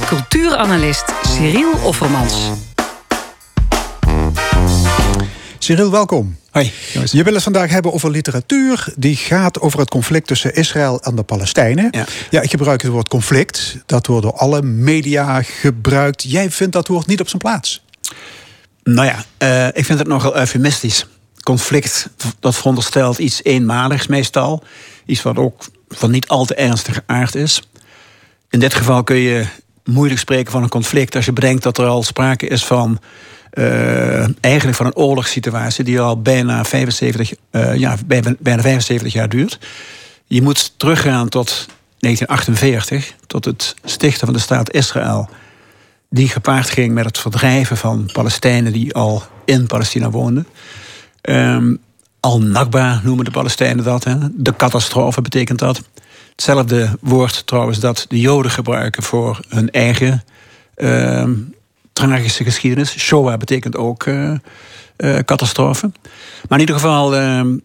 Cultuuranalist 0.00 1.04
Cyril 1.22 1.72
Offermans. 1.82 2.50
Cyril, 5.58 5.90
welkom. 5.90 6.36
Hoi. 6.50 6.72
Je 7.10 7.22
wil 7.22 7.34
het 7.34 7.42
vandaag 7.42 7.70
hebben 7.70 7.92
over 7.92 8.10
literatuur 8.10 8.92
die 8.96 9.16
gaat 9.16 9.60
over 9.60 9.78
het 9.78 9.88
conflict 9.90 10.26
tussen 10.26 10.54
Israël 10.54 11.00
en 11.02 11.14
de 11.14 11.22
Palestijnen. 11.22 11.88
Ja. 11.90 12.06
ja, 12.30 12.40
ik 12.40 12.50
gebruik 12.50 12.82
het 12.82 12.90
woord 12.90 13.08
conflict. 13.08 13.76
Dat 13.86 14.06
wordt 14.06 14.22
door 14.22 14.34
alle 14.34 14.62
media 14.62 15.42
gebruikt. 15.42 16.22
Jij 16.22 16.50
vindt 16.50 16.72
dat 16.72 16.88
woord 16.88 17.06
niet 17.06 17.20
op 17.20 17.28
zijn 17.28 17.42
plaats? 17.42 17.84
Nou 18.82 19.06
ja, 19.06 19.24
uh, 19.38 19.66
ik 19.66 19.84
vind 19.84 19.98
het 19.98 20.08
nogal 20.08 20.36
eufemistisch. 20.36 21.06
Conflict, 21.42 22.08
dat 22.40 22.54
veronderstelt 22.54 23.18
iets 23.18 23.40
eenmaligs 23.42 24.06
meestal. 24.06 24.62
Iets 25.06 25.22
wat 25.22 25.36
ook 25.36 25.64
van 25.88 26.10
niet 26.10 26.28
al 26.28 26.44
te 26.44 26.54
ernstige 26.54 27.02
aard 27.06 27.34
is. 27.34 27.62
In 28.50 28.60
dit 28.60 28.74
geval 28.74 29.04
kun 29.04 29.16
je 29.16 29.46
moeilijk 29.84 30.20
spreken 30.20 30.52
van 30.52 30.62
een 30.62 30.68
conflict 30.68 31.16
als 31.16 31.24
je 31.24 31.32
bedenkt 31.32 31.62
dat 31.62 31.78
er 31.78 31.86
al 31.86 32.02
sprake 32.02 32.46
is 32.46 32.64
van 32.64 32.98
uh, 33.52 34.26
eigenlijk 34.40 34.76
van 34.76 34.86
een 34.86 34.96
oorlogssituatie 34.96 35.84
die 35.84 36.00
al 36.00 36.22
bijna 36.22 36.64
75, 36.64 37.32
uh, 37.32 37.70
eh, 37.70 37.78
ja, 37.78 37.96
bijna 38.38 38.62
75 38.62 39.12
jaar 39.12 39.28
duurt. 39.28 39.58
Je 40.26 40.42
moet 40.42 40.72
teruggaan 40.76 41.28
tot 41.28 41.66
1948, 41.98 43.14
tot 43.26 43.44
het 43.44 43.74
stichten 43.84 44.26
van 44.26 44.34
de 44.34 44.40
staat 44.40 44.72
Israël, 44.72 45.28
die 46.10 46.28
gepaard 46.28 46.70
ging 46.70 46.94
met 46.94 47.04
het 47.04 47.18
verdrijven 47.18 47.76
van 47.76 48.10
Palestijnen 48.12 48.72
die 48.72 48.94
al 48.94 49.22
in 49.44 49.66
Palestina 49.66 50.10
woonden. 50.10 50.46
Um, 51.22 51.78
Al-Nakba 52.20 53.00
noemen 53.02 53.24
de 53.24 53.30
Palestijnen 53.30 53.84
dat. 53.84 54.04
Hè. 54.04 54.14
De 54.32 54.56
catastrofe 54.56 55.20
betekent 55.20 55.58
dat. 55.58 55.82
Hetzelfde 56.36 56.98
woord 57.00 57.46
trouwens 57.46 57.80
dat 57.80 58.06
de 58.08 58.20
Joden 58.20 58.50
gebruiken 58.50 59.02
voor 59.02 59.40
hun 59.48 59.70
eigen 59.70 60.24
uh, 60.76 61.28
tragische 61.92 62.44
geschiedenis. 62.44 62.98
Shoah 62.98 63.38
betekent 63.38 63.76
ook 63.76 64.06
uh, 64.06 64.30
uh, 64.96 65.18
catastrofe. 65.18 65.90
Maar 66.48 66.58
in 66.58 66.60
ieder 66.60 66.74
geval, 66.74 67.16
ehm, 67.16 67.56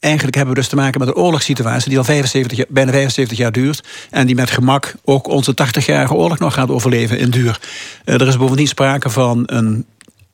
eigenlijk 0.00 0.36
hebben 0.36 0.54
we 0.54 0.60
dus 0.60 0.68
te 0.68 0.76
maken 0.76 1.00
met 1.00 1.08
een 1.08 1.14
oorlogssituatie 1.14 1.88
die 1.88 1.98
al 1.98 2.04
75 2.04 2.64
bijna 2.68 2.90
75 2.90 3.38
jaar 3.38 3.52
duurt. 3.52 3.88
En 4.10 4.26
die 4.26 4.34
met 4.34 4.50
gemak 4.50 4.94
ook 5.04 5.28
onze 5.28 5.52
80-jarige 5.52 6.14
oorlog 6.14 6.38
nog 6.38 6.54
gaat 6.54 6.70
overleven 6.70 7.18
in 7.18 7.30
duur. 7.30 7.60
er 8.04 8.28
is 8.28 8.36
bovendien 8.36 8.68
sprake 8.68 9.10
van 9.10 9.42
een 9.46 9.86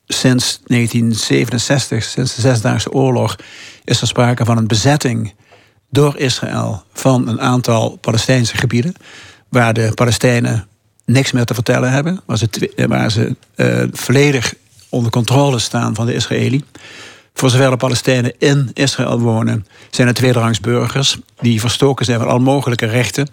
sinds 0.07 0.61
1967, 0.67 2.05
sinds 2.05 2.35
de 2.35 2.41
Zesdaagse 2.41 2.93
Oorlog, 2.93 3.37
is 3.85 4.01
er 4.01 4.07
sprake 4.07 4.45
van 4.45 4.57
een 4.57 4.67
bezetting 4.67 5.33
door 5.95 6.19
Israël 6.19 6.83
van 6.93 7.29
een 7.29 7.41
aantal 7.41 7.99
Palestijnse 8.01 8.57
gebieden. 8.57 8.95
Waar 9.49 9.75
de 9.75 9.93
Palestijnen 9.95 10.67
niks 11.05 11.33
meer 11.33 11.45
te 11.45 11.55
vertellen 11.55 11.91
hebben. 11.91 12.21
Waar 12.27 12.39
ze, 12.39 12.49
ze 13.11 13.37
uh, 13.57 13.89
volledig 13.93 14.55
onder 14.89 15.11
controle 15.11 15.59
staan 15.59 15.95
van 15.95 16.07
de 16.07 16.15
Israëli. 16.15 16.65
Voor 17.35 17.51
zover 17.51 17.71
de 17.71 17.77
Palestijnen 17.77 18.33
in 18.39 18.71
Israël 18.73 19.19
wonen, 19.19 19.67
zijn 19.91 20.07
het 20.07 20.17
tweederangs 20.17 20.61
burgers 20.61 21.19
die 21.41 21.61
verstoken 21.61 22.05
zijn 22.05 22.19
van 22.19 22.29
al 22.29 22.39
mogelijke 22.39 22.87
rechten. 22.87 23.29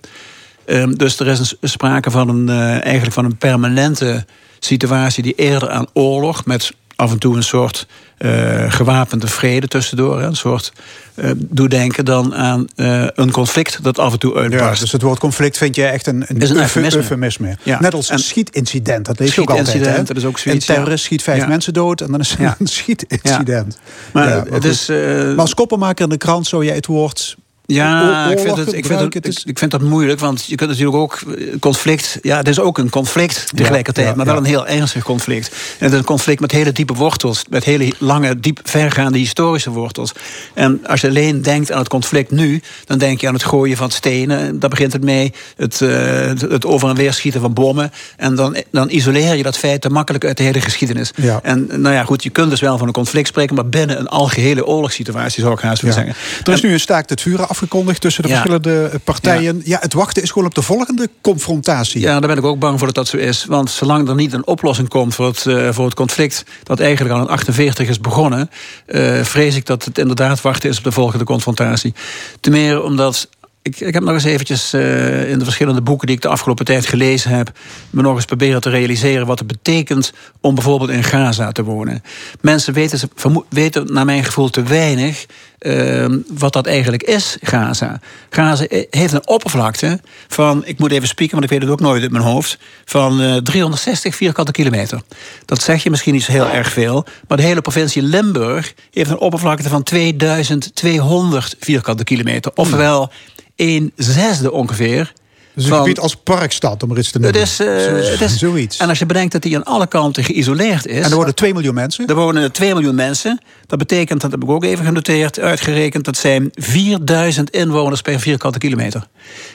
Um, 0.66 0.98
dus 0.98 1.20
er 1.20 1.28
is 1.28 1.58
een, 1.60 1.70
sprake 1.70 2.12
van 2.12 2.30
een, 2.30 2.48
uh, 2.48 2.72
eigenlijk 2.72 3.14
van 3.14 3.26
een 3.26 3.38
permanente 3.38 4.26
situatie 4.60 5.24
die 5.24 5.36
eerder 5.36 5.70
aan 5.70 5.86
oorlog 5.94 6.46
met 6.46 6.72
af 7.02 7.12
en 7.12 7.20
toe 7.20 7.36
een 7.36 7.44
soort 7.44 7.88
uh, 8.20 8.72
gewapende 8.72 9.28
vrede 9.28 9.68
tussendoor. 9.68 10.22
Een 10.22 10.36
soort 10.36 10.74
uh, 11.16 11.32
doe 11.36 11.70
denken 11.70 12.06
dan 12.06 12.36
aan 12.36 12.68
uh, 12.76 13.08
een 13.14 13.32
conflict 13.32 13.84
dat 13.84 14.00
af 14.00 14.14
en 14.14 14.20
toe 14.20 14.36
uitbarst. 14.36 14.76
Ja, 14.76 14.80
dus 14.80 14.92
het 14.92 15.02
woord 15.02 15.20
conflict 15.20 15.58
vind 15.58 15.76
je 15.76 15.86
echt 15.86 16.08
een, 16.08 16.26
een, 16.28 16.38
is 16.38 16.50
een 16.50 16.58
eufemisme. 16.58 17.00
eufemisme. 17.00 17.58
Ja. 17.64 17.80
Net 17.80 17.94
als 17.94 18.10
een 18.10 18.20
schietincident, 18.20 19.06
dat 19.06 19.20
lees 19.20 19.36
je 19.36 19.42
ook 19.42 19.50
altijd. 19.50 19.86
Hè? 19.86 20.04
Dat 20.04 20.18
is 20.18 20.26
ook 20.26 20.40
zoiets, 20.40 20.68
een 20.68 20.74
terrorist 20.76 21.04
schiet 21.04 21.22
vijf 21.22 21.42
ja. 21.42 21.48
mensen 21.48 21.74
dood 21.74 22.02
en 22.02 22.12
dan 22.12 22.20
is 22.20 22.36
het 22.38 22.56
een 22.60 22.68
schietincident. 22.68 23.78
Maar, 24.14 24.30
Ja, 24.30 24.44
het 24.52 24.66
is, 24.66 24.90
uh, 24.90 24.98
maar 25.28 25.40
als 25.40 25.54
koppenmaker 25.54 26.04
in 26.04 26.10
de 26.10 26.18
krant 26.18 26.48
zou 26.48 26.66
jij 26.66 26.76
het 26.76 26.86
woord 26.86 27.36
Ja, 27.66 28.30
ik 28.32 28.40
vind, 28.40 28.58
het, 28.58 28.74
ik, 28.74 28.86
vind 28.86 29.00
het, 29.00 29.26
ik, 29.26 29.42
ik 29.46 29.60
vind 29.60 29.72
dat 29.72 29.82
moeilijk, 29.82 30.20
want 30.20 30.46
je 30.46 30.56
kunt 30.56 30.70
natuurlijk 30.70 30.98
ook 30.98 31.22
eh, 31.38 31.60
conflict. 31.60 32.18
Ja, 32.22 32.38
het 32.38 32.48
is 32.48 32.60
ook 32.60 32.78
een 32.78 32.90
conflict 32.90 33.46
tegelijkertijd, 33.56 34.08
ja, 34.08 34.16
maar 34.16 34.26
wel 34.26 34.34
ja. 34.34 34.40
een 34.40 34.46
heel 34.46 34.68
ernstig 34.68 35.04
conflict. 35.04 35.48
En 35.48 35.86
het 35.86 35.92
is 35.92 36.00
een 36.00 36.06
conflict 36.06 36.40
met 36.40 36.52
hele 36.52 36.72
diepe 36.72 36.94
wortels, 36.94 37.44
met 37.50 37.64
hele 37.64 37.94
lange, 37.98 38.40
diep 38.40 38.60
vergaande 38.64 39.18
historische 39.18 39.70
wortels. 39.70 40.12
En 40.54 40.80
als 40.88 41.02
je 41.02 41.08
alleen 41.08 41.42
denkt 41.42 41.72
aan 41.72 41.80
het 41.80 41.88
conflict 41.88 42.32
nu, 42.32 42.62
dan 42.86 42.98
denk 42.98 43.22
je 43.22 43.28
aan 43.28 43.34
het 43.34 43.44
gooien 43.44 43.78
van 43.78 43.92
stenen. 43.92 44.60
Daar 44.60 44.70
begint 44.70 44.94
het 44.94 45.04
mee, 45.04 45.34
het, 45.56 45.82
eh, 45.82 45.90
het, 46.28 46.42
het 46.42 46.66
over 46.66 46.90
en 46.90 46.96
weer 46.96 47.14
schieten 47.14 47.42
van 47.42 47.54
bommen. 47.54 47.92
En 48.18 48.36
dan, 48.36 48.58
dan 48.72 48.90
isoleer 48.90 49.36
je 49.36 49.44
dat 49.44 49.58
feit 49.58 49.82
te 49.82 49.90
makkelijk 49.90 50.26
uit 50.26 50.38
de 50.38 50.44
hele 50.44 50.62
geschiedenis. 50.62 51.12
En 51.44 51.68
nou 51.68 51.96
ja, 51.96 52.04
goed, 52.04 52.24
je 52.24 52.30
kunt 52.30 52.50
dus 52.50 52.60
wel 52.60 52.78
van 52.78 52.88
een 52.88 52.94
conflict 52.94 53.28
spreken, 53.28 53.56
maar 53.56 53.70
binnen 53.70 54.00
een 54.00 54.08
algehele 54.08 54.66
oorlogssituatie 54.66 55.42
zou 55.42 55.54
ik 55.54 55.60
haast 55.60 55.82
willen 55.82 55.96
zeggen. 55.96 56.16
Er 56.44 56.54
is 56.54 56.62
nu 56.62 56.74
een 56.74 56.80
staakt 56.80 57.10
het 57.10 57.22
vuren 57.22 57.48
afgekondigd 57.52 58.02
tussen 58.02 58.24
de 58.24 58.30
Ja. 58.30 58.36
verschillende 58.36 59.00
partijen. 59.04 59.62
Ja. 59.64 59.78
het 59.82 59.94
wachten 59.94 60.24
is 60.24 60.32
gewoon 60.32 60.48
op 60.48 60.56
de 60.56 60.62
volgende 60.62 61.10
confrontatie. 61.22 62.02
Ja, 62.02 62.20
daar 62.20 62.30
ben 62.30 62.38
ik 62.38 62.44
ook 62.46 62.60
bang 62.60 62.78
voor 62.78 62.88
dat 62.88 62.96
dat 62.96 63.08
zo 63.08 63.18
is. 63.18 63.46
Want 63.46 63.70
zolang 63.72 64.08
er 64.08 64.16
niet 64.16 64.34
een 64.34 64.48
oplossing 64.48 64.88
komt 64.90 65.16
voor 65.16 65.28
het, 65.28 65.46
eh, 65.46 65.70
voor 65.72 65.86
het 65.86 65.94
conflict... 65.94 66.44
dat 66.64 66.80
eigenlijk 66.80 67.16
al 67.16 67.22
in 67.22 67.28
48 67.28 67.88
is 67.90 68.00
begonnen... 68.00 68.50
eh, 68.86 69.22
vrees 69.24 69.56
ik 69.56 69.66
dat 69.66 69.86
het 69.86 69.98
inderdaad 69.98 70.42
wachten 70.42 70.70
is 70.70 70.78
op 70.78 70.84
de 70.84 70.92
volgende 70.92 71.26
confrontatie. 71.26 71.94
Ten 72.40 72.52
meer 72.52 72.84
omdat... 72.84 73.30
Ik, 73.64 73.80
ik 73.80 73.94
heb 73.94 74.04
nog 74.04 74.14
eens 74.14 74.24
eventjes 74.24 74.74
eh, 74.74 75.30
in 75.30 75.40
de 75.40 75.44
verschillende 75.44 75.82
boeken 75.82 76.08
die 76.08 76.16
ik 76.16 76.22
de 76.22 76.28
afgelopen 76.28 76.66
tijd 76.66 76.86
gelezen 76.86 77.32
heb... 77.32 77.52
me 77.90 78.02
nog 78.02 78.16
eens 78.16 78.26
proberen 78.26 78.62
te 78.62 78.70
realiseren 78.70 79.28
wat 79.28 79.40
het 79.40 79.48
betekent 79.48 80.14
om 80.40 80.56
bijvoorbeeld 80.56 80.90
in 80.90 81.04
Gaza 81.04 81.52
te 81.52 81.64
wonen. 81.64 82.04
Mensen 82.42 82.74
weten, 82.74 83.12
weten 83.50 83.94
naar 83.94 84.06
mijn 84.06 84.24
gevoel 84.24 84.50
te 84.50 84.64
weinig 84.64 85.26
eh, 85.62 86.06
wat 86.28 86.54
dat 86.54 86.68
eigenlijk 86.68 87.04
is, 87.04 87.38
Gaza. 87.42 88.00
Gaza 88.30 88.66
eh, 88.66 88.86
heeft 88.90 89.14
een 89.14 89.28
oppervlakte 89.28 90.00
van, 90.28 90.66
ik 90.66 90.80
moet 90.80 90.92
even 90.92 91.08
spieken, 91.08 91.40
want 91.40 91.52
ik 91.52 91.60
weet 91.60 91.70
het 91.70 91.80
ook 91.80 91.88
nooit 91.88 92.02
uit 92.02 92.12
mijn 92.12 92.24
hoofd... 92.24 92.58
van 92.86 93.22
eh, 93.22 93.36
360 93.36 94.16
vierkante 94.16 94.52
kilometer. 94.52 95.02
Dat 95.46 95.62
zeg 95.62 95.84
je 95.84 95.90
misschien 95.90 96.14
niet 96.14 96.24
zo 96.24 96.32
heel 96.32 96.50
erg 96.50 96.72
veel... 96.72 97.06
maar 97.28 97.38
de 97.38 97.44
hele 97.44 97.62
provincie 97.62 98.02
Limburg 98.02 98.74
heeft 98.92 99.10
een 99.10 99.20
oppervlakte 99.20 99.70
van 99.70 99.84
2200 99.84 101.56
vierkante 101.60 102.04
kilometer. 102.04 102.52
Ofwel 102.56 103.12
een 103.56 103.92
zesde 103.96 104.52
ongeveer... 104.52 105.14
Dus 105.54 105.64
een 105.64 105.70
van- 105.70 105.80
gebied 105.80 106.00
als 106.00 106.16
Parkstad, 106.16 106.84
om 106.84 106.92
er 106.92 106.98
iets 106.98 107.12
te 107.12 107.18
het 107.18 107.22
noemen. 107.22 107.42
is, 107.42 107.60
eh, 107.60 108.12
het 108.12 108.22
is, 108.22 108.38
Zoiets. 108.38 108.78
En 108.78 108.90
als 108.90 109.00
je 109.00 109.06
bedenkt 109.06 109.32
dat 109.32 109.42
die 109.42 109.56
aan 109.56 109.64
alle 109.64 109.88
kanten 109.88 110.24
geïsoleerd 110.24 110.86
is. 110.88 111.04
En 111.04 111.10
er 111.10 111.16
worden 111.16 111.36
2 111.36 111.54
miljoen 111.54 111.74
mensen. 111.74 112.08
Er 112.08 112.16
wonen 112.16 112.52
2 112.52 112.74
miljoen 112.74 112.96
mensen. 112.96 113.42
Dat 113.68 113.80
betekent, 113.80 114.22
dat 114.22 114.32
heb 114.32 114.44
ik 114.44 114.50
ook 114.50 114.64
even 114.64 114.86
genoteerd, 114.86 115.40
uitgerekend, 115.40 116.06
dat 116.06 116.18
zijn 116.18 116.50
4000 116.54 117.50
inwoners 117.50 118.02
per 118.02 118.20
vierkante 118.20 118.58
kilometer. 118.58 119.08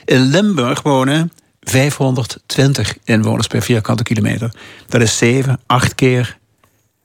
In 0.05 0.21
Limburg 0.21 0.81
wonen 0.81 1.31
520 1.61 2.97
inwoners 3.03 3.47
per 3.47 3.61
vierkante 3.61 4.03
kilometer. 4.03 4.51
Dat 4.87 5.01
is 5.01 5.17
7, 5.17 5.59
8 5.65 5.95
keer 5.95 6.37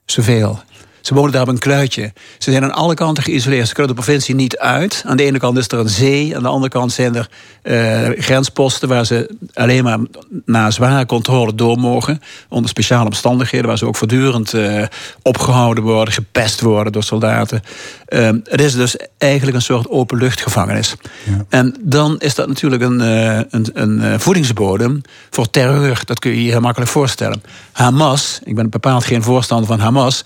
zoveel. 0.05 0.61
Ze 1.03 1.13
wonen 1.13 1.31
daar 1.31 1.41
op 1.41 1.47
een 1.47 1.59
kluitje. 1.59 2.13
Ze 2.37 2.51
zijn 2.51 2.63
aan 2.63 2.73
alle 2.73 2.93
kanten 2.93 3.23
geïsoleerd. 3.23 3.67
Ze 3.67 3.73
kunnen 3.73 3.95
de 3.95 4.01
provincie 4.01 4.35
niet 4.35 4.57
uit. 4.57 5.03
Aan 5.05 5.17
de 5.17 5.23
ene 5.23 5.39
kant 5.39 5.57
is 5.57 5.67
er 5.67 5.79
een 5.79 5.89
zee. 5.89 6.35
Aan 6.35 6.43
de 6.43 6.49
andere 6.49 6.71
kant 6.71 6.91
zijn 6.91 7.15
er 7.15 7.29
eh, 7.61 8.23
grensposten... 8.23 8.87
waar 8.87 9.05
ze 9.05 9.35
alleen 9.53 9.83
maar 9.83 9.99
na 10.45 10.71
zware 10.71 11.05
controle 11.05 11.55
door 11.55 11.77
mogen. 11.77 12.21
Onder 12.49 12.69
speciale 12.69 13.05
omstandigheden... 13.05 13.67
waar 13.67 13.77
ze 13.77 13.85
ook 13.85 13.95
voortdurend 13.95 14.53
eh, 14.53 14.83
opgehouden 15.21 15.83
worden... 15.83 16.13
gepest 16.13 16.61
worden 16.61 16.93
door 16.93 17.03
soldaten. 17.03 17.61
Eh, 18.05 18.29
het 18.43 18.61
is 18.61 18.73
dus 18.73 18.95
eigenlijk 19.17 19.57
een 19.57 19.63
soort 19.63 19.89
openluchtgevangenis. 19.89 20.95
En 21.49 21.75
dan 21.79 22.19
is 22.19 22.35
dat 22.35 22.47
natuurlijk 22.47 22.83
een, 22.83 22.99
een, 22.99 23.69
een 23.73 24.19
voedingsbodem 24.19 25.01
voor 25.29 25.49
terreur. 25.49 26.01
Dat 26.05 26.19
kun 26.19 26.31
je 26.31 26.43
je 26.43 26.51
heel 26.51 26.59
makkelijk 26.59 26.91
voorstellen. 26.91 27.43
Hamas, 27.71 28.39
ik 28.43 28.55
ben 28.55 28.69
bepaald 28.69 29.03
geen 29.03 29.23
voorstander 29.23 29.67
van 29.67 29.79
Hamas... 29.79 30.23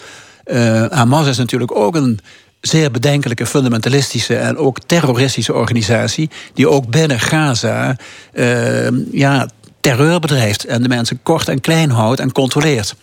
Eh, 0.47 0.85
Hamas 0.89 1.27
is 1.27 1.37
natuurlijk 1.37 1.75
ook 1.75 1.95
een 1.95 2.19
zeer 2.61 2.91
bedenkelijke, 2.91 3.45
fundamentalistische 3.45 4.35
en 4.35 4.57
ook 4.57 4.79
terroristische 4.85 5.53
organisatie. 5.53 6.29
die 6.53 6.69
ook 6.69 6.87
binnen 6.89 7.19
Gaza 7.19 7.95
eh, 8.33 8.87
ja, 9.11 9.49
terreur 9.79 10.19
bedrijft 10.19 10.65
en 10.65 10.81
de 10.81 10.87
mensen 10.87 11.19
kort 11.23 11.47
en 11.47 11.61
klein 11.61 11.89
houdt 11.89 12.19
en 12.19 12.31
controleert. 12.31 12.95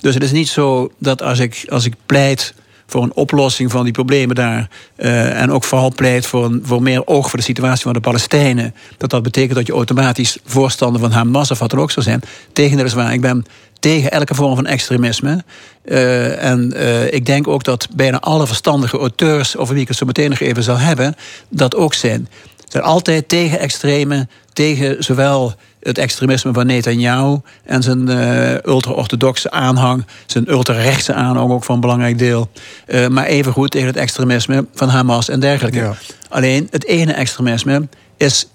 Dus 0.00 0.14
het 0.14 0.22
is 0.22 0.32
niet 0.32 0.48
zo 0.48 0.90
dat 0.98 1.22
als 1.22 1.38
ik, 1.38 1.64
als 1.68 1.84
ik 1.84 1.94
pleit 2.06 2.54
voor 2.90 3.02
een 3.02 3.14
oplossing 3.14 3.70
van 3.70 3.84
die 3.84 3.92
problemen 3.92 4.34
daar. 4.34 4.68
eh, 4.96 5.40
en 5.40 5.52
ook 5.52 5.64
vooral 5.64 5.92
pleit 5.94 6.26
voor, 6.26 6.44
een, 6.44 6.62
voor 6.64 6.82
meer 6.82 7.06
oog 7.06 7.30
voor 7.30 7.38
de 7.38 7.44
situatie 7.44 7.82
van 7.82 7.92
de 7.92 8.00
Palestijnen. 8.00 8.74
Dat 8.96 9.10
dat 9.10 9.22
betekent 9.22 9.54
dat 9.54 9.66
je 9.66 9.72
automatisch 9.72 10.38
voorstander 10.44 11.00
van 11.00 11.10
Hamas 11.10 11.50
of 11.50 11.58
wat 11.58 11.70
dan 11.70 11.80
ook 11.80 11.90
zou 11.90 12.06
zijn. 12.06 12.20
Tegendeel 12.52 12.84
is 12.84 12.92
waar. 12.92 13.12
Ik 13.12 13.20
ben 13.20 13.44
tegen 13.78 14.10
elke 14.10 14.34
vorm 14.34 14.54
van 14.54 14.66
extremisme. 14.66 15.44
Eh, 15.84 16.42
en 16.44 16.72
eh, 16.72 17.12
ik 17.12 17.26
denk 17.26 17.48
ook 17.48 17.64
dat 17.64 17.88
bijna 17.94 18.20
alle 18.20 18.46
verstandige 18.46 18.98
auteurs, 18.98 19.56
over 19.56 19.74
wie 19.74 19.82
ik 19.82 19.88
het 19.88 19.96
zo 19.96 20.06
meteen 20.06 20.30
nog 20.30 20.40
even 20.40 20.62
zal 20.62 20.78
hebben, 20.78 21.14
dat 21.48 21.76
ook 21.76 21.94
zijn. 21.94 22.28
Ze 22.56 22.64
zijn 22.68 22.84
altijd 22.84 23.28
tegen 23.28 23.58
extreme, 23.58 24.28
tegen 24.52 25.04
zowel 25.04 25.54
het 25.88 25.98
extremisme 25.98 26.52
van 26.52 26.66
Netanyahu 26.66 27.36
en 27.64 27.82
zijn 27.82 28.08
eh, 28.08 28.54
ultra-orthodoxe 28.64 29.50
aanhang, 29.50 30.04
zijn 30.26 30.50
ultra-rechtse 30.50 31.12
aanhang 31.14 31.50
ook 31.50 31.64
van 31.64 31.74
een 31.74 31.80
belangrijk 31.80 32.18
deel. 32.18 32.50
Eh, 32.86 33.06
maar 33.08 33.24
evengoed 33.24 33.70
tegen 33.70 33.86
het 33.86 33.96
extremisme 33.96 34.66
van 34.74 34.88
Hamas 34.88 35.28
en 35.28 35.40
dergelijke. 35.40 35.78
Ja. 35.78 35.94
Alleen 36.28 36.68
het 36.70 36.84
ene 36.86 37.12
extremisme 37.12 37.88
is, 38.16 38.46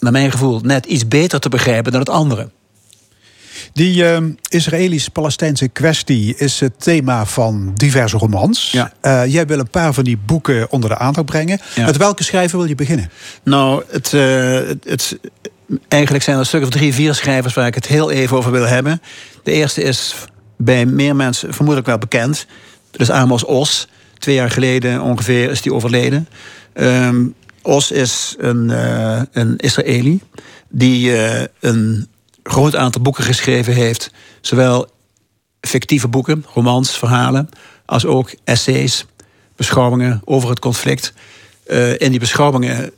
naar 0.00 0.12
mijn 0.12 0.30
gevoel, 0.30 0.60
net 0.62 0.86
iets 0.86 1.08
beter 1.08 1.40
te 1.40 1.48
begrijpen 1.48 1.90
dan 1.92 2.00
het 2.00 2.10
andere. 2.10 2.48
Die 3.72 4.04
eh, 4.06 4.22
Israëlisch-Palestijnse 4.48 5.68
kwestie 5.68 6.36
is 6.36 6.60
het 6.60 6.72
thema 6.82 7.26
van 7.26 7.72
diverse 7.74 8.16
romans. 8.18 8.70
Ja. 8.70 9.26
Jij 9.26 9.46
wil 9.46 9.58
een 9.58 9.70
paar 9.70 9.94
van 9.94 10.04
die 10.04 10.18
boeken 10.26 10.70
onder 10.70 10.90
de 10.90 10.98
aandacht 10.98 11.26
brengen. 11.26 11.60
Ja. 11.74 11.84
Met 11.84 11.96
welke 11.96 12.24
schrijver 12.24 12.58
wil 12.58 12.68
je 12.68 12.74
beginnen? 12.74 13.10
Nou, 13.42 13.82
het, 13.88 14.10
het, 14.10 14.84
het- 14.84 15.18
eigenlijk 15.88 16.24
zijn 16.24 16.36
er 16.36 16.42
een 16.42 16.48
stuk 16.48 16.62
of 16.62 16.68
drie, 16.68 16.94
vier 16.94 17.14
schrijvers 17.14 17.54
waar 17.54 17.66
ik 17.66 17.74
het 17.74 17.86
heel 17.86 18.10
even 18.10 18.36
over 18.36 18.52
wil 18.52 18.66
hebben. 18.66 19.02
De 19.42 19.52
eerste 19.52 19.82
is 19.82 20.14
bij 20.56 20.86
meer 20.86 21.16
mensen 21.16 21.48
vermoedelijk 21.48 21.86
wel 21.86 21.98
bekend. 21.98 22.46
Dat 22.90 23.00
is 23.00 23.10
Amos 23.10 23.44
Os. 23.44 23.88
Twee 24.18 24.34
jaar 24.34 24.50
geleden 24.50 25.02
ongeveer 25.02 25.50
is 25.50 25.62
die 25.62 25.74
overleden. 25.74 26.28
Ehm, 26.72 27.26
Os 27.62 27.90
is 27.90 28.34
een, 28.38 28.70
eh, 28.70 29.22
een 29.32 29.56
Israëli 29.56 30.20
die 30.68 31.16
eh, 31.16 31.46
een 31.60 32.08
groot 32.42 32.76
aantal 32.76 33.02
boeken 33.02 33.24
geschreven 33.24 33.74
heeft. 33.74 34.10
Zowel 34.40 34.90
fictieve 35.60 36.08
boeken, 36.08 36.44
romans, 36.54 36.98
verhalen, 36.98 37.48
als 37.86 38.06
ook 38.06 38.34
essays. 38.44 39.04
beschouwingen 39.56 40.22
over 40.24 40.48
het 40.48 40.58
conflict. 40.58 41.12
Uh, 41.66 42.00
in 42.00 42.10
die 42.10 42.20
beschouwingen 42.20 42.92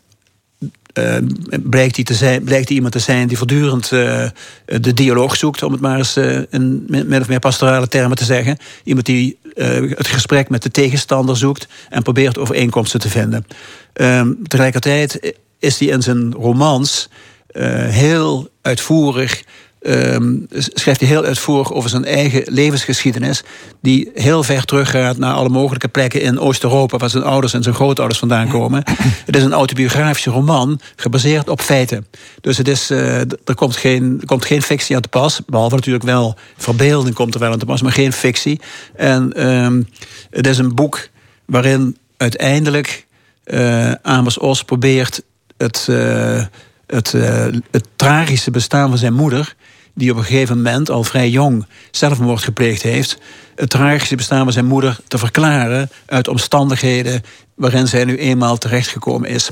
uh, 0.98 1.16
blijkt, 1.62 1.96
hij 1.96 2.04
te 2.04 2.14
zijn, 2.14 2.44
blijkt 2.44 2.70
iemand 2.70 2.92
te 2.92 2.98
zijn 2.98 3.28
die 3.28 3.36
voortdurend 3.36 3.90
uh, 3.90 4.28
de 4.64 4.94
dialoog 4.94 5.36
zoekt, 5.36 5.62
om 5.62 5.72
het 5.72 5.80
maar 5.80 5.98
eens 5.98 6.16
uh, 6.16 6.38
in 6.50 6.86
of 7.20 7.28
meer 7.28 7.38
pastorale 7.38 7.88
termen 7.88 8.16
te 8.16 8.24
zeggen. 8.24 8.56
Iemand 8.84 9.06
die 9.06 9.38
het 9.54 10.06
gesprek 10.06 10.48
met 10.48 10.62
de 10.62 10.70
tegenstander 10.70 11.36
zoekt 11.36 11.68
en 11.88 12.02
probeert 12.02 12.38
overeenkomsten 12.38 13.00
te 13.00 13.08
vinden. 13.08 13.46
Ehm, 13.92 14.32
tegelijkertijd 14.46 15.34
is 15.58 15.78
hij 15.78 15.88
in 15.88 16.02
zijn 16.02 16.32
romans 16.32 17.08
heel 17.88 18.48
uitvoerig 18.62 19.44
um, 19.86 20.46
schrijft 20.48 21.00
hij 21.00 21.08
heel 21.08 21.24
uitvoerig 21.24 21.72
over 21.72 21.90
zijn 21.90 22.04
eigen 22.04 22.42
levensgeschiedenis. 22.46 23.42
Die 23.80 24.10
heel 24.14 24.42
ver 24.42 24.64
teruggaat 24.64 25.16
naar 25.18 25.34
alle 25.34 25.48
mogelijke 25.48 25.88
plekken 25.88 26.20
in 26.20 26.38
Oost-Europa. 26.38 26.96
waar 26.96 27.10
zijn 27.10 27.22
ouders 27.24 27.54
en 27.54 27.62
zijn 27.62 27.74
grootouders 27.74 28.18
vandaan 28.18 28.48
komen. 28.48 28.82
Het 29.26 29.36
is 29.36 29.42
een 29.42 29.52
autobiografische 29.52 30.30
roman 30.30 30.80
gebaseerd 30.96 31.48
op 31.48 31.60
feiten. 31.60 32.06
Dus 32.40 32.58
het 32.58 32.68
is, 32.68 32.90
uh, 32.90 33.18
er 33.20 33.54
komt 33.54 33.76
geen, 33.76 34.16
er 34.20 34.26
komt 34.26 34.44
geen 34.44 34.62
fictie 34.62 34.96
aan 34.96 35.02
te 35.02 35.08
pas. 35.08 35.40
Behalve 35.46 35.74
natuurlijk 35.74 36.04
wel 36.04 36.36
verbeelding 36.56 37.14
komt 37.14 37.34
er 37.34 37.40
wel 37.40 37.52
aan 37.52 37.58
te 37.58 37.64
pas, 37.64 37.82
maar 37.82 37.92
geen 37.92 38.12
fictie. 38.12 38.60
En 38.96 39.46
um, 39.46 39.88
het 40.30 40.46
is 40.46 40.58
een 40.58 40.74
boek 40.74 41.08
waarin 41.44 41.96
uiteindelijk 42.16 43.06
uh, 43.44 43.92
Amos 44.02 44.38
Os 44.38 44.64
probeert 44.64 45.22
het. 45.56 45.86
Uh, 45.90 46.44
het, 46.92 47.12
uh, 47.12 47.46
het 47.70 47.86
tragische 47.96 48.50
bestaan 48.50 48.88
van 48.88 48.98
zijn 48.98 49.12
moeder 49.12 49.54
die 49.94 50.10
op 50.10 50.16
een 50.16 50.24
gegeven 50.24 50.56
moment 50.56 50.90
al 50.90 51.04
vrij 51.04 51.30
jong 51.30 51.66
zelfmoord 51.90 52.42
gepleegd 52.42 52.82
heeft, 52.82 53.18
het 53.54 53.70
tragische 53.70 54.16
bestaan 54.16 54.44
van 54.44 54.52
zijn 54.52 54.64
moeder 54.64 54.98
te 55.08 55.18
verklaren 55.18 55.90
uit 56.06 56.28
omstandigheden 56.28 57.22
waarin 57.54 57.88
zij 57.88 58.04
nu 58.04 58.16
eenmaal 58.16 58.58
terechtgekomen 58.58 59.28
is. 59.28 59.50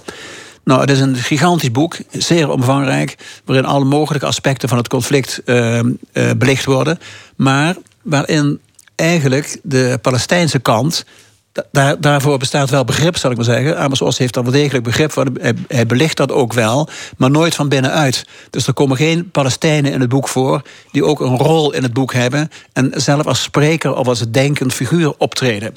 Nou, 0.64 0.80
het 0.80 0.90
is 0.90 1.00
een 1.00 1.16
gigantisch 1.16 1.70
boek, 1.70 1.96
zeer 2.10 2.50
omvangrijk, 2.50 3.16
waarin 3.44 3.64
alle 3.64 3.84
mogelijke 3.84 4.26
aspecten 4.26 4.68
van 4.68 4.78
het 4.78 4.88
conflict 4.88 5.40
uh, 5.44 5.78
uh, 5.78 6.30
belicht 6.36 6.64
worden, 6.64 6.98
maar 7.36 7.76
waarin 8.02 8.60
eigenlijk 8.94 9.58
de 9.62 9.98
Palestijnse 10.02 10.58
kant 10.58 11.04
daar, 11.70 12.00
daarvoor 12.00 12.38
bestaat 12.38 12.70
wel 12.70 12.84
begrip, 12.84 13.16
zal 13.16 13.30
ik 13.30 13.36
maar 13.36 13.44
zeggen. 13.44 13.78
Amos 13.78 14.02
Os 14.02 14.18
heeft 14.18 14.34
daar 14.34 14.42
wel 14.42 14.52
degelijk 14.52 14.84
begrip 14.84 15.12
voor. 15.12 15.26
Hij, 15.40 15.54
hij, 15.68 15.86
belicht 15.86 16.16
dat 16.16 16.32
ook 16.32 16.52
wel, 16.52 16.88
maar 17.16 17.30
nooit 17.30 17.54
van 17.54 17.68
binnenuit. 17.68 18.26
Dus 18.50 18.66
er 18.66 18.72
komen 18.72 18.96
geen 18.96 19.30
Palestijnen 19.30 19.92
in 19.92 20.00
het 20.00 20.08
boek 20.08 20.28
voor... 20.28 20.62
die 20.92 21.04
ook 21.04 21.20
een 21.20 21.36
rol 21.36 21.72
in 21.72 21.82
het 21.82 21.92
boek 21.92 22.12
hebben... 22.12 22.50
en 22.72 22.92
zelf 22.94 23.26
als 23.26 23.42
spreker 23.42 23.96
of 23.96 24.08
als 24.08 24.30
denkend 24.30 24.72
figuur 24.72 25.14
optreden. 25.18 25.76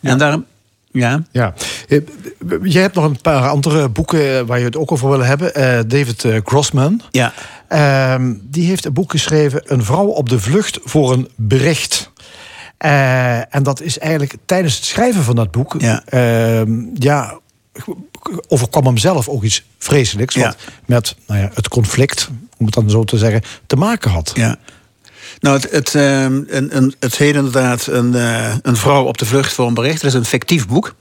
En 0.00 0.18
daarom... 0.18 0.44
Ja. 0.90 1.22
ja. 1.32 1.54
Eh, 1.88 2.00
jij 2.62 2.82
hebt 2.82 2.94
nog 2.94 3.04
een 3.04 3.20
paar 3.20 3.48
andere 3.48 3.88
boeken 3.88 4.46
waar 4.46 4.58
je 4.58 4.64
het 4.64 4.76
ook 4.76 4.92
over 4.92 5.08
wil 5.08 5.24
hebben. 5.24 5.52
Uh, 5.56 5.78
David 5.86 6.24
eh, 6.24 6.36
Grossman. 6.44 7.00
Ja. 7.10 7.32
Uh, 7.72 8.30
die 8.42 8.66
heeft 8.66 8.84
een 8.84 8.92
boek 8.92 9.10
geschreven... 9.10 9.62
Een 9.64 9.84
vrouw 9.84 10.06
op 10.06 10.28
de 10.28 10.40
vlucht 10.40 10.78
voor 10.84 11.12
een 11.12 11.28
bericht. 11.36 12.10
Uh, 12.84 13.54
en 13.54 13.62
dat 13.62 13.80
is 13.80 13.98
eigenlijk 13.98 14.34
tijdens 14.44 14.74
het 14.74 14.84
schrijven 14.84 15.22
van 15.22 15.36
dat 15.36 15.50
boek. 15.50 15.74
Ja. 15.78 16.02
Uh, 16.10 16.62
ja 16.94 17.38
overkwam 18.48 18.84
hem 18.84 18.96
zelf 18.96 19.28
ook 19.28 19.42
iets 19.42 19.64
vreselijks. 19.78 20.36
Wat 20.36 20.56
met 20.86 21.16
nou 21.26 21.40
ja, 21.40 21.50
het 21.54 21.68
conflict, 21.68 22.28
om 22.56 22.66
het 22.66 22.74
dan 22.74 22.90
zo 22.90 23.04
te 23.04 23.18
zeggen, 23.18 23.42
te 23.66 23.76
maken 23.76 24.10
had. 24.10 24.32
Ja. 24.34 24.56
Nou, 25.40 25.56
het, 25.56 25.70
het, 25.70 25.94
uh, 25.94 26.22
een, 26.22 26.76
een, 26.76 26.94
het 26.98 27.16
heet 27.16 27.34
inderdaad 27.34 27.86
een, 27.86 28.12
uh, 28.14 28.54
een 28.62 28.76
vrouw 28.76 29.04
op 29.04 29.18
de 29.18 29.26
vlucht 29.26 29.52
voor 29.52 29.66
een 29.66 29.74
bericht. 29.74 30.02
Het 30.02 30.04
is 30.04 30.14
een 30.14 30.24
fictief 30.24 30.66
boek. 30.66 30.94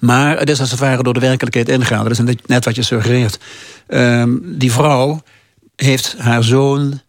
Maar 0.00 0.38
het 0.38 0.50
is 0.50 0.60
als 0.60 0.70
het 0.70 0.80
ware 0.80 1.02
door 1.02 1.14
de 1.14 1.20
werkelijkheid 1.20 1.68
ingegaan. 1.68 2.08
Dat 2.08 2.18
is 2.18 2.36
net 2.46 2.64
wat 2.64 2.74
je 2.74 2.82
suggereert. 2.82 3.38
Ehm, 3.86 4.36
die 4.42 4.72
vrouw 4.72 5.22
heeft 5.76 6.14
haar 6.18 6.44
zoon 6.44 7.00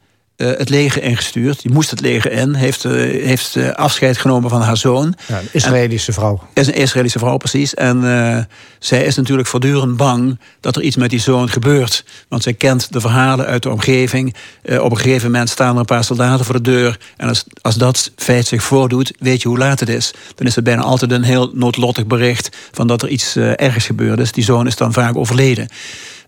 uh, 0.42 0.48
het 0.58 0.70
leger 0.70 1.04
ingestuurd. 1.04 1.62
Die 1.62 1.72
moest 1.72 1.90
het 1.90 2.02
leger 2.02 2.32
in. 2.32 2.54
Heeft, 2.54 2.84
uh, 2.84 2.92
heeft 3.24 3.56
uh, 3.56 3.72
afscheid 3.72 4.18
genomen 4.18 4.50
van 4.50 4.62
haar 4.62 4.78
zoon. 4.78 5.16
Ja, 5.28 5.40
een 5.40 5.48
Israëlische 5.52 6.14
vrouw. 6.14 6.44
Is 6.54 6.68
een 6.68 6.74
Israëlische 6.74 7.20
vrouw, 7.20 7.38
precies. 7.38 7.74
En 7.74 8.48
zij 8.80 9.04
is 9.04 9.16
natuurlijk 9.16 9.48
voortdurend 9.48 9.98
bang 9.98 10.40
dat 10.60 10.76
er 10.76 10.82
iets 10.82 10.96
met 10.96 11.10
die 11.10 11.20
zoon 11.20 11.50
gebeurt. 11.50 12.06
Want 12.28 12.44
zij 12.44 12.54
kent 12.54 12.94
de 12.94 13.02
verhalen 13.02 13.46
uit 13.46 13.64
de 13.64 13.70
omgeving. 13.70 14.36
op 14.80 14.92
een 14.92 14.98
gegeven 14.98 15.32
moment 15.32 15.50
staan 15.50 15.74
er 15.74 15.80
een 15.80 15.86
paar 15.86 16.04
soldaten 16.04 16.46
voor 16.46 16.56
de 16.56 16.72
deur. 16.72 17.00
En 17.18 17.28
als, 17.28 17.44
als 17.62 17.76
dat 17.76 18.12
feit 18.16 18.48
zich 18.48 18.64
voordoet, 18.64 19.14
weet 19.20 19.42
je 19.42 19.48
hoe 19.48 19.58
laat 19.58 19.80
het 19.80 19.90
is. 19.90 20.14
Dan 20.36 20.48
is 20.48 20.56
het 20.56 20.64
bijna 20.64 20.82
altijd 20.82 21.12
een 21.12 21.24
heel 21.24 21.52
noodlottig 21.54 22.08
bericht... 22.08 22.58
van 22.72 22.88
dat 22.88 23.02
er 23.02 23.10
iets 23.10 23.36
ergs 23.36 23.86
gebeurd 23.86 24.20
is. 24.20 24.32
Die 24.32 24.44
zoon 24.44 24.68
is 24.68 24.76
dan 24.76 24.94
vaak 24.94 25.16
overleden. 25.16 25.68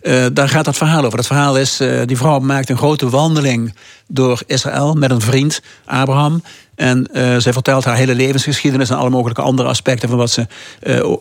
Uh, 0.03 0.25
daar 0.33 0.49
gaat 0.49 0.65
dat 0.65 0.77
verhaal 0.77 1.05
over. 1.05 1.17
Het 1.17 1.27
verhaal 1.27 1.57
is, 1.57 1.81
uh, 1.81 2.01
die 2.05 2.17
vrouw 2.17 2.39
maakt 2.39 2.69
een 2.69 2.77
grote 2.77 3.09
wandeling 3.09 3.75
door 4.07 4.41
Israël 4.45 4.93
met 4.93 5.11
een 5.11 5.21
vriend, 5.21 5.61
Abraham. 5.85 6.43
En 6.75 7.07
uh, 7.13 7.37
zij 7.37 7.53
vertelt 7.53 7.83
haar 7.83 7.95
hele 7.95 8.15
levensgeschiedenis 8.15 8.89
en 8.89 8.97
alle 8.97 9.09
mogelijke 9.09 9.41
andere 9.41 9.69
aspecten 9.69 10.09
van 10.09 10.17
wat 10.17 10.31
ze, 10.31 10.47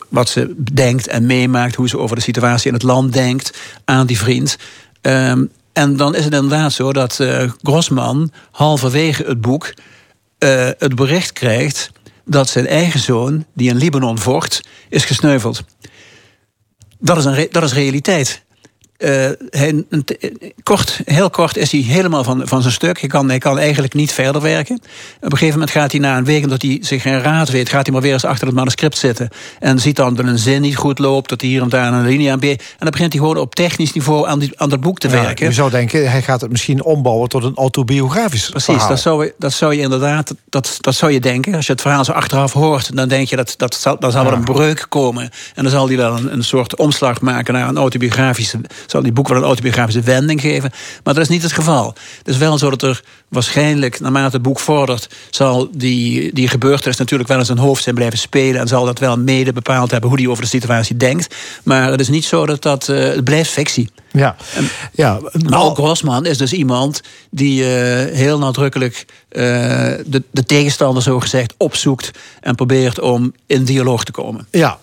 wat 0.09 0.29
ze 0.29 0.55
denkt 0.73 1.07
en 1.07 1.25
meemaakt, 1.25 1.75
hoe 1.75 1.89
ze 1.89 1.97
over 1.97 2.15
de 2.15 2.21
situatie 2.21 2.67
in 2.67 2.73
het 2.73 2.83
land 2.83 3.13
denkt 3.13 3.57
aan 3.85 4.05
die 4.05 4.17
vriend. 4.17 4.57
Um, 5.01 5.51
en 5.73 5.97
dan 5.97 6.15
is 6.15 6.23
het 6.23 6.33
inderdaad 6.33 6.73
zo 6.73 6.93
dat 6.93 7.19
Grossman 7.61 8.31
halverwege 8.51 9.23
het 9.23 9.41
boek 9.41 9.73
het 10.77 10.95
bericht 10.95 11.33
krijgt 11.33 11.91
dat 12.25 12.49
zijn 12.49 12.67
eigen 12.67 12.99
zoon, 12.99 13.45
die 13.53 13.69
in 13.69 13.75
Libanon 13.75 14.19
vocht, 14.19 14.61
is 14.89 15.05
gesneuveld. 15.05 15.63
Dat 16.99 17.17
is, 17.17 17.25
een 17.25 17.47
dat 17.51 17.63
is 17.63 17.73
realiteit. 17.73 18.43
Hij, 19.49 19.83
kort, 20.63 21.01
heel 21.05 21.29
kort 21.29 21.57
is 21.57 21.71
hij 21.71 21.81
helemaal 21.81 22.23
van, 22.23 22.41
van 22.45 22.61
zijn 22.61 22.73
stuk. 22.73 22.99
Hij 22.99 23.09
kan, 23.09 23.29
hij 23.29 23.37
kan 23.37 23.59
eigenlijk 23.59 23.93
niet 23.93 24.11
verder 24.11 24.41
werken. 24.41 24.75
Op 24.75 25.31
een 25.31 25.31
gegeven 25.31 25.53
moment 25.53 25.71
gaat 25.71 25.91
hij 25.91 25.99
na 25.99 26.17
een 26.17 26.25
week, 26.25 26.43
omdat 26.43 26.61
hij 26.61 26.77
zich 26.81 27.01
geen 27.01 27.21
raad 27.21 27.49
weet, 27.49 27.69
gaat 27.69 27.83
hij 27.83 27.93
maar 27.93 28.01
weer 28.01 28.13
eens 28.13 28.25
achter 28.25 28.47
het 28.47 28.55
manuscript 28.55 28.97
zitten. 28.97 29.29
En 29.59 29.79
ziet 29.79 29.95
dan 29.95 30.15
dat 30.15 30.25
een 30.25 30.39
zin 30.39 30.61
niet 30.61 30.75
goed 30.75 30.99
loopt, 30.99 31.29
dat 31.29 31.41
hij 31.41 31.49
hier 31.49 31.61
en 31.61 31.69
daar 31.69 31.93
een 31.93 32.05
linie 32.05 32.31
aan 32.31 32.41
En 32.41 32.57
dan 32.77 32.89
begint 32.91 33.13
hij 33.13 33.21
gewoon 33.21 33.37
op 33.37 33.55
technisch 33.55 33.93
niveau 33.93 34.27
aan, 34.27 34.39
die, 34.39 34.51
aan 34.55 34.69
dat 34.69 34.81
boek 34.81 34.99
te 34.99 35.07
ja, 35.07 35.21
werken. 35.21 35.47
Je 35.47 35.53
zou 35.53 35.69
denken, 35.69 36.11
hij 36.11 36.21
gaat 36.21 36.41
het 36.41 36.51
misschien 36.51 36.83
ombouwen 36.83 37.29
tot 37.29 37.43
een 37.43 37.55
autobiografisch 37.55 38.49
Precies, 38.49 38.65
verhaal. 38.65 38.89
dat 38.89 38.99
zou, 38.99 39.31
dat 39.37 39.53
zou 39.53 39.73
je 39.73 39.81
inderdaad, 39.81 40.35
dat, 40.49 40.77
dat 40.79 40.95
zou 40.95 41.11
je 41.11 41.19
denken. 41.19 41.55
Als 41.55 41.65
je 41.65 41.71
het 41.71 41.81
verhaal 41.81 42.05
zo 42.05 42.11
achteraf 42.11 42.53
hoort, 42.53 42.95
dan 42.95 43.07
denk 43.07 43.27
je 43.27 43.35
dat, 43.35 43.53
dat 43.57 43.75
zal, 43.75 43.99
dan 43.99 44.11
zal 44.11 44.25
er 44.25 44.33
een 44.33 44.43
breuk 44.43 44.85
komen. 44.89 45.23
En 45.55 45.63
dan 45.63 45.71
zal 45.71 45.87
hij 45.87 45.97
wel 45.97 46.17
een, 46.17 46.33
een 46.33 46.43
soort 46.43 46.75
omslag 46.75 47.21
maken 47.21 47.53
naar 47.53 47.67
een 47.67 47.77
autobiografische 47.77 48.59
zal 48.93 49.01
die 49.01 49.11
boek 49.11 49.27
wel 49.27 49.37
een 49.37 49.43
autobiografische 49.43 50.01
wending 50.01 50.41
geven. 50.41 50.71
Maar 51.03 51.13
dat 51.13 51.23
is 51.23 51.29
niet 51.29 51.41
het 51.41 51.51
geval. 51.51 51.93
Het 52.17 52.27
is 52.27 52.37
wel 52.37 52.57
zo 52.57 52.69
dat 52.69 52.81
er 52.81 53.03
waarschijnlijk, 53.29 53.99
naarmate 53.99 54.35
het 54.35 54.41
boek 54.41 54.59
vordert, 54.59 55.09
zal 55.29 55.69
die, 55.71 56.33
die 56.33 56.47
gebeurtenis 56.47 56.97
natuurlijk 56.97 57.29
wel 57.29 57.39
eens 57.39 57.49
een 57.49 57.57
hoofd 57.57 57.83
zijn 57.83 57.95
blijven 57.95 58.17
spelen. 58.17 58.61
En 58.61 58.67
zal 58.67 58.85
dat 58.85 58.99
wel 58.99 59.17
mede 59.17 59.53
bepaald 59.53 59.91
hebben 59.91 60.09
hoe 60.09 60.19
hij 60.19 60.27
over 60.27 60.43
de 60.43 60.49
situatie 60.49 60.97
denkt. 60.97 61.35
Maar 61.63 61.91
het 61.91 61.99
is 61.99 62.09
niet 62.09 62.25
zo 62.25 62.45
dat 62.45 62.61
dat. 62.61 62.87
Uh, 62.87 62.97
het 62.97 63.23
blijft 63.23 63.49
fictie. 63.49 63.89
Ja. 64.13 64.35
Ja. 64.91 65.19
Mal 65.31 65.73
Grossman 65.73 66.25
is 66.25 66.37
dus 66.37 66.53
iemand 66.53 67.01
die 67.29 67.61
uh, 67.61 67.67
heel 68.15 68.39
nadrukkelijk 68.39 69.05
uh, 69.29 69.41
de, 70.05 70.23
de 70.31 70.43
tegenstander 70.43 71.03
zo 71.03 71.19
gezegd 71.19 71.53
opzoekt 71.57 72.11
en 72.41 72.55
probeert 72.55 72.99
om 72.99 73.33
in 73.45 73.63
dialoog 73.63 74.03
te 74.03 74.11
komen. 74.11 74.47
Ja, 74.51 74.77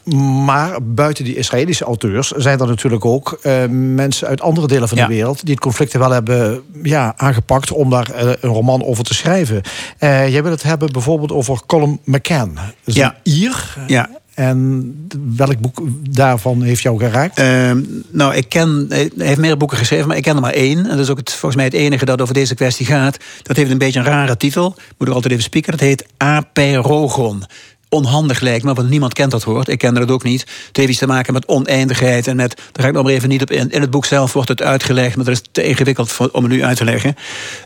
maar 0.44 0.82
buiten 0.82 1.24
die 1.24 1.36
Israëlische 1.36 1.84
auteurs 1.84 2.30
zijn 2.30 2.60
er 2.60 2.66
natuurlijk 2.66 3.04
ook 3.04 3.38
uh, 3.42 3.64
mensen 3.68 4.28
uit 4.28 4.40
andere 4.40 4.66
delen 4.66 4.88
van 4.88 4.98
ja. 4.98 5.06
de 5.06 5.14
wereld 5.14 5.40
die 5.40 5.54
het 5.54 5.62
conflict 5.62 5.92
wel 5.92 6.10
hebben 6.10 6.62
ja, 6.82 7.14
aangepakt 7.16 7.72
om 7.72 7.90
daar 7.90 8.10
een 8.14 8.36
roman 8.50 8.84
over 8.84 9.04
te 9.04 9.14
schrijven. 9.14 9.62
jij 10.00 10.42
wil 10.42 10.52
het 10.52 10.62
hebben 10.62 10.92
bijvoorbeeld 10.92 11.32
over 11.32 11.60
Colin 11.66 12.00
McCann. 12.04 12.54
Dat 12.54 12.64
is 12.84 12.94
ja. 12.94 13.14
een 13.22 13.32
Ier. 13.32 13.76
Ja. 13.86 14.19
En 14.40 14.94
welk 15.36 15.58
boek 15.58 15.82
daarvan 16.10 16.62
heeft 16.62 16.82
jou 16.82 16.98
geraakt? 16.98 17.38
Uh, 17.38 17.72
nou, 18.10 18.34
ik 18.34 18.48
ken. 18.48 18.86
Hij 18.88 19.10
heeft 19.16 19.38
meer 19.38 19.56
boeken 19.56 19.78
geschreven, 19.78 20.08
maar 20.08 20.16
ik 20.16 20.22
ken 20.22 20.34
er 20.34 20.40
maar 20.40 20.52
één. 20.52 20.78
En 20.78 20.88
dat 20.88 20.98
is 20.98 21.10
ook 21.10 21.18
het, 21.18 21.30
volgens 21.30 21.54
mij 21.54 21.64
het 21.64 21.74
enige 21.74 22.04
dat 22.04 22.20
over 22.20 22.34
deze 22.34 22.54
kwestie 22.54 22.86
gaat. 22.86 23.16
Dat 23.42 23.56
heeft 23.56 23.70
een 23.70 23.78
beetje 23.78 23.98
een 23.98 24.04
rare 24.04 24.36
titel. 24.36 24.74
Moet 24.98 25.08
ik 25.08 25.14
altijd 25.14 25.32
even 25.32 25.44
spieken. 25.44 25.70
Dat 25.70 25.80
heet 25.80 26.06
Aperogon 26.16 27.44
onhandig 27.90 28.40
lijkt 28.40 28.64
me, 28.64 28.74
want 28.74 28.88
niemand 28.88 29.12
kent 29.12 29.30
dat 29.30 29.44
woord. 29.44 29.68
Ik 29.68 29.78
kende 29.78 30.00
het 30.00 30.10
ook 30.10 30.22
niet. 30.22 30.40
Het 30.40 30.76
heeft 30.76 30.88
iets 30.88 30.98
te 30.98 31.06
maken 31.06 31.32
met 31.32 31.46
oneindigheid 31.46 32.26
en 32.26 32.36
met. 32.36 32.56
Daar 32.56 32.82
ga 32.82 32.88
ik 32.88 32.94
nog 32.94 33.02
maar 33.02 33.12
even 33.12 33.28
niet 33.28 33.42
op 33.42 33.50
in. 33.50 33.70
In 33.70 33.80
het 33.80 33.90
boek 33.90 34.04
zelf 34.04 34.32
wordt 34.32 34.48
het 34.48 34.62
uitgelegd, 34.62 35.16
maar 35.16 35.24
dat 35.24 35.34
is 35.34 35.42
te 35.52 35.62
ingewikkeld 35.62 36.16
om 36.32 36.42
het 36.42 36.52
nu 36.52 36.64
uit 36.64 36.76
te 36.76 36.84
leggen. 36.84 37.14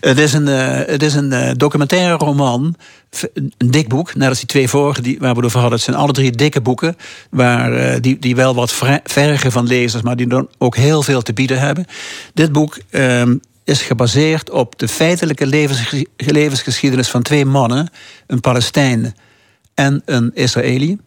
Het 0.00 0.18
is 0.18 0.32
een, 0.32 0.46
uh, 0.46 0.68
het 0.70 1.02
is 1.02 1.14
een 1.14 1.32
uh, 1.32 1.50
documentaire 1.56 2.16
roman. 2.16 2.74
Een 3.32 3.52
dik 3.70 3.88
boek, 3.88 4.14
net 4.14 4.28
als 4.28 4.38
die 4.38 4.46
twee 4.46 4.68
vorige 4.68 5.02
die, 5.02 5.16
waar 5.18 5.30
we 5.30 5.36
het 5.36 5.46
over 5.46 5.60
hadden. 5.60 5.78
Het 5.78 5.86
zijn 5.86 5.96
alle 5.96 6.12
drie 6.12 6.30
dikke 6.30 6.60
boeken. 6.60 6.96
Waar, 7.30 7.72
uh, 7.72 8.00
die, 8.00 8.18
die 8.18 8.36
wel 8.36 8.54
wat 8.54 8.74
vergen 9.04 9.52
van 9.52 9.66
lezers, 9.66 10.02
maar 10.02 10.16
die 10.16 10.26
dan 10.26 10.48
ook 10.58 10.76
heel 10.76 11.02
veel 11.02 11.22
te 11.22 11.32
bieden 11.32 11.58
hebben. 11.58 11.86
Dit 12.34 12.52
boek. 12.52 12.78
Um, 12.90 13.40
is 13.64 13.82
gebaseerd 13.82 14.50
op 14.50 14.78
de 14.78 14.88
feitelijke 14.88 15.46
levens, 15.46 16.04
levensgeschiedenis 16.16 17.08
van 17.08 17.22
twee 17.22 17.44
mannen, 17.44 17.90
een 18.26 18.40
Palestijn 18.40 19.14
en 19.74 20.02
een 20.04 20.30
Israëli. 20.34 20.98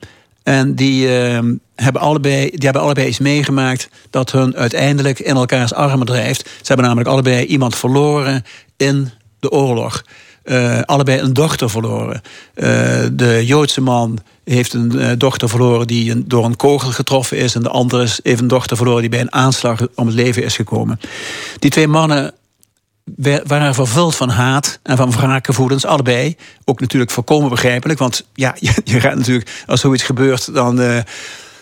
En 0.44 0.76
die, 0.76 1.20
ehm, 1.20 1.54
hebben 1.76 2.02
allebei, 2.02 2.50
die 2.50 2.64
hebben 2.64 2.82
allebei 2.82 3.08
iets 3.08 3.20
meegemaakt 3.20 3.90
dat 4.10 4.32
hun 4.32 4.56
uiteindelijk 4.56 5.20
in 5.20 5.36
elkaars 5.36 5.74
armen 5.74 6.06
drijft. 6.06 6.42
Ze 6.42 6.68
hebben 6.68 6.86
namelijk 6.86 7.10
allebei 7.10 7.46
iemand 7.46 7.76
verloren 7.76 8.44
in 8.78 9.10
de 9.40 9.52
oorlog. 9.52 10.04
Eh, 10.44 10.82
allebei 10.82 11.20
een 11.20 11.34
dochter 11.34 11.70
verloren. 11.70 12.22
Eh, 12.54 12.70
de 13.12 13.46
Joodse 13.46 13.82
man 13.82 14.20
heeft 14.44 14.74
een 14.74 15.00
eh, 15.00 15.12
dochter 15.18 15.50
verloren 15.50 15.88
die 15.88 16.28
door 16.28 16.46
een 16.46 16.56
kogel 16.56 16.92
getroffen 16.92 17.38
is. 17.38 17.56
En 17.56 17.64
de 17.64 17.70
andere 17.70 18.08
heeft 18.24 18.42
een 18.42 18.48
dochter 18.48 18.78
verloren 18.78 19.02
die 19.02 19.10
bij 19.10 19.20
een 19.20 19.34
aanslag 19.34 19.88
om 19.96 20.06
het 20.06 20.16
leven 20.16 20.44
is 20.44 20.56
gekomen. 20.56 21.00
Die 21.60 21.70
twee 21.70 21.88
mannen 21.88 22.34
waren 23.46 23.74
vervuld 23.74 24.16
van 24.16 24.30
haat 24.30 24.80
en 24.84 24.98
van 24.98 25.12
wraakgevoelens, 25.12 25.86
allebei. 25.86 26.36
Ook 26.66 26.80
natuurlijk 26.80 27.12
volkomen 27.12 27.50
begrijpelijk, 27.50 28.00
want 28.00 28.26
ja, 28.34 28.56
je, 28.60 28.74
je 28.84 29.00
gaat 29.00 29.16
natuurlijk, 29.16 29.64
als 29.66 29.82
zoiets 29.82 30.04
gebeurt, 30.04 30.54
dan. 30.54 30.82
Uh, 30.82 31.00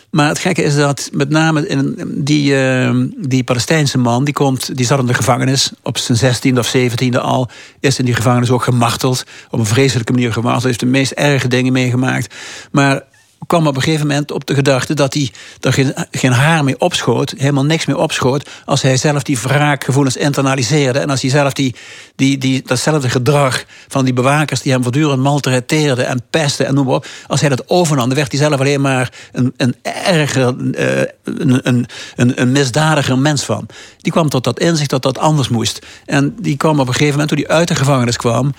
maar 0.10 0.28
het 0.28 0.40
gekke 0.40 0.64
is 0.64 0.76
dat 0.76 1.10
met 1.14 1.30
name 1.30 1.68
in 1.68 1.96
die, 2.18 2.54
uh, 2.54 3.04
die 3.18 3.44
Palestijnse 3.44 3.98
man, 3.98 4.24
die, 4.24 4.34
komt, 4.34 4.78
die 4.78 4.86
zat 4.86 5.00
in 5.00 5.06
de 5.06 5.14
gevangenis 5.14 5.72
op 5.84 5.98
zijn 5.98 6.18
zestiende 6.18 6.60
of 6.60 6.68
zeventiende 6.68 7.20
al, 7.20 7.50
is 7.80 8.00
in 8.00 8.06
die 8.06 8.14
gevangenis 8.14 8.52
ook 8.52 8.64
gemarteld, 8.64 9.24
op 9.50 9.60
een 9.60 9.66
vreselijke 9.66 10.12
manier 10.12 10.34
gemarteld, 10.34 10.64
heeft 10.64 10.80
de 10.80 10.86
meest 10.86 11.12
erge 11.12 11.48
dingen 11.48 11.74
meegemaakt. 11.74 12.36
Maar 12.72 13.04
kwam 13.48 13.68
op 13.68 13.76
een 13.76 13.82
gegeven 13.82 14.08
moment 14.08 14.32
op 14.32 14.46
de 14.46 14.54
gedachte 14.54 14.94
dat 14.94 15.14
hij 15.14 15.32
er 15.60 15.74
geen, 15.74 15.94
geen 16.12 16.32
haar 16.32 16.64
mee 16.64 16.80
opschoot, 16.80 17.34
helemaal 17.38 17.66
niks 17.66 17.86
meer 17.86 17.98
opschoot, 17.98 18.50
als 18.66 18.82
hij 18.82 18.98
zelf 18.98 19.24
die 19.24 19.40
wraakgevoelens 19.40 20.18
internaliseerde 20.18 21.00
en 21.00 21.10
als 21.10 21.22
hij 21.22 21.30
zelf 21.30 21.54
die, 21.54 21.76
die, 22.16 22.38
die, 22.38 22.62
datzelfde 22.66 23.10
gedrag 23.10 23.66
van 23.88 24.06
die 24.06 24.14
bewakers 24.14 24.62
die 24.62 24.72
hem 24.72 24.84
voortdurend 24.84 25.22
maltreteerden 25.22 26.08
en 26.08 26.22
pesten 26.30 26.66
en 26.66 26.74
noem 26.74 26.86
maar 26.86 26.96
op, 26.96 27.08
als 27.28 27.40
hij 27.40 27.50
dat 27.50 27.70
overnam, 27.70 28.08
dan 28.08 28.18
werd 28.18 28.32
hij 28.32 28.40
zelf 28.40 28.60
alleen 28.60 28.82
maar 28.82 29.12
een, 29.32 29.54
een 29.58 29.76
erger, 29.82 30.56
uh, 30.60 31.02
een, 31.24 31.68
een, 31.68 31.86
een, 32.16 32.42
een 32.42 32.52
misdadiger 32.52 33.18
mens 33.18 33.44
van. 33.44 33.68
Die 33.98 34.12
kwam 34.12 34.30
tot 34.30 34.44
dat 34.44 34.60
inzicht 34.60 34.90
dat 34.90 35.02
dat 35.02 35.18
anders 35.18 35.50
moest. 35.50 35.86
En 36.06 36.36
die 36.40 36.58
kwam 36.58 36.80
op 36.80 36.88
een 36.88 36.94
gegeven 36.94 37.12
moment, 37.12 37.30
toen 37.30 37.46
hij 37.46 37.58
uit 37.58 37.68
de 37.68 37.76
gevangenis 37.76 38.18
kwam, 38.18 38.54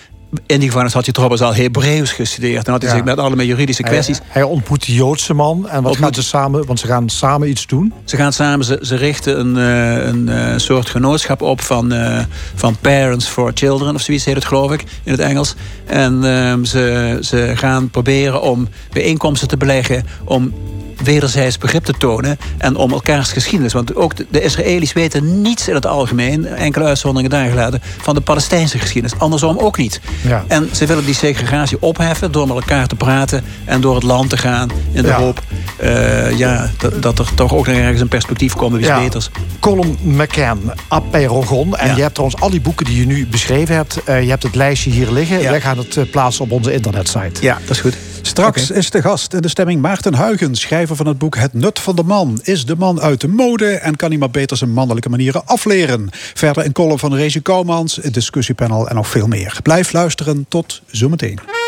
in 0.46 0.58
die 0.58 0.66
gevangenis 0.66 0.92
had 0.92 1.04
hij 1.04 1.12
trouwens 1.12 1.42
al 1.42 1.54
Hebreeuws 1.54 2.12
gestudeerd. 2.12 2.66
En 2.66 2.72
had 2.72 2.82
hij 2.82 2.90
zich 2.90 3.04
met 3.04 3.18
allemaal 3.18 3.44
juridische 3.44 3.82
kwesties. 3.82 4.20
Hij, 4.24 4.42
ontmoet 4.42 4.86
die 4.86 4.94
Joodse 4.94 5.34
man. 5.34 5.68
En 5.68 5.82
wat 5.82 5.96
gaan 5.96 6.14
ze 6.14 6.22
samen? 6.22 6.66
Want 6.66 6.80
ze 6.80 6.86
gaan 6.86 7.08
samen 7.08 7.48
iets 7.48 7.66
doen. 7.66 7.92
Ze 8.04 8.16
gaan 8.16 8.32
samen, 8.32 8.64
ze, 8.64 8.78
ze 8.82 8.96
richten 8.96 9.40
een, 9.40 9.56
eh, 9.56 10.06
een, 10.06 10.28
een 10.28 10.52
eh, 10.52 10.58
soort 10.58 10.88
genootschap 10.88 11.42
op 11.42 11.60
van, 11.60 11.92
uh, 11.92 12.18
van 12.54 12.76
Parents 12.80 13.26
for 13.26 13.50
Children, 13.54 13.94
of 13.94 14.00
zoiets 14.00 14.24
heet 14.24 14.34
het, 14.34 14.44
geloof 14.44 14.72
ik, 14.72 14.84
in 15.02 15.12
het 15.12 15.20
Engels. 15.20 15.54
En 15.86 16.14
uh, 16.14 16.54
ze, 16.62 17.18
ze 17.22 17.52
gaan 17.54 17.90
proberen 17.90 18.42
om 18.42 18.68
bijeenkomsten 18.92 19.48
te 19.48 19.56
beleggen. 19.56 20.04
om 20.24 20.52
wederzijds 21.02 21.58
begrip 21.58 21.84
te 21.84 21.92
tonen 21.92 22.38
en 22.58 22.76
om 22.76 22.92
elkaars 22.92 23.32
geschiedenis. 23.32 23.72
Want 23.72 23.96
ook 23.96 24.16
de, 24.16 24.26
de 24.30 24.42
Israëli's 24.42 24.92
weten 24.92 25.42
niets 25.42 25.68
in 25.68 25.74
het 25.74 25.86
algemeen, 25.86 26.46
enkele 26.46 26.84
uitzonderingen 26.84 27.30
daar 27.30 27.48
gelaten, 27.48 27.82
van 27.98 28.14
de 28.14 28.20
Palestijnse 28.20 28.78
geschiedenis. 28.78 29.18
Andersom 29.18 29.58
ook 29.58 29.76
niet. 29.76 30.00
Ja. 30.20 30.44
En 30.48 30.68
ze 30.72 30.86
willen 30.86 31.04
die 31.04 31.14
segregatie 31.14 31.76
opheffen 31.80 32.32
door 32.32 32.46
met 32.46 32.56
elkaar 32.56 32.86
te 32.86 32.96
praten 32.96 33.44
en 33.64 33.80
door 33.80 33.94
het 33.94 34.04
land 34.04 34.30
te 34.30 34.36
gaan 34.36 34.70
in 34.92 35.02
de 35.02 35.12
hoop 35.12 35.42
uh, 35.82 36.38
ja, 36.38 36.70
dat, 36.78 37.02
dat, 37.02 37.18
er 37.18 37.34
toch 37.34 37.54
ook 37.54 37.66
nog 37.66 37.76
ergens 37.76 38.00
een 38.00 38.08
perspectief 38.08 38.54
komt 38.54 38.72
wie 38.72 38.84
ja. 38.84 39.00
beters. 39.00 39.30
Colin 39.60 39.98
McCann, 40.02 40.72
Apeirogon. 40.88 41.76
En 41.76 41.96
je 41.96 42.02
hebt 42.02 42.14
trouwens 42.14 42.40
al 42.40 42.50
die 42.50 42.60
boeken 42.60 42.86
die 42.86 42.98
je 42.98 43.06
nu 43.06 43.26
beschreven 43.26 43.74
hebt. 43.74 44.00
Uh, 44.08 44.22
je 44.22 44.28
hebt 44.28 44.42
het 44.42 44.54
lijstje 44.54 44.90
hier 44.90 45.10
liggen. 45.10 45.42
Wij 45.42 45.60
gaan 45.60 45.78
het 45.78 45.96
uh, 45.96 46.10
plaatsen 46.10 46.44
op 46.44 46.50
onze 46.50 46.72
internetsite. 46.72 47.42
Ja, 47.42 47.58
dat 47.66 47.70
is 47.70 47.80
goed. 47.80 47.96
Straks 48.22 48.70
is 48.70 48.90
de 48.90 49.02
gast 49.02 49.34
in 49.34 49.40
de 49.40 49.48
stemming 49.48 49.80
Maarten 49.80 50.14
Huygens, 50.14 50.60
schrijver 50.60 50.96
van 50.96 51.06
het 51.06 51.18
boek 51.18 51.36
Het 51.36 51.52
Nut 51.52 51.78
van 51.78 51.96
de 51.96 52.02
Man. 52.02 52.40
Is 52.42 52.66
de 52.66 52.76
man 52.76 53.00
uit 53.00 53.20
de 53.20 53.28
mode 53.28 53.70
en 53.70 53.96
kan 53.96 54.08
hij 54.08 54.18
maar 54.18 54.30
beter 54.30 54.56
zijn 54.56 54.72
mannelijke 54.72 55.08
manieren 55.08 55.46
afleren? 55.46 56.08
Verder 56.12 56.64
een 56.64 56.72
column 56.72 56.98
van 56.98 57.14
Rezi 57.14 57.42
Kouwmans, 57.42 57.96
het 57.96 58.14
discussiepanel 58.14 58.88
en 58.88 58.94
nog 58.94 59.08
veel 59.08 59.26
meer. 59.26 59.58
Blijf 59.62 59.92
luisteren, 59.92 60.46
tot 60.48 60.82
zometeen. 60.86 61.65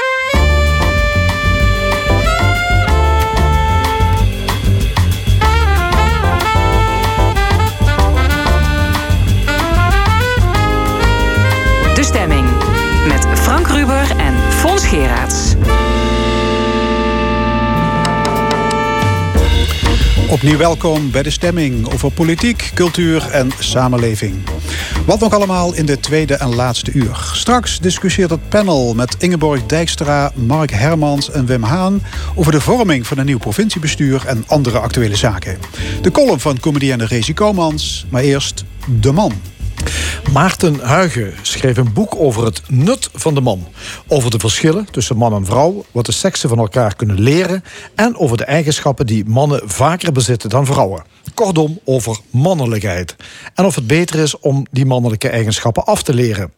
Opnieuw 20.38 20.58
welkom 20.58 21.10
bij 21.10 21.22
de 21.22 21.30
stemming 21.30 21.92
over 21.92 22.10
politiek, 22.12 22.70
cultuur 22.74 23.30
en 23.30 23.50
samenleving. 23.58 24.34
Wat 25.06 25.20
nog 25.20 25.32
allemaal 25.32 25.74
in 25.74 25.86
de 25.86 26.00
tweede 26.00 26.34
en 26.34 26.54
laatste 26.54 26.92
uur. 26.92 27.30
Straks 27.32 27.80
discussieert 27.80 28.30
het 28.30 28.48
panel 28.48 28.94
met 28.94 29.16
Ingeborg 29.18 29.66
Dijkstra, 29.66 30.32
Mark 30.34 30.70
Hermans 30.70 31.30
en 31.30 31.46
Wim 31.46 31.62
Haan 31.62 32.02
over 32.34 32.52
de 32.52 32.60
vorming 32.60 33.06
van 33.06 33.18
een 33.18 33.26
nieuw 33.26 33.38
provinciebestuur 33.38 34.26
en 34.26 34.44
andere 34.46 34.78
actuele 34.78 35.16
zaken. 35.16 35.58
De 36.02 36.10
column 36.10 36.40
van 36.40 36.60
comedienne 36.60 37.06
Rezi 37.06 37.34
Komans, 37.34 38.06
maar 38.10 38.22
eerst 38.22 38.64
de 39.00 39.12
man. 39.12 39.32
Maarten 40.32 40.80
Huigen 40.80 41.34
schreef 41.42 41.76
een 41.76 41.92
boek 41.92 42.14
over 42.16 42.44
het 42.44 42.62
nut 42.68 43.10
van 43.14 43.34
de 43.34 43.40
man. 43.40 43.66
Over 44.06 44.30
de 44.30 44.38
verschillen 44.38 44.86
tussen 44.90 45.16
man 45.16 45.34
en 45.34 45.44
vrouw, 45.44 45.84
wat 45.92 46.06
de 46.06 46.12
seksen 46.12 46.48
van 46.48 46.58
elkaar 46.58 46.96
kunnen 46.96 47.20
leren... 47.20 47.64
en 47.94 48.16
over 48.16 48.36
de 48.36 48.44
eigenschappen 48.44 49.06
die 49.06 49.24
mannen 49.24 49.60
vaker 49.64 50.12
bezitten 50.12 50.50
dan 50.50 50.66
vrouwen. 50.66 51.04
Kortom, 51.34 51.78
over 51.84 52.18
mannelijkheid. 52.30 53.16
En 53.54 53.64
of 53.64 53.74
het 53.74 53.86
beter 53.86 54.18
is 54.18 54.38
om 54.38 54.66
die 54.70 54.86
mannelijke 54.86 55.28
eigenschappen 55.28 55.84
af 55.84 56.02
te 56.02 56.14
leren. 56.14 56.52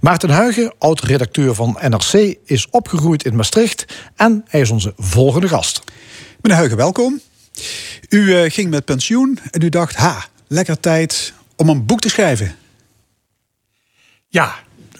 Maarten 0.00 0.30
Huigen, 0.30 0.74
oud-redacteur 0.78 1.54
van 1.54 1.78
NRC, 1.80 2.36
is 2.44 2.70
opgegroeid 2.70 3.24
in 3.24 3.36
Maastricht... 3.36 3.84
en 4.16 4.44
hij 4.48 4.60
is 4.60 4.70
onze 4.70 4.92
volgende 4.96 5.48
gast. 5.48 5.82
Meneer 6.40 6.58
Huigen, 6.58 6.76
welkom. 6.76 7.20
U 8.08 8.18
uh, 8.18 8.50
ging 8.50 8.70
met 8.70 8.84
pensioen 8.84 9.38
en 9.50 9.62
u 9.62 9.68
dacht, 9.68 9.96
ha, 9.96 10.24
lekker 10.46 10.80
tijd 10.80 11.32
om 11.56 11.68
een 11.68 11.86
boek 11.86 12.00
te 12.00 12.08
schrijven. 12.08 12.56
Ja, 14.30 14.54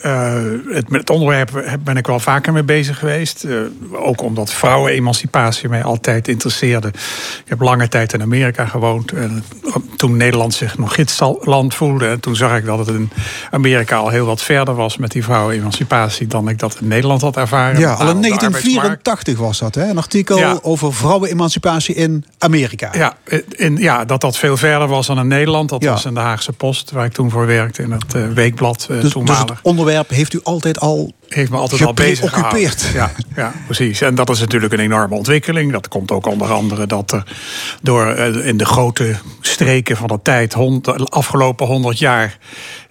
uh, 0.04 0.32
het, 0.68 0.90
met 0.90 1.00
het 1.00 1.10
onderwerp 1.10 1.78
ben 1.84 1.96
ik 1.96 2.06
wel 2.06 2.20
vaker 2.20 2.52
mee 2.52 2.62
bezig 2.62 2.98
geweest. 2.98 3.44
Uh, 3.44 3.60
ook 3.92 4.22
omdat 4.22 4.52
vrouwenemancipatie 4.52 5.68
mij 5.68 5.84
altijd 5.84 6.28
interesseerde. 6.28 6.88
Ik 6.88 7.44
heb 7.44 7.60
lange 7.60 7.88
tijd 7.88 8.12
in 8.12 8.22
Amerika 8.22 8.66
gewoond. 8.66 9.12
En 9.12 9.44
toen 9.96 10.16
Nederland 10.16 10.54
zich 10.54 10.78
nog 10.78 10.94
gidsland 10.94 11.74
voelde. 11.74 12.06
En 12.06 12.20
toen 12.20 12.36
zag 12.36 12.56
ik 12.56 12.64
dat 12.64 12.78
het 12.78 12.88
in 12.88 13.10
Amerika 13.50 13.96
al 13.96 14.08
heel 14.08 14.26
wat 14.26 14.42
verder 14.42 14.74
was 14.74 14.96
met 14.96 15.10
die 15.10 15.24
vrouwenemancipatie 15.24 16.26
dan 16.26 16.48
ik 16.48 16.58
dat 16.58 16.76
in 16.80 16.88
Nederland 16.88 17.20
had 17.20 17.36
ervaren. 17.36 17.80
Ja, 17.80 17.92
al 17.92 18.08
in 18.08 18.22
1984 18.22 19.38
was 19.38 19.58
dat, 19.58 19.74
hè? 19.74 19.88
Een 19.88 19.98
artikel 19.98 20.38
ja. 20.38 20.58
over 20.62 20.94
vrouwenemancipatie 20.94 21.94
in 21.94 22.24
Amerika. 22.38 22.90
Ja, 22.92 23.16
in, 23.48 23.76
ja, 23.76 24.04
dat 24.04 24.20
dat 24.20 24.36
veel 24.36 24.56
verder 24.56 24.88
was 24.88 25.06
dan 25.06 25.18
in 25.18 25.28
Nederland. 25.28 25.68
Dat 25.68 25.82
ja. 25.82 25.90
was 25.90 26.04
in 26.04 26.14
de 26.14 26.20
Haagse 26.20 26.52
Post, 26.52 26.90
waar 26.90 27.04
ik 27.04 27.12
toen 27.12 27.30
voor 27.30 27.46
werkte 27.46 27.82
in 27.82 27.90
het 27.90 28.14
uh, 28.14 28.28
weekblad. 28.28 28.86
Dus, 28.88 29.00
dus 29.02 29.38
het 29.38 29.58
onderwerp 29.62 29.87
heeft 30.08 30.32
u 30.32 30.40
altijd 30.42 30.80
al 30.80 31.12
heeft 31.28 31.50
me 31.50 31.56
altijd 31.56 31.84
al 31.84 31.92
bezig 31.92 32.32
geoccupeerd. 32.32 32.90
Ja, 32.94 33.12
ja, 33.36 33.52
precies. 33.66 34.00
En 34.00 34.14
dat 34.14 34.30
is 34.30 34.40
natuurlijk 34.40 34.72
een 34.72 34.78
enorme 34.78 35.14
ontwikkeling. 35.14 35.72
Dat 35.72 35.88
komt 35.88 36.10
ook 36.10 36.26
onder 36.26 36.52
andere 36.52 36.86
dat 36.86 37.12
er 37.12 37.22
door 37.82 38.06
in 38.16 38.56
de 38.56 38.64
grote 38.64 39.16
streken 39.40 39.96
van 39.96 40.08
de 40.08 40.18
tijd, 40.22 40.52
de 40.52 41.06
afgelopen 41.08 41.66
honderd 41.66 41.98
jaar, 41.98 42.38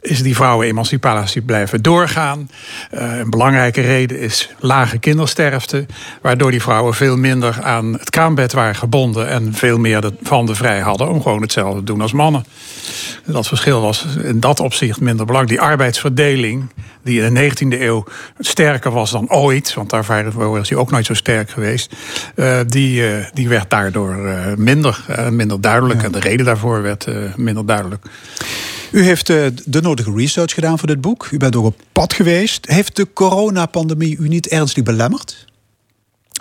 is 0.08 0.22
die 0.22 0.36
vrouwenemancipatie 0.36 1.42
blijven 1.42 1.82
doorgaan. 1.82 2.50
Uh, 2.94 3.18
een 3.18 3.30
belangrijke 3.30 3.82
reden 3.82 4.20
is 4.20 4.50
lage 4.60 4.98
kindersterfte, 4.98 5.86
waardoor 6.22 6.52
die 6.52 6.62
vrouwen 6.62 6.94
veel 6.94 7.18
minder 7.18 7.62
aan 7.62 7.94
het 7.94 8.10
kraambed 8.10 8.54
waren 8.54 8.76
gebonden 8.76 9.28
en 9.28 9.54
veel 9.54 9.78
meer 9.78 10.02
de, 10.02 10.14
van 10.22 10.46
de 10.46 10.56
vrij 10.56 10.80
hadden 10.80 11.10
om 11.10 11.22
gewoon 11.22 11.42
hetzelfde 11.42 11.80
te 11.80 11.86
doen 11.86 12.02
als 12.02 12.12
mannen. 12.12 12.46
Dat 13.26 13.48
verschil 13.48 13.82
was 13.82 14.06
in 14.24 14.40
dat 14.40 14.60
opzicht 14.60 15.00
minder 15.00 15.26
belangrijk. 15.26 15.60
Die 15.60 15.70
arbeidsverdeling, 15.70 16.70
die 17.04 17.22
in 17.22 17.34
de 17.34 17.52
19e 17.52 17.82
eeuw 17.82 18.04
sterker 18.40 18.92
was 18.92 19.12
dan 19.12 19.30
ooit, 19.30 19.74
want 19.74 19.90
daarvoor 19.90 20.50
was 20.50 20.70
hij 20.70 20.78
ook 20.78 20.92
nooit 20.92 21.06
zo 21.06 21.14
sterk 21.14 21.50
geweest, 21.50 21.96
uh, 22.36 22.60
die, 22.68 23.02
uh, 23.02 23.26
die 23.34 23.50
werd 23.50 23.70
daardoor 23.70 24.16
minder, 24.58 25.06
minder 25.30 25.62
duidelijk. 25.62 26.00
Ja. 26.00 26.06
En 26.06 26.12
de 26.12 26.20
reden 26.20 26.46
daarvoor 26.46 26.82
werd 26.82 27.08
minder 27.36 27.66
duidelijk. 27.66 28.06
U 28.92 29.04
heeft 29.04 29.28
de 29.28 29.82
nodige 29.82 30.14
research 30.16 30.54
gedaan 30.54 30.80
voor 30.80 30.88
dit 30.88 31.02
boek. 31.02 31.28
U 31.32 31.38
bent 31.38 31.56
ook 31.56 31.66
op 31.66 31.82
pad 31.92 32.14
geweest. 32.14 32.66
Heeft 32.70 32.96
de 32.96 33.08
coronapandemie 33.14 34.18
u 34.18 34.28
niet 34.28 34.48
ernstig 34.48 34.84
belemmerd? 34.84 35.46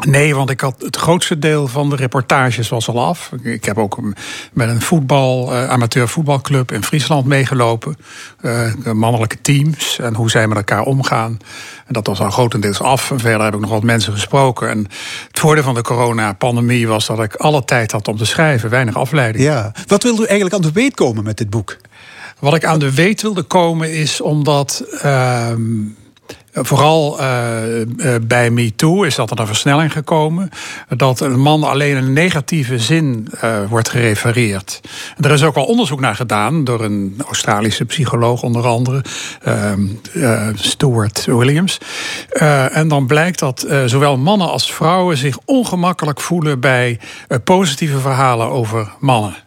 Nee, 0.05 0.35
want 0.35 0.51
ik 0.51 0.61
had 0.61 0.75
het 0.79 0.97
grootste 0.97 1.39
deel 1.39 1.69
van 1.69 1.91
de 1.91 1.97
reportages 1.97 2.69
was 2.69 2.89
al 2.89 3.05
af. 3.05 3.31
Ik 3.43 3.65
heb 3.65 3.79
ook 3.79 3.99
met 4.53 4.69
een 4.69 4.81
voetbal, 4.81 5.53
uh, 5.53 5.71
amateur 5.71 6.09
voetbalclub 6.09 6.73
in 6.73 6.85
Friesland 6.85 7.27
meegelopen. 7.27 7.97
Uh, 8.43 8.73
mannelijke 8.93 9.41
teams 9.41 9.99
en 9.99 10.15
hoe 10.15 10.31
zij 10.31 10.47
met 10.47 10.57
elkaar 10.57 10.83
omgaan. 10.83 11.39
En 11.87 11.93
dat 11.93 12.07
was 12.07 12.21
al 12.21 12.31
grotendeels 12.31 12.81
af. 12.81 13.11
En 13.11 13.21
verder 13.21 13.45
heb 13.45 13.55
ik 13.55 13.61
nog 13.61 13.71
wat 13.71 13.83
mensen 13.83 14.13
gesproken. 14.13 14.69
En 14.69 14.79
het 15.29 15.39
voordeel 15.39 15.63
van 15.63 15.75
de 15.75 15.83
coronapandemie 15.83 16.89
was 16.89 17.07
dat 17.07 17.23
ik 17.23 17.35
alle 17.35 17.65
tijd 17.65 17.93
had 17.93 18.09
om 18.09 18.17
te 18.17 18.27
schrijven. 18.27 18.71
Weinig 18.71 18.97
afleiding. 18.97 19.45
Ja. 19.45 19.73
Wat 19.87 20.03
wilde 20.03 20.23
u 20.23 20.27
eigenlijk 20.27 20.55
aan 20.55 20.71
de 20.71 20.73
weet 20.73 20.95
komen 20.95 21.25
met 21.25 21.37
dit 21.37 21.51
boek? 21.51 21.77
Wat 22.39 22.55
ik 22.55 22.65
aan 22.65 22.79
de 22.79 22.95
weet 22.95 23.23
wilde 23.23 23.43
komen 23.43 23.93
is 23.93 24.21
omdat... 24.21 24.85
Uh, 25.05 25.53
Vooral 26.63 27.21
uh, 27.21 27.81
uh, 27.81 28.15
bij 28.23 28.51
MeToo 28.51 29.03
is 29.03 29.15
dat 29.15 29.31
er 29.31 29.41
een 29.41 29.47
versnelling 29.47 29.93
gekomen. 29.93 30.51
Dat 30.89 31.21
een 31.21 31.41
man 31.41 31.65
alleen 31.65 31.97
een 31.97 32.13
negatieve 32.13 32.79
zin 32.79 33.29
uh, 33.45 33.59
wordt 33.69 33.89
gerefereerd. 33.89 34.81
Er 35.21 35.31
is 35.31 35.43
ook 35.43 35.57
al 35.57 35.65
onderzoek 35.65 36.01
naar 36.01 36.15
gedaan 36.15 36.65
door 36.65 36.85
een 36.85 37.23
Australische 37.27 37.85
psycholoog, 37.85 38.43
onder 38.43 38.67
andere, 38.67 39.05
ehm, 39.43 39.87
Stuart 40.55 41.25
Williams. 41.25 41.79
en 42.71 42.89
dan 42.89 43.07
blijkt 43.07 43.39
dat 43.39 43.67
zowel 43.87 44.17
mannen 44.17 44.51
als 44.51 44.73
vrouwen 44.73 45.17
zich 45.17 45.39
ongemakkelijk 45.45 46.21
voelen 46.21 46.61
bij 46.61 47.01
positieve 47.45 47.99
verhalen 47.99 48.51
over 48.51 48.93
mannen. 48.99 49.46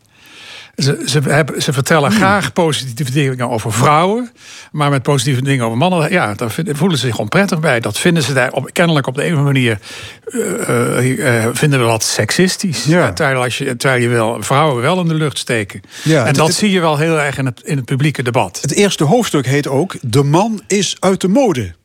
Ze, 0.80 1.02
ze, 1.06 1.20
hebben, 1.20 1.62
ze 1.62 1.74
vertellen 1.74 2.10
hmm. 2.10 2.20
graag 2.20 2.54
positieve 2.54 3.12
dingen 3.12 3.50
over 3.50 3.74
vrouwen. 3.74 4.32
Maar 4.72 4.90
met 4.90 5.04
positieve 5.04 5.42
dingen 5.42 5.66
over 5.66 5.78
mannen, 5.78 6.12
ja, 6.12 6.34
daar 6.34 6.52
voelen 6.66 6.98
ze 6.98 7.06
zich 7.06 7.18
onprettig 7.18 7.60
bij. 7.60 7.80
Dat 7.80 8.00
vinden 8.00 8.24
ze 8.24 8.34
daar 8.34 8.52
op, 8.52 8.70
kennelijk 8.74 9.08
op 9.08 9.16
de 9.16 9.26
een 9.26 9.34
of 9.34 9.38
andere 9.38 9.54
manier. 9.54 9.80
Uh, 10.28 11.18
uh, 11.18 11.48
vinden 11.54 11.80
we 11.80 11.86
wat 11.86 12.04
seksistisch. 12.04 12.86
Ja. 12.86 13.14
Terwijl, 13.14 13.44
als 13.44 13.58
je, 13.58 13.78
terwijl 13.78 14.02
je 14.02 14.08
wel 14.08 14.44
vrouwen 14.44 14.82
wel 14.82 15.00
in 15.00 15.08
de 15.08 15.14
lucht 15.14 15.38
steken. 15.38 15.82
Ja, 16.04 16.26
en 16.26 16.34
dat 16.34 16.54
zie 16.54 16.72
je 16.72 16.80
wel 16.80 16.98
heel 16.98 17.20
erg 17.20 17.38
in 17.38 17.46
het, 17.46 17.62
in 17.64 17.76
het 17.76 17.86
publieke 17.86 18.24
debat. 18.24 18.58
Het 18.62 18.74
eerste 18.74 19.04
hoofdstuk 19.04 19.46
heet 19.46 19.68
ook: 19.68 19.96
De 20.02 20.24
man 20.24 20.62
is 20.68 20.96
uit 21.00 21.22
de 21.22 21.28
mode. 21.28 21.78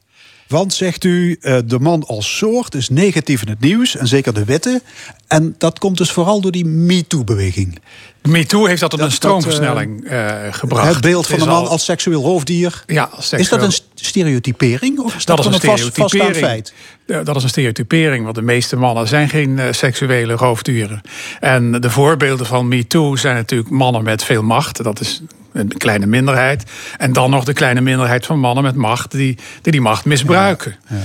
Want, 0.49 0.75
zegt 0.75 1.05
u, 1.05 1.37
eh, 1.41 1.59
de 1.65 1.79
man 1.79 2.07
als 2.07 2.37
soort 2.37 2.75
is 2.75 2.89
negatief 2.89 3.43
in 3.43 3.49
het 3.49 3.61
nieuws. 3.61 3.97
En 3.97 4.07
zeker 4.07 4.35
de 4.35 4.45
wetten. 4.45 4.83
En 5.27 5.55
dat 5.59 5.79
komt 5.79 5.99
dus 5.99 6.11
vooral 6.11 6.41
door 6.41 6.53
die 6.53 6.65
MeToo-beweging. 6.65 7.79
MeToo 8.23 8.67
heeft 8.67 8.81
dat 8.81 8.91
tot 8.91 9.01
een 9.01 9.13
stroomversnelling 9.13 10.11
uh, 10.11 10.35
gebracht. 10.51 10.89
Het 10.89 11.01
beeld 11.01 11.27
van 11.27 11.39
de 11.39 11.45
man 11.45 11.67
als 11.67 11.85
seksueel 11.85 12.23
roofdier. 12.23 12.85
Ja, 12.87 13.11
seksueel. 13.13 13.41
Is 13.43 13.49
dat 13.49 13.63
een 13.63 13.73
stereotypering? 13.95 14.99
Of 14.99 15.15
is 15.15 15.25
dat, 15.25 15.37
dat 15.37 15.47
is 15.47 15.53
een, 15.53 15.79
stereotypering. 15.79 16.37
feit? 16.37 16.73
Dat 17.07 17.37
is 17.37 17.43
een 17.43 17.49
stereotypering, 17.49 18.25
want 18.25 18.37
de 18.37 18.43
meeste 18.43 18.77
mannen 18.77 19.09
zijn 19.09 19.29
geen 19.29 19.59
uh, 19.59 19.65
seksuele 19.71 20.33
roofdieren. 20.33 21.01
En 21.41 21.81
de 21.81 21.91
voorbeelden 21.91 22.47
van 22.47 22.69
MeToo 22.69 23.17
zijn 23.17 23.35
natuurlijk 23.35 23.71
mannen 23.71 24.03
met 24.03 24.25
veel 24.25 24.43
macht. 24.43 24.83
Dat 24.83 25.01
is 25.01 25.23
een 25.55 25.69
kleine 25.69 26.07
minderheid. 26.07 26.65
En 26.97 27.13
dan 27.13 27.31
nog 27.31 27.45
de 27.45 27.53
kleine 27.53 27.81
minderheid 27.81 28.27
van 28.27 28.39
mannen 28.39 28.65
met 28.65 28.75
macht 28.75 29.11
die 29.11 29.39
die, 29.63 29.73
die 29.73 29.81
macht 29.81 30.05
misbruiken. 30.05 30.77
Ja, 30.89 30.97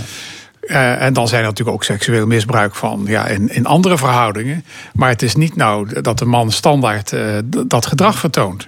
uh, 0.61 1.01
en 1.01 1.13
dan 1.13 1.27
zijn 1.27 1.41
er 1.41 1.47
natuurlijk 1.47 1.77
ook 1.77 1.83
seksueel 1.83 2.27
misbruik 2.27 2.75
van 2.75 3.03
ja, 3.07 3.27
in, 3.27 3.49
in 3.49 3.65
andere 3.65 3.97
verhoudingen. 3.97 4.65
Maar 4.93 5.09
het 5.09 5.21
is 5.21 5.35
niet 5.35 5.55
nou 5.55 6.01
dat 6.01 6.17
de 6.19 6.25
man 6.25 6.51
standaard 6.51 7.11
uh, 7.11 7.37
dat 7.67 7.85
gedrag 7.85 8.19
vertoont. 8.19 8.67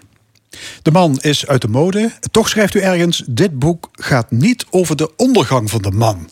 De 0.82 0.92
man 0.92 1.18
is 1.20 1.48
uit 1.48 1.62
de 1.62 1.68
mode. 1.68 2.12
Toch 2.32 2.50
schrijft 2.50 2.76
u 2.76 2.80
ergens: 2.80 3.24
dit 3.28 3.60
boek 3.60 3.90
gaat 3.92 4.32
niet 4.32 4.66
over 4.70 4.96
de 4.96 5.12
ondergang 5.16 5.70
van 5.70 5.82
de 5.82 5.92
man. 5.92 6.30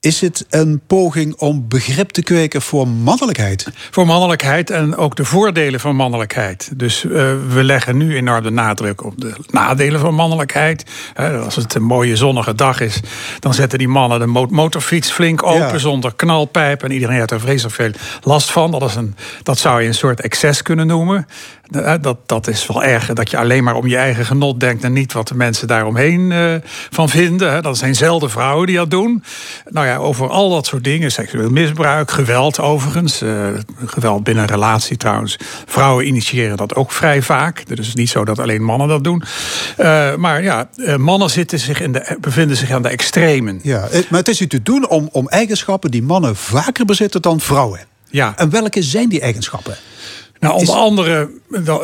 Is 0.00 0.20
het 0.20 0.46
een 0.50 0.80
poging 0.86 1.36
om 1.36 1.68
begrip 1.68 2.10
te 2.10 2.22
kweken 2.22 2.62
voor 2.62 2.88
mannelijkheid? 2.88 3.68
Voor 3.90 4.06
mannelijkheid 4.06 4.70
en 4.70 4.96
ook 4.96 5.16
de 5.16 5.24
voordelen 5.24 5.80
van 5.80 5.96
mannelijkheid. 5.96 6.70
Dus 6.76 7.04
uh, 7.04 7.12
we 7.48 7.64
leggen 7.64 7.96
nu 7.96 8.16
enorm 8.16 8.42
de 8.42 8.50
nadruk 8.50 9.04
op 9.04 9.20
de 9.20 9.34
nadelen 9.50 10.00
van 10.00 10.14
mannelijkheid. 10.14 10.84
Uh, 11.20 11.44
als 11.44 11.56
het 11.56 11.74
een 11.74 11.82
mooie 11.82 12.16
zonnige 12.16 12.54
dag 12.54 12.80
is, 12.80 13.00
dan 13.38 13.54
zetten 13.54 13.78
die 13.78 13.88
mannen 13.88 14.18
de 14.18 14.46
motorfiets 14.50 15.10
flink 15.10 15.42
open 15.42 15.72
ja. 15.72 15.78
zonder 15.78 16.14
knalpijp. 16.14 16.82
En 16.82 16.90
iedereen 16.90 17.16
heeft 17.16 17.30
er 17.30 17.40
vreselijk 17.40 17.74
veel 17.74 17.90
last 18.20 18.50
van. 18.50 18.70
Dat, 18.70 18.82
is 18.82 18.94
een, 18.94 19.14
dat 19.42 19.58
zou 19.58 19.82
je 19.82 19.88
een 19.88 19.94
soort 19.94 20.20
excess 20.20 20.62
kunnen 20.62 20.86
noemen. 20.86 21.26
Dat, 22.00 22.16
dat 22.26 22.48
is 22.48 22.66
wel 22.66 22.84
erg 22.84 23.12
dat 23.12 23.30
je 23.30 23.36
alleen 23.36 23.64
maar 23.64 23.74
om 23.74 23.86
je 23.86 23.96
eigen 23.96 24.24
genot 24.24 24.60
denkt 24.60 24.84
en 24.84 24.92
niet 24.92 25.12
wat 25.12 25.28
de 25.28 25.34
mensen 25.34 25.66
daaromheen 25.66 26.30
uh, 26.30 26.54
van 26.90 27.08
vinden. 27.08 27.62
Dat 27.62 27.78
zijn 27.78 27.94
zelden 27.94 28.30
vrouwen 28.30 28.66
die 28.66 28.76
dat 28.76 28.90
doen. 28.90 29.24
Nou 29.68 29.86
ja, 29.86 29.96
over 29.96 30.28
al 30.28 30.50
dat 30.50 30.66
soort 30.66 30.84
dingen, 30.84 31.12
seksueel 31.12 31.50
misbruik, 31.50 32.10
geweld 32.10 32.60
overigens, 32.60 33.22
uh, 33.22 33.48
geweld 33.84 34.24
binnen 34.24 34.42
een 34.42 34.50
relatie 34.50 34.96
trouwens. 34.96 35.38
Vrouwen 35.66 36.06
initiëren 36.06 36.56
dat 36.56 36.74
ook 36.74 36.92
vrij 36.92 37.22
vaak. 37.22 37.62
Het 37.68 37.78
is 37.78 37.94
niet 37.94 38.10
zo 38.10 38.24
dat 38.24 38.38
alleen 38.38 38.62
mannen 38.62 38.88
dat 38.88 39.04
doen. 39.04 39.22
Uh, 39.78 40.14
maar 40.14 40.42
ja, 40.42 40.68
mannen 40.96 41.30
zitten 41.30 41.58
zich 41.58 41.80
in 41.80 41.92
de, 41.92 42.16
bevinden 42.20 42.56
zich 42.56 42.70
aan 42.70 42.82
de 42.82 42.88
extremen. 42.88 43.60
Ja, 43.62 43.88
maar 44.08 44.18
het 44.18 44.28
is 44.28 44.40
u 44.40 44.46
te 44.46 44.62
doen 44.62 44.88
om, 44.88 45.08
om 45.12 45.28
eigenschappen 45.28 45.90
die 45.90 46.02
mannen 46.02 46.36
vaker 46.36 46.84
bezitten 46.84 47.22
dan 47.22 47.40
vrouwen. 47.40 47.80
Ja. 48.10 48.32
En 48.36 48.50
welke 48.50 48.82
zijn 48.82 49.08
die 49.08 49.20
eigenschappen? 49.20 49.76
Nou, 50.40 50.54
onder 50.54 50.74
andere, 50.74 51.30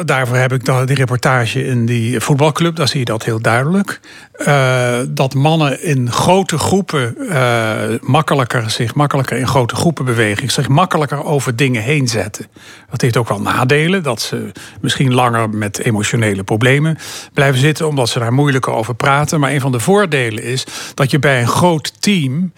daarvoor 0.04 0.36
heb 0.36 0.52
ik 0.52 0.64
die 0.86 0.96
reportage 0.96 1.64
in 1.64 1.86
die 1.86 2.20
voetbalclub, 2.20 2.76
daar 2.76 2.88
zie 2.88 2.98
je 2.98 3.04
dat 3.04 3.24
heel 3.24 3.40
duidelijk. 3.40 4.00
Uh, 4.46 4.98
dat 5.08 5.34
mannen 5.34 5.82
in 5.82 6.12
grote 6.12 6.58
groepen 6.58 7.14
uh, 7.18 7.80
makkelijker, 8.00 8.70
zich 8.70 8.94
makkelijker 8.94 9.36
in 9.36 9.46
grote 9.46 9.74
groepen 9.74 10.04
bewegen, 10.04 10.50
zich 10.50 10.68
makkelijker 10.68 11.24
over 11.24 11.56
dingen 11.56 11.82
heen 11.82 12.08
zetten. 12.08 12.46
Dat 12.90 13.00
heeft 13.00 13.16
ook 13.16 13.28
wel 13.28 13.40
nadelen, 13.40 14.02
dat 14.02 14.20
ze 14.20 14.52
misschien 14.80 15.14
langer 15.14 15.50
met 15.50 15.78
emotionele 15.78 16.42
problemen 16.42 16.98
blijven 17.32 17.60
zitten, 17.60 17.88
omdat 17.88 18.08
ze 18.08 18.18
daar 18.18 18.32
moeilijker 18.32 18.72
over 18.72 18.94
praten. 18.94 19.40
Maar 19.40 19.52
een 19.52 19.60
van 19.60 19.72
de 19.72 19.80
voordelen 19.80 20.42
is 20.42 20.66
dat 20.94 21.10
je 21.10 21.18
bij 21.18 21.40
een 21.40 21.48
groot 21.48 22.02
team, 22.02 22.52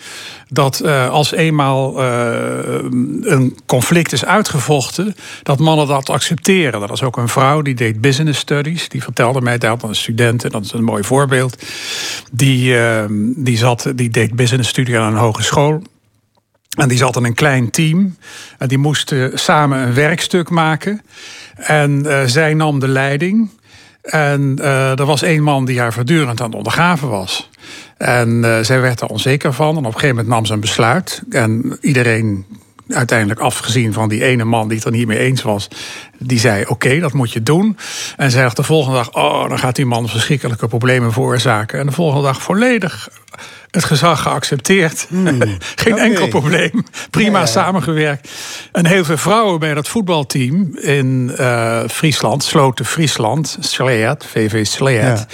dat 0.48 0.80
uh, 0.84 1.10
als 1.10 1.32
eenmaal 1.32 2.02
een 2.02 3.58
conflict 3.66 4.12
is 4.12 4.24
uitgevochten, 4.24 5.14
dat 5.42 5.58
mannen 5.58 5.83
dat 5.86 6.08
accepteren. 6.08 6.80
Dat 6.80 6.90
is 6.90 7.02
ook 7.02 7.16
een 7.16 7.28
vrouw 7.28 7.62
die 7.62 7.74
deed 7.74 8.00
business 8.00 8.40
studies, 8.40 8.88
die 8.88 9.02
vertelde 9.02 9.40
mij 9.40 9.58
dat, 9.58 9.82
een 9.82 9.94
student, 9.94 10.44
en 10.44 10.50
dat 10.50 10.64
is 10.64 10.72
een 10.72 10.84
mooi 10.84 11.04
voorbeeld. 11.04 11.62
Die, 12.32 12.74
uh, 12.74 13.04
die, 13.36 13.56
zat, 13.56 13.92
die 13.94 14.10
deed 14.10 14.36
business 14.36 14.70
studie 14.70 14.98
aan 14.98 15.12
een 15.12 15.18
hogeschool. 15.18 15.82
En 16.76 16.88
die 16.88 16.98
zat 16.98 17.16
in 17.16 17.24
een 17.24 17.34
klein 17.34 17.70
team. 17.70 18.16
En 18.58 18.68
die 18.68 18.78
moesten 18.78 19.38
samen 19.38 19.78
een 19.78 19.94
werkstuk 19.94 20.50
maken. 20.50 21.02
En 21.54 22.02
uh, 22.06 22.22
zij 22.24 22.54
nam 22.54 22.80
de 22.80 22.88
leiding. 22.88 23.50
En 24.02 24.56
uh, 24.60 24.98
er 24.98 25.04
was 25.04 25.22
één 25.22 25.42
man 25.42 25.64
die 25.64 25.80
haar 25.80 25.92
voortdurend 25.92 26.40
aan 26.40 26.46
het 26.46 26.56
ondergaven 26.56 27.08
was. 27.08 27.50
En 27.96 28.28
uh, 28.44 28.58
zij 28.60 28.80
werd 28.80 29.00
er 29.00 29.08
onzeker 29.08 29.52
van. 29.52 29.70
En 29.70 29.78
op 29.78 29.84
een 29.84 29.92
gegeven 29.92 30.16
moment 30.16 30.28
nam 30.28 30.46
ze 30.46 30.52
een 30.52 30.60
besluit. 30.60 31.22
En 31.30 31.78
iedereen 31.80 32.46
uiteindelijk 32.88 33.40
afgezien 33.40 33.92
van 33.92 34.08
die 34.08 34.24
ene 34.24 34.44
man 34.44 34.68
die 34.68 34.76
het 34.76 34.86
er 34.86 34.92
niet 34.92 35.06
mee 35.06 35.18
eens 35.18 35.42
was, 35.42 35.68
die 36.18 36.38
zei: 36.38 36.64
Oké, 36.66 36.98
dat 36.98 37.12
moet 37.12 37.32
je 37.32 37.42
doen. 37.42 37.76
En 38.16 38.30
zei 38.30 38.50
de 38.54 38.62
volgende 38.62 38.96
dag: 38.96 39.14
Oh, 39.14 39.48
dan 39.48 39.58
gaat 39.58 39.76
die 39.76 39.86
man 39.86 40.08
verschrikkelijke 40.08 40.68
problemen 40.68 41.12
veroorzaken. 41.12 41.78
En 41.78 41.86
de 41.86 41.92
volgende 41.92 42.22
dag 42.22 42.42
volledig 42.42 43.08
het 43.74 43.84
gezag 43.84 44.22
geaccepteerd. 44.22 45.06
Hmm. 45.08 45.40
Geen 45.84 45.98
enkel 45.98 46.28
probleem. 46.28 46.84
Prima 47.10 47.46
samengewerkt. 47.46 48.30
En 48.72 48.86
heel 48.86 49.04
veel 49.04 49.16
vrouwen 49.16 49.60
bij 49.60 49.74
dat 49.74 49.88
voetbalteam 49.88 50.76
in 50.76 51.34
uh, 51.38 51.80
Friesland, 51.90 52.44
Sloten 52.44 52.84
Friesland, 52.84 53.56
Sleert, 53.60 54.26
VV 54.26 54.66
Sleert. 54.66 55.26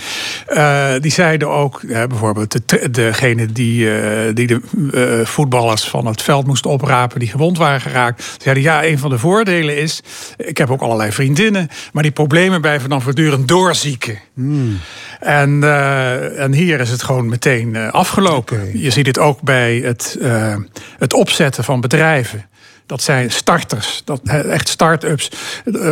Ja. 0.54 0.94
Uh, 0.94 1.00
die 1.00 1.10
zeiden 1.10 1.48
ook, 1.48 1.82
uh, 1.82 2.04
bijvoorbeeld 2.04 2.68
de, 2.68 2.90
degene 2.90 3.46
die, 3.46 3.88
die 4.32 4.46
de 4.46 5.22
voetballers 5.24 5.84
van 5.84 6.06
het 6.06 6.22
veld 6.22 6.46
moesten 6.46 6.70
oprapen, 6.70 7.18
die 7.18 7.28
gewond 7.28 7.58
waren 7.58 7.80
geraakt. 7.80 8.36
Zeiden 8.42 8.62
ja, 8.62 8.84
een 8.84 8.98
van 8.98 9.10
de 9.10 9.18
voordelen 9.18 9.76
is, 9.76 10.02
ik 10.36 10.58
heb 10.58 10.70
ook 10.70 10.80
allerlei 10.82 11.12
vriendinnen, 11.12 11.68
maar 11.92 12.02
die 12.02 12.12
problemen 12.12 12.60
blijven 12.60 12.88
dan 12.88 13.02
voortdurend 13.02 13.48
doorzieken. 13.48 14.18
Hmm. 14.34 14.78
En, 15.20 15.62
en 16.36 16.52
hier 16.52 16.80
is 16.80 16.90
het 16.90 17.02
gewoon 17.02 17.28
meteen 17.28 17.89
afgelopen. 17.90 18.60
Okay. 18.60 18.72
Je 18.74 18.90
ziet 18.90 19.06
het 19.06 19.18
ook 19.18 19.40
bij 19.40 19.76
het, 19.76 20.16
uh, 20.20 20.56
het 20.98 21.12
opzetten 21.12 21.64
van 21.64 21.80
bedrijven. 21.80 22.48
Dat 22.86 23.02
zijn 23.02 23.30
starters, 23.30 24.02
dat, 24.04 24.20
echt 24.28 24.68
start-ups. 24.68 25.30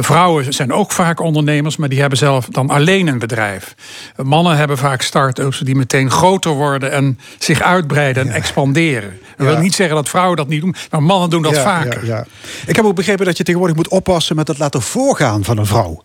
Vrouwen 0.00 0.52
zijn 0.52 0.72
ook 0.72 0.92
vaak 0.92 1.20
ondernemers, 1.20 1.76
maar 1.76 1.88
die 1.88 2.00
hebben 2.00 2.18
zelf 2.18 2.46
dan 2.46 2.70
alleen 2.70 3.06
een 3.06 3.18
bedrijf. 3.18 3.74
Mannen 4.16 4.56
hebben 4.56 4.78
vaak 4.78 5.02
start-ups 5.02 5.58
die 5.58 5.74
meteen 5.74 6.10
groter 6.10 6.50
worden 6.50 6.92
en 6.92 7.18
zich 7.38 7.62
uitbreiden 7.62 8.22
en 8.22 8.28
ja. 8.28 8.34
expanderen. 8.34 9.18
Dat 9.38 9.46
wil 9.46 9.58
niet 9.58 9.74
zeggen 9.74 9.96
dat 9.96 10.08
vrouwen 10.08 10.36
dat 10.36 10.48
niet 10.48 10.60
doen, 10.60 10.74
maar 10.90 11.02
mannen 11.02 11.30
doen 11.30 11.42
dat 11.42 11.58
vaker. 11.58 12.06
Ja, 12.06 12.26
Ik 12.66 12.76
heb 12.76 12.84
ook 12.84 12.94
begrepen 12.94 13.26
dat 13.26 13.36
je 13.36 13.44
tegenwoordig 13.44 13.76
moet 13.76 13.88
oppassen 13.88 14.36
met 14.36 14.48
het 14.48 14.58
laten 14.58 14.82
voorgaan 14.82 15.44
van 15.44 15.58
een 15.58 15.66
vrouw. 15.66 16.02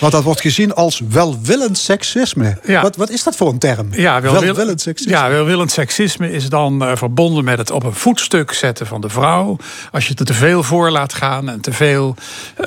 Want 0.00 0.12
dat 0.12 0.22
wordt 0.22 0.40
gezien 0.40 0.74
als 0.74 1.02
welwillend 1.08 1.78
seksisme. 1.78 2.58
Wat, 2.82 2.96
wat 2.96 3.10
is 3.10 3.22
dat 3.22 3.36
voor 3.36 3.48
een 3.48 3.58
term? 3.58 3.88
Ja, 3.90 4.20
welwillend 4.20 4.80
seksisme. 4.80 5.12
Ja, 5.12 5.28
welwillend 5.28 5.70
seksisme 5.70 6.32
is 6.32 6.48
dan 6.48 6.82
uh, 6.82 6.96
verbonden 6.96 7.44
met 7.44 7.58
het 7.58 7.70
op 7.70 7.84
een 7.84 7.92
voetstuk 7.92 8.52
zetten 8.52 8.86
van 8.86 9.00
de 9.00 9.08
vrouw. 9.08 9.56
Als 9.92 10.06
je 10.06 10.14
het 10.16 10.26
te 10.26 10.34
veel 10.34 10.62
voor 10.62 10.90
laat 10.90 11.14
gaan 11.14 11.48
en 11.48 11.60
te 11.60 11.72
veel 11.72 12.14
uh, 12.60 12.66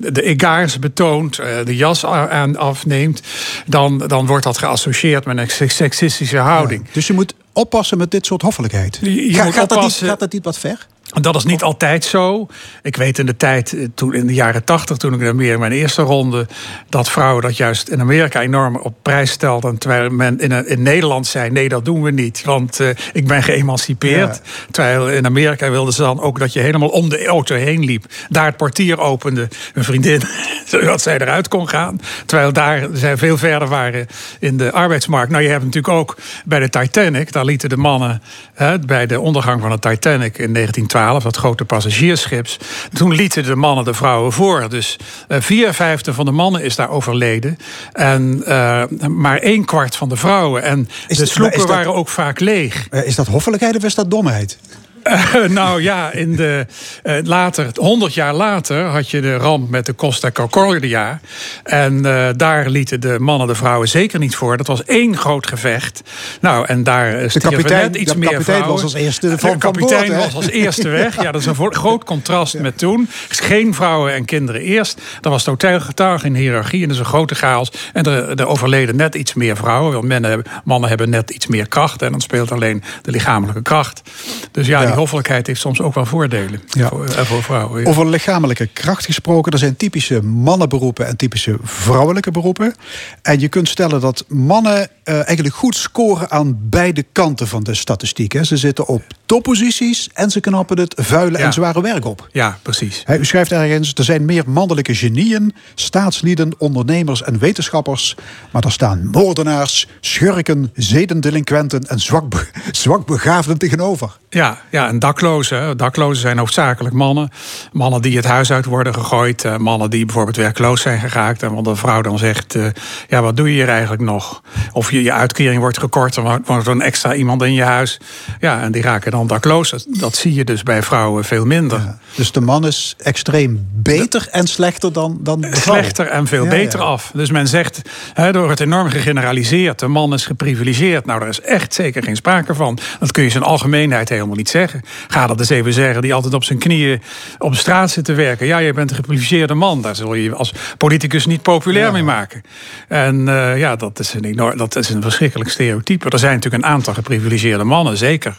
de 0.00 0.22
egaars 0.22 0.78
betoont, 0.78 1.40
uh, 1.40 1.46
de 1.64 1.76
jas 1.76 2.06
aan 2.06 2.56
afneemt, 2.56 3.22
dan, 3.66 3.98
dan 3.98 4.26
wordt 4.26 4.44
dat 4.44 4.58
geassocieerd 4.58 5.24
met 5.24 5.38
een 5.38 5.70
seksistische 5.70 6.38
houding. 6.38 6.90
dus 6.92 7.06
je 7.06 7.12
moet 7.12 7.34
oppassen 7.52 7.98
met 7.98 8.10
dit 8.10 8.26
soort 8.26 8.42
hoffelijkheid. 8.42 8.98
Je, 9.02 9.34
gaat, 9.34 9.52
gaat, 9.52 9.68
dat 9.68 9.82
niet, 9.82 9.92
gaat 9.92 10.20
dat 10.20 10.32
niet 10.32 10.44
wat 10.44 10.58
ver? 10.58 10.86
Dat 11.10 11.36
is 11.36 11.44
niet 11.44 11.62
altijd 11.62 12.04
zo. 12.04 12.46
Ik 12.82 12.96
weet 12.96 13.18
in 13.18 13.26
de 13.26 13.36
tijd, 13.36 13.72
eh, 13.72 13.86
toen 13.94 14.14
in 14.14 14.26
de 14.26 14.34
jaren 14.34 14.64
tachtig, 14.64 14.96
toen 14.96 15.20
ik 15.20 15.34
meer 15.34 15.52
in 15.52 15.58
mijn 15.58 15.72
eerste 15.72 16.02
ronde, 16.02 16.46
dat 16.88 17.10
vrouwen 17.10 17.42
dat 17.42 17.56
juist 17.56 17.88
in 17.88 18.00
Amerika 18.00 18.40
enorm 18.40 18.76
op 18.76 18.94
prijs 19.02 19.30
stelden. 19.30 19.78
Terwijl 19.78 20.10
men 20.10 20.38
in, 20.38 20.66
in 20.66 20.82
Nederland 20.82 21.26
zei: 21.26 21.50
nee, 21.50 21.68
dat 21.68 21.84
doen 21.84 22.02
we 22.02 22.10
niet, 22.10 22.42
want 22.44 22.80
uh, 22.80 22.88
ik 23.12 23.26
ben 23.26 23.42
geëmancipeerd. 23.42 24.40
Terwijl 24.70 25.10
in 25.10 25.26
Amerika 25.26 25.70
wilden 25.70 25.94
ze 25.94 26.02
dan 26.02 26.20
ook 26.20 26.38
dat 26.38 26.52
je 26.52 26.60
helemaal 26.60 26.88
om 26.88 27.08
de 27.08 27.26
auto 27.26 27.54
heen 27.54 27.84
liep. 27.84 28.04
Daar 28.28 28.46
het 28.46 28.56
portier 28.56 28.98
opende, 28.98 29.48
een 29.74 29.84
vriendin, 29.84 30.22
zodat 30.64 31.02
zij 31.02 31.18
eruit 31.18 31.48
kon 31.48 31.68
gaan. 31.68 32.00
Terwijl 32.26 32.52
daar 32.52 32.88
zij 32.92 33.16
veel 33.16 33.38
verder 33.38 33.68
waren 33.68 34.06
in 34.38 34.56
de 34.56 34.72
arbeidsmarkt. 34.72 35.30
Nou, 35.30 35.42
je 35.42 35.48
hebt 35.48 35.64
natuurlijk 35.64 35.94
ook 35.94 36.16
bij 36.44 36.58
de 36.58 36.68
Titanic, 36.68 37.32
daar 37.32 37.44
lieten 37.44 37.68
de 37.68 37.76
mannen 37.76 38.22
hè, 38.54 38.78
bij 38.78 39.06
de 39.06 39.20
ondergang 39.20 39.60
van 39.60 39.70
de 39.70 39.78
Titanic 39.78 40.38
in 40.38 40.52
1912 40.52 40.99
dat 41.08 41.36
grote 41.36 41.64
passagierschips. 41.64 42.56
Toen 42.92 43.14
lieten 43.14 43.44
de 43.44 43.56
mannen 43.56 43.84
de 43.84 43.94
vrouwen 43.94 44.32
voor. 44.32 44.68
Dus 44.68 44.96
uh, 45.28 45.40
vier 45.40 45.74
vijfde 45.74 46.14
van 46.14 46.24
de 46.24 46.30
mannen 46.30 46.62
is 46.62 46.76
daar 46.76 46.90
overleden. 46.90 47.56
En 47.92 48.42
uh, 48.46 48.82
maar 49.08 49.38
een 49.42 49.64
kwart 49.64 49.96
van 49.96 50.08
de 50.08 50.16
vrouwen. 50.16 50.62
En 50.62 50.88
de 51.06 51.26
sloepen 51.26 51.66
waren 51.66 51.94
ook 51.94 52.08
vaak 52.08 52.40
leeg. 52.40 52.86
Uh, 52.90 53.06
is 53.06 53.14
dat 53.14 53.26
hoffelijkheid 53.26 53.76
of 53.76 53.84
is 53.84 53.94
dat 53.94 54.10
domheid? 54.10 54.58
Uh, 55.04 55.44
nou 55.60 55.82
ja, 55.82 56.12
in 56.12 56.36
de, 56.36 56.66
uh, 57.04 57.14
later, 57.22 57.70
100 57.74 58.14
jaar 58.14 58.34
later 58.34 58.84
had 58.84 59.10
je 59.10 59.20
de 59.20 59.36
ramp 59.36 59.70
met 59.70 59.86
de 59.86 59.94
Costa 59.94 60.30
Concordia. 60.30 61.20
En 61.62 62.06
uh, 62.06 62.28
daar 62.36 62.68
lieten 62.68 63.00
de 63.00 63.18
mannen 63.18 63.46
de 63.46 63.54
vrouwen 63.54 63.88
zeker 63.88 64.18
niet 64.18 64.36
voor. 64.36 64.56
Dat 64.56 64.66
was 64.66 64.84
één 64.84 65.16
groot 65.16 65.46
gevecht. 65.46 66.02
Nou, 66.40 66.66
en 66.66 66.84
daar 66.84 67.28
de 67.28 67.40
kapitein, 67.40 67.82
net 67.82 67.96
iets 67.96 68.12
de 68.12 68.18
meer 68.18 68.30
kapitein 68.30 68.66
was 68.66 68.82
als 68.82 68.94
eerste 68.94 69.38
van, 69.38 69.50
De 69.50 69.58
kapitein 69.58 70.16
was 70.16 70.34
als 70.34 70.48
eerste 70.48 70.88
weg. 71.02 71.22
Ja, 71.22 71.32
dat 71.32 71.40
is 71.40 71.46
een 71.46 71.70
groot 71.70 72.04
contrast 72.04 72.52
ja. 72.52 72.60
met 72.60 72.78
toen. 72.78 73.08
Geen 73.28 73.74
vrouwen 73.74 74.12
en 74.12 74.24
kinderen 74.24 74.60
eerst. 74.60 75.00
Er 75.20 75.30
was 75.30 75.42
totaal 75.42 75.80
getuige 75.80 76.26
in 76.26 76.34
hiërarchie 76.34 76.82
en 76.82 76.88
dat 76.88 76.96
is 76.96 77.02
een 77.02 77.08
grote 77.08 77.34
chaos. 77.34 77.72
En 77.92 78.04
er, 78.04 78.40
er 78.40 78.46
overleden 78.46 78.96
net 78.96 79.14
iets 79.14 79.34
meer 79.34 79.56
vrouwen. 79.56 79.92
Want 79.92 80.08
mannen 80.08 80.30
hebben, 80.30 80.52
mannen 80.64 80.88
hebben 80.88 81.10
net 81.10 81.30
iets 81.30 81.46
meer 81.46 81.68
kracht. 81.68 82.02
En 82.02 82.10
dan 82.10 82.20
speelt 82.20 82.52
alleen 82.52 82.82
de 83.02 83.10
lichamelijke 83.10 83.62
kracht. 83.62 84.02
Dus 84.50 84.66
ja, 84.66 84.89
die 84.90 84.98
hoffelijkheid 84.98 85.46
heeft 85.46 85.60
soms 85.60 85.80
ook 85.80 85.94
wel 85.94 86.06
voordelen 86.06 86.62
voor, 86.68 87.04
uh, 87.08 87.18
voor, 87.18 87.42
vrouwen. 87.42 87.86
Over 87.86 88.08
lichamelijke 88.08 88.66
kracht 88.66 89.04
gesproken, 89.04 89.52
er 89.52 89.58
zijn 89.58 89.76
typische 89.76 90.22
mannenberoepen 90.22 91.06
en 91.06 91.16
typische 91.16 91.56
vrouwelijke 91.62 92.30
beroepen. 92.30 92.74
En 93.22 93.40
je 93.40 93.48
kunt 93.48 93.68
stellen 93.68 94.00
dat 94.00 94.24
mannen 94.28 94.88
uh, 95.04 95.14
eigenlijk 95.14 95.54
goed 95.54 95.74
scoren 95.74 96.30
aan 96.30 96.58
beide 96.60 97.04
kanten 97.12 97.48
van 97.48 97.62
de 97.62 97.74
statistiek. 97.74 98.32
Hè. 98.32 98.44
Ze 98.44 98.56
zitten 98.56 98.86
op 98.86 99.02
topposities 99.30 100.08
en 100.12 100.30
ze 100.30 100.40
knappen 100.40 100.78
het 100.78 100.94
vuile 100.96 101.38
ja. 101.38 101.44
en 101.44 101.52
zware 101.52 101.82
werk 101.82 102.04
op. 102.04 102.28
Ja, 102.32 102.58
precies. 102.62 103.02
Hij, 103.04 103.18
u 103.18 103.24
schrijft 103.24 103.52
ergens, 103.52 103.92
er 103.94 104.04
zijn 104.04 104.24
meer 104.24 104.42
mannelijke 104.46 104.94
genieën, 104.94 105.54
staatslieden, 105.74 106.52
ondernemers 106.58 107.22
en 107.22 107.38
wetenschappers. 107.38 108.16
Maar 108.50 108.62
er 108.62 108.72
staan 108.72 109.06
moordenaars, 109.06 109.86
schurken, 110.00 110.70
zedendelinquenten 110.74 111.82
en 111.82 111.98
zwak, 111.98 112.50
zwakbegaafden 112.70 113.58
tegenover. 113.58 114.18
Ja, 114.30 114.58
ja, 114.70 114.88
en 114.88 114.98
daklozen. 114.98 115.76
Daklozen 115.76 116.20
zijn 116.20 116.38
hoofdzakelijk 116.38 116.94
mannen. 116.94 117.30
Mannen 117.72 118.02
die 118.02 118.16
het 118.16 118.24
huis 118.24 118.52
uit 118.52 118.64
worden 118.64 118.94
gegooid. 118.94 119.44
Uh, 119.44 119.56
mannen 119.56 119.90
die 119.90 120.04
bijvoorbeeld 120.04 120.36
werkloos 120.36 120.80
zijn 120.80 120.98
geraakt. 120.98 121.42
En 121.42 121.54
want 121.54 121.64
de 121.64 121.76
vrouw 121.76 122.00
dan 122.00 122.18
zegt, 122.18 122.54
uh, 122.54 122.66
ja, 123.08 123.22
wat 123.22 123.36
doe 123.36 123.48
je 123.48 123.54
hier 123.54 123.68
eigenlijk 123.68 124.02
nog? 124.02 124.42
Of 124.72 124.90
je, 124.90 125.02
je 125.02 125.12
uitkering 125.12 125.60
wordt 125.60 125.78
gekort, 125.78 126.14
dan 126.14 126.42
wordt 126.44 126.66
er 126.66 126.72
een 126.72 126.80
extra 126.82 127.14
iemand 127.14 127.42
in 127.42 127.54
je 127.54 127.62
huis. 127.62 128.00
Ja, 128.40 128.60
en 128.60 128.72
die 128.72 128.82
raken 128.82 129.10
dan 129.10 129.19
dakloos. 129.26 129.86
Dat 129.88 130.16
zie 130.16 130.34
je 130.34 130.44
dus 130.44 130.62
bij 130.62 130.82
vrouwen 130.82 131.24
veel 131.24 131.44
minder. 131.44 131.78
Ja, 131.78 131.98
dus 132.14 132.32
de 132.32 132.40
man 132.40 132.66
is 132.66 132.94
extreem 132.98 133.68
beter 133.72 134.28
en 134.30 134.46
slechter 134.46 134.92
dan, 134.92 135.18
dan 135.20 135.40
de 135.40 135.56
vrouw? 135.56 135.74
Slechter 135.74 136.06
en 136.06 136.26
veel 136.26 136.44
ja, 136.44 136.50
beter 136.50 136.80
af. 136.80 137.10
Dus 137.14 137.30
men 137.30 137.48
zegt, 137.48 137.82
he, 138.12 138.32
door 138.32 138.50
het 138.50 138.60
enorm 138.60 138.88
gegeneraliseerd, 138.88 139.78
de 139.78 139.88
man 139.88 140.12
is 140.12 140.26
geprivilegeerd. 140.26 141.06
Nou, 141.06 141.20
daar 141.20 141.28
is 141.28 141.40
echt 141.40 141.74
zeker 141.74 142.02
geen 142.02 142.16
sprake 142.16 142.54
van. 142.54 142.78
Dat 142.98 143.12
kun 143.12 143.22
je 143.22 143.30
zijn 143.30 143.42
algemeenheid 143.42 144.08
helemaal 144.08 144.36
niet 144.36 144.48
zeggen. 144.48 144.82
Ga 145.08 145.26
dat 145.26 145.38
eens 145.38 145.48
even 145.48 145.72
zeggen, 145.72 146.02
die 146.02 146.14
altijd 146.14 146.34
op 146.34 146.44
zijn 146.44 146.58
knieën 146.58 147.02
op 147.38 147.54
straat 147.54 147.90
zit 147.90 148.04
te 148.04 148.12
werken. 148.12 148.46
Ja, 148.46 148.58
je 148.58 148.72
bent 148.72 148.90
een 148.90 148.96
geprivilegeerde 148.96 149.54
man. 149.54 149.82
Daar 149.82 149.96
zul 149.96 150.14
je 150.14 150.34
als 150.34 150.52
politicus 150.78 151.26
niet 151.26 151.42
populair 151.42 151.92
mee 151.92 152.02
maken. 152.02 152.42
En 152.88 153.20
uh, 153.20 153.58
ja, 153.58 153.76
dat 153.76 153.98
is, 153.98 154.14
een 154.14 154.24
enorm, 154.24 154.56
dat 154.56 154.76
is 154.76 154.88
een 154.88 155.02
verschrikkelijk 155.02 155.50
stereotype. 155.50 156.10
Er 156.10 156.18
zijn 156.18 156.34
natuurlijk 156.34 156.64
een 156.64 156.70
aantal 156.70 156.94
geprivilegeerde 156.94 157.64
mannen, 157.64 157.96
zeker. 157.96 158.34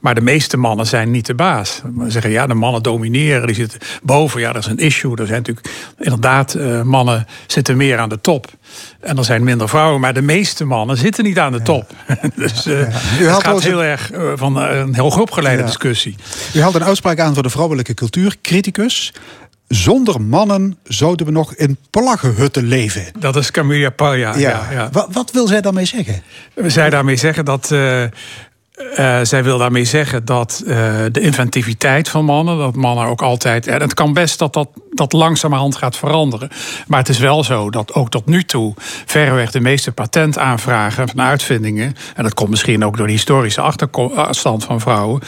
Maar 0.00 0.14
de 0.14 0.19
meeste 0.20 0.56
mannen 0.56 0.86
zijn 0.86 1.10
niet 1.10 1.26
de 1.26 1.34
baas. 1.34 1.82
We 1.94 2.10
zeggen, 2.10 2.30
ja, 2.30 2.46
de 2.46 2.54
mannen 2.54 2.82
domineren, 2.82 3.46
die 3.46 3.56
zitten 3.56 3.80
boven. 4.02 4.40
Ja, 4.40 4.52
dat 4.52 4.62
is 4.62 4.70
een 4.70 4.78
issue. 4.78 5.16
Er 5.16 5.26
zijn 5.26 5.38
natuurlijk 5.38 5.68
inderdaad, 5.98 6.54
uh, 6.54 6.82
mannen 6.82 7.26
zitten 7.46 7.76
meer 7.76 7.98
aan 7.98 8.08
de 8.08 8.20
top. 8.20 8.46
En 9.00 9.18
er 9.18 9.24
zijn 9.24 9.44
minder 9.44 9.68
vrouwen, 9.68 10.00
maar 10.00 10.14
de 10.14 10.22
meeste 10.22 10.64
mannen 10.64 10.96
zitten 10.96 11.24
niet 11.24 11.38
aan 11.38 11.52
de 11.52 11.62
top. 11.62 11.90
Ja. 12.08 12.18
dus 12.36 12.66
uh. 12.66 12.80
U 13.20 13.26
het 13.26 13.42
gaat 13.42 13.62
heel 13.62 13.84
erg 13.84 14.12
uh, 14.12 14.32
van 14.34 14.56
een 14.56 14.94
heel 14.94 15.06
opgeleide 15.06 15.60
ja. 15.60 15.66
discussie. 15.66 16.16
U 16.54 16.60
haalt 16.60 16.74
een 16.74 16.84
uitspraak 16.84 17.18
aan 17.20 17.34
voor 17.34 17.42
de 17.42 17.50
vrouwelijke 17.50 17.94
cultuur, 17.94 18.36
criticus. 18.42 19.12
Zonder 19.68 20.20
mannen 20.20 20.78
zouden 20.84 21.26
we 21.26 21.32
nog 21.32 21.54
in 21.54 21.76
plaggenhutten 21.90 22.64
leven. 22.64 23.04
Dat 23.18 23.36
is 23.36 23.50
Camilla 23.50 23.90
Palja. 23.90 24.36
Ja. 24.36 24.68
Ja, 24.70 24.88
wat, 24.92 25.08
wat, 25.12 25.30
wil 25.30 25.46
zij 25.46 25.60
daarmee 25.60 25.84
zeggen? 25.84 26.22
Zij 26.66 26.90
daarmee 26.90 27.16
zeggen 27.16 27.44
dat 27.44 27.70
uh, 27.72 28.04
uh, 28.98 29.18
zij 29.22 29.44
wil 29.44 29.58
daarmee 29.58 29.84
zeggen 29.84 30.24
dat 30.24 30.62
uh, 30.64 30.68
de 31.12 31.20
inventiviteit 31.20 32.08
van 32.08 32.24
mannen, 32.24 32.58
dat 32.58 32.74
mannen 32.74 33.06
ook 33.06 33.22
altijd. 33.22 33.66
En 33.66 33.80
het 33.80 33.94
kan 33.94 34.12
best 34.12 34.38
dat 34.38 34.52
dat, 34.52 34.68
dat 34.90 35.12
langzamerhand 35.12 35.76
gaat 35.76 35.96
veranderen. 35.96 36.48
Maar 36.86 36.98
het 36.98 37.08
is 37.08 37.18
wel 37.18 37.44
zo 37.44 37.70
dat 37.70 37.94
ook 37.94 38.10
tot 38.10 38.26
nu 38.26 38.42
toe 38.44 38.74
verreweg 39.06 39.50
de 39.50 39.60
meeste 39.60 39.92
patentaanvragen 39.92 41.08
van 41.08 41.20
uitvindingen. 41.20 41.94
En 42.14 42.22
dat 42.22 42.34
komt 42.34 42.50
misschien 42.50 42.84
ook 42.84 42.96
door 42.96 43.06
de 43.06 43.12
historische 43.12 43.60
achterstand 43.60 44.64
van 44.64 44.80
vrouwen. 44.80 45.20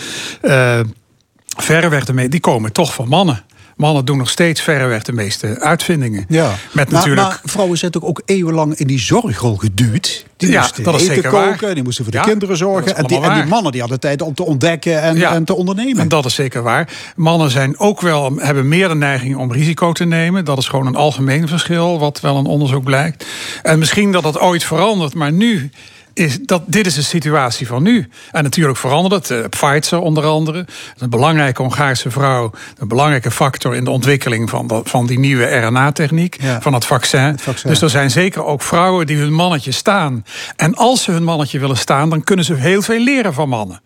Verreweg 1.56 2.04
de 2.04 2.28
die 2.28 2.40
komen 2.40 2.72
toch 2.72 2.94
van 2.94 3.08
mannen. 3.08 3.44
Mannen 3.76 4.04
doen 4.04 4.16
nog 4.16 4.30
steeds 4.30 4.60
verreweg 4.60 5.02
de 5.02 5.12
meeste 5.12 5.60
uitvindingen. 5.60 6.24
Ja. 6.28 6.54
Met 6.72 6.90
maar, 6.90 6.98
natuurlijk... 6.98 7.28
maar 7.28 7.40
vrouwen 7.44 7.78
zijn 7.78 7.94
ook, 7.96 8.04
ook 8.04 8.22
eeuwenlang 8.24 8.74
in 8.74 8.86
die 8.86 8.98
zorgrol 8.98 9.56
geduwd. 9.56 10.24
Die 10.36 10.50
ja, 10.50 10.60
moesten 10.60 10.84
dat 10.84 10.94
is 10.94 11.02
eten 11.02 11.14
zeker 11.14 11.30
koken, 11.30 11.60
waar. 11.60 11.74
die 11.74 11.82
moesten 11.82 12.04
voor 12.04 12.12
de 12.12 12.18
ja, 12.18 12.24
kinderen 12.24 12.56
zorgen. 12.56 12.96
En 12.96 13.06
die, 13.06 13.20
en 13.20 13.34
die, 13.34 13.44
mannen 13.44 13.72
die 13.72 13.80
hadden 13.80 14.00
tijd 14.00 14.22
om 14.22 14.34
te 14.34 14.44
ontdekken 14.44 15.00
en, 15.00 15.16
ja, 15.16 15.32
en, 15.32 15.44
te 15.44 15.54
ondernemen. 15.54 15.98
En 15.98 16.08
dat 16.08 16.24
is 16.24 16.34
zeker 16.34 16.62
waar. 16.62 16.88
Mannen 17.16 17.50
zijn 17.50 17.78
ook 17.78 18.00
wel, 18.00 18.32
hebben 18.36 18.68
meer 18.68 18.88
de 18.88 18.94
neiging 18.94 19.36
om 19.36 19.52
risico 19.52 19.92
te 19.92 20.04
nemen. 20.04 20.44
Dat 20.44 20.58
is 20.58 20.68
gewoon 20.68 20.86
een 20.86 20.96
algemeen 20.96 21.48
verschil, 21.48 21.98
wat 21.98 22.20
wel 22.20 22.36
een 22.36 22.46
onderzoek 22.46 22.84
blijkt. 22.84 23.26
En 23.62 23.78
misschien 23.78 24.12
dat 24.12 24.22
dat 24.22 24.38
ooit 24.38 24.64
verandert, 24.64 25.14
maar 25.14 25.32
nu 25.32 25.70
is 26.14 26.38
dat, 26.40 26.62
dit 26.66 26.86
is 26.86 26.94
de 26.94 27.02
situatie 27.02 27.66
van 27.66 27.82
nu. 27.82 28.08
En 28.30 28.42
natuurlijk 28.42 28.78
verandert 28.78 29.28
het. 29.28 29.38
Uh, 29.38 29.48
Pfizer 29.48 29.98
onder 29.98 30.24
andere. 30.24 30.66
Een 30.98 31.10
belangrijke 31.10 31.62
Hongaarse 31.62 32.10
vrouw. 32.10 32.50
Een 32.78 32.88
belangrijke 32.88 33.30
factor 33.30 33.74
in 33.74 33.84
de 33.84 33.90
ontwikkeling 33.90 34.50
van, 34.50 34.80
van 34.84 35.06
die 35.06 35.18
nieuwe 35.18 35.44
RNA-techniek. 35.44 36.36
Ja. 36.40 36.60
Van 36.60 36.74
het 36.74 36.84
vaccin. 36.84 37.20
het 37.20 37.42
vaccin. 37.42 37.70
Dus 37.70 37.82
er 37.82 37.90
zijn 37.90 38.10
zeker 38.10 38.44
ook 38.44 38.62
vrouwen 38.62 39.06
die 39.06 39.16
hun 39.16 39.32
mannetje 39.32 39.72
staan. 39.72 40.24
En 40.56 40.74
als 40.74 41.02
ze 41.02 41.10
hun 41.10 41.24
mannetje 41.24 41.58
willen 41.58 41.76
staan, 41.76 42.10
dan 42.10 42.24
kunnen 42.24 42.44
ze 42.44 42.54
heel 42.54 42.82
veel 42.82 43.00
leren 43.00 43.34
van 43.34 43.48
mannen. 43.48 43.80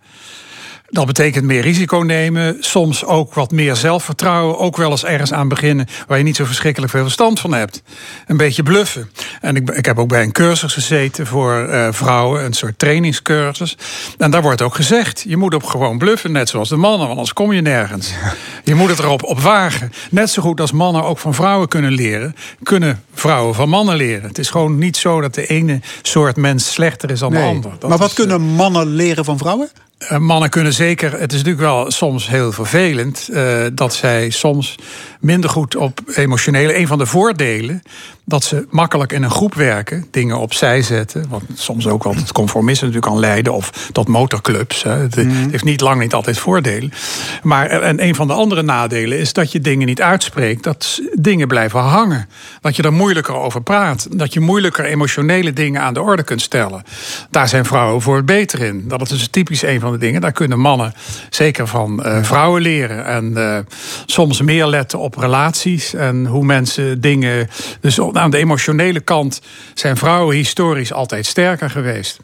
Dat 0.89 1.07
betekent 1.07 1.45
meer 1.45 1.62
risico 1.62 1.99
nemen, 1.99 2.57
soms 2.61 3.05
ook 3.05 3.34
wat 3.34 3.51
meer 3.51 3.76
zelfvertrouwen, 3.76 4.59
ook 4.59 4.76
wel 4.76 4.91
eens 4.91 5.05
ergens 5.05 5.32
aan 5.32 5.49
beginnen 5.49 5.87
waar 6.07 6.18
je 6.18 6.24
niet 6.24 6.37
zo 6.37 6.45
verschrikkelijk 6.45 6.93
veel 6.93 7.03
verstand 7.03 7.41
van 7.41 7.53
hebt. 7.53 7.82
Een 8.26 8.37
beetje 8.37 8.62
bluffen. 8.62 9.11
En 9.41 9.57
ik, 9.57 9.70
ik 9.70 9.84
heb 9.84 9.99
ook 9.99 10.09
bij 10.09 10.22
een 10.22 10.32
cursus 10.32 10.72
gezeten 10.72 11.26
voor 11.26 11.68
uh, 11.68 11.89
vrouwen, 11.91 12.45
een 12.45 12.53
soort 12.53 12.78
trainingscursus. 12.78 13.76
En 14.18 14.30
daar 14.30 14.43
wordt 14.43 14.62
ook 14.62 14.74
gezegd: 14.74 15.24
je 15.28 15.37
moet 15.37 15.55
op 15.55 15.64
gewoon 15.64 15.99
bluffen, 15.99 16.32
net 16.32 16.49
zoals 16.49 16.68
de 16.68 16.76
mannen, 16.76 16.99
want 16.99 17.11
anders 17.11 17.32
kom 17.32 17.53
je 17.53 17.61
nergens. 17.61 18.12
Je 18.64 18.74
moet 18.74 18.89
het 18.89 18.99
erop 18.99 19.22
op 19.22 19.41
wagen. 19.41 19.93
Net 20.11 20.30
zo 20.30 20.43
goed 20.43 20.61
als 20.61 20.72
mannen 20.72 21.05
ook 21.05 21.18
van 21.18 21.34
vrouwen 21.34 21.68
kunnen 21.68 21.93
leren, 21.93 22.34
kunnen 22.62 23.05
vrouwen 23.14 23.55
van 23.55 23.68
mannen 23.68 23.97
leren. 23.97 24.28
Het 24.28 24.39
is 24.39 24.51
gewoon 24.51 24.78
niet 24.78 24.97
zo 24.97 25.20
dat 25.20 25.34
de 25.34 25.47
ene 25.47 25.80
soort 26.03 26.37
mens 26.37 26.72
slechter 26.72 27.11
is 27.11 27.18
dan 27.18 27.32
nee. 27.32 27.43
de 27.43 27.49
ander. 27.49 27.70
Dat 27.78 27.89
maar 27.89 27.99
wat 27.99 28.09
is, 28.09 28.14
kunnen 28.14 28.41
mannen 28.41 28.87
leren 28.87 29.24
van 29.24 29.39
vrouwen? 29.39 29.70
Eh, 29.99 30.18
mannen 30.18 30.51
kunnen 30.51 30.72
zeker, 30.72 31.12
het 31.12 31.32
is 31.32 31.38
natuurlijk 31.42 31.64
wel 31.66 31.90
soms 31.90 32.28
heel 32.28 32.53
vervelend 32.53 33.28
uh, 33.30 33.66
dat 33.72 33.94
zij 33.94 34.30
soms 34.30 34.74
minder 35.20 35.50
goed 35.50 35.76
op 35.76 36.00
emotionele. 36.14 36.78
Een 36.78 36.86
van 36.86 36.98
de 36.98 37.06
voordelen 37.06 37.82
dat 38.28 38.44
ze 38.44 38.66
makkelijk 38.70 39.12
in 39.12 39.22
een 39.22 39.30
groep 39.30 39.54
werken, 39.54 40.06
dingen 40.10 40.38
opzij 40.38 40.82
zetten. 40.82 41.26
Wat 41.28 41.42
soms 41.54 41.86
ook 41.86 42.02
tot 42.02 42.32
conformisme 42.32 42.86
natuurlijk 42.86 43.12
kan 43.12 43.20
leiden. 43.20 43.52
Of 43.52 43.88
tot 43.92 44.08
motorclubs. 44.08 44.82
Hè. 44.82 44.90
Het, 44.90 45.16
mhm. 45.16 45.50
heeft 45.50 45.64
niet 45.64 45.80
lang 45.80 46.00
niet 46.00 46.14
altijd 46.14 46.38
voordelen. 46.38 46.92
Maar 47.42 47.66
en 47.66 48.02
een 48.02 48.14
van 48.14 48.26
de 48.26 48.32
andere 48.32 48.62
nadelen 48.62 49.18
is 49.18 49.32
dat 49.32 49.52
je 49.52 49.60
dingen 49.60 49.86
niet 49.86 50.02
uitspreekt. 50.02 50.62
Dat 50.62 51.00
dingen 51.12 51.48
blijven 51.48 51.80
hangen. 51.80 52.28
Dat 52.60 52.76
je 52.76 52.82
er 52.82 52.92
moeilijker 52.92 53.34
over 53.34 53.62
praat. 53.62 54.18
Dat 54.18 54.32
je 54.32 54.40
moeilijker 54.40 54.84
emotionele 54.84 55.52
dingen 55.52 55.80
aan 55.80 55.94
de 55.94 56.02
orde 56.02 56.22
kunt 56.22 56.42
stellen. 56.42 56.82
Daar 57.30 57.48
zijn 57.48 57.64
vrouwen 57.64 58.02
voor 58.02 58.16
het 58.16 58.26
beter 58.26 58.62
in. 58.62 58.84
Dat 58.88 59.02
is 59.02 59.08
dus 59.08 59.28
typisch 59.28 59.62
een 59.62 59.80
van 59.80 59.92
de 59.92 59.98
dingen. 59.98 60.20
Daar 60.20 60.32
kunnen 60.32 60.60
mannen 60.60 60.94
zeker 61.30 61.66
van 61.66 62.02
uh, 62.06 62.22
vrouwen 62.22 62.62
leren. 62.62 63.04
En 63.04 63.32
uh, 63.36 63.58
soms 64.06 64.40
meer 64.40 64.66
letten 64.66 64.98
op 64.98 65.05
relaties. 65.14 65.94
En 65.94 66.26
hoe 66.26 66.44
mensen 66.44 67.00
dingen. 67.00 67.48
Dus 67.80 68.00
aan 68.00 68.30
de 68.30 68.36
emotionele 68.36 69.00
kant 69.00 69.40
zijn 69.74 69.96
vrouwen 69.96 70.36
historisch 70.36 70.92
altijd 70.92 71.26
sterker 71.26 71.70
geweest. 71.70 72.18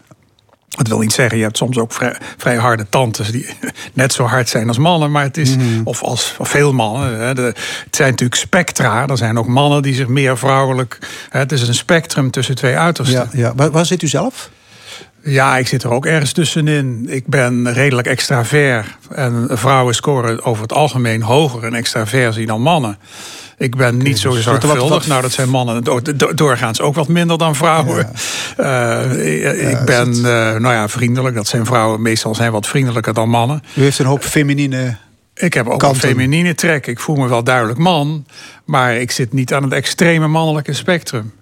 Dat 0.77 0.89
wil 0.89 0.99
niet 0.99 1.13
zeggen, 1.13 1.39
je 1.39 1.45
hebt 1.45 1.57
soms 1.57 1.79
ook 1.79 1.93
vrij, 1.93 2.17
vrij, 2.37 2.57
harde 2.57 2.87
tantes 2.89 3.31
die 3.31 3.47
net 3.93 4.13
zo 4.13 4.25
hard 4.25 4.49
zijn 4.49 4.69
als 4.69 4.79
mannen. 4.79 5.11
Maar 5.11 5.23
het 5.23 5.37
is, 5.37 5.57
mhm. 5.57 5.67
of 5.85 6.03
als 6.03 6.37
veel 6.41 6.73
mannen. 6.73 7.21
Hè, 7.21 7.35
de, 7.35 7.43
het 7.43 7.97
zijn 7.97 8.11
natuurlijk 8.11 8.41
spectra. 8.41 9.07
Er 9.07 9.17
zijn 9.17 9.39
ook 9.39 9.47
mannen 9.47 9.83
die 9.83 9.95
zich 9.95 10.09
meer 10.09 10.39
vrouwelijk. 10.39 10.99
Hè, 11.29 11.39
het 11.39 11.53
is 11.53 11.69
een 11.69 11.75
spectrum 11.75 12.31
tussen 12.31 12.55
twee 12.55 12.77
uitersten. 12.77 13.29
Ja, 13.33 13.39
ja. 13.41 13.55
Waar, 13.55 13.71
waar 13.71 13.87
zit 13.87 14.03
u 14.03 14.09
zelf? 14.09 14.51
Ja, 15.25 15.57
ik 15.57 15.69
zit 15.69 15.83
er 15.83 15.91
ook 15.91 16.07
ergens 16.07 16.33
tussenin. 16.33 17.07
Ik 17.09 17.27
ben 17.27 17.73
redelijk 17.73 18.07
extravert. 18.07 18.87
En 19.11 19.47
vrouwen 19.51 19.95
scoren 19.95 20.45
over 20.45 20.63
het 20.63 20.73
algemeen 20.73 21.23
hoger 21.23 21.65
in 21.65 21.75
extraversie 21.75 22.47
dan 22.47 22.63
mannen. 22.63 22.99
Ik 23.59 23.77
ben 23.77 23.97
niet 23.97 24.19
zo 24.19 24.33
dus 24.33 24.43
zorgvuldig. 24.43 25.07
Nou, 25.07 25.23
dat 25.23 25.33
zijn 25.33 25.49
mannen 25.49 25.85
doorgaans 26.35 26.81
ook 26.81 26.95
wat 26.95 27.09
minder 27.09 27.39
dan 27.39 27.55
vrouwen. 27.55 28.11
Uh, 28.61 29.71
ik 29.71 29.85
ben, 29.85 30.15
uh, 30.17 30.23
nou 30.23 30.63
ja, 30.63 30.89
vriendelijk. 30.89 31.35
Dat 31.35 31.47
zijn 31.47 31.67
vrouwen 31.67 32.03
meestal 32.03 32.35
zijn 32.35 32.53
wat 32.53 32.67
vriendelijker 32.67 33.15
dan 33.15 33.29
mannen. 33.29 33.63
U 33.75 33.83
heeft 33.83 33.99
een 33.99 34.07
hoop 34.07 34.23
feminine 34.23 34.97
ik 35.35 35.55
heb 35.55 35.69
ook 35.69 35.83
een 35.83 35.95
feminine 35.95 36.55
trek. 36.55 36.87
Ik 36.87 37.01
voel 37.01 37.17
me 37.17 37.29
wel 37.29 37.45
duidelijk 37.45 37.79
man. 37.79 38.27
Maar 38.65 38.97
ik 38.97 39.11
zit 39.11 39.33
niet 39.33 39.55
aan 39.55 39.63
het 39.63 39.73
extreme 39.73 40.27
mannelijke 40.27 40.73
spectrum. 40.73 41.33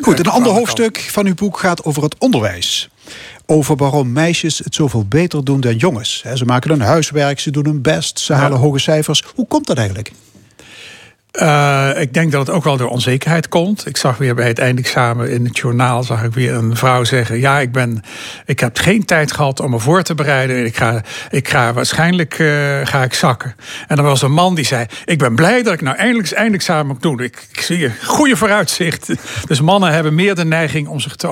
Goed, 0.00 0.18
een 0.18 0.26
ander 0.26 0.52
hoofdstuk 0.52 0.98
van 1.10 1.26
uw 1.26 1.34
boek 1.34 1.58
gaat 1.58 1.84
over 1.84 2.02
het 2.02 2.14
onderwijs. 2.18 2.88
Over 3.46 3.76
waarom 3.76 4.12
meisjes 4.12 4.58
het 4.58 4.74
zoveel 4.74 5.04
beter 5.04 5.44
doen 5.44 5.60
dan 5.60 5.76
jongens. 5.76 6.24
Ze 6.34 6.44
maken 6.44 6.70
hun 6.70 6.80
huiswerk, 6.80 7.40
ze 7.40 7.50
doen 7.50 7.64
hun 7.64 7.82
best, 7.82 8.18
ze 8.18 8.32
halen 8.32 8.58
hoge 8.58 8.78
cijfers. 8.78 9.24
Hoe 9.34 9.46
komt 9.46 9.66
dat 9.66 9.76
eigenlijk? 9.76 10.12
Uh, 11.32 11.90
ik 12.00 12.14
denk 12.14 12.32
dat 12.32 12.46
het 12.46 12.56
ook 12.56 12.64
wel 12.64 12.76
door 12.76 12.88
onzekerheid 12.88 13.48
komt. 13.48 13.86
Ik 13.86 13.96
zag 13.96 14.16
weer 14.16 14.34
bij 14.34 14.48
het 14.48 14.58
eindexamen 14.58 15.30
in 15.30 15.44
het 15.44 15.58
journaal 15.58 16.02
zag 16.02 16.22
ik 16.22 16.34
weer 16.34 16.54
een 16.54 16.76
vrouw 16.76 17.04
zeggen: 17.04 17.38
Ja, 17.38 17.58
ik, 17.58 17.72
ben, 17.72 18.02
ik 18.46 18.60
heb 18.60 18.78
geen 18.78 19.04
tijd 19.04 19.32
gehad 19.32 19.60
om 19.60 19.70
me 19.70 19.78
voor 19.78 20.02
te 20.02 20.14
bereiden. 20.14 20.64
Ik 20.64 20.76
ga, 20.76 21.02
ik 21.30 21.48
ga 21.48 21.72
waarschijnlijk 21.72 22.38
uh, 22.38 22.80
ga 22.84 23.02
ik 23.02 23.14
zakken. 23.14 23.54
En 23.88 23.96
er 23.96 24.02
was 24.02 24.22
een 24.22 24.32
man 24.32 24.54
die 24.54 24.64
zei: 24.64 24.86
Ik 25.04 25.18
ben 25.18 25.34
blij 25.34 25.62
dat 25.62 25.72
ik 25.72 25.80
nou 25.80 25.96
eindelijk 25.96 26.28
het 26.28 26.38
eindexamen 26.38 26.86
moet 26.86 27.02
doen. 27.02 27.20
Ik, 27.20 27.48
zie 27.52 27.84
een 27.84 27.94
goede 28.04 28.36
vooruitzicht. 28.36 29.08
Dus 29.46 29.60
mannen 29.60 29.92
hebben 29.92 30.14
meer 30.14 30.34
de 30.34 30.44
neiging 30.44 30.88
om 30.88 31.00
zich 31.00 31.16
te 31.16 31.28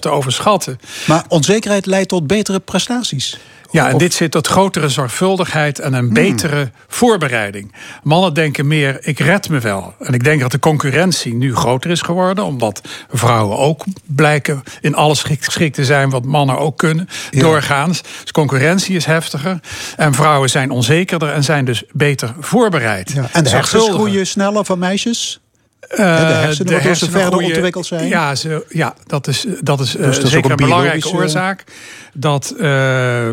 te 0.00 0.08
overschatten. 0.08 0.80
Maar 1.06 1.24
onzekerheid 1.28 1.86
leidt 1.86 2.08
tot 2.08 2.26
betere 2.26 2.60
prestaties. 2.60 3.38
Ja, 3.70 3.88
en 3.88 3.98
dit 3.98 4.14
zit 4.14 4.30
tot 4.30 4.46
grotere 4.46 4.88
zorgvuldigheid 4.88 5.78
en 5.78 5.92
een 5.92 6.04
hmm. 6.04 6.14
betere 6.14 6.70
voorbereiding. 6.88 7.72
Mannen 8.02 8.34
denken 8.34 8.66
meer, 8.66 8.98
ik 9.00 9.18
red 9.18 9.48
me 9.48 9.58
wel. 9.58 9.94
En 9.98 10.14
ik 10.14 10.24
denk 10.24 10.40
dat 10.40 10.50
de 10.50 10.58
concurrentie 10.58 11.34
nu 11.34 11.54
groter 11.54 11.90
is 11.90 12.02
geworden, 12.02 12.44
omdat 12.44 12.80
vrouwen 13.12 13.58
ook 13.58 13.84
blijken 14.06 14.62
in 14.80 14.94
alles 14.94 15.22
geschikt 15.22 15.74
te 15.74 15.84
zijn 15.84 16.10
wat 16.10 16.24
mannen 16.24 16.58
ook 16.58 16.78
kunnen, 16.78 17.08
doorgaans. 17.30 18.02
Dus 18.22 18.32
concurrentie 18.32 18.96
is 18.96 19.04
heftiger 19.04 19.60
en 19.96 20.14
vrouwen 20.14 20.50
zijn 20.50 20.70
onzekerder 20.70 21.28
en 21.28 21.44
zijn 21.44 21.64
dus 21.64 21.84
beter 21.92 22.34
voorbereid. 22.40 23.12
Ja. 23.12 23.28
En 23.32 23.44
de 23.44 23.50
hersens 23.50 23.88
groeien 23.88 24.26
sneller 24.26 24.64
van 24.64 24.78
meisjes? 24.78 25.40
Uh, 25.88 25.96
de 25.96 26.02
hersenen, 26.02 26.72
de 26.72 26.80
hersenen 26.80 27.12
verder 27.12 27.38
ontwikkeld 27.38 27.86
zijn? 27.86 28.08
Ja, 28.08 28.34
ze, 28.34 28.64
ja 28.68 28.94
dat 29.06 29.26
is, 29.26 29.46
dat 29.60 29.80
is, 29.80 29.96
uh, 29.96 30.10
zeker 30.10 30.50
een, 30.50 30.56
belangrijke 30.56 31.12
oorzaak. 31.12 31.64
Dat 32.12 32.54
uh, 32.58 33.28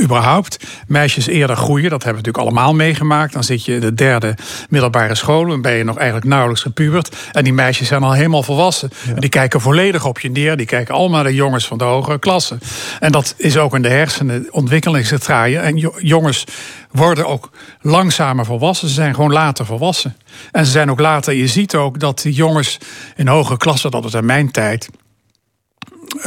überhaupt 0.00 0.64
meisjes 0.86 1.26
eerder 1.26 1.56
groeien. 1.56 1.90
Dat 1.90 2.02
hebben 2.02 2.22
we 2.22 2.28
natuurlijk 2.28 2.56
allemaal 2.56 2.74
meegemaakt. 2.74 3.32
Dan 3.32 3.44
zit 3.44 3.64
je 3.64 3.74
in 3.74 3.80
de 3.80 3.94
derde 3.94 4.34
middelbare 4.68 5.14
school. 5.14 5.46
Dan 5.46 5.62
ben 5.62 5.72
je 5.72 5.84
nog 5.84 5.96
eigenlijk 5.96 6.26
nauwelijks 6.26 6.62
gepubert. 6.62 7.16
En 7.32 7.44
die 7.44 7.52
meisjes 7.52 7.88
zijn 7.88 8.02
al 8.02 8.12
helemaal 8.12 8.42
volwassen. 8.42 8.90
Die 9.18 9.30
kijken 9.30 9.60
volledig 9.60 10.06
op 10.06 10.20
je 10.20 10.30
neer. 10.30 10.56
Die 10.56 10.66
kijken 10.66 10.94
allemaal 10.94 11.22
naar 11.22 11.30
de 11.30 11.36
jongens 11.36 11.66
van 11.66 11.78
de 11.78 11.84
hogere 11.84 12.18
klasse. 12.18 12.58
En 13.00 13.12
dat 13.12 13.34
is 13.36 13.56
ook 13.56 13.74
in 13.74 13.82
de 13.82 13.88
hersenen 13.88 14.46
ontwikkelingsgetraaien. 14.50 15.62
En 15.62 15.90
jongens 15.98 16.44
worden 16.94 17.26
ook 17.26 17.50
langzamer 17.80 18.44
volwassen. 18.44 18.88
Ze 18.88 18.94
zijn 18.94 19.14
gewoon 19.14 19.32
later 19.32 19.66
volwassen. 19.66 20.16
En 20.52 20.64
ze 20.64 20.70
zijn 20.70 20.90
ook 20.90 21.00
later, 21.00 21.34
je 21.34 21.46
ziet 21.46 21.74
ook 21.74 22.00
dat 22.00 22.22
die 22.22 22.32
jongens 22.32 22.78
in 23.16 23.28
hoge 23.28 23.56
klassen, 23.56 23.90
dat 23.90 24.02
was 24.02 24.14
in 24.14 24.24
mijn 24.24 24.50
tijd, 24.50 24.88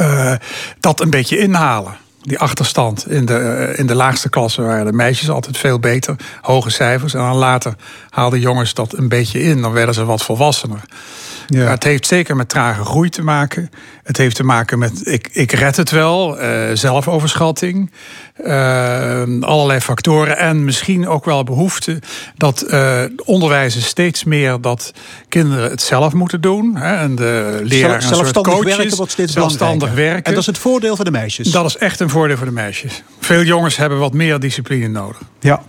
uh, 0.00 0.34
dat 0.80 1.00
een 1.00 1.10
beetje 1.10 1.38
inhalen. 1.38 1.96
Die 2.22 2.38
achterstand 2.38 3.10
in 3.10 3.26
de, 3.26 3.38
eh, 3.38 3.78
in 3.78 3.86
de 3.86 3.94
laagste 3.94 4.28
klasse 4.28 4.62
waren 4.62 4.86
de 4.86 4.92
meisjes 4.92 5.30
altijd 5.30 5.58
veel 5.58 5.78
beter, 5.78 6.16
hoge 6.40 6.70
cijfers. 6.70 7.14
En 7.14 7.20
dan 7.20 7.36
later 7.36 7.74
haalden 8.10 8.40
jongens 8.40 8.74
dat 8.74 8.96
een 8.96 9.08
beetje 9.08 9.42
in, 9.42 9.62
dan 9.62 9.72
werden 9.72 9.94
ze 9.94 10.04
wat 10.04 10.22
volwassener. 10.22 10.80
Ja. 11.50 11.66
het 11.66 11.84
heeft 11.84 12.06
zeker 12.06 12.36
met 12.36 12.48
trage 12.48 12.84
groei 12.84 13.08
te 13.08 13.22
maken. 13.22 13.70
Het 14.02 14.16
heeft 14.16 14.36
te 14.36 14.44
maken 14.44 14.78
met 14.78 15.06
ik, 15.06 15.28
ik 15.32 15.52
red 15.52 15.76
het 15.76 15.90
wel, 15.90 16.42
uh, 16.42 16.60
zelfoverschatting. 16.72 17.90
Uh, 18.44 19.22
allerlei 19.40 19.80
factoren 19.80 20.38
en 20.38 20.64
misschien 20.64 21.08
ook 21.08 21.24
wel 21.24 21.44
behoefte 21.44 21.98
dat 22.36 22.64
uh, 22.66 23.02
onderwijzen 23.24 23.82
steeds 23.82 24.24
meer 24.24 24.60
dat 24.60 24.92
kinderen 25.28 25.70
het 25.70 25.82
zelf 25.82 26.12
moeten 26.12 26.40
doen. 26.40 26.76
Hè, 26.76 26.96
en 26.96 27.14
de 27.14 27.60
leraren 27.62 28.02
zelfstandig 28.02 28.52
coaches, 28.52 28.76
werken 28.76 28.96
wordt 28.96 29.12
steeds 29.12 29.32
zelfstandig 29.32 29.92
werken. 29.92 30.24
En 30.24 30.32
dat 30.32 30.40
is 30.40 30.46
het 30.46 30.58
voordeel 30.58 30.96
voor 30.96 31.04
de 31.04 31.10
meisjes. 31.10 31.50
Dat 31.50 31.64
is 31.64 31.76
echt 31.76 32.00
een 32.00 32.10
voordeel 32.10 32.36
voor 32.36 32.46
de 32.46 32.52
meisjes. 32.52 33.02
Veel 33.20 33.42
jongens 33.42 33.76
hebben 33.76 33.98
wat 33.98 34.12
meer 34.12 34.38
discipline 34.40 34.88
nodig. 34.88 35.20
Ja. 35.40 35.62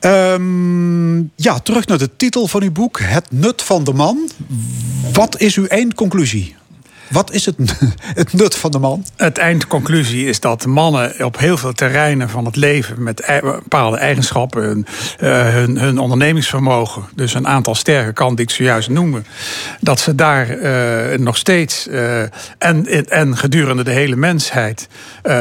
Um, 0.00 1.32
ja, 1.36 1.58
terug 1.58 1.86
naar 1.86 1.98
de 1.98 2.16
titel 2.16 2.46
van 2.46 2.62
uw 2.62 2.72
boek. 2.72 3.00
Het 3.00 3.26
nut 3.30 3.62
van 3.62 3.84
de 3.84 3.92
man. 3.92 4.30
Wat 5.12 5.40
is 5.40 5.56
uw 5.56 5.66
eindconclusie? 5.66 6.55
Wat 7.08 7.32
is 7.32 7.46
het, 7.46 7.56
het 8.20 8.32
nut 8.32 8.56
van 8.56 8.70
de 8.70 8.78
man? 8.78 9.04
Het 9.16 9.38
eindconclusie 9.38 10.26
is 10.26 10.40
dat 10.40 10.66
mannen 10.66 11.24
op 11.24 11.38
heel 11.38 11.56
veel 11.56 11.72
terreinen 11.72 12.28
van 12.28 12.44
het 12.44 12.56
leven 12.56 13.02
met 13.02 13.40
bepaalde 13.42 13.96
eigenschappen, 13.96 14.62
hun, 14.62 14.86
uh, 15.20 15.48
hun, 15.48 15.78
hun, 15.78 15.98
ondernemingsvermogen, 15.98 17.04
dus 17.14 17.34
een 17.34 17.46
aantal 17.46 17.74
sterke 17.74 18.12
kanten 18.12 18.36
die 18.36 18.44
ik 18.44 18.50
zojuist 18.50 18.88
noemde, 18.88 19.22
dat 19.80 20.00
ze 20.00 20.14
daar 20.14 20.56
uh, 20.56 21.18
nog 21.18 21.36
steeds 21.36 21.86
uh, 21.86 22.20
en, 22.58 23.08
en 23.08 23.36
gedurende 23.36 23.84
de 23.84 23.90
hele 23.90 24.16
mensheid 24.16 24.88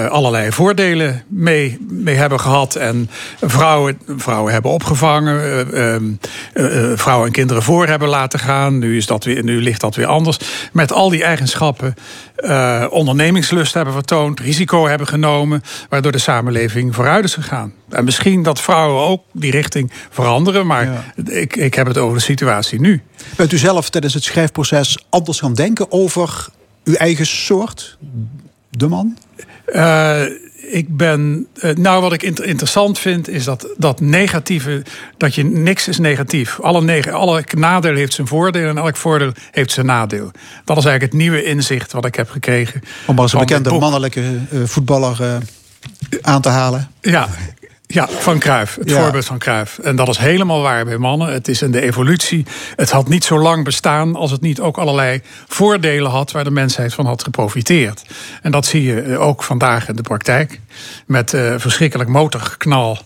allerlei 0.10 0.52
voordelen 0.52 1.24
mee, 1.28 1.78
mee 1.90 2.16
hebben 2.16 2.40
gehad. 2.40 2.76
En 2.76 3.10
vrouwen, 3.42 4.00
vrouwen 4.18 4.54
hebben 4.54 4.72
opgevangen, 4.72 5.74
ehm, 5.74 6.98
vrouwen 6.98 7.28
en 7.28 7.34
kinderen 7.34 7.64
voor 7.64 7.88
hebben 7.88 8.08
laten 8.08 8.40
gaan. 8.40 8.78
Nu, 8.78 8.98
is 8.98 9.06
dat 9.06 9.24
weer, 9.24 9.44
nu 9.44 9.62
ligt 9.62 9.82
dat 9.82 9.96
weer 9.96 10.06
anders. 10.06 10.40
Met 10.72 10.92
al 10.92 11.10
die 11.10 11.24
eigenschappen 11.24 11.55
uh, 11.62 12.86
ondernemingslust 12.90 13.74
hebben 13.74 13.94
vertoond, 13.94 14.40
risico 14.40 14.88
hebben 14.88 15.08
genomen, 15.08 15.62
waardoor 15.90 16.12
de 16.12 16.18
samenleving 16.18 16.96
vooruit 16.96 17.24
is 17.24 17.34
gegaan. 17.34 17.74
En 17.90 18.04
misschien 18.04 18.44
dat 18.44 18.62
vrouwen 18.62 19.04
ook 19.04 19.24
die 19.32 19.52
richting 19.52 19.92
veranderen, 20.10 20.68
maar 20.68 21.14
ik, 21.26 21.56
ik 21.56 21.74
heb 21.74 21.88
het 21.88 21.98
over 21.98 22.18
de 22.18 22.24
situatie 22.24 22.80
nu. 22.80 23.02
Bent 23.36 23.52
u 23.52 23.58
zelf 23.58 23.90
tijdens 23.90 24.14
het 24.14 24.24
schrijfproces 24.24 25.06
anders 25.10 25.40
gaan 25.40 25.54
denken 25.54 25.92
over 25.92 26.48
uw 26.84 26.94
eigen 26.94 27.26
soort, 27.26 27.98
de 28.70 28.88
man? 28.88 29.18
Uh, 29.68 30.22
ik 30.72 30.98
ben. 30.98 31.48
Eh, 31.60 31.76
nou, 31.76 32.02
wat 32.02 32.14
ik 32.14 32.24
interessant 32.24 33.00
vind, 33.00 33.30
is 33.30 33.44
dat 33.44 33.68
dat 33.78 34.00
negatieve. 34.00 34.84
dat 35.18 35.36
je 35.36 35.44
niks 35.44 35.88
is 35.88 35.98
negatief. 35.98 36.60
Alle, 36.60 36.82
neg 36.82 37.10
alle 37.10 37.44
nadeel 37.58 37.96
heeft 37.96 38.14
zijn 38.14 38.28
voordeel 38.28 38.70
en 38.70 38.78
elk 38.78 38.96
voordeel 38.96 39.32
heeft 39.52 39.72
zijn 39.72 39.86
nadeel. 39.86 40.32
Dat 40.66 40.78
is 40.78 40.86
eigenlijk 40.86 41.02
het 41.02 41.22
nieuwe 41.22 41.44
inzicht 41.44 41.92
wat 41.92 42.06
ik 42.06 42.16
heb 42.16 42.30
gekregen. 42.30 42.82
Om 43.06 43.20
als 43.20 43.34
een 43.34 43.40
bekende 43.40 43.72
mannelijke 43.72 44.22
uh, 44.22 44.66
voetballer 44.66 45.18
uh, 45.22 45.36
aan 46.22 46.42
te 46.42 46.50
halen. 46.50 46.90
Ja, 47.02 47.30
Ja, 47.88 48.08
van 48.08 48.40
Cruijff. 48.40 48.76
Het 48.76 48.92
voorbeeld 48.92 49.26
van 49.26 49.38
Cruijff. 49.38 49.80
En 49.80 49.96
dat 49.96 50.08
is 50.08 50.18
helemaal 50.18 50.62
waar 50.62 50.86
bij 50.86 50.98
mannen. 50.98 51.34
Het 51.34 51.48
is 51.48 51.62
in 51.62 51.72
de 51.72 51.82
evolutie. 51.82 52.46
Het 52.76 52.92
had 52.92 53.08
niet 53.08 53.24
zo 53.24 53.40
lang 53.40 53.64
bestaan 53.64 54.16
als 54.16 54.32
het 54.32 54.42
niet 54.42 54.60
ook 54.60 54.78
allerlei 54.78 55.22
voordelen 55.48 56.12
had 56.12 56.32
waar 56.32 56.44
de 56.44 56.52
mensheid 56.52 56.94
van 56.94 57.06
had 57.06 57.24
geprofiteerd. 57.24 58.04
En 58.42 58.52
dat 58.52 58.66
zie 58.66 58.84
je 58.84 59.02
eh, 59.02 59.22
ook 59.22 59.44
vandaag 59.44 59.88
in 59.88 59.96
de 59.96 60.02
praktijk. 60.02 60.60
Met 61.06 61.34
uh, 61.34 61.54
verschrikkelijk 61.58 62.10
motorknal 62.10 62.98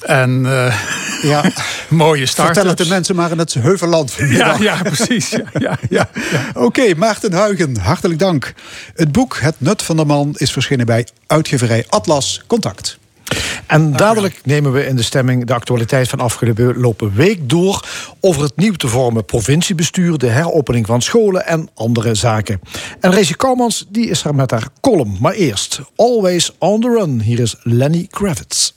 en 0.00 0.40
uh, 0.44 0.74
ja. 1.22 1.44
mooie 1.88 2.26
start. 2.26 2.46
Vertel 2.46 2.68
het 2.68 2.78
de 2.78 2.88
mensen 2.88 3.16
maar 3.16 3.30
in 3.30 3.38
het 3.38 3.54
Heuvelland. 3.54 4.16
Ja, 4.34 4.56
ja, 4.60 4.82
precies. 4.82 5.30
Ja, 5.30 5.44
ja, 5.58 5.78
ja, 5.90 6.08
Oké, 6.54 6.94
Maarten 6.96 7.32
Huigen, 7.32 7.76
hartelijk 7.76 8.18
dank. 8.18 8.54
Het 8.94 9.12
boek 9.12 9.36
Het 9.40 9.54
Nut 9.58 9.82
van 9.82 9.96
de 9.96 10.04
Man 10.04 10.34
is 10.36 10.52
verschenen 10.52 10.86
bij 10.86 11.06
uitgeverij 11.26 11.84
Atlas 11.88 12.42
Contact. 12.46 12.98
En 13.74 13.92
dadelijk 13.92 14.40
nemen 14.44 14.72
we 14.72 14.86
in 14.86 14.96
de 14.96 15.02
stemming 15.02 15.44
de 15.44 15.54
actualiteit 15.54 16.08
van 16.08 16.20
afgelopen 16.20 17.14
week 17.14 17.48
door 17.48 17.86
over 18.20 18.42
het 18.42 18.56
nieuw 18.56 18.72
te 18.72 18.88
vormen 18.88 19.24
provinciebestuur, 19.24 20.18
de 20.18 20.26
heropening 20.26 20.86
van 20.86 21.02
scholen 21.02 21.46
en 21.46 21.68
andere 21.74 22.14
zaken. 22.14 22.60
En 23.00 23.10
Rezi 23.10 23.34
Kouwmans 23.34 23.86
die 23.88 24.08
is 24.08 24.24
er 24.24 24.34
met 24.34 24.50
haar 24.50 24.68
column. 24.80 25.16
Maar 25.20 25.32
eerst, 25.32 25.80
Always 25.96 26.52
on 26.58 26.80
the 26.80 26.88
Run. 26.88 27.20
Hier 27.20 27.40
is 27.40 27.56
Lenny 27.62 28.06
Kravitz. 28.10 28.72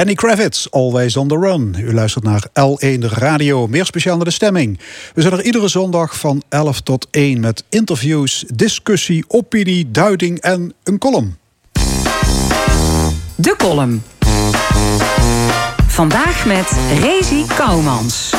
Lenny 0.00 0.14
Kravitz, 0.14 0.66
Always 0.70 1.16
on 1.16 1.28
the 1.28 1.38
Run. 1.38 1.76
U 1.78 1.94
luistert 1.94 2.24
naar 2.24 2.46
L1 2.48 2.98
Radio, 3.00 3.66
meer 3.66 3.84
speciaal 3.84 4.16
naar 4.16 4.24
de 4.24 4.30
stemming. 4.30 4.80
We 5.14 5.22
zijn 5.22 5.32
er 5.32 5.44
iedere 5.44 5.68
zondag 5.68 6.18
van 6.18 6.42
11 6.48 6.80
tot 6.80 7.06
1 7.10 7.40
met 7.40 7.64
interviews, 7.68 8.44
discussie, 8.54 9.24
opinie, 9.28 9.90
duiding 9.90 10.38
en 10.38 10.74
een 10.82 10.98
column. 10.98 11.36
De 13.34 13.54
column. 13.58 14.02
Vandaag 15.86 16.46
met 16.46 16.70
Rezi 17.00 17.44
Kouwmans. 17.56 18.34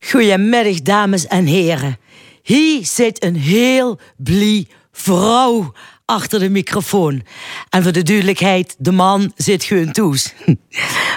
Goedemiddag, 0.00 0.82
dames 0.82 1.26
en 1.26 1.46
heren. 1.46 1.98
Hier 2.42 2.86
zit 2.86 3.24
een 3.24 3.36
heel 3.36 3.98
blij 4.16 4.66
vrouw 4.92 5.72
achter 6.06 6.38
de 6.38 6.50
microfoon. 6.50 7.22
En 7.68 7.82
voor 7.82 7.92
de 7.92 8.02
duidelijkheid, 8.02 8.74
de 8.78 8.92
man 8.92 9.32
zit 9.36 9.64
gewoon 9.64 9.92
toes. 9.92 10.32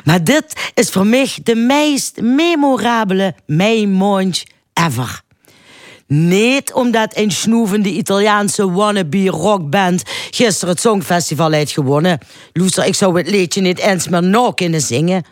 Maar 0.03 0.23
dit 0.23 0.71
is 0.73 0.89
voor 0.89 1.07
mij 1.07 1.29
de 1.43 1.55
meest 1.55 2.21
memorabele 2.21 3.35
meimontje 3.45 4.45
ever. 4.73 5.21
Niet 6.11 6.73
omdat 6.73 7.17
een 7.17 7.31
snoevende 7.31 7.89
Italiaanse 7.89 8.71
wannabe 8.71 9.27
rockband 9.27 10.03
gisteren 10.31 10.73
het 10.73 10.79
Songfestival 10.83 11.51
heeft 11.51 11.71
gewonnen. 11.71 12.19
Loester, 12.53 12.85
ik 12.85 12.95
zou 12.95 13.17
het 13.17 13.29
liedje 13.29 13.61
niet 13.61 13.79
eens 13.79 14.07
meer 14.07 14.23
nog 14.23 14.53
kunnen 14.53 14.81
zingen. 14.81 15.23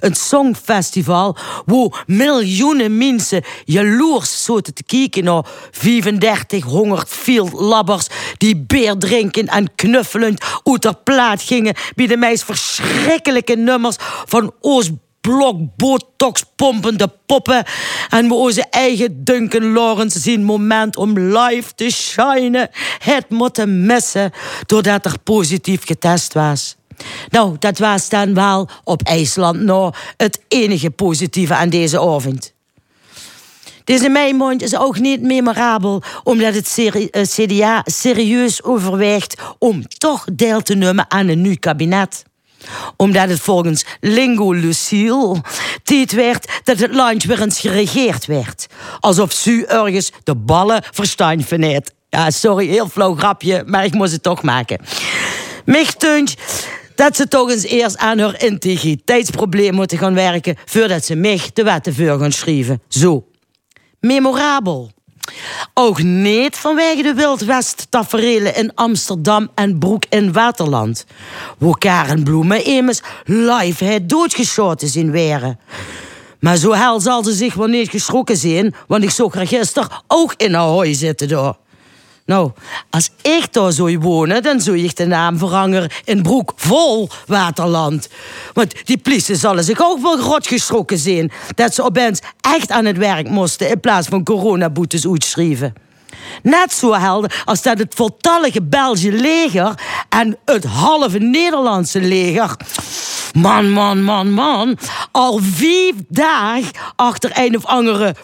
Een 0.00 0.14
Songfestival 0.14 1.36
waar 1.64 2.04
miljoenen 2.06 2.98
mensen 2.98 3.44
jaloers 3.64 4.44
zoten 4.44 4.74
te 4.74 4.84
kijken 4.84 5.24
naar 5.24 5.44
3500 5.70 7.08
field 7.08 7.52
labbers 7.52 8.06
die 8.36 8.64
beer 8.66 8.98
drinken 8.98 9.46
en 9.46 9.74
knuffelend 9.74 10.44
uit 10.62 10.82
de 10.82 10.94
plaat 11.04 11.42
gingen 11.42 11.74
bij 11.94 12.06
de 12.06 12.16
meest 12.16 12.44
verschrikkelijke 12.44 13.56
nummers 13.56 13.96
van 14.24 14.52
Oost 14.60 14.90
blok 15.26 15.56
botox 15.76 16.44
pompende 16.56 17.10
poppen. 17.26 17.64
En 18.08 18.28
we 18.28 18.34
onze 18.34 18.64
eigen 18.70 19.24
Duncan 19.24 19.72
Lawrence 19.72 20.20
zien 20.20 20.42
moment 20.42 20.96
om 20.96 21.18
live 21.18 21.74
te 21.74 21.90
shinen. 21.90 22.68
Het 22.98 23.30
moeten 23.30 23.86
missen 23.86 24.30
doordat 24.66 25.04
er 25.04 25.18
positief 25.24 25.86
getest 25.86 26.32
was. 26.32 26.76
Nou, 27.30 27.56
dat 27.58 27.78
was 27.78 28.08
dan 28.08 28.34
wel 28.34 28.68
op 28.84 29.02
IJsland 29.02 29.60
nou 29.60 29.94
het 30.16 30.40
enige 30.48 30.90
positieve 30.90 31.54
aan 31.54 31.68
deze 31.68 32.00
avond. 32.00 32.54
Deze 33.84 34.08
meimond 34.08 34.62
is 34.62 34.76
ook 34.76 34.98
niet 34.98 35.22
memorabel 35.22 36.02
omdat 36.24 36.54
het 36.54 36.78
CDA 37.28 37.82
eh, 37.82 37.82
serieus 37.84 38.62
overweegt 38.62 39.40
om 39.58 39.88
toch 39.88 40.24
deel 40.32 40.62
te 40.62 40.74
nemen 40.74 41.10
aan 41.10 41.28
een 41.28 41.40
nieuw 41.40 41.56
kabinet 41.60 42.24
omdat 42.96 43.28
het 43.28 43.40
volgens 43.40 43.84
Lingo 44.00 44.52
Lucille 44.52 45.40
tijd 45.82 46.12
werd 46.12 46.60
dat 46.64 46.78
het 46.78 46.94
land 46.94 47.24
weer 47.24 47.42
eens 47.42 47.60
geregeerd 47.60 48.26
werd. 48.26 48.66
Alsof 49.00 49.32
Su 49.32 49.62
ergens 49.62 50.12
de 50.24 50.34
ballen 50.34 50.82
verstaan. 50.90 51.44
Ja, 52.08 52.30
sorry, 52.30 52.66
heel 52.66 52.88
flauw 52.88 53.14
grapje, 53.14 53.62
maar 53.66 53.84
ik 53.84 53.94
moest 53.94 54.12
het 54.12 54.22
toch 54.22 54.42
maken. 54.42 54.80
Mich 55.64 55.94
dat 56.94 57.16
ze 57.16 57.28
toch 57.28 57.50
eens 57.50 57.64
eerst 57.64 57.96
aan 57.96 58.18
haar 58.18 58.42
integriteitsprobleem 58.42 59.74
moeten 59.74 59.98
gaan 59.98 60.14
werken... 60.14 60.56
voordat 60.64 61.04
ze 61.04 61.14
mich 61.14 61.52
de 61.52 61.62
wetten 61.62 61.94
voor 61.94 62.18
gaan 62.18 62.32
schrijven. 62.32 62.82
Zo. 62.88 63.28
Memorabel. 64.00 64.95
Ook 65.74 66.02
niet 66.02 66.56
vanwege 66.56 67.02
de 67.02 67.14
Wildwest 67.14 67.86
taferelen 67.90 68.54
in 68.54 68.74
Amsterdam 68.74 69.50
en 69.54 69.78
Broek 69.78 70.04
in 70.08 70.32
Waterland. 70.32 71.04
Waar 71.58 71.78
Karen 71.78 72.24
Bloemen 72.24 72.64
immers 72.64 73.00
live 73.24 73.84
het 73.84 74.08
doodgeschoten 74.08 74.88
zien 74.88 75.12
waren. 75.12 75.58
Maar 76.40 76.56
zo 76.56 76.72
hel 76.72 77.00
zal 77.00 77.24
ze 77.24 77.32
zich 77.32 77.54
wel 77.54 77.66
niet 77.66 77.90
geschrokken 77.90 78.36
zijn, 78.36 78.74
want 78.86 79.02
ik 79.02 79.10
zag 79.10 79.34
er 79.34 79.46
gisteren 79.46 79.90
ook 80.06 80.34
in 80.36 80.54
een 80.54 80.60
hooi 80.60 80.94
zitten 80.94 81.28
door. 81.28 81.56
Nou, 82.26 82.50
als 82.90 83.10
ik 83.22 83.52
daar 83.52 83.72
zou 83.72 83.98
wonen, 83.98 84.42
dan 84.42 84.60
zou 84.60 84.78
ik 84.78 84.96
de 84.96 85.06
naam 85.06 85.38
verhangen 85.38 85.90
in 86.04 86.22
Broek 86.22 86.52
vol 86.56 87.08
Waterland. 87.26 88.08
Want 88.52 88.86
die 88.86 88.98
politie 88.98 89.34
zullen 89.36 89.64
zich 89.64 89.82
ook 89.82 90.00
wel 90.00 90.16
grot 90.16 90.46
geschrokken 90.46 90.98
zijn 90.98 91.32
dat 91.54 91.74
ze 91.74 91.82
opeens 91.82 92.20
echt 92.40 92.70
aan 92.70 92.84
het 92.84 92.96
werk 92.96 93.28
moesten 93.28 93.68
in 93.68 93.80
plaats 93.80 94.08
van 94.08 94.24
coronaboetes 94.24 95.06
uitschrijven. 95.06 95.74
Net 96.42 96.72
zo 96.72 96.92
helder 96.92 97.42
als 97.44 97.62
dat 97.62 97.78
het 97.78 97.94
voltallige 97.94 98.62
Belgische 98.62 99.12
leger 99.12 99.74
en 100.08 100.38
het 100.44 100.64
halve 100.64 101.18
Nederlandse 101.18 102.00
leger. 102.00 102.56
Man, 103.32 103.70
man, 103.70 104.02
man, 104.02 104.32
man. 104.32 104.78
Al 105.12 105.38
vijf 105.42 105.94
dagen 106.08 106.70
achter 106.96 107.30
een 107.34 107.56
of 107.56 107.64
andere 107.64 108.14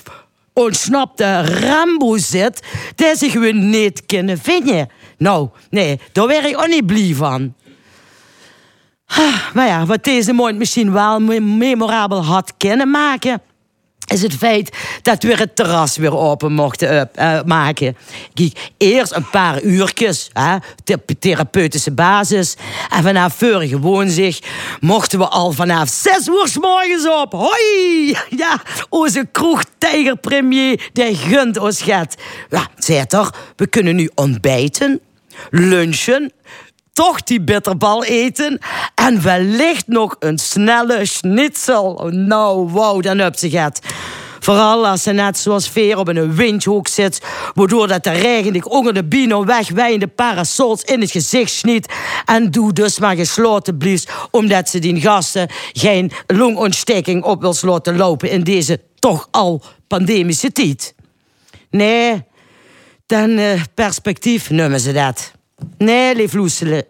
ontsnapte 0.53 1.43
Rambo 1.43 2.16
zit, 2.16 2.62
die 2.95 3.16
ze 3.16 3.31
gewoon 3.31 3.70
niet 3.70 4.07
kunnen 4.07 4.39
vinden. 4.39 4.89
Nou, 5.19 5.49
nee, 5.70 6.01
daar 6.12 6.27
werd 6.27 6.45
ik 6.45 6.59
ook 6.59 6.66
niet 6.66 6.87
blij 6.87 7.15
van. 7.15 7.55
Maar 9.55 9.66
ja, 9.66 9.87
wat 9.87 10.05
deze 10.05 10.33
moord 10.33 10.57
misschien 10.57 10.93
wel 10.93 11.20
memorabel 11.41 12.24
had 12.24 12.55
kunnen 12.57 12.91
maken 12.91 13.43
is 14.12 14.22
het 14.22 14.34
feit 14.34 14.76
dat 15.02 15.22
we 15.22 15.34
het 15.34 15.56
terras 15.56 15.97
weer 15.97 16.16
open 16.16 16.52
mochten 16.52 17.10
uh, 17.18 17.43
maken. 17.44 17.97
Kijk, 18.34 18.70
eerst 18.76 19.14
een 19.14 19.30
paar 19.30 19.62
uurtjes, 19.62 20.30
hè, 20.32 20.56
therapeutische 21.18 21.93
basis. 21.93 22.56
En 22.90 23.02
vanaf 23.02 23.34
vorige 23.34 23.78
woensdag 23.78 24.39
mochten 24.80 25.18
we 25.18 25.28
al 25.28 25.52
vanaf 25.52 25.89
zes 25.89 26.26
uur 26.26 26.52
morgens 26.60 27.09
op. 27.09 27.32
Hoi! 27.32 28.16
Ja, 28.43 28.62
onze 28.89 29.28
kroeg 29.32 29.64
Tijgerpremier, 29.78 30.90
die 30.93 31.14
gunt 31.14 31.59
ons 31.59 31.82
gaat. 31.82 32.14
Ja, 32.51 32.68
zei 32.76 33.06
toch, 33.06 33.34
we 33.56 33.66
kunnen 33.66 33.97
nu 33.97 34.10
ontbijten, 34.14 35.01
lunchen, 35.51 36.32
toch 36.93 37.23
die 37.23 37.40
bitterbal 37.40 38.05
eten 38.05 38.59
en 38.94 39.23
wellicht 39.23 39.86
nog 39.86 40.16
een 40.19 40.39
snelle 40.39 41.05
schnitzel. 41.05 42.09
Nou, 42.10 42.69
wow, 42.69 43.02
dan 43.02 43.19
heb 43.19 43.36
ze 43.36 43.59
het. 43.59 43.81
Vooral 44.40 44.86
als 44.86 45.02
ze 45.02 45.12
net 45.12 45.39
zoals 45.39 45.69
Veer 45.69 45.98
op 45.98 46.09
een 46.09 46.35
windhoek 46.35 46.89
zit, 46.89 47.20
waardoor 47.55 47.89
dat 47.89 48.05
de 48.05 48.10
regen 48.10 48.70
onder 48.70 48.94
de 48.94 49.05
bino 49.05 49.44
wegwijnde 49.44 50.06
parasols 50.06 50.82
in 50.82 51.01
het 51.01 51.10
gezicht 51.10 51.51
sniet 51.51 51.93
en 52.24 52.51
doe 52.51 52.73
dus 52.73 52.98
maar 52.98 53.16
gesloten 53.16 53.78
blies, 53.78 54.06
omdat 54.31 54.69
ze 54.69 54.78
die 54.78 55.01
gasten 55.01 55.48
geen 55.73 56.12
longontsteking 56.27 57.23
op 57.24 57.40
wil 57.40 57.56
laten 57.60 57.97
lopen 57.97 58.31
in 58.31 58.43
deze 58.43 58.81
toch 58.98 59.28
al 59.31 59.62
pandemische 59.86 60.52
tijd. 60.52 60.94
Nee, 61.70 62.24
dan 63.06 63.31
uh, 63.31 63.62
perspectief 63.74 64.51
noemen 64.51 64.81
ze 64.81 64.93
dat. 64.93 65.32
Nee, 65.78 66.14
lief 66.14 66.32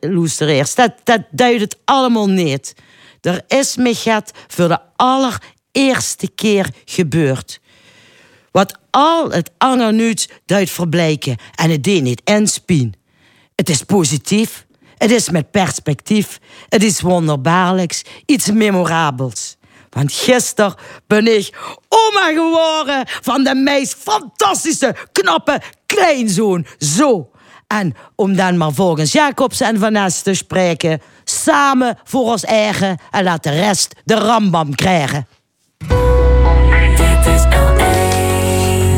loestereers, 0.01 0.74
dat, 0.74 0.93
dat 1.05 1.20
duidt 1.31 1.61
het 1.61 1.78
allemaal 1.85 2.28
niet. 2.28 2.74
Er 3.20 3.43
is 3.49 3.77
me 3.77 3.94
gaat 3.94 4.31
voor 4.47 4.69
de 4.69 4.78
allereerste 4.97 6.28
keer 6.35 6.70
gebeurd. 6.85 7.61
Wat 8.51 8.78
al 8.90 9.31
het 9.31 9.51
ander 9.59 9.93
nu 9.93 10.15
duidt 10.47 10.70
verblijken 10.70 11.36
en 11.55 11.70
het 11.70 11.85
deed 11.85 12.03
niet 12.03 12.20
inspien. 12.24 12.94
Het 13.55 13.69
is 13.69 13.82
positief, 13.82 14.66
het 14.97 15.11
is 15.11 15.31
met 15.31 15.51
perspectief, 15.51 16.39
het 16.69 16.82
is 16.82 17.01
wonderbaarlijks, 17.01 18.03
iets 18.27 18.51
memorabels. 18.51 19.57
Want 19.90 20.12
gisteren 20.12 20.74
ben 21.07 21.36
ik 21.36 21.57
oma 21.89 22.27
geworden 22.27 23.03
van 23.07 23.44
de 23.44 23.55
meest 23.55 23.94
fantastische, 23.94 24.97
knappe 25.12 25.61
kleinzoon. 25.86 26.66
Zo 26.78 27.31
en 27.81 27.94
om 28.15 28.36
dan 28.36 28.57
maar 28.57 28.73
volgens 28.73 29.12
Jacobs 29.12 29.61
en 29.61 29.78
Van 29.78 29.93
Ness 29.93 30.23
te 30.23 30.35
spreken, 30.35 31.01
samen 31.24 31.99
voor 32.05 32.24
ons 32.24 32.44
eigen 32.44 32.99
en 33.11 33.24
laat 33.24 33.43
de 33.43 33.51
rest 33.51 33.94
de 34.05 34.15
rambam 34.15 34.74
krijgen. 34.74 35.27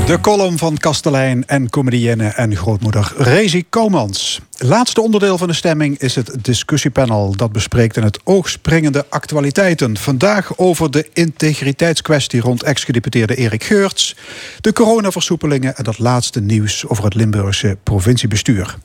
De 0.06 0.20
column 0.20 0.58
van 0.58 0.76
Kastelein 0.76 1.46
en 1.46 1.70
comedienne 1.70 2.26
en 2.26 2.56
grootmoeder 2.56 3.12
Rezi 3.16 3.64
Komans. 3.68 4.40
Laatste 4.58 5.00
onderdeel 5.00 5.38
van 5.38 5.48
de 5.48 5.54
stemming 5.54 5.98
is 5.98 6.14
het 6.14 6.44
discussiepanel. 6.44 7.36
Dat 7.36 7.52
bespreekt 7.52 7.96
in 7.96 8.02
het 8.02 8.20
oog 8.24 8.48
springende 8.48 9.06
actualiteiten. 9.08 9.96
Vandaag 9.96 10.58
over 10.58 10.90
de 10.90 11.10
integriteitskwestie 11.12 12.40
rond 12.40 12.62
ex-gedeputeerde 12.62 13.34
Erik 13.34 13.64
Geurts... 13.64 14.16
de 14.60 14.72
coronaversoepelingen 14.72 15.76
en 15.76 15.84
dat 15.84 15.98
laatste 15.98 16.40
nieuws 16.40 16.86
over 16.86 17.04
het 17.04 17.14
Limburgse 17.14 17.76
provinciebestuur. 17.82 18.76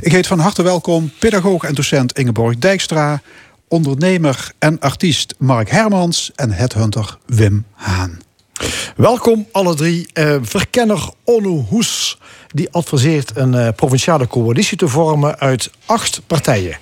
Ik 0.00 0.12
heet 0.12 0.26
van 0.26 0.38
harte 0.38 0.62
welkom 0.62 1.12
pedagoog 1.18 1.64
en 1.64 1.74
docent 1.74 2.18
Ingeborg 2.18 2.58
Dijkstra... 2.58 3.22
ondernemer 3.68 4.52
en 4.58 4.80
artiest 4.80 5.34
Mark 5.38 5.70
Hermans 5.70 6.32
en 6.34 6.50
headhunter 6.50 7.18
Wim 7.26 7.64
Haan. 7.72 8.25
Welkom 8.96 9.46
alle 9.52 9.74
drie. 9.74 10.06
Uh, 10.14 10.36
verkenner 10.42 11.10
Onno 11.24 11.66
Hoes 11.68 12.18
die 12.48 12.70
adviseert 12.70 13.36
een 13.36 13.52
uh, 13.52 13.68
provinciale 13.76 14.26
coalitie 14.26 14.76
te 14.76 14.88
vormen 14.88 15.38
uit 15.38 15.70
acht 15.86 16.20
partijen. 16.26 16.78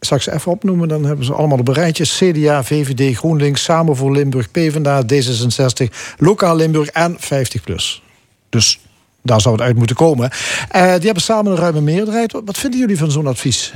Zal 0.00 0.16
ik 0.16 0.22
ze 0.22 0.32
even 0.32 0.52
opnoemen, 0.52 0.88
dan 0.88 1.04
hebben 1.04 1.24
ze 1.24 1.32
allemaal 1.32 1.58
op 1.58 1.68
een 1.68 1.74
rijtje. 1.74 2.04
CDA, 2.04 2.64
VVD, 2.64 3.16
GroenLinks, 3.16 3.62
Samen 3.62 3.96
voor 3.96 4.12
Limburg, 4.12 4.50
PvdA, 4.50 5.02
D66, 5.02 5.94
Lokaal 6.16 6.56
Limburg 6.56 6.88
en 6.88 7.16
50PLUS. 7.16 8.02
Dus 8.48 8.80
daar 9.22 9.40
zou 9.40 9.54
het 9.54 9.64
uit 9.64 9.76
moeten 9.76 9.96
komen. 9.96 10.30
Uh, 10.76 10.82
die 10.82 11.04
hebben 11.04 11.22
samen 11.22 11.52
een 11.52 11.58
ruime 11.58 11.80
meerderheid. 11.80 12.32
Wat 12.44 12.58
vinden 12.58 12.80
jullie 12.80 12.98
van 12.98 13.10
zo'n 13.10 13.26
advies? 13.26 13.72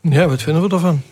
Ja, 0.00 0.28
wat 0.28 0.42
vinden 0.42 0.62
we 0.62 0.74
ervan? 0.74 1.02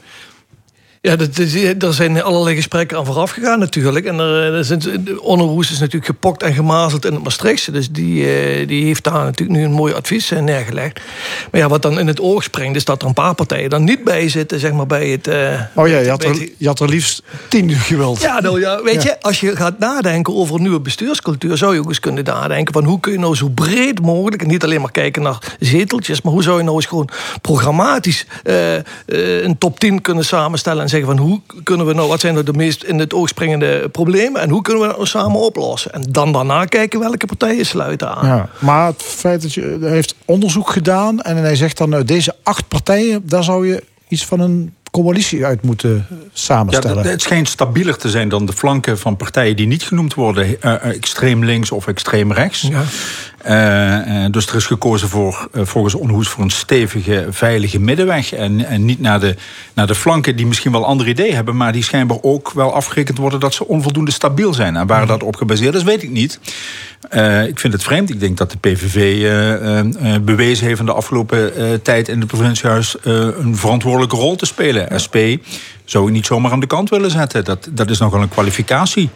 Ja, 1.07 1.17
dat, 1.17 1.37
er 1.79 1.95
zijn 1.95 2.23
allerlei 2.23 2.57
gesprekken 2.57 2.99
aan 2.99 3.07
vooraf 3.07 3.31
gegaan 3.31 3.59
natuurlijk. 3.59 4.07
En 4.07 4.19
er, 4.19 4.55
er 4.55 4.65
zijn, 4.65 5.21
Onno 5.21 5.47
Roes 5.47 5.71
is 5.71 5.79
natuurlijk 5.79 6.07
gepokt 6.07 6.43
en 6.43 6.55
gemazeld 6.55 7.05
in 7.05 7.13
het 7.13 7.23
Maastrichtse. 7.23 7.71
Dus 7.71 7.91
die, 7.91 8.35
eh, 8.35 8.69
die 8.69 8.85
heeft 8.85 9.05
daar 9.05 9.25
natuurlijk 9.25 9.59
nu 9.59 9.65
een 9.65 9.73
mooi 9.73 9.95
advies 9.95 10.31
eh, 10.31 10.41
neergelegd. 10.41 11.01
Maar 11.51 11.61
ja, 11.61 11.69
wat 11.69 11.83
dan 11.83 11.99
in 11.99 12.07
het 12.07 12.21
oog 12.21 12.43
springt... 12.43 12.77
is 12.77 12.85
dat 12.85 13.03
er 13.03 13.09
een 13.09 13.15
paar 13.15 13.35
partijen 13.35 13.71
dan 13.71 13.85
niet 13.85 14.05
bij 14.05 14.29
zitten, 14.29 14.61
zeg 14.61 14.73
maar, 14.73 14.87
bij 14.87 15.09
het... 15.09 15.29
Oh 15.75 15.89
ja, 15.89 15.99
je 15.99 16.09
had, 16.09 16.25
er, 16.25 16.49
je 16.57 16.67
had 16.67 16.81
er 16.81 16.89
liefst 16.89 17.23
tien 17.49 17.71
gewild. 17.71 18.21
Ja, 18.21 18.41
nou, 18.41 18.61
ja 18.61 18.83
weet 18.83 19.03
je, 19.03 19.21
als 19.21 19.41
je 19.41 19.57
gaat 19.57 19.79
nadenken 19.79 20.35
over 20.35 20.55
een 20.55 20.63
nieuwe 20.63 20.81
bestuurscultuur... 20.81 21.57
zou 21.57 21.75
je 21.75 21.81
ook 21.81 21.89
eens 21.89 22.01
kunnen 22.01 22.25
nadenken 22.25 22.75
van 22.75 22.85
hoe 22.85 23.01
kun 23.01 23.13
je 23.13 23.19
nou 23.19 23.37
zo 23.37 23.49
breed 23.49 24.01
mogelijk... 24.01 24.43
en 24.43 24.49
niet 24.49 24.65
alleen 24.65 24.81
maar 24.81 24.91
kijken 24.91 25.23
naar 25.23 25.57
zeteltjes... 25.61 26.23
maar 26.23 26.33
hoe 26.33 26.43
zou 26.43 26.57
je 26.59 26.65
nou 26.65 26.77
eens 26.77 26.87
gewoon 26.87 27.09
programmatisch 27.41 28.27
een 29.07 29.59
top 29.59 29.81
10 29.81 30.01
kunnen 30.01 30.25
samenstellen 30.25 30.93
zeggen 30.95 31.17
van 31.17 31.27
hoe 31.27 31.41
kunnen 31.63 31.87
we 31.87 31.93
nou, 31.93 32.09
wat 32.09 32.21
zijn 32.21 32.35
nou 32.35 32.47
de 32.47 32.53
meest 32.53 32.83
in 32.83 32.99
het 32.99 33.15
oog 33.15 33.29
springende 33.29 33.89
problemen 33.89 34.41
en 34.41 34.51
hoe 34.51 34.63
kunnen 34.63 34.83
we 34.83 34.89
dat 34.89 34.97
nou 34.97 35.09
samen 35.09 35.41
oplossen? 35.41 35.93
En 35.93 36.03
dan 36.03 36.33
daarna 36.33 36.65
kijken 36.65 37.01
welke 37.01 37.27
partijen 37.27 37.67
sluiten 37.67 38.15
aan. 38.15 38.27
Ja, 38.27 38.49
maar 38.59 38.87
het 38.87 39.03
feit 39.03 39.43
dat 39.43 39.55
je 39.55 39.79
heeft 39.81 40.15
onderzoek 40.25 40.71
gedaan 40.71 41.21
en 41.21 41.37
hij 41.37 41.57
zegt 41.57 41.79
dan 41.79 41.89
nou, 41.89 42.05
deze 42.05 42.35
acht 42.43 42.69
partijen, 42.69 43.23
daar 43.29 43.45
zou 43.45 43.69
je 43.69 43.83
iets 44.09 44.27
van 44.27 44.41
een 44.41 44.75
coalitie 44.95 45.45
uit 45.45 45.63
moeten 45.63 46.07
samenstellen. 46.33 47.05
Ja, 47.05 47.11
het 47.11 47.23
schijnt 47.23 47.49
stabieler 47.49 47.97
te 47.97 48.11
zijn 48.11 48.29
dan 48.29 48.47
de 48.47 48.53
flanken 48.53 48.99
van 48.99 49.17
partijen 49.17 49.57
die 49.57 49.67
niet 49.67 49.83
genoemd 49.83 50.15
worden. 50.15 50.57
Uh, 50.65 50.85
extreem 50.85 51.45
links 51.45 51.71
of 51.71 51.87
extreem 51.87 52.33
rechts. 52.33 52.61
Ja. 52.71 52.83
Uh, 53.47 54.27
dus 54.31 54.47
er 54.47 54.55
is 54.55 54.67
gekozen 54.67 55.09
voor, 55.09 55.49
volgens 55.53 55.95
Onhoes 55.95 56.29
voor 56.29 56.45
een 56.45 56.51
stevige, 56.51 57.27
veilige 57.31 57.81
middenweg. 57.81 58.33
En, 58.33 58.67
en 58.67 58.85
niet 58.85 59.01
naar 59.01 59.21
de, 59.21 59.37
naar 59.75 59.87
de 59.87 59.95
flanken 59.95 60.37
die 60.37 60.47
misschien 60.47 60.73
wel 60.73 60.87
andere 60.87 61.11
ideeën 61.11 61.35
hebben, 61.35 61.57
maar 61.57 61.73
die 61.73 61.85
schijnbaar 61.85 62.19
ook 62.23 62.53
wel 62.53 62.75
afgerekend 62.75 63.19
worden 63.19 63.41
dat 63.41 63.55
ze 63.55 63.67
onvoldoende 63.67 64.11
stabiel 64.11 64.55
zijn. 64.55 64.77
En 64.77 64.87
waar 64.87 65.07
dat 65.07 65.23
op 65.23 65.37
gebaseerd 65.37 65.75
is, 65.75 65.83
weet 65.83 66.03
ik 66.03 66.11
niet. 66.11 66.39
Uh, 67.11 67.47
ik 67.47 67.59
vind 67.59 67.73
het 67.73 67.83
vreemd. 67.83 68.11
Ik 68.11 68.21
denk 68.21 68.37
dat 68.37 68.51
de 68.51 68.59
PVV 68.59 69.21
bewezen 70.23 70.67
heeft 70.67 70.81
in 70.81 70.87
de 70.87 70.93
afgelopen 70.93 71.53
tijd 71.83 72.09
in 72.09 72.19
het 72.19 72.29
provinciehuis 72.29 72.97
een 73.03 73.57
verantwoordelijke 73.57 74.17
rol 74.17 74.37
te 74.37 74.47
spelen. 74.47 74.84
SP 75.05 75.17
zou 75.85 76.07
ik 76.07 76.13
niet 76.13 76.27
zomaar 76.27 76.53
aan 76.53 76.61
de 76.61 76.67
kant 76.67 76.91
willen 76.91 77.11
zetten. 77.11 77.45
Dat, 77.45 77.69
dat 77.71 77.91
is 77.91 77.99
nogal 77.99 78.23
een 78.23 78.29
kwalificatie. 78.29 79.11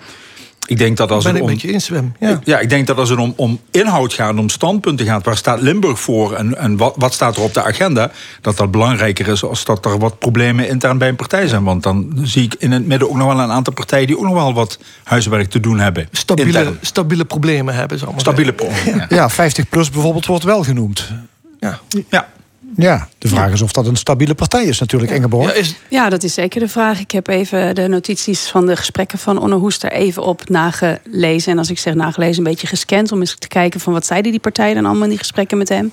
Ik 0.69 0.79
denk 0.79 0.97
dat 0.97 1.11
als 1.11 1.25
ben 1.25 1.35
het 1.35 1.43
om, 1.43 1.51
je 1.57 1.71
inzwem. 1.71 2.15
Ja. 2.21 2.41
ja, 2.45 2.59
ik 2.59 2.69
denk 2.69 2.87
dat 2.87 2.99
als 2.99 3.09
het 3.09 3.19
om, 3.19 3.33
om 3.37 3.61
inhoud 3.71 4.13
gaat, 4.13 4.39
om 4.39 4.49
standpunten 4.49 5.07
gaat, 5.07 5.25
waar 5.25 5.37
staat 5.37 5.61
Limburg 5.61 6.01
voor 6.01 6.35
en, 6.35 6.59
en 6.59 6.77
wat, 6.77 6.95
wat 6.97 7.15
staat 7.15 7.37
er 7.37 7.43
op 7.43 7.55
de 7.55 7.63
agenda, 7.63 8.11
dat 8.41 8.57
dat 8.57 8.71
belangrijker 8.71 9.29
is 9.29 9.45
als 9.45 9.65
dat 9.65 9.85
er 9.85 9.99
wat 9.99 10.19
problemen 10.19 10.69
intern 10.69 10.99
bij 10.99 11.09
een 11.09 11.17
partij 11.17 11.47
zijn. 11.47 11.65
Want 11.65 11.83
dan 11.83 12.13
zie 12.23 12.45
ik 12.45 12.55
in 12.59 12.73
het 12.73 12.87
midden 12.87 13.09
ook 13.09 13.17
nog 13.17 13.35
wel 13.35 13.41
een 13.41 13.51
aantal 13.51 13.73
partijen 13.73 14.07
die 14.07 14.17
ook 14.17 14.25
nog 14.25 14.35
wel 14.35 14.55
wat 14.55 14.79
huiswerk 15.05 15.51
te 15.51 15.61
doen 15.61 15.79
hebben. 15.79 16.09
Stabiele, 16.13 16.73
stabiele 16.81 17.25
problemen 17.25 17.75
hebben, 17.75 17.99
zal 17.99 18.11
maar 18.11 18.21
Stabiele 18.21 18.53
problemen. 18.53 18.77
Ja. 18.99 19.07
ja, 19.09 19.29
50 19.29 19.69
plus 19.69 19.91
bijvoorbeeld 19.91 20.27
wordt 20.27 20.45
wel 20.45 20.63
genoemd. 20.63 21.13
Ja. 21.61 21.79
ja. 22.09 22.29
Ja, 22.77 23.09
de 23.19 23.29
vraag 23.29 23.53
is 23.53 23.63
of 23.63 23.73
dat 23.73 23.87
een 23.87 23.97
stabiele 23.97 24.35
partij 24.35 24.65
is 24.65 24.79
natuurlijk, 24.79 25.13
Ingeborg. 25.13 25.47
Ja, 25.47 25.53
is... 25.53 25.75
ja, 25.89 26.09
dat 26.09 26.23
is 26.23 26.35
zeker 26.35 26.61
de 26.61 26.69
vraag. 26.69 27.01
Ik 27.01 27.11
heb 27.11 27.29
even 27.29 27.75
de 27.75 27.89
notities 27.89 28.49
van 28.49 28.67
de 28.67 28.77
gesprekken 28.77 29.19
van 29.19 29.39
Onno 29.39 29.59
Hoester 29.59 29.93
even 29.93 30.23
op 30.23 30.49
nagelezen. 30.49 31.53
En 31.53 31.59
als 31.59 31.71
ik 31.71 31.79
zeg 31.79 31.95
nagelezen, 31.95 32.39
een 32.39 32.51
beetje 32.51 32.67
gescand... 32.67 33.13
om 33.13 33.21
eens 33.21 33.37
te 33.39 33.49
kijken 33.49 33.81
van 33.81 33.93
wat 33.93 34.07
zeiden 34.07 34.31
die 34.31 34.41
partijen 34.41 34.75
dan 34.75 34.85
allemaal 34.85 35.03
in 35.03 35.09
die 35.09 35.19
gesprekken 35.19 35.59
met 35.59 35.69
hem. 35.69 35.93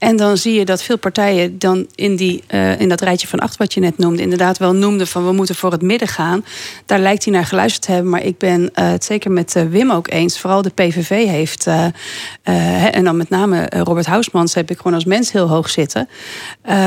En 0.00 0.16
dan 0.16 0.36
zie 0.36 0.54
je 0.54 0.64
dat 0.64 0.82
veel 0.82 0.98
partijen 0.98 1.58
dan 1.58 1.86
in, 1.94 2.16
die, 2.16 2.42
uh, 2.50 2.80
in 2.80 2.88
dat 2.88 3.00
rijtje 3.00 3.28
van 3.28 3.38
acht 3.38 3.56
wat 3.56 3.74
je 3.74 3.80
net 3.80 3.98
noemde, 3.98 4.22
inderdaad 4.22 4.58
wel 4.58 4.72
noemden 4.72 5.06
van 5.06 5.26
we 5.26 5.32
moeten 5.32 5.54
voor 5.54 5.72
het 5.72 5.82
midden 5.82 6.08
gaan. 6.08 6.44
Daar 6.86 6.98
lijkt 6.98 7.24
hij 7.24 7.32
naar 7.32 7.44
geluisterd 7.44 7.84
te 7.84 7.92
hebben. 7.92 8.10
Maar 8.10 8.24
ik 8.24 8.38
ben 8.38 8.60
uh, 8.60 8.68
het 8.74 9.04
zeker 9.04 9.30
met 9.30 9.54
uh, 9.56 9.62
Wim 9.64 9.90
ook 9.90 10.10
eens. 10.10 10.38
Vooral 10.38 10.62
de 10.62 10.70
PVV 10.70 11.26
heeft, 11.26 11.68
en 12.42 13.04
dan 13.04 13.16
met 13.16 13.28
name 13.28 13.66
Robert 13.68 14.06
Hausmans, 14.06 14.54
heb 14.54 14.70
ik 14.70 14.76
gewoon 14.76 14.94
als 14.94 15.04
mens 15.04 15.32
heel 15.32 15.48
hoog 15.48 15.70
zitten. 15.70 16.08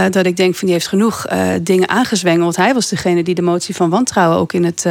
dat 0.09 0.25
ik 0.25 0.37
denk 0.37 0.55
van 0.55 0.67
die 0.67 0.75
heeft 0.75 0.87
genoeg 0.87 1.25
dingen 1.61 1.89
aangezwengeld. 1.89 2.55
Hij 2.55 2.73
was 2.73 2.89
degene 2.89 3.23
die 3.23 3.35
de 3.35 3.41
motie 3.41 3.75
van 3.75 3.89
wantrouwen 3.89 4.37
ook 4.37 4.53
in, 4.53 4.63
het, 4.63 4.85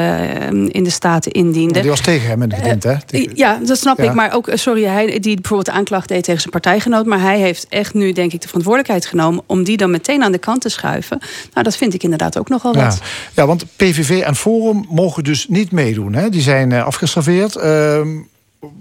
in 0.69 0.85
de 0.85 0.91
Staten 0.91 1.33
indiende. 1.33 1.81
Die 1.81 1.91
was 1.91 2.01
tegen 2.01 2.29
hem 2.29 2.43
in 2.43 2.51
het 2.53 2.63
begin, 2.63 2.79
hè? 3.11 3.31
Ja, 3.35 3.59
dat 3.65 3.79
snap 3.79 3.99
ik. 4.01 4.15
Maar 4.15 4.35
ook, 4.35 4.51
sorry, 4.53 4.85
hij 4.85 5.07
die 5.21 5.35
bijvoorbeeld 5.35 5.67
de 5.67 5.73
aanklacht 5.73 6.09
deed 6.09 6.25
tegen 6.25 6.41
zijn 6.41 6.53
partijgenoot. 6.53 7.07
Maar 7.07 7.21
hij 7.21 7.39
heeft 7.39 7.67
echt 7.69 7.95
nu 7.95 8.12
denk 8.15 8.33
ik 8.33 8.41
de 8.41 8.47
verantwoordelijkheid 8.47 9.07
genomen 9.07 9.43
om 9.47 9.65
die 9.65 9.77
dan 9.77 9.91
meteen 9.91 10.23
aan 10.23 10.33
de 10.33 10.39
kant 10.39 10.61
te 10.61 10.69
schuiven. 10.69 11.19
Nou, 11.53 11.65
dat 11.65 11.77
vind 11.77 11.95
ik 11.95 12.03
inderdaad 12.03 12.39
ook 12.39 12.49
nogal 12.49 12.75
wat. 12.75 12.99
Ja, 13.01 13.07
ja 13.35 13.47
want 13.47 13.65
PVV 13.77 14.21
en 14.21 14.37
Forum 14.37 14.87
mogen 14.89 15.25
dus 15.25 15.49
niet 15.49 15.73
meedoen. 15.73 16.13
Hè? 16.13 16.29
Die 16.29 16.43
zijn 16.43 16.71
uh, 16.71 16.85
afgestraveerd. 16.85 17.57
Uh, 17.57 18.01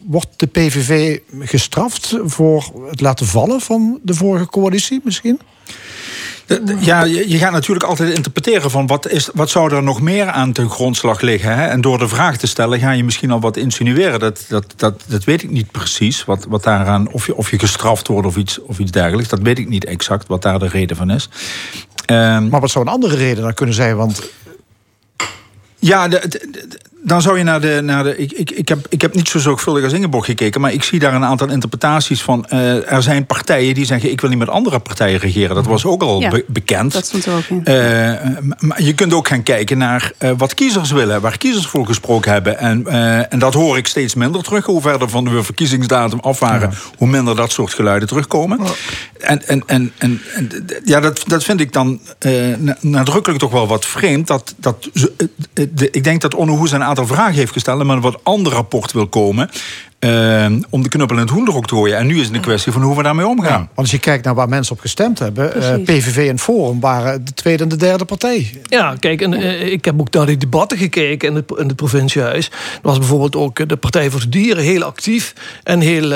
wordt 0.04 0.28
de 0.36 0.48
PVV 0.48 1.20
gestraft 1.40 2.18
voor 2.24 2.72
het 2.90 3.02
laten 3.02 3.26
vallen 3.26 3.62
van 3.62 4.00
de 4.04 4.14
vorige 4.14 4.48
coalitie 4.48 5.02
misschien? 5.04 5.40
Ja, 6.80 7.04
je 7.04 7.38
gaat 7.38 7.52
natuurlijk 7.52 7.86
altijd 7.86 8.14
interpreteren 8.14 8.72
van 8.72 8.88
wat, 8.88 9.10
is, 9.10 9.30
wat 9.34 9.50
zou 9.50 9.76
er 9.76 9.84
nog 9.84 10.02
meer 10.02 10.30
aan 10.30 10.52
ten 10.52 10.70
grondslag 10.70 11.22
liggen. 11.22 11.56
Hè? 11.56 11.66
En 11.66 11.82
door 11.82 11.98
de 11.98 12.08
vraag 12.08 12.38
te 12.38 12.48
stellen 12.48 12.80
ga 12.80 12.92
je 12.92 13.04
misschien 13.04 13.32
al 13.32 13.40
wat 13.40 13.58
insinueren. 13.58 14.20
Dat, 14.20 14.46
dat, 14.48 14.74
dat, 14.76 15.04
dat 15.08 15.24
weet 15.24 15.44
ik 15.44 15.50
niet 15.50 15.72
precies. 15.72 16.26
Wat, 16.26 16.46
wat 16.50 16.64
daaraan, 16.64 17.12
of, 17.12 17.26
je, 17.26 17.36
of 17.36 17.52
je 17.52 17.60
gestraft 17.60 18.08
wordt 18.08 18.28
of 18.28 18.36
iets, 18.36 18.62
of 18.62 18.80
iets 18.80 18.92
dergelijks. 18.92 19.30
Dat 19.30 19.42
weet 19.42 19.60
ik 19.60 19.70
niet 19.70 19.86
exact 19.86 20.28
wat 20.28 20.42
daar 20.42 20.60
de 20.60 20.68
reden 20.68 20.98
van 20.98 21.10
is. 21.10 21.30
Um, 22.12 22.50
maar 22.50 22.60
wat 22.60 22.72
zou 22.72 22.86
een 22.86 22.92
andere 22.92 23.16
reden 23.16 23.44
dan 23.44 23.54
kunnen 23.54 23.76
zijn? 23.76 23.96
Want 23.96 24.22
ja, 25.80 26.08
de, 26.08 26.40
dan 27.04 27.22
zou 27.22 27.38
je 27.38 27.44
naar 27.44 27.62
de. 27.62 27.80
Naar 27.84 28.04
de 28.04 28.18
ik, 28.18 28.32
ik, 28.32 28.52
ik, 28.52 28.70
heb, 28.70 28.86
ik 28.90 29.02
heb 29.02 29.14
niet 29.14 29.30
zo 29.30 29.40
zorgvuldig 29.40 29.84
als 29.84 29.94
Ingeborg 29.94 30.26
gekeken, 30.26 30.62
maar 30.62 30.74
ik 30.74 30.84
zie 30.84 31.00
daar 31.00 31.14
een 31.14 31.24
aantal 31.24 31.50
interpretaties 31.50 32.22
van. 32.22 32.46
Uh, 32.54 32.92
er 32.92 33.04
zijn 33.04 33.26
partijen 33.26 33.74
die 33.74 33.86
zeggen: 33.86 34.12
ik 34.12 34.22
wil 34.22 34.30
niet 34.30 34.40
met 34.40 34.50
andere 34.50 34.80
partijen 34.80 35.20
regeren. 35.20 35.56
Dat 35.56 35.66
was 35.66 35.86
ook 35.86 36.02
al 36.02 36.26
bekend. 36.48 36.94
Dat 36.94 37.06
stond 37.06 37.26
er 37.26 37.34
ook 37.34 37.44
in. 37.50 37.64
Uh, 37.66 38.56
maar 38.60 38.84
je 38.84 38.94
kunt 38.94 39.14
ook 39.14 39.28
gaan 39.28 39.44
kijken 39.44 39.78
naar 39.78 40.12
uh, 40.20 40.32
wat 40.38 40.54
kiezers 40.54 40.92
willen, 40.92 41.22
waar 41.22 41.38
kiezers 41.38 41.68
voor 41.68 41.86
gesproken 41.86 42.32
hebben. 42.32 42.58
En, 42.60 42.88
en 43.30 43.40
dat 43.40 43.54
hoor 43.54 43.78
ik 43.78 43.88
steeds 43.88 44.16
minder 44.16 44.44
terug. 44.44 44.66
Hoe 44.66 44.82
verder 44.82 45.10
van 45.10 45.24
de 45.24 45.44
verkiezingsdatum 45.44 46.20
af 46.20 46.40
waren, 46.40 46.74
hoe 46.98 47.08
minder 47.08 47.36
dat 47.36 47.52
soort 47.52 47.74
geluiden 47.74 48.08
terugkomen. 48.08 48.60
En, 49.20 49.48
en, 49.48 49.64
en, 49.66 49.92
en, 49.98 50.22
ja, 50.84 51.00
dat, 51.00 51.24
dat 51.28 51.44
vind 51.44 51.60
ik 51.60 51.74
dan 51.74 52.00
nadrukkelijk 52.80 53.40
toch 53.40 53.52
wel 53.52 53.68
wat 53.68 53.86
vreemd. 53.86 54.28
Dat, 54.28 54.54
dat, 54.58 54.90
de, 55.54 55.90
ik 55.92 56.04
denk 56.04 56.22
dat 56.22 56.36
Onno 56.36 56.56
Hoes 56.56 56.72
een 56.72 56.84
aantal 56.98 57.16
vragen 57.16 57.36
heeft 57.36 57.52
gesteld... 57.52 57.80
en 57.80 57.86
met 57.86 57.96
een 57.96 58.02
wat 58.02 58.24
ander 58.24 58.54
rapport 58.54 58.92
wil 58.92 59.08
komen... 59.08 59.50
Uh, 60.06 60.46
om 60.70 60.84
de 60.84 60.90
knuppel 60.90 61.16
in 61.16 61.22
het 61.22 61.32
hoenderok 61.32 61.68
te 61.68 61.76
gooien. 61.76 61.98
En 61.98 62.08
nu 62.08 62.20
is 62.20 62.26
het 62.26 62.36
een 62.36 62.42
kwestie 62.42 62.72
van 62.72 62.82
hoe 62.82 62.98
we 62.98 63.04
daarmee 63.04 63.28
omgaan. 63.28 63.58
want 63.58 63.70
als 63.76 63.92
je 63.92 64.00
kijkt 64.00 64.26
naar 64.26 64.36
waar 64.36 64.50
mensen 64.50 64.74
op 64.76 64.80
gestemd 64.80 65.20
hebben... 65.20 65.58
Uh, 65.58 65.74
eh, 65.74 65.82
PVV 65.82 66.30
en 66.30 66.40
Forum 66.40 66.80
waren 66.80 67.26
de 67.26 67.34
tweede 67.34 67.64
en 67.64 67.70
de 67.70 67.76
derde 67.76 68.06
partij. 68.06 68.62
Ja, 68.64 68.96
kijk, 69.00 69.22
en, 69.22 69.34
uh, 69.34 69.66
ik 69.66 69.86
heb 69.86 70.00
ook 70.00 70.12
naar 70.12 70.26
die 70.26 70.38
debatten 70.38 70.78
gekeken 70.78 71.30
in 71.30 71.36
het, 71.36 71.52
in 71.58 71.68
het 71.68 71.76
provinciehuis. 71.76 72.46
Er 72.48 72.80
was 72.82 72.98
bijvoorbeeld 72.98 73.36
ook 73.36 73.70
de 73.70 73.76
Partij 73.76 74.10
voor 74.10 74.20
de 74.20 74.30
Dieren 74.30 74.64
heel 74.64 74.84
actief... 74.84 75.34
en 75.64 75.80
heel, 75.80 76.14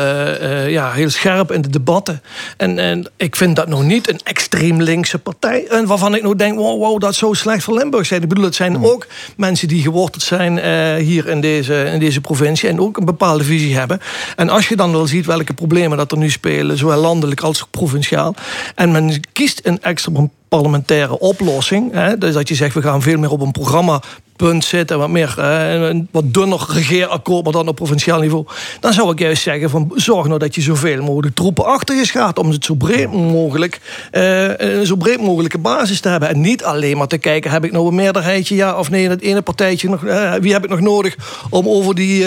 ja, 0.68 0.91
heel 0.91 1.10
scherp 1.10 1.52
in 1.52 1.62
de 1.62 1.70
debatten. 1.70 2.22
En, 2.57 2.80
en 2.80 3.10
ik 3.18 3.36
vind 3.36 3.56
dat 3.56 3.68
nog 3.68 3.84
niet 3.84 4.10
een 4.10 4.20
extreem 4.24 4.82
linkse 4.82 5.20
partij... 5.20 5.68
En 5.68 5.86
waarvan 5.86 6.16
ik 6.16 6.24
nog 6.24 6.36
denk, 6.36 6.57
wow, 6.57 6.80
wow, 6.80 6.99
dat 6.99 7.16
zo 7.16 7.34
slecht 7.34 7.64
voor 7.64 7.78
Limburg 7.78 8.06
zijn. 8.06 8.22
Ik 8.22 8.30
bedoel, 8.30 8.44
het 8.44 8.56
zijn 8.56 8.86
ook 8.86 9.07
mensen 9.38 9.68
die 9.68 9.82
geworteld 9.82 10.24
zijn 10.24 10.57
hier 10.98 11.28
in 11.28 11.41
deze, 11.41 11.84
in 11.84 11.99
deze 11.99 12.22
provincie... 12.22 12.70
en 12.70 12.80
ook 12.80 12.98
een 12.98 13.06
bepaalde 13.06 13.44
visie 13.44 13.75
hebben. 13.76 14.02
En 14.36 14.50
als 14.50 14.68
je 14.68 14.76
dan 14.76 14.92
wel 14.92 15.08
ziet 15.08 15.26
welke 15.26 15.54
problemen 15.54 15.98
dat 15.98 16.12
er 16.12 16.18
nu 16.18 16.30
spelen, 16.30 16.78
zowel 16.78 17.00
landelijk 17.00 17.42
als 17.42 17.66
provinciaal, 17.72 18.36
en 18.76 18.92
men 18.92 19.22
kiest 19.34 19.60
een 19.64 19.82
extra 19.82 20.12
parlementaire 20.56 21.19
oplossing. 21.19 21.91
Hè, 21.91 22.18
dus 22.18 22.34
dat 22.34 22.48
je 22.48 22.56
zegt, 22.56 22.73
we 22.73 22.82
gaan 22.82 23.02
veel 23.02 23.18
meer 23.18 23.32
op 23.32 23.41
een 23.41 23.52
programma 23.52 24.02
punt 24.36 24.65
zitten, 24.65 24.98
wat 24.98 25.10
meer 25.10 25.36
eh, 25.38 25.73
een 25.73 26.07
wat 26.11 26.34
dunner 26.34 26.65
regeerakkoord, 26.69 27.44
maar 27.44 27.53
dan 27.53 27.68
op 27.68 27.76
provinciaal 27.76 28.19
niveau. 28.19 28.45
Dan 28.80 28.94
zou 28.94 29.11
ik 29.11 29.19
juist 29.19 29.44
zeggen: 29.44 29.69
van 29.69 29.91
zorg 29.95 30.27
nou 30.27 30.40
dat 30.40 30.56
je 30.56 30.61
zoveel 30.61 31.03
mogelijk 31.03 31.36
troepen 31.36 31.65
achter 31.65 31.95
je 31.95 32.06
gaat 32.06 32.40
om 32.40 32.49
het 32.49 32.65
zo 32.65 32.73
breed 32.73 33.11
mogelijk, 33.11 33.80
een 34.11 34.86
zo 34.86 34.95
breed 34.95 35.22
mogelijke 35.22 35.57
basis 35.57 35.99
te 35.99 36.10
hebben. 36.10 36.30
En 36.30 36.41
niet 36.41 36.64
alleen 36.64 36.98
maar 36.98 37.07
te 37.07 37.18
kijken: 37.18 37.52
heb 37.52 37.65
ik 37.65 37.72
nou 37.72 37.88
een 37.88 37.95
meerderheidje, 37.95 38.56
ja 38.56 38.77
of 38.77 38.90
nee, 38.90 39.03
in 39.03 39.10
het 39.10 39.22
ene 39.22 39.41
partijtje 39.41 39.90
nog, 39.90 40.03
uh, 40.03 40.34
wie 40.34 40.53
heb 40.53 40.64
ik 40.64 40.69
nog 40.69 40.80
nodig 40.80 41.15
om 41.49 41.68
over 41.68 41.95
die, 41.95 42.26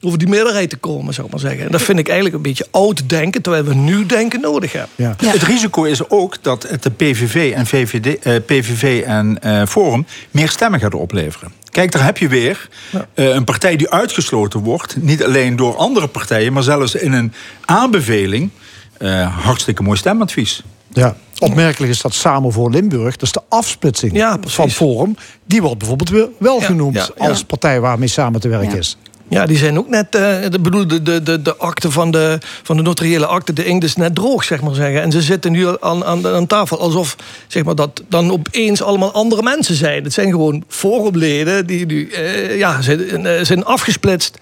over 0.00 0.18
die 0.18 0.28
meerderheid 0.28 0.70
te 0.70 0.76
komen, 0.76 1.14
zou 1.14 1.26
ik 1.26 1.32
maar 1.32 1.42
zeggen. 1.42 1.64
En 1.64 1.70
dat 1.70 1.82
vind 1.82 1.98
ik 1.98 2.06
eigenlijk 2.06 2.36
een 2.36 2.42
beetje 2.42 2.66
oud 2.70 3.08
denken, 3.08 3.42
terwijl 3.42 3.64
we 3.64 3.74
nu 3.74 4.06
denken 4.06 4.40
nodig 4.40 4.72
hebben. 4.72 4.90
Ja. 4.96 5.14
Het 5.26 5.42
risico 5.42 5.84
is 5.84 6.08
ook 6.08 6.36
dat 6.42 6.66
het 6.68 6.82
de 6.82 6.90
PVV 6.90 7.52
en 7.54 7.61
VVD, 7.66 8.18
PVV 8.46 9.02
en 9.06 9.38
Forum 9.68 10.06
meer 10.30 10.48
stemmen 10.48 10.80
gaat 10.80 10.94
opleveren. 10.94 11.52
Kijk, 11.70 11.92
daar 11.92 12.04
heb 12.04 12.18
je 12.18 12.28
weer 12.28 12.68
uh, 12.92 13.00
een 13.34 13.44
partij 13.44 13.76
die 13.76 13.90
uitgesloten 13.90 14.60
wordt. 14.60 14.96
Niet 15.00 15.24
alleen 15.24 15.56
door 15.56 15.76
andere 15.76 16.06
partijen, 16.06 16.52
maar 16.52 16.62
zelfs 16.62 16.94
in 16.94 17.12
een 17.12 17.32
aanbeveling. 17.64 18.50
Uh, 18.98 19.38
hartstikke 19.44 19.82
mooi 19.82 19.98
stemadvies. 19.98 20.62
Ja. 20.88 21.16
Opmerkelijk 21.38 21.92
is 21.92 22.00
dat 22.00 22.14
Samen 22.14 22.52
voor 22.52 22.70
Limburg, 22.70 23.16
dus 23.16 23.32
de 23.32 23.40
afsplitsing 23.48 24.12
Ja, 24.16 24.38
van 24.46 24.70
Forum, 24.70 25.16
die 25.44 25.62
wordt 25.62 25.78
bijvoorbeeld 25.78 26.10
weer 26.10 26.28
wel 26.38 26.60
Ja, 26.60 26.66
genoemd 26.66 26.94
ja, 26.94 27.08
ja. 27.18 27.28
als 27.28 27.44
partij 27.44 27.80
waarmee 27.80 28.08
samen 28.08 28.40
te 28.40 28.48
werken 28.48 28.70
Ja. 28.70 28.76
is. 28.76 28.96
Ja, 29.32 29.46
die 29.46 29.56
zijn 29.56 29.78
ook 29.78 29.88
net, 29.88 30.14
eh 30.14 30.50
de, 30.50 30.58
bedoel, 30.60 30.86
de, 30.86 31.22
de, 31.22 31.42
de, 31.42 31.56
akte 31.56 31.90
van 31.90 32.10
de, 32.10 32.38
van 32.62 32.76
de 32.76 32.82
notariële 32.82 33.26
akte, 33.26 33.52
de 33.52 33.64
inkt 33.64 33.84
is 33.84 33.96
net 33.96 34.14
droog, 34.14 34.44
zeg 34.44 34.60
maar 34.60 34.74
zeggen. 34.74 35.02
En 35.02 35.12
ze 35.12 35.22
zitten 35.22 35.52
nu 35.52 35.66
aan, 35.80 36.04
aan, 36.04 36.26
aan 36.26 36.46
tafel 36.46 36.78
alsof 36.80 37.16
zeg 37.46 37.64
maar, 37.64 37.74
dat 37.74 38.02
dan 38.08 38.32
opeens 38.32 38.82
allemaal 38.82 39.12
andere 39.12 39.42
mensen 39.42 39.74
zijn. 39.74 40.04
Het 40.04 40.12
zijn 40.12 40.30
gewoon 40.30 40.64
forumleden 40.68 41.66
die 41.66 41.86
nu 41.86 42.08
eh, 42.08 42.58
ja, 42.58 42.82
zijn, 42.82 43.26
eh, 43.26 43.44
zijn 43.44 43.64
afgesplitst. 43.64 44.38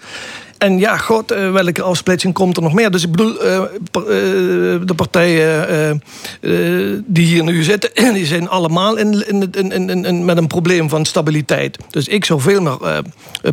En 0.61 0.79
ja, 0.79 0.97
god, 0.97 1.31
eh, 1.31 1.51
welke 1.51 1.81
afsplitsing 1.81 2.33
komt 2.33 2.57
er 2.57 2.63
nog 2.63 2.73
meer? 2.73 2.91
Dus 2.91 3.03
ik 3.03 3.11
bedoel, 3.11 3.41
eh, 3.41 3.57
eh, 3.57 3.65
de 4.85 4.93
partijen 4.95 6.03
die 7.05 7.25
hier 7.25 7.43
nu 7.43 7.63
zitten, 7.63 7.89
die 8.13 8.25
zijn 8.25 8.49
allemaal 8.49 8.97
in, 8.97 9.27
in, 10.05 10.25
met 10.25 10.37
een 10.37 10.47
probleem 10.47 10.89
van 10.89 11.05
stabiliteit. 11.05 11.77
Dus 11.89 12.07
ik 12.07 12.25
zou 12.25 12.41
veel 12.41 12.61
meer 12.61 13.03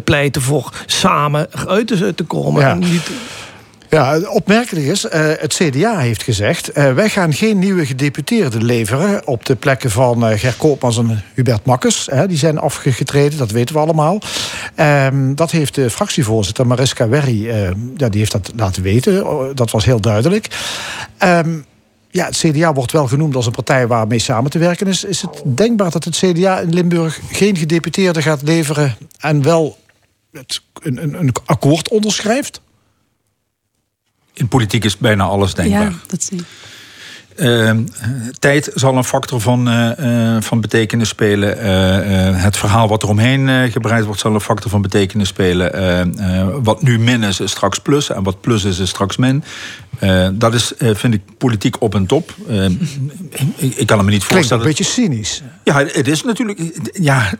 pleiten 0.05 0.43
voor 0.43 0.73
samen 0.87 1.49
te, 1.87 2.15
te 2.15 2.25
komen. 2.25 2.63
Ja. 2.63 2.71
En 2.71 2.79
niet, 2.79 3.11
Ja, 3.91 4.21
opmerkelijk 4.21 4.87
is, 4.87 5.05
eh, 5.05 5.27
het 5.39 5.55
CDA 5.55 5.99
heeft 5.99 6.23
gezegd... 6.23 6.73
eh, 6.73 6.93
wij 6.93 7.09
gaan 7.09 7.33
geen 7.33 7.59
nieuwe 7.59 7.87
gedeputeerden 7.87 8.65
leveren... 8.65 9.27
op 9.27 9.45
de 9.47 9.57
plekken 9.57 9.91
van 9.91 10.27
eh, 10.27 10.39
Ger 10.39 10.55
Koopmans 10.55 10.99
en 10.99 11.25
Hubert 11.35 11.65
Makkes. 11.65 12.09
Hè, 12.11 12.27
die 12.27 12.39
zijn 12.39 12.59
afgetreden, 12.59 13.39
dat 13.39 13.51
weten 13.51 13.75
we 13.75 13.81
allemaal. 13.81 14.19
Ehm, 14.75 15.35
dat 15.35 15.51
heeft 15.51 15.75
de 15.75 15.91
fractievoorzitter 15.91 16.67
Mariska 16.67 17.09
Werry... 17.09 17.49
eh, 17.49 17.71
ja, 17.97 18.09
die 18.09 18.19
heeft 18.19 18.33
dat 18.33 18.53
laten 18.57 18.83
weten, 18.83 19.25
dat 19.55 19.71
was 19.71 19.85
heel 19.85 20.01
duidelijk. 20.01 20.49
Ehm, 21.19 21.59
ja, 22.11 22.27
het 22.27 22.37
CDA 22.37 22.73
wordt 22.73 22.93
wel 22.93 23.07
genoemd 23.07 23.37
als 23.37 23.47
een 23.47 23.53
partij 23.53 23.87
waarmee 23.87 24.19
samen 24.19 24.51
te 24.51 24.59
werken 24.59 24.87
is. 24.87 25.05
Is 25.05 25.23
het 25.23 25.43
denkbaar 25.45 25.91
dat 25.91 26.05
het 26.05 26.17
CDA 26.17 26.59
in 26.59 26.75
Limburg 26.75 27.21
geen 27.31 27.57
gedeputeerde 27.57 28.23
gaat 28.23 28.43
leveren... 28.43 28.97
en 29.19 29.43
wel 29.43 29.77
het, 30.33 30.63
een, 30.83 31.03
een, 31.03 31.15
een 31.15 31.33
akkoord 31.45 31.89
onderschrijft? 31.89 32.61
In 34.39 34.49
politiek 34.49 34.85
is 34.85 34.97
bijna 34.97 35.25
alles 35.25 35.55
denkbaar. 35.55 35.83
Ja, 35.83 35.93
dat 36.07 36.23
zie 36.23 36.39
ik. 36.39 36.45
Eh, 37.39 37.77
tijd 38.39 38.71
zal 38.75 38.97
een 38.97 39.05
factor 39.05 39.41
van, 39.41 39.69
eh, 39.69 40.37
eh, 40.37 40.43
van 40.43 40.61
betekenis 40.61 41.09
spelen. 41.09 41.59
Eh, 41.59 42.43
het 42.43 42.57
verhaal 42.57 42.89
wat 42.89 43.03
er 43.03 43.09
omheen 43.09 43.71
gebreid 43.71 44.05
wordt, 44.05 44.21
zal 44.21 44.35
een 44.35 44.41
factor 44.41 44.71
van 44.71 44.83
betekenis 44.83 45.29
spelen. 45.29 46.63
Wat 46.63 46.83
nu 46.83 46.99
min 46.99 47.23
is, 47.23 47.41
is 47.41 47.51
straks 47.51 47.79
plus. 47.79 48.11
En 48.11 48.23
wat 48.23 48.41
plus 48.41 48.65
is, 48.65 48.79
is 48.79 48.89
straks 48.89 49.17
min. 49.17 49.45
Eh, 49.99 50.29
dat 50.33 50.55
is, 50.55 50.75
eh, 50.75 50.95
vind 50.95 51.15
ik, 51.15 51.21
politiek 51.39 51.83
op 51.83 51.95
en 51.95 52.07
top. 52.07 52.35
Eh, 52.49 52.65
ik, 53.57 53.75
ik 53.75 53.87
kan 53.87 53.97
me 54.05 54.11
niet 54.11 54.25
Klinkt 54.25 54.25
voorstellen. 54.25 54.63
een 54.63 54.69
beetje 54.69 54.85
cynisch. 54.85 55.43
Ja, 55.65 55.85
het 55.87 56.09
is 56.09 56.23
natuurlijk. 56.23 56.61
Ja, 56.93 57.31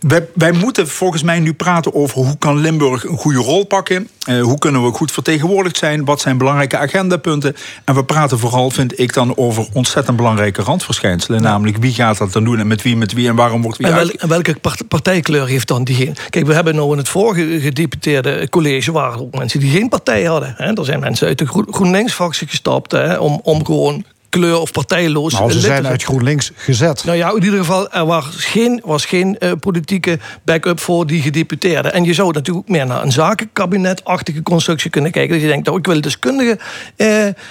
wij, 0.00 0.26
wij 0.34 0.52
moeten 0.52 0.88
volgens 0.88 1.22
mij 1.22 1.38
nu 1.40 1.52
praten 1.52 1.94
over 1.94 2.16
hoe 2.16 2.38
kan 2.38 2.58
Limburg 2.58 3.04
een 3.04 3.16
goede 3.16 3.38
rol 3.38 3.64
pakken. 3.64 4.08
Hoe 4.40 4.58
kunnen 4.58 4.84
we 4.84 4.90
goed 4.92 5.12
vertegenwoordigd 5.12 5.76
zijn? 5.76 6.04
Wat 6.04 6.20
zijn 6.20 6.38
belangrijke 6.38 6.76
agendapunten? 6.78 7.56
En 7.84 7.94
we 7.94 8.04
praten 8.04 8.38
vooral, 8.38 8.70
vind 8.70 8.98
ik 8.98 9.12
dan, 9.14 9.36
over 9.36 9.66
ontzettend 9.72 10.16
belangrijke 10.16 10.62
randverschijnselen. 10.62 11.42
Namelijk 11.42 11.76
wie 11.76 11.92
gaat 11.92 12.18
dat 12.18 12.32
dan 12.32 12.44
doen 12.44 12.58
en 12.58 12.66
met 12.66 12.82
wie, 12.82 12.96
met 12.96 13.12
wie 13.12 13.28
en 13.28 13.34
waarom 13.34 13.62
wordt 13.62 13.78
wie 13.78 13.86
En, 13.86 13.94
wel- 13.94 14.10
en 14.10 14.28
welke 14.28 14.54
part- 14.60 14.88
partijkleur 14.88 15.46
heeft 15.46 15.68
dan 15.68 15.84
diegene? 15.84 16.12
Kijk, 16.30 16.46
we 16.46 16.54
hebben 16.54 16.74
nou 16.74 16.92
in 16.92 16.98
het 16.98 17.08
vorige 17.08 17.60
gedeputeerde 17.60 18.48
college... 18.48 18.92
waren 18.92 19.20
ook 19.20 19.38
mensen 19.38 19.60
die 19.60 19.70
geen 19.70 19.88
partij 19.88 20.24
hadden. 20.24 20.54
Hè? 20.56 20.72
Er 20.72 20.84
zijn 20.84 21.00
mensen 21.10 21.28
uit 21.28 21.38
de 21.38 21.46
Groen- 21.46 21.66
GroenLinks-fractie 21.70 22.46
gestapt... 22.46 22.92
Hè? 22.92 23.18
Om, 23.18 23.40
om 23.42 23.64
gewoon 23.64 24.04
kleur- 24.30 24.60
of 24.60 24.72
partijloos 24.72 25.32
Nou, 25.32 25.52
ze 25.52 25.60
zijn 25.60 25.86
uit 25.86 26.02
GroenLinks 26.02 26.50
gezet. 26.54 27.04
Nou 27.04 27.16
ja, 27.16 27.28
in 27.34 27.42
ieder 27.44 27.58
geval, 27.58 27.90
er 27.92 28.06
was 28.06 28.26
geen, 28.30 28.80
was 28.84 29.04
geen 29.04 29.38
eh, 29.38 29.52
politieke 29.60 30.18
backup 30.44 30.80
voor 30.80 31.06
die 31.06 31.22
gedeputeerden. 31.22 31.92
En 31.92 32.04
je 32.04 32.14
zou 32.14 32.32
natuurlijk 32.32 32.68
meer 32.68 32.86
naar 32.86 33.02
een 33.02 33.12
zakenkabinetachtige 33.12 34.42
constructie 34.42 34.90
kunnen 34.90 35.10
kijken. 35.10 35.32
Dat 35.32 35.42
je 35.42 35.48
denkt, 35.48 35.66
nou, 35.66 35.78
ik 35.78 35.86
wil 35.86 36.00
deskundigen 36.00 36.58
eh, 36.96 37.08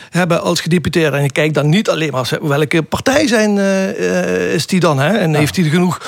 hebben 0.10 0.42
als 0.42 0.62
gedeputeerde. 0.62 1.18
En 1.18 1.24
je 1.24 1.32
kijkt 1.32 1.54
dan 1.54 1.70
niet 1.70 1.90
alleen 1.90 2.12
maar 2.12 2.38
welke 2.42 2.84
partij 2.84 3.28
zijn, 3.28 3.58
eh, 3.58 4.54
is 4.54 4.68
die 4.68 4.80
dan. 4.80 5.00
Hè? 5.00 5.18
En 5.18 5.36
heeft 5.36 5.56
hij 5.56 5.66
genoeg 5.66 6.02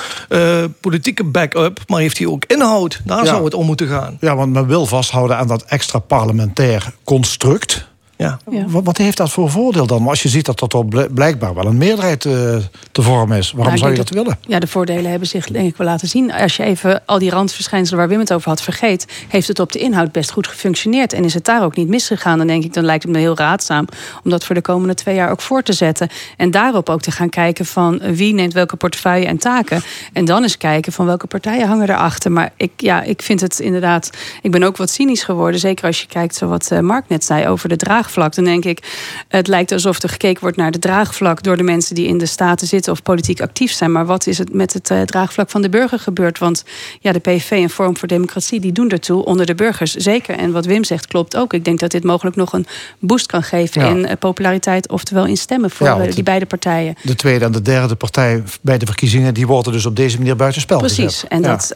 politieke 0.80 1.24
backup, 1.24 1.80
maar 1.86 2.00
heeft 2.00 2.18
hij 2.18 2.26
ook 2.26 2.44
inhoud? 2.46 3.00
Daar 3.04 3.18
Ja. 3.18 3.24
zou 3.24 3.44
het 3.44 3.54
om 3.54 3.66
moeten 3.66 3.88
gaan. 3.88 4.16
Ja, 4.20 4.36
want 4.36 4.52
men 4.52 4.66
wil 4.66 4.86
vasthouden 4.86 5.36
aan 5.36 5.46
dat 5.46 5.62
extra 5.62 5.98
parlementair 5.98 6.92
construct. 7.04 7.90
Ja. 8.22 8.64
Wat, 8.66 8.84
wat 8.84 8.96
heeft 8.96 9.16
dat 9.16 9.30
voor 9.30 9.50
voordeel 9.50 9.86
dan? 9.86 10.08
Als 10.08 10.22
je 10.22 10.28
ziet 10.28 10.46
dat 10.46 10.72
er 10.72 10.86
bl- 10.86 11.12
blijkbaar 11.14 11.54
wel 11.54 11.66
een 11.66 11.76
meerderheid 11.76 12.24
eh, 12.24 12.56
te 12.92 13.02
vormen 13.02 13.38
is. 13.38 13.50
Waarom 13.50 13.66
Nou, 13.66 13.78
zou 13.78 13.90
je 13.90 13.96
dat 13.96 14.08
willen? 14.08 14.38
Ja, 14.46 14.58
de 14.58 14.66
voordelen 14.66 15.10
hebben 15.10 15.28
zich 15.28 15.46
denk 15.46 15.68
ik 15.68 15.76
wel 15.76 15.86
laten 15.86 16.08
zien. 16.08 16.32
Als 16.32 16.56
je 16.56 16.62
even 16.62 17.02
al 17.06 17.18
die 17.18 17.30
randverschijnselen 17.30 17.98
waar 17.98 18.08
Wim 18.08 18.18
het 18.18 18.32
over 18.32 18.48
had 18.48 18.62
vergeet... 18.62 19.06
heeft 19.28 19.48
het 19.48 19.58
op 19.58 19.72
de 19.72 19.78
inhoud 19.78 20.12
best 20.12 20.30
goed 20.30 20.46
gefunctioneerd. 20.46 21.12
En 21.12 21.24
is 21.24 21.34
het 21.34 21.44
daar 21.44 21.64
ook 21.64 21.76
niet 21.76 21.88
misgegaan, 21.88 22.38
dan 22.38 22.46
denk 22.46 22.64
ik... 22.64 22.74
dan 22.74 22.84
lijkt 22.84 23.02
het 23.02 23.12
me 23.12 23.18
heel 23.18 23.36
raadzaam 23.36 23.86
om 24.24 24.30
dat 24.30 24.44
voor 24.44 24.54
de 24.54 24.60
komende 24.60 24.94
twee 24.94 25.14
jaar 25.14 25.30
ook 25.30 25.40
voor 25.40 25.62
te 25.62 25.72
zetten. 25.72 26.08
En 26.36 26.50
daarop 26.50 26.88
ook 26.88 27.00
te 27.00 27.10
gaan 27.10 27.28
kijken 27.28 27.66
van 27.66 27.98
wie 27.98 28.34
neemt 28.34 28.52
welke 28.52 28.76
portefeuille 28.76 29.26
en 29.26 29.38
taken. 29.38 29.82
En 30.12 30.24
dan 30.24 30.42
eens 30.42 30.56
kijken 30.56 30.92
van 30.92 31.06
welke 31.06 31.26
partijen 31.26 31.68
hangen 31.68 31.90
erachter. 31.90 32.32
Maar 32.32 32.52
ik, 32.56 32.72
ja, 32.76 33.02
ik 33.02 33.22
vind 33.22 33.40
het 33.40 33.60
inderdaad... 33.60 34.10
Ik 34.42 34.50
ben 34.50 34.62
ook 34.62 34.76
wat 34.76 34.90
cynisch 34.90 35.22
geworden. 35.22 35.60
Zeker 35.60 35.86
als 35.86 36.00
je 36.00 36.06
kijkt 36.06 36.34
zo 36.34 36.46
wat 36.46 36.70
eh, 36.70 36.78
Mark 36.78 37.08
net 37.08 37.24
zei 37.24 37.46
over 37.46 37.68
de 37.68 37.76
draagvlak. 38.12 38.34
Dan 38.34 38.44
denk 38.44 38.64
ik, 38.64 38.84
het 39.28 39.46
lijkt 39.46 39.72
alsof 39.72 40.02
er 40.02 40.08
gekeken 40.08 40.40
wordt 40.40 40.56
naar 40.56 40.70
de 40.70 40.78
draagvlak... 40.78 41.42
door 41.42 41.56
de 41.56 41.62
mensen 41.62 41.94
die 41.94 42.06
in 42.06 42.18
de 42.18 42.26
staten 42.26 42.66
zitten 42.66 42.92
of 42.92 43.02
politiek 43.02 43.40
actief 43.40 43.72
zijn. 43.72 43.92
Maar 43.92 44.06
wat 44.06 44.26
is 44.26 44.38
het 44.38 44.52
met 44.52 44.72
het 44.72 44.90
eh, 44.90 45.00
draagvlak 45.00 45.50
van 45.50 45.62
de 45.62 45.68
burger 45.68 45.98
gebeurd? 45.98 46.38
Want 46.38 46.64
ja, 47.00 47.12
de 47.12 47.18
PVV 47.18 47.50
en 47.50 47.70
Forum 47.70 47.96
voor 47.96 48.08
Democratie... 48.08 48.60
die 48.60 48.72
doen 48.72 48.88
ertoe 48.88 49.24
onder 49.24 49.46
de 49.46 49.54
burgers. 49.54 49.94
Zeker. 49.94 50.36
En 50.36 50.52
wat 50.52 50.66
Wim 50.66 50.84
zegt 50.84 51.06
klopt 51.06 51.36
ook. 51.36 51.52
Ik 51.52 51.64
denk 51.64 51.80
dat 51.80 51.90
dit 51.90 52.04
mogelijk 52.04 52.36
nog 52.36 52.52
een 52.52 52.66
boost 52.98 53.26
kan 53.26 53.42
geven... 53.42 53.82
Ja. 53.82 53.88
in 53.88 54.06
eh, 54.06 54.16
populariteit, 54.18 54.88
oftewel 54.88 55.26
in 55.26 55.36
stemmen 55.36 55.70
voor 55.70 55.86
Ja, 55.86 56.00
eh, 56.00 56.12
die 56.14 56.22
beide 56.22 56.46
partijen. 56.46 56.94
De 57.02 57.14
tweede 57.14 57.44
en 57.44 57.52
de 57.52 57.62
derde 57.62 57.94
partij 57.94 58.42
bij 58.60 58.78
de 58.78 58.86
verkiezingen... 58.86 59.34
die 59.34 59.46
worden 59.46 59.72
dus 59.72 59.86
op 59.86 59.96
deze 59.96 60.18
manier 60.18 60.36
buitenspel 60.36 60.78
Precies. 60.78 61.04
gezet. 61.04 61.30
En 61.30 61.42
Ja. 61.42 61.48
dat, 61.48 61.72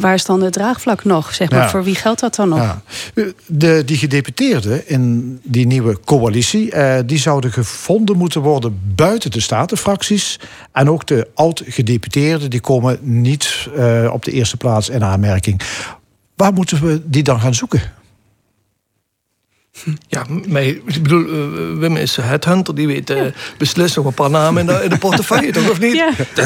waar 0.00 0.14
is 0.14 0.24
dan 0.24 0.42
het 0.42 0.52
draagvlak 0.52 1.04
nog? 1.04 1.34
Zeg 1.34 1.50
maar. 1.50 1.70
Voor 1.70 1.84
wie 1.84 1.94
geldt 1.94 2.20
dat 2.20 2.34
dan 2.34 2.48
nog? 2.48 2.58
Ja. 2.58 2.82
De, 3.46 3.82
die 3.84 3.96
gedeputeerden 3.96 4.88
in 4.88 5.33
die 5.42 5.66
nieuwe 5.66 6.00
coalitie... 6.04 6.70
eh, 6.70 7.02
die 7.06 7.18
zouden 7.18 7.52
gevonden 7.52 8.16
moeten 8.16 8.40
worden 8.40 8.80
buiten 8.94 9.30
de 9.30 9.40
statenfracties. 9.40 10.40
En 10.72 10.90
ook 10.90 11.06
de 11.06 11.28
oud-gedeputeerden... 11.34 12.50
die 12.50 12.60
komen 12.60 12.98
niet 13.00 13.68
eh, 13.76 14.10
op 14.12 14.24
de 14.24 14.32
eerste 14.32 14.56
plaats 14.56 14.88
in 14.88 15.04
aanmerking. 15.04 15.60
Waar 16.36 16.52
moeten 16.52 16.86
we 16.86 17.00
die 17.04 17.22
dan 17.22 17.40
gaan 17.40 17.54
zoeken? 17.54 17.80
Ja, 20.08 20.24
mij, 20.46 20.68
ik 20.68 21.02
bedoel, 21.02 21.26
eh, 21.26 21.78
Wim 21.78 21.96
is 21.96 22.16
headhunter, 22.16 22.74
die 22.74 22.86
weet 22.86 23.10
eh 23.10 23.22
beslist 23.58 23.96
nog 23.96 24.04
een 24.04 24.14
paar 24.14 24.30
namen 24.30 24.60
in 24.60 24.66
de, 24.66 24.80
in 24.82 24.90
de 24.90 24.98
portefeuille, 24.98 25.52
toch 25.52 25.70
of 25.70 25.80
niet? 25.80 25.94
Ja. 25.94 26.10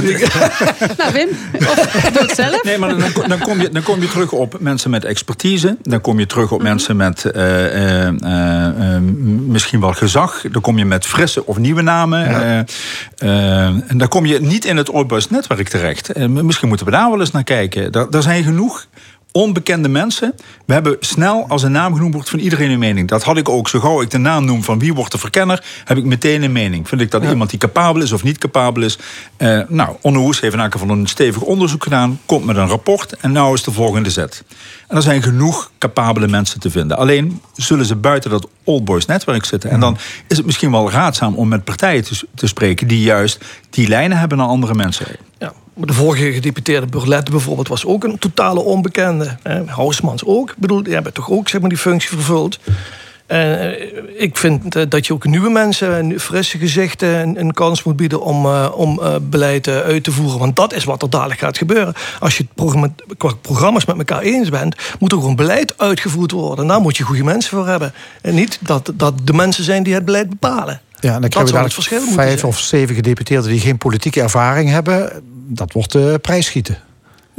nou, 0.98 1.12
Wim, 1.12 1.28
of 1.58 1.74
doe 2.12 2.22
het 2.22 2.34
zelf. 2.34 2.62
Nee, 2.62 2.78
maar 2.78 2.88
dan, 2.88 3.28
dan, 3.28 3.38
kom 3.38 3.60
je, 3.60 3.70
dan 3.70 3.82
kom 3.82 4.00
je 4.00 4.08
terug 4.08 4.32
op 4.32 4.56
mensen 4.60 4.90
met 4.90 5.04
expertise. 5.04 5.76
Dan 5.82 6.00
kom 6.00 6.18
je 6.18 6.26
terug 6.26 6.52
op 6.52 6.62
mensen 6.62 6.96
met 6.96 7.24
eh, 7.24 7.64
eh, 7.66 8.06
eh, 8.08 8.94
eh, 8.94 9.02
misschien 9.46 9.80
wel 9.80 9.92
gezag. 9.92 10.42
Dan 10.50 10.62
kom 10.62 10.78
je 10.78 10.84
met 10.84 11.06
frisse 11.06 11.46
of 11.46 11.58
nieuwe 11.58 11.82
namen. 11.82 12.26
Eh, 12.26 12.58
eh, 13.18 13.66
en 13.66 13.98
dan 13.98 14.08
kom 14.08 14.26
je 14.26 14.40
niet 14.40 14.64
in 14.64 14.76
het 14.76 14.92
Oorbus 14.92 15.30
netwerk 15.30 15.68
terecht. 15.68 16.16
Misschien 16.28 16.68
moeten 16.68 16.86
we 16.86 16.92
daar 16.92 17.10
wel 17.10 17.20
eens 17.20 17.30
naar 17.30 17.44
kijken. 17.44 17.92
Daar, 17.92 18.10
daar 18.10 18.22
zijn 18.22 18.44
genoeg 18.44 18.86
onbekende 19.38 19.88
mensen. 19.88 20.34
We 20.64 20.72
hebben 20.72 20.96
snel, 21.00 21.44
als 21.48 21.62
een 21.62 21.72
naam 21.72 21.94
genoemd 21.94 22.14
wordt, 22.14 22.30
van 22.30 22.38
iedereen 22.38 22.70
een 22.70 22.78
mening. 22.78 23.08
Dat 23.08 23.22
had 23.22 23.36
ik 23.36 23.48
ook. 23.48 23.68
Zo 23.68 23.80
gauw 23.80 24.02
ik 24.02 24.10
de 24.10 24.18
naam 24.18 24.44
noem 24.44 24.62
van 24.62 24.78
wie 24.78 24.94
wordt 24.94 25.12
de 25.12 25.18
verkenner, 25.18 25.64
heb 25.84 25.96
ik 25.96 26.04
meteen 26.04 26.42
een 26.42 26.52
mening. 26.52 26.88
Vind 26.88 27.00
ik 27.00 27.10
dat 27.10 27.24
iemand 27.24 27.50
die 27.50 27.58
capabel 27.58 28.02
is 28.02 28.12
of 28.12 28.22
niet 28.22 28.38
capabel 28.38 28.82
is. 28.82 28.98
Eh, 29.36 29.60
nou, 29.68 29.96
Onno 30.00 30.20
Hoes 30.20 30.40
heeft 30.40 30.56
elk 30.56 30.72
geval 30.72 30.88
een 30.88 31.06
stevig 31.06 31.42
onderzoek 31.42 31.82
gedaan, 31.82 32.20
komt 32.26 32.44
met 32.44 32.56
een 32.56 32.68
rapport 32.68 33.16
en 33.16 33.32
nou 33.32 33.54
is 33.54 33.62
de 33.62 33.72
volgende 33.72 34.10
zet. 34.10 34.44
En 34.88 34.96
er 34.96 35.02
zijn 35.02 35.22
genoeg 35.22 35.70
capabele 35.78 36.28
mensen 36.28 36.60
te 36.60 36.70
vinden. 36.70 36.96
Alleen 36.96 37.40
zullen 37.56 37.86
ze 37.86 37.96
buiten 37.96 38.30
dat 38.30 38.48
Old 38.64 38.84
Boys 38.84 39.06
netwerk 39.06 39.44
zitten. 39.44 39.70
En 39.70 39.80
dan 39.80 39.98
is 40.28 40.36
het 40.36 40.46
misschien 40.46 40.70
wel 40.70 40.90
raadzaam 40.90 41.34
om 41.34 41.48
met 41.48 41.64
partijen 41.64 42.04
te, 42.04 42.26
te 42.34 42.46
spreken 42.46 42.88
die 42.88 43.02
juist 43.02 43.44
die 43.70 43.88
lijnen 43.88 44.18
hebben 44.18 44.38
naar 44.38 44.46
andere 44.46 44.74
mensen. 44.74 45.06
Ja, 45.38 45.52
de 45.86 45.92
vorige 45.92 46.32
gedeputeerde 46.32 46.86
Burlette 46.86 47.30
bijvoorbeeld 47.30 47.68
was 47.68 47.86
ook 47.86 48.04
een 48.04 48.18
totale 48.18 48.60
onbekende. 48.60 49.36
Hè. 49.42 49.62
Ook. 50.24 50.50
Ik 50.50 50.56
bedoel, 50.58 50.82
die 50.82 50.94
hebben 50.94 51.12
toch 51.12 51.30
ook 51.30 51.48
zeg 51.48 51.60
maar, 51.60 51.68
die 51.68 51.78
functie 51.78 52.08
vervuld. 52.08 52.58
Uh, 53.28 53.70
ik 54.20 54.36
vind 54.36 54.76
uh, 54.76 54.82
dat 54.88 55.06
je 55.06 55.12
ook 55.12 55.24
nieuwe 55.24 55.50
mensen, 55.50 56.20
frisse 56.20 56.58
gezichten, 56.58 57.08
een, 57.08 57.40
een 57.40 57.52
kans 57.52 57.82
moet 57.82 57.96
bieden 57.96 58.22
om, 58.22 58.46
uh, 58.46 58.68
om 58.74 59.00
beleid 59.22 59.68
uit 59.68 60.04
te 60.04 60.12
voeren. 60.12 60.38
Want 60.38 60.56
dat 60.56 60.72
is 60.72 60.84
wat 60.84 61.02
er 61.02 61.10
dadelijk 61.10 61.40
gaat 61.40 61.58
gebeuren. 61.58 61.94
Als 62.20 62.36
je 62.36 62.42
het 62.42 62.54
programma, 62.54 62.88
programma's 63.40 63.84
met 63.84 63.98
elkaar 63.98 64.20
eens 64.20 64.48
bent, 64.48 64.76
moet 64.98 65.12
er 65.12 65.18
gewoon 65.18 65.36
beleid 65.36 65.78
uitgevoerd 65.78 66.30
worden. 66.30 66.64
En 66.64 66.70
daar 66.70 66.80
moet 66.80 66.96
je 66.96 67.04
goede 67.04 67.24
mensen 67.24 67.50
voor 67.50 67.66
hebben. 67.66 67.92
En 68.22 68.34
niet 68.34 68.58
dat, 68.60 68.92
dat 68.94 69.14
de 69.24 69.32
mensen 69.32 69.64
zijn 69.64 69.82
die 69.82 69.94
het 69.94 70.04
beleid 70.04 70.28
bepalen. 70.28 70.80
Ja, 71.00 71.14
en 71.14 71.20
dan 71.20 71.30
krijg 71.30 71.46
je 71.46 71.52
dadelijk 71.52 72.12
vijf 72.14 72.44
of 72.44 72.58
zeven 72.58 72.94
gedeputeerden 72.94 73.50
die 73.50 73.60
geen 73.60 73.78
politieke 73.78 74.20
ervaring 74.20 74.70
hebben. 74.70 75.22
Dat 75.50 75.72
wordt 75.72 75.94
uh, 75.94 76.14
prijsschieten. 76.20 76.78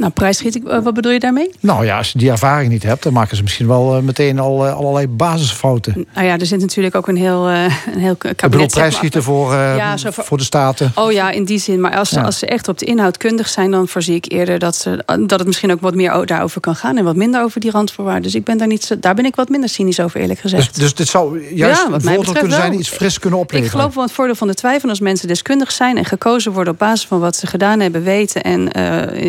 Nou, 0.00 0.12
prijsschieten, 0.12 0.70
eh, 0.70 0.82
wat 0.82 0.94
bedoel 0.94 1.12
je 1.12 1.18
daarmee? 1.18 1.50
Nou 1.60 1.84
ja, 1.84 1.96
als 1.96 2.12
je 2.12 2.18
die 2.18 2.30
ervaring 2.30 2.70
niet 2.72 2.82
hebt, 2.82 3.02
dan 3.02 3.12
maken 3.12 3.36
ze 3.36 3.42
misschien 3.42 3.66
wel 3.66 3.96
uh, 3.96 4.02
meteen 4.02 4.38
al 4.38 4.66
uh, 4.66 4.76
allerlei 4.76 5.08
basisfouten. 5.08 6.06
Nou 6.14 6.26
ja, 6.26 6.38
er 6.38 6.46
zit 6.46 6.60
natuurlijk 6.60 6.94
ook 6.94 7.08
een 7.08 7.16
heel, 7.16 7.50
uh, 7.50 7.64
een 7.94 8.00
heel 8.00 8.16
kabinet... 8.16 8.42
Ik 8.42 8.50
bedoel 8.50 8.66
prijsschieten 8.66 9.22
voor, 9.22 9.52
ja, 9.54 9.98
voor, 9.98 10.24
voor, 10.24 10.38
de 10.38 10.44
staten. 10.44 10.92
Oh 10.94 11.12
ja, 11.12 11.30
in 11.30 11.44
die 11.44 11.58
zin. 11.58 11.80
Maar 11.80 11.96
als, 11.96 12.08
ze, 12.08 12.22
als 12.22 12.38
ze 12.38 12.46
echt 12.46 12.68
op 12.68 12.78
de 12.78 12.84
inhoud 12.84 13.16
kundig 13.16 13.48
zijn, 13.48 13.70
dan 13.70 13.88
voorzie 13.88 14.14
ik 14.14 14.32
eerder 14.32 14.58
dat, 14.58 14.76
ze, 14.76 15.04
dat 15.06 15.38
het 15.38 15.46
misschien 15.46 15.72
ook 15.72 15.80
wat 15.80 15.94
meer 15.94 16.26
daarover 16.26 16.60
kan 16.60 16.76
gaan 16.76 16.96
en 16.96 17.04
wat 17.04 17.16
minder 17.16 17.42
over 17.42 17.60
die 17.60 17.70
randvoorwaarden. 17.70 18.22
Dus 18.22 18.34
ik 18.34 18.44
ben 18.44 18.58
daar, 18.58 18.66
niet, 18.66 18.96
daar 19.00 19.14
ben 19.14 19.24
ik 19.24 19.36
wat 19.36 19.48
minder 19.48 19.68
cynisch 19.68 20.00
over, 20.00 20.20
eerlijk 20.20 20.40
gezegd. 20.40 20.74
Dus, 20.74 20.82
dus 20.82 20.94
dit 20.94 21.08
zou 21.08 21.54
juist 21.54 21.86
ja, 21.88 21.94
een 21.94 22.00
voordeel 22.00 22.32
kunnen 22.32 22.56
zijn, 22.56 22.78
iets 22.78 22.88
fris 22.88 23.18
kunnen 23.18 23.38
opleveren. 23.38 23.72
Ik 23.72 23.78
geloof 23.78 23.94
wel 23.94 24.04
het 24.04 24.12
voordeel 24.12 24.34
van 24.34 24.48
de 24.48 24.54
twijfel 24.54 24.88
als 24.88 25.00
mensen 25.00 25.28
deskundig 25.28 25.72
zijn 25.72 25.96
en 25.96 26.04
gekozen 26.04 26.52
worden 26.52 26.72
op 26.72 26.78
basis 26.78 27.06
van 27.06 27.20
wat 27.20 27.36
ze 27.36 27.46
gedaan 27.46 27.80
hebben, 27.80 28.02
weten 28.02 28.42
en 28.42 28.72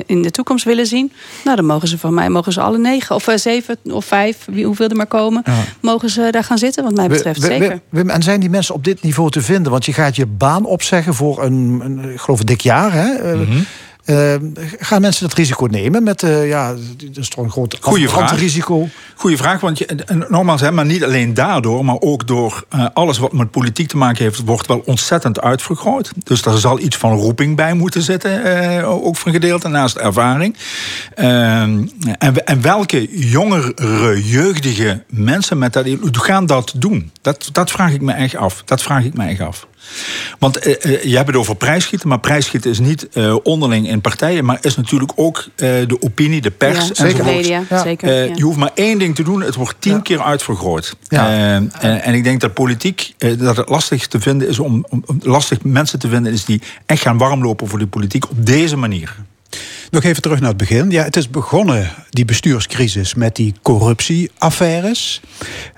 in 0.06 0.22
de 0.22 0.32
toekomst 0.32 0.61
willen 0.64 0.86
zien 0.86 1.12
nou, 1.44 1.56
dan 1.56 1.66
mogen 1.66 1.88
ze 1.88 1.98
van 1.98 2.14
mij, 2.14 2.30
mogen 2.30 2.52
ze 2.52 2.62
alle 2.62 2.78
negen 2.78 3.16
of 3.16 3.28
uh, 3.28 3.36
zeven 3.36 3.78
of 3.84 4.06
vijf, 4.06 4.38
wie, 4.52 4.66
hoeveel 4.66 4.88
er 4.88 4.96
maar 4.96 5.06
komen, 5.06 5.44
mogen 5.80 6.10
ze 6.10 6.28
daar 6.32 6.44
gaan 6.44 6.58
zitten, 6.58 6.84
wat 6.84 6.96
mij 6.96 7.08
betreft. 7.08 7.42
zeker. 7.42 7.82
Wim, 7.90 8.10
en 8.10 8.24
zijn 8.24 8.40
die 8.40 8.50
mensen 8.50 8.76
op 8.76 8.84
dit 8.84 9.02
niveau 9.02 9.30
te 9.30 9.42
vinden? 9.42 9.72
Want 9.72 9.86
je 9.86 9.94
gaat 9.94 10.16
je 10.16 10.26
baan 10.26 10.66
opzeggen 10.66 11.14
voor 11.14 11.44
een, 11.44 11.82
een 11.84 12.12
ik 12.12 12.20
geloof 12.20 12.40
een 12.40 12.46
dik 12.46 12.62
jaar. 12.62 12.94
Hè? 12.94 13.36
Mm 13.36 13.46
-hmm. 13.46 13.66
Uh, 14.06 14.34
gaan 14.80 15.02
mensen 15.02 15.28
dat 15.28 15.38
risico 15.38 15.66
nemen? 15.66 16.04
Met, 16.04 16.24
uh, 16.24 16.48
ja, 16.48 16.74
dat 16.98 17.18
is 17.18 17.30
toch 17.30 17.44
een 17.44 17.52
groot 17.52 17.78
Goeie 17.82 18.10
risico. 18.36 18.90
Goeie 19.16 19.38
vraag, 19.38 19.60
want 19.60 19.78
je, 19.78 20.06
nogmaals, 20.30 20.62
hè, 20.62 20.72
maar 20.72 20.86
niet 20.86 21.04
alleen 21.04 21.34
daardoor, 21.34 21.86
maar 21.86 22.00
ook 22.00 22.28
door 22.28 22.64
uh, 22.76 22.86
alles 22.94 23.18
wat 23.18 23.34
met 23.34 23.52
politiek 23.52 23.88
te 23.88 23.98
maken 23.98 24.24
heeft, 24.24 24.46
wordt 24.46 24.68
wel 24.68 24.82
ontzettend 24.86 25.42
uitvergroot. 25.42 26.12
Dus 26.24 26.46
er 26.46 26.58
zal 26.58 26.80
iets 26.80 26.98
van 26.98 27.14
roeping 27.14 27.56
bij 27.56 27.74
moeten 27.74 28.02
zitten, 28.02 28.84
ook 28.86 29.18
voor 29.18 29.28
een 29.28 29.34
gedeelte, 29.34 29.68
naast 29.68 29.96
ervaring. 29.96 30.56
Ehm, 31.16 31.88
en, 32.18 32.46
en 32.46 32.62
welke 32.62 33.20
jongere, 33.30 34.24
jeugdige 34.24 35.04
mensen 35.10 35.58
met 35.58 35.74
dat, 35.74 35.86
gaan 36.12 36.46
dat 36.46 36.74
doen? 36.76 37.12
Dat, 37.22 37.50
dat 37.52 37.72
vraag 37.72 37.92
ik 37.92 38.02
me 38.02 38.12
echt 38.12 38.36
af. 38.36 38.62
Dat 38.66 38.82
vraag 38.82 39.04
ik 39.04 39.14
me 39.14 39.28
echt 39.28 39.42
af. 39.42 39.68
Want 40.40 40.68
uh, 40.68 40.76
uh, 40.82 41.04
je 41.04 41.16
hebt 41.16 41.28
het 41.28 41.36
over 41.36 41.56
prijsschieten, 41.56 42.08
maar 42.08 42.20
prijsschieten 42.20 42.72
is 42.72 42.80
niet 42.80 43.08
uh, 43.14 43.36
onderling 43.44 43.88
in 43.88 44.02
partijen, 44.02 44.46
maar 44.46 44.58
is 44.62 44.76
natuurlijk 44.76 45.12
ook 45.16 45.46
de 45.56 45.98
opinie, 46.00 46.42
de 46.42 46.52
pers. 46.52 46.88
Ja, 46.88 46.94
zeker. 46.94 47.26
Media, 47.26 47.64
ja. 47.70 47.84
zeker 47.84 48.28
ja. 48.28 48.36
Je 48.36 48.44
hoeft 48.44 48.58
maar 48.58 48.72
één 48.74 49.00
ding 49.00 49.16
te 49.16 49.24
doen, 49.24 49.42
het 49.42 49.56
wordt 49.56 49.76
tien 49.80 50.02
keer 50.02 50.22
uitvergroot. 50.22 50.96
En, 51.08 51.72
en, 51.82 52.14
ik 52.14 52.24
denk 52.24 52.42
dat 52.42 52.54
politiek, 52.54 53.14
dat 53.38 53.58
het 53.58 53.70
lastig 53.70 54.08
te 54.08 54.20
vinden 54.20 54.48
is 54.48 54.60
om, 54.60 54.86
om, 54.90 55.04
lastig 55.20 55.64
mensen 55.64 56.00
te 56.00 56.08
vinden 56.08 56.32
is 56.32 56.46
die 56.46 56.62
echt 56.86 57.02
gaan 57.02 57.18
warmlopen 57.18 57.68
voor 57.68 57.80
de 57.80 57.88
politiek 57.88 58.30
op 58.30 58.46
deze 58.46 58.78
manier. 58.78 59.16
Nog 59.92 60.04
even 60.04 60.22
terug 60.22 60.40
naar 60.40 60.50
het 60.50 60.58
begin. 60.58 60.90
Ja, 60.90 61.04
het 61.04 61.16
is 61.16 61.30
begonnen, 61.30 61.92
die 62.10 62.26
bestuurscrisis, 62.26 63.14
met 63.14 63.36
die 63.36 63.54
corruptieaffaires. 63.62 65.22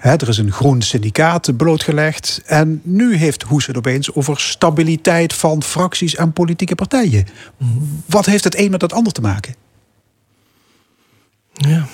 er 0.01 0.27
is 0.27 0.37
een 0.37 0.51
groen 0.51 0.81
syndicaat 0.81 1.57
blootgelegd. 1.57 2.41
En 2.45 2.81
nu 2.83 3.15
heeft 3.15 3.43
Hoes 3.43 3.65
het 3.65 3.77
opeens 3.77 4.13
over 4.13 4.39
stabiliteit 4.39 5.33
van 5.33 5.63
fracties 5.63 6.15
en 6.15 6.33
politieke 6.33 6.75
partijen. 6.75 7.27
Wat 8.05 8.25
heeft 8.25 8.43
het 8.43 8.57
een 8.57 8.71
met 8.71 8.81
het 8.81 8.93
ander 8.93 9.13
te 9.13 9.21
maken? 9.21 9.55
Ja. 11.53 11.87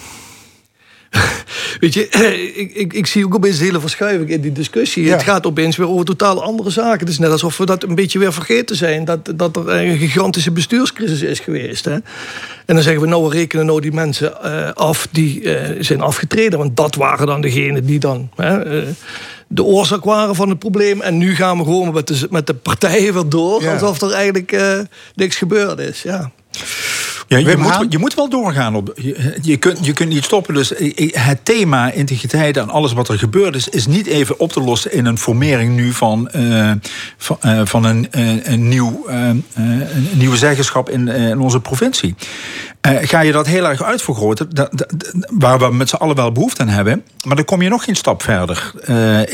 Weet 1.79 1.93
je, 1.93 2.07
ik, 2.55 2.71
ik, 2.73 2.93
ik 2.93 3.05
zie 3.05 3.25
ook 3.25 3.35
opeens 3.35 3.59
een 3.59 3.65
hele 3.65 3.79
verschuiving 3.79 4.29
in 4.29 4.41
die 4.41 4.51
discussie. 4.51 5.11
Het 5.11 5.23
gaat 5.23 5.45
opeens 5.45 5.77
weer 5.77 5.87
over 5.87 6.05
totaal 6.05 6.43
andere 6.43 6.69
zaken. 6.69 6.99
Het 6.99 7.09
is 7.09 7.19
net 7.19 7.31
alsof 7.31 7.57
we 7.57 7.65
dat 7.65 7.83
een 7.83 7.95
beetje 7.95 8.19
weer 8.19 8.33
vergeten 8.33 8.75
zijn. 8.75 9.05
Dat, 9.05 9.31
dat 9.35 9.55
er 9.55 9.69
een 9.69 9.97
gigantische 9.97 10.51
bestuurscrisis 10.51 11.21
is 11.21 11.39
geweest. 11.39 11.85
Hè? 11.85 11.93
En 11.93 12.75
dan 12.75 12.81
zeggen 12.81 13.01
we, 13.01 13.07
nou, 13.07 13.23
we 13.23 13.35
rekenen 13.35 13.65
nou 13.65 13.81
die 13.81 13.91
mensen 13.91 14.33
uh, 14.45 14.71
af 14.71 15.07
die 15.11 15.41
uh, 15.41 15.83
zijn 15.83 16.01
afgetreden. 16.01 16.59
Want 16.59 16.77
dat 16.77 16.95
waren 16.95 17.27
dan 17.27 17.41
degenen 17.41 17.85
die 17.85 17.99
dan... 17.99 18.29
Hè, 18.35 18.81
uh, 18.81 18.87
de 19.47 19.63
oorzaak 19.63 20.03
waren 20.03 20.35
van 20.35 20.49
het 20.49 20.59
probleem. 20.59 21.01
En 21.01 21.17
nu 21.17 21.35
gaan 21.35 21.57
we 21.57 21.63
gewoon 21.63 21.93
met 21.93 22.07
de, 22.07 22.27
met 22.29 22.47
de 22.47 22.53
partijen 22.53 23.13
weer 23.13 23.29
door. 23.29 23.61
Ja. 23.61 23.73
Alsof 23.73 24.01
er 24.01 24.11
eigenlijk 24.11 24.57
niks 25.15 25.35
gebeurd 25.35 25.79
is. 25.79 26.01
Ja. 26.01 26.31
Ja, 27.29 27.37
je, 27.37 27.57
moet, 27.57 27.85
je 27.89 27.97
moet 27.97 28.13
wel 28.13 28.29
doorgaan. 28.29 28.75
Op, 28.75 28.93
je, 28.95 29.37
je, 29.41 29.57
kunt, 29.57 29.85
je 29.85 29.93
kunt 29.93 30.09
niet 30.09 30.23
stoppen. 30.23 30.53
Dus 30.53 30.73
het 31.11 31.45
thema 31.45 31.91
integriteit 31.91 32.57
en 32.57 32.69
alles 32.69 32.93
wat 32.93 33.09
er 33.09 33.17
gebeurd 33.17 33.55
is... 33.55 33.69
is 33.69 33.87
niet 33.87 34.07
even 34.07 34.39
op 34.39 34.51
te 34.51 34.61
lossen 34.61 34.93
in 34.93 35.05
een 35.05 35.17
formering 35.17 35.75
nu 35.75 35.91
van, 35.91 36.29
uh, 36.35 36.71
van, 37.17 37.37
uh, 37.45 37.61
van 37.63 37.83
een, 37.83 38.07
een, 38.43 38.67
nieuw, 38.67 39.05
uh, 39.09 39.27
een 39.53 40.09
nieuwe 40.13 40.37
zeggenschap 40.37 40.89
in, 40.89 41.07
in 41.07 41.39
onze 41.39 41.59
provincie. 41.59 42.15
ga 42.81 43.19
je 43.19 43.31
dat 43.31 43.47
heel 43.47 43.67
erg 43.67 43.83
uitvergroten, 43.83 44.49
dat, 44.53 44.69
dat, 44.71 44.93
waar 45.29 45.59
we 45.59 45.73
met 45.73 45.89
z'n 45.89 45.95
allen 45.95 46.15
wel 46.15 46.31
behoefte 46.31 46.61
aan 46.61 46.67
hebben... 46.67 47.03
maar 47.23 47.35
dan 47.35 47.45
kom 47.45 47.61
je 47.61 47.69
nog 47.69 47.83
geen 47.83 47.95
stap 47.95 48.23
verder. 48.23 48.71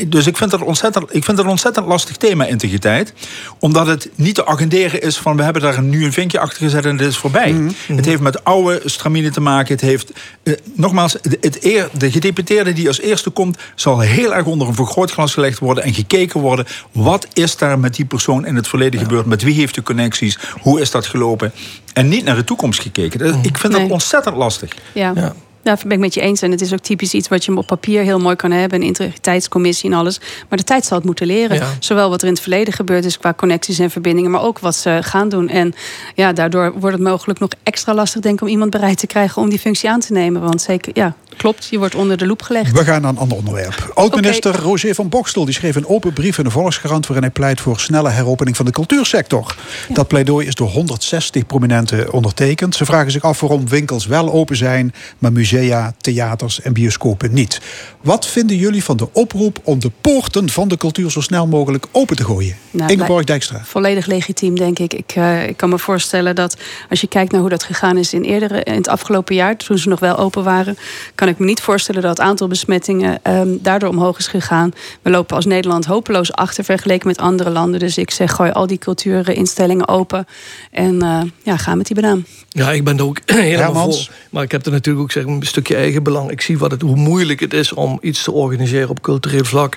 dus 0.06 0.26
ik 0.26 0.36
vind, 0.36 0.52
het 0.52 0.62
ontzettend, 0.62 1.04
ik 1.04 1.24
vind 1.24 1.36
het 1.36 1.38
een 1.38 1.52
ontzettend 1.52 1.86
lastig 1.86 2.16
thema, 2.16 2.44
integriteit. 2.44 3.12
Omdat 3.58 3.86
het 3.86 4.10
niet 4.14 4.34
te 4.34 4.46
agenderen 4.46 5.02
is 5.02 5.16
van... 5.16 5.36
we 5.36 5.42
hebben 5.42 5.62
daar 5.62 5.82
nu 5.82 6.04
een 6.04 6.12
vinkje 6.12 6.38
achter 6.38 6.58
gezet 6.58 6.84
en 6.84 6.96
dit 6.96 7.08
is 7.08 7.16
voorbij. 7.16 7.52
Mm 7.52 7.58
-hmm. 7.58 7.74
Het 7.86 8.04
heeft 8.04 8.20
met 8.20 8.44
oude 8.44 8.80
stramine 8.84 9.30
te 9.30 9.40
maken. 9.40 9.72
Het 9.72 9.80
heeft, 9.80 10.12
eh, 10.42 10.54
nogmaals, 10.74 11.16
het, 11.40 11.64
eer, 11.64 11.88
de 11.98 12.10
gedeputeerde 12.10 12.72
die 12.72 12.88
als 12.88 13.00
eerste 13.00 13.30
komt... 13.30 13.58
zal 13.74 14.00
heel 14.00 14.34
erg 14.34 14.44
onder 14.44 14.68
een 14.68 14.74
vergrootglas 14.74 15.34
gelegd 15.34 15.58
worden... 15.58 15.84
en 15.84 15.94
gekeken 15.94 16.40
worden, 16.40 16.66
wat 16.92 17.26
is 17.32 17.56
daar 17.56 17.78
met 17.78 17.94
die 17.94 18.04
persoon 18.04 18.46
in 18.46 18.56
het 18.56 18.68
verleden 18.68 19.00
ja. 19.00 19.06
gebeurd? 19.06 19.26
Met 19.26 19.42
wie 19.42 19.54
heeft 19.54 19.74
de 19.74 19.82
connecties? 19.82 20.38
Hoe 20.60 20.80
is 20.80 20.90
dat 20.90 21.06
gelopen? 21.06 21.52
En 21.92 22.08
niet 22.08 22.24
naar 22.24 22.36
de 22.36 22.44
toekomst 22.44 22.80
gekeken. 22.80 23.18
Dat, 23.18 23.34
ik 23.42 23.58
vind 23.58 23.72
nee. 23.72 23.82
dat 23.82 23.90
ontzettend 23.90 24.36
lastig. 24.36 24.72
ja. 24.92 25.12
ja. 25.14 25.34
Ja, 25.66 25.76
ben 25.82 25.92
ik 25.92 25.98
met 25.98 26.14
je 26.14 26.20
eens. 26.20 26.42
En 26.42 26.50
het 26.50 26.60
is 26.60 26.72
ook 26.72 26.78
typisch 26.78 27.12
iets 27.12 27.28
wat 27.28 27.44
je 27.44 27.56
op 27.56 27.66
papier 27.66 28.02
heel 28.02 28.18
mooi 28.18 28.36
kan 28.36 28.50
hebben. 28.50 28.80
Een 28.80 28.86
integriteitscommissie 28.86 29.90
en 29.90 29.96
alles. 29.96 30.20
Maar 30.48 30.58
de 30.58 30.64
tijd 30.64 30.84
zal 30.84 30.96
het 30.96 31.06
moeten 31.06 31.26
leren. 31.26 31.56
Ja. 31.56 31.66
Zowel 31.78 32.10
wat 32.10 32.20
er 32.20 32.26
in 32.26 32.32
het 32.32 32.42
verleden 32.42 32.74
gebeurd 32.74 33.04
is 33.04 33.18
qua 33.18 33.34
connecties 33.34 33.78
en 33.78 33.90
verbindingen. 33.90 34.30
Maar 34.30 34.42
ook 34.42 34.58
wat 34.58 34.76
ze 34.76 34.98
gaan 35.02 35.28
doen. 35.28 35.48
En 35.48 35.74
ja, 36.14 36.32
daardoor 36.32 36.72
wordt 36.78 36.96
het 36.96 37.06
mogelijk 37.06 37.38
nog 37.38 37.50
extra 37.62 37.94
lastig 37.94 38.20
denk 38.20 38.34
ik, 38.34 38.40
om 38.40 38.48
iemand 38.48 38.70
bereid 38.70 38.98
te 38.98 39.06
krijgen 39.06 39.42
om 39.42 39.48
die 39.48 39.58
functie 39.58 39.90
aan 39.90 40.00
te 40.00 40.12
nemen. 40.12 40.42
Want 40.42 40.62
zeker, 40.62 40.92
ja, 40.94 41.14
klopt. 41.36 41.66
Je 41.70 41.78
wordt 41.78 41.94
onder 41.94 42.16
de 42.16 42.26
loep 42.26 42.42
gelegd. 42.42 42.72
We 42.72 42.84
gaan 42.84 43.02
naar 43.02 43.10
een 43.10 43.18
ander 43.18 43.36
onderwerp. 43.36 43.90
Oud-minister 43.94 44.50
okay. 44.50 44.64
Roger 44.64 44.94
van 44.94 45.08
Bokstel 45.08 45.44
die 45.44 45.54
schreef 45.54 45.76
een 45.76 45.86
open 45.86 46.12
brief 46.12 46.38
in 46.38 46.44
de 46.44 46.50
Volkskrant... 46.50 47.06
waarin 47.06 47.24
hij 47.24 47.32
pleit 47.32 47.60
voor 47.60 47.80
snelle 47.80 48.08
heropening 48.08 48.56
van 48.56 48.64
de 48.64 48.72
cultuursector. 48.72 49.56
Ja. 49.88 49.94
Dat 49.94 50.08
pleidooi 50.08 50.46
is 50.46 50.54
door 50.54 50.68
160 50.68 51.46
prominenten 51.46 52.12
ondertekend. 52.12 52.74
Ze 52.74 52.84
vragen 52.84 53.10
zich 53.10 53.22
af 53.22 53.40
waarom 53.40 53.68
winkels 53.68 54.06
wel 54.06 54.32
open 54.32 54.56
zijn... 54.56 54.94
maar 55.18 55.32
musea, 55.32 55.55
theaters 55.98 56.60
en 56.60 56.72
bioscopen 56.72 57.32
niet. 57.32 57.60
Wat 58.00 58.26
vinden 58.26 58.56
jullie 58.56 58.84
van 58.84 58.96
de 58.96 59.08
oproep 59.12 59.60
om 59.62 59.78
de 59.78 59.90
poorten 60.00 60.50
van 60.50 60.68
de 60.68 60.76
cultuur... 60.76 61.10
zo 61.10 61.20
snel 61.20 61.46
mogelijk 61.46 61.86
open 61.92 62.16
te 62.16 62.24
gooien? 62.24 62.56
Nou, 62.76 62.92
Ingeborg 62.92 63.24
Dijkstra. 63.24 63.60
Volledig 63.64 64.06
legitiem, 64.06 64.56
denk 64.56 64.78
ik. 64.78 64.94
Ik, 64.94 65.16
uh, 65.16 65.48
ik 65.48 65.56
kan 65.56 65.68
me 65.68 65.78
voorstellen 65.78 66.34
dat 66.34 66.56
als 66.90 67.00
je 67.00 67.06
kijkt 67.06 67.32
naar 67.32 67.40
hoe 67.40 67.50
dat 67.50 67.62
gegaan 67.62 67.96
is... 67.96 68.12
in, 68.12 68.22
eerdere, 68.22 68.62
in 68.62 68.74
het 68.74 68.88
afgelopen 68.88 69.34
jaar, 69.34 69.56
toen 69.56 69.78
ze 69.78 69.88
nog 69.88 70.00
wel 70.00 70.18
open 70.18 70.44
waren... 70.44 70.76
kan 71.14 71.28
ik 71.28 71.38
me 71.38 71.46
niet 71.46 71.60
voorstellen 71.60 72.02
dat 72.02 72.10
het 72.18 72.26
aantal 72.26 72.48
besmettingen 72.48 73.20
um, 73.22 73.58
daardoor 73.62 73.88
omhoog 73.88 74.18
is 74.18 74.26
gegaan. 74.26 74.72
We 75.02 75.10
lopen 75.10 75.36
als 75.36 75.44
Nederland 75.44 75.84
hopeloos 75.84 76.32
achter 76.32 76.64
vergeleken 76.64 77.08
met 77.08 77.18
andere 77.18 77.50
landen. 77.50 77.80
Dus 77.80 77.98
ik 77.98 78.10
zeg, 78.10 78.32
gooi 78.32 78.50
al 78.50 78.66
die 78.66 78.78
cultuurinstellingen 78.78 79.88
open. 79.88 80.26
En 80.70 80.94
uh, 80.94 81.20
ja, 81.42 81.56
ga 81.56 81.74
met 81.74 81.86
die 81.86 81.96
banaan. 82.00 82.26
Ja, 82.48 82.72
ik 82.72 82.84
ben 82.84 82.98
er 82.98 83.04
ook 83.04 83.20
helemaal 83.26 83.92
voor. 83.92 84.08
Maar 84.30 84.42
ik 84.42 84.52
heb 84.52 84.66
er 84.66 84.72
natuurlijk 84.72 85.04
ook 85.04 85.12
zeg, 85.12 85.24
een 85.24 85.42
stukje 85.42 85.76
eigen 85.76 86.02
belang. 86.02 86.30
Ik 86.30 86.40
zie 86.40 86.58
wat 86.58 86.70
het, 86.70 86.82
hoe 86.82 86.96
moeilijk 86.96 87.40
het 87.40 87.54
is 87.54 87.72
om 87.72 87.98
iets 88.00 88.22
te 88.22 88.32
organiseren 88.32 88.88
op 88.88 89.00
cultureel 89.00 89.44
vlak. 89.44 89.76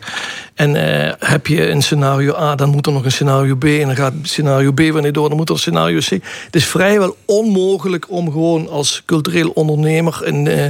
En 0.54 0.76
uh, 0.76 1.12
heb 1.20 1.48
je 1.48 1.70
een 1.70 1.82
scenario 1.82 2.36
A, 2.36 2.56
dan 2.56 2.70
moet 2.70 2.86
er 2.86 2.89
nog 2.94 3.06
een 3.06 3.12
scenario 3.12 3.56
B 3.56 3.64
en 3.64 3.86
dan 3.86 3.96
gaat 3.96 4.14
scenario 4.22 4.72
B 4.72 4.78
weer 4.78 5.02
niet 5.02 5.14
door, 5.14 5.28
dan 5.28 5.38
moet 5.38 5.50
er 5.50 5.60
scenario 5.60 6.00
C. 6.00 6.10
Het 6.10 6.56
is 6.56 6.66
vrijwel 6.66 7.16
onmogelijk 7.26 8.06
om 8.10 8.32
gewoon 8.32 8.70
als 8.70 9.04
cultureel 9.06 9.50
ondernemer 9.50 10.22
in, 10.26 10.48
eh, 10.48 10.66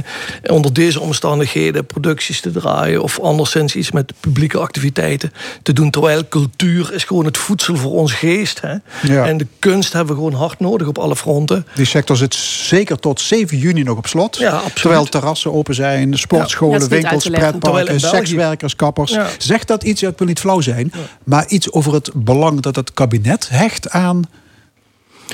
onder 0.52 0.72
deze 0.72 1.00
omstandigheden 1.00 1.86
producties 1.86 2.40
te 2.40 2.50
draaien 2.50 3.02
of 3.02 3.20
anderszins 3.20 3.74
iets 3.76 3.90
met 3.90 4.12
publieke 4.20 4.58
activiteiten 4.58 5.32
te 5.62 5.72
doen. 5.72 5.90
Terwijl 5.90 6.28
cultuur 6.28 6.92
is 6.92 7.04
gewoon 7.04 7.24
het 7.24 7.36
voedsel 7.36 7.76
voor 7.76 7.92
ons 7.92 8.12
geest. 8.12 8.60
Hè? 8.60 8.74
Ja. 9.02 9.26
En 9.26 9.36
de 9.36 9.46
kunst 9.58 9.92
hebben 9.92 10.14
we 10.16 10.22
gewoon 10.22 10.38
hard 10.38 10.60
nodig 10.60 10.86
op 10.86 10.98
alle 10.98 11.16
fronten. 11.16 11.66
Die 11.74 11.86
sector 11.86 12.16
zit 12.16 12.34
zeker 12.34 12.98
tot 12.98 13.20
7 13.20 13.58
juni 13.58 13.82
nog 13.82 13.96
op 13.96 14.06
slot. 14.06 14.36
Ja, 14.36 14.50
absoluut. 14.50 14.74
Terwijl 14.74 15.04
terrassen 15.04 15.52
open 15.52 15.74
zijn, 15.74 16.18
sportscholen, 16.18 16.88
winkels, 16.88 17.28
pretparken, 17.28 18.00
sekswerkers, 18.00 18.76
kappers. 18.76 19.12
Ja. 19.12 19.28
Zegt 19.38 19.68
dat 19.68 19.82
iets, 19.82 20.02
ik 20.02 20.18
wil 20.18 20.26
niet 20.26 20.40
flauw 20.40 20.60
zijn, 20.60 20.92
maar 21.24 21.48
iets 21.48 21.72
over 21.72 21.94
het 21.94 22.09
belang 22.14 22.60
dat 22.60 22.76
het 22.76 22.94
kabinet 22.94 23.48
hecht 23.48 23.90
aan 23.90 24.24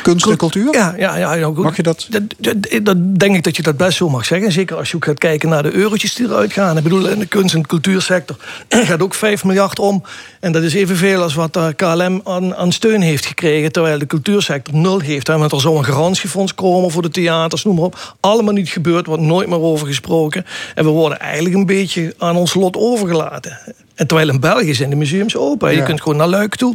kunst 0.02 0.26
en 0.26 0.36
cultuur? 0.36 0.74
Ja, 0.74 0.94
ja, 0.96 1.16
ja, 1.16 1.32
ja 1.32 1.46
goed. 1.46 1.62
Mag 1.62 1.76
je 1.76 1.82
dat? 1.82 2.06
Dat, 2.10 2.22
dat? 2.38 2.56
dat 2.82 3.18
denk 3.18 3.36
ik 3.36 3.42
dat 3.42 3.56
je 3.56 3.62
dat 3.62 3.76
best 3.76 3.96
zo 3.96 4.08
mag 4.08 4.24
zeggen. 4.24 4.52
Zeker 4.52 4.76
als 4.76 4.90
je 4.90 4.96
ook 4.96 5.04
gaat 5.04 5.18
kijken 5.18 5.48
naar 5.48 5.62
de 5.62 5.72
eurotjes 5.72 6.14
die 6.14 6.26
eruit 6.26 6.52
gaan. 6.52 6.76
Ik 6.76 6.82
bedoel, 6.82 7.08
in 7.08 7.18
de 7.18 7.26
kunst- 7.26 7.54
en 7.54 7.66
cultuursector 7.66 8.36
gaat 8.68 9.02
ook 9.02 9.14
5 9.14 9.44
miljard 9.44 9.78
om. 9.78 10.02
En 10.40 10.52
dat 10.52 10.62
is 10.62 10.74
evenveel 10.74 11.22
als 11.22 11.34
wat 11.34 11.52
de 11.52 11.72
KLM 11.76 12.20
aan, 12.24 12.54
aan 12.54 12.72
steun 12.72 13.00
heeft 13.00 13.26
gekregen. 13.26 13.72
Terwijl 13.72 13.98
de 13.98 14.06
cultuursector 14.06 14.74
nul 14.74 15.00
heeft. 15.00 15.28
Want 15.28 15.52
er 15.52 15.60
zou 15.60 15.76
een 15.76 15.84
garantiefonds 15.84 16.54
komen 16.54 16.90
voor 16.90 17.02
de 17.02 17.10
theaters, 17.10 17.64
noem 17.64 17.74
maar 17.74 17.84
op. 17.84 18.16
Allemaal 18.20 18.54
niet 18.54 18.68
gebeurd, 18.68 19.06
wordt 19.06 19.22
nooit 19.22 19.48
meer 19.48 19.60
over 19.60 19.86
gesproken. 19.86 20.44
En 20.74 20.84
we 20.84 20.90
worden 20.90 21.20
eigenlijk 21.20 21.54
een 21.54 21.66
beetje 21.66 22.14
aan 22.18 22.36
ons 22.36 22.54
lot 22.54 22.76
overgelaten. 22.76 23.58
En 23.96 24.06
terwijl 24.06 24.28
in 24.28 24.40
België 24.40 24.74
zijn 24.74 24.90
de 24.90 24.96
museums 24.96 25.36
open. 25.36 25.70
Je 25.70 25.76
Ja. 25.76 25.84
kunt 25.84 26.00
gewoon 26.02 26.18
naar 26.18 26.26
Luik 26.28 26.54
toe. 26.56 26.74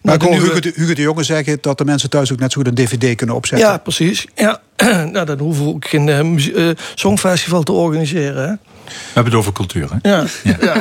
Maar 0.00 0.14
ik 0.14 0.20
hoor 0.22 0.30
nieuwe- 0.30 0.46
Hugo 0.46 0.60
de, 0.60 0.72
Hugo 0.74 0.94
de 0.94 1.02
Jonge 1.02 1.22
zeggen 1.22 1.58
dat 1.60 1.78
de 1.78 1.84
mensen 1.84 2.10
thuis 2.10 2.32
ook 2.32 2.38
net 2.38 2.52
zo 2.52 2.60
goed 2.62 2.68
een 2.78 2.84
dvd 2.86 3.16
kunnen 3.16 3.36
opzetten. 3.36 3.68
Ja, 3.68 3.76
precies. 3.78 4.26
Ja. 4.34 4.60
nou, 5.12 5.26
dan 5.26 5.38
hoeven 5.38 5.64
we 5.64 5.70
ook 5.70 5.86
geen 5.88 6.08
eh, 6.08 6.68
songfestival 6.94 7.62
te 7.62 7.72
organiseren. 7.72 8.48
Hè? 8.48 8.54
We 8.84 8.92
hebben 9.12 9.32
het 9.32 9.40
over 9.40 9.52
cultuur, 9.52 9.88
hè? 9.90 10.10
Ja. 10.10 10.24
Ja. 10.42 10.76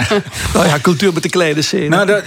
nou 0.53 0.65
ja, 0.65 0.79
cultuur 0.81 1.13
met 1.13 1.23
de 1.23 1.29
kleine 1.29 1.61
scène. 1.61 1.87
Nou, 1.87 2.05
dat, 2.05 2.23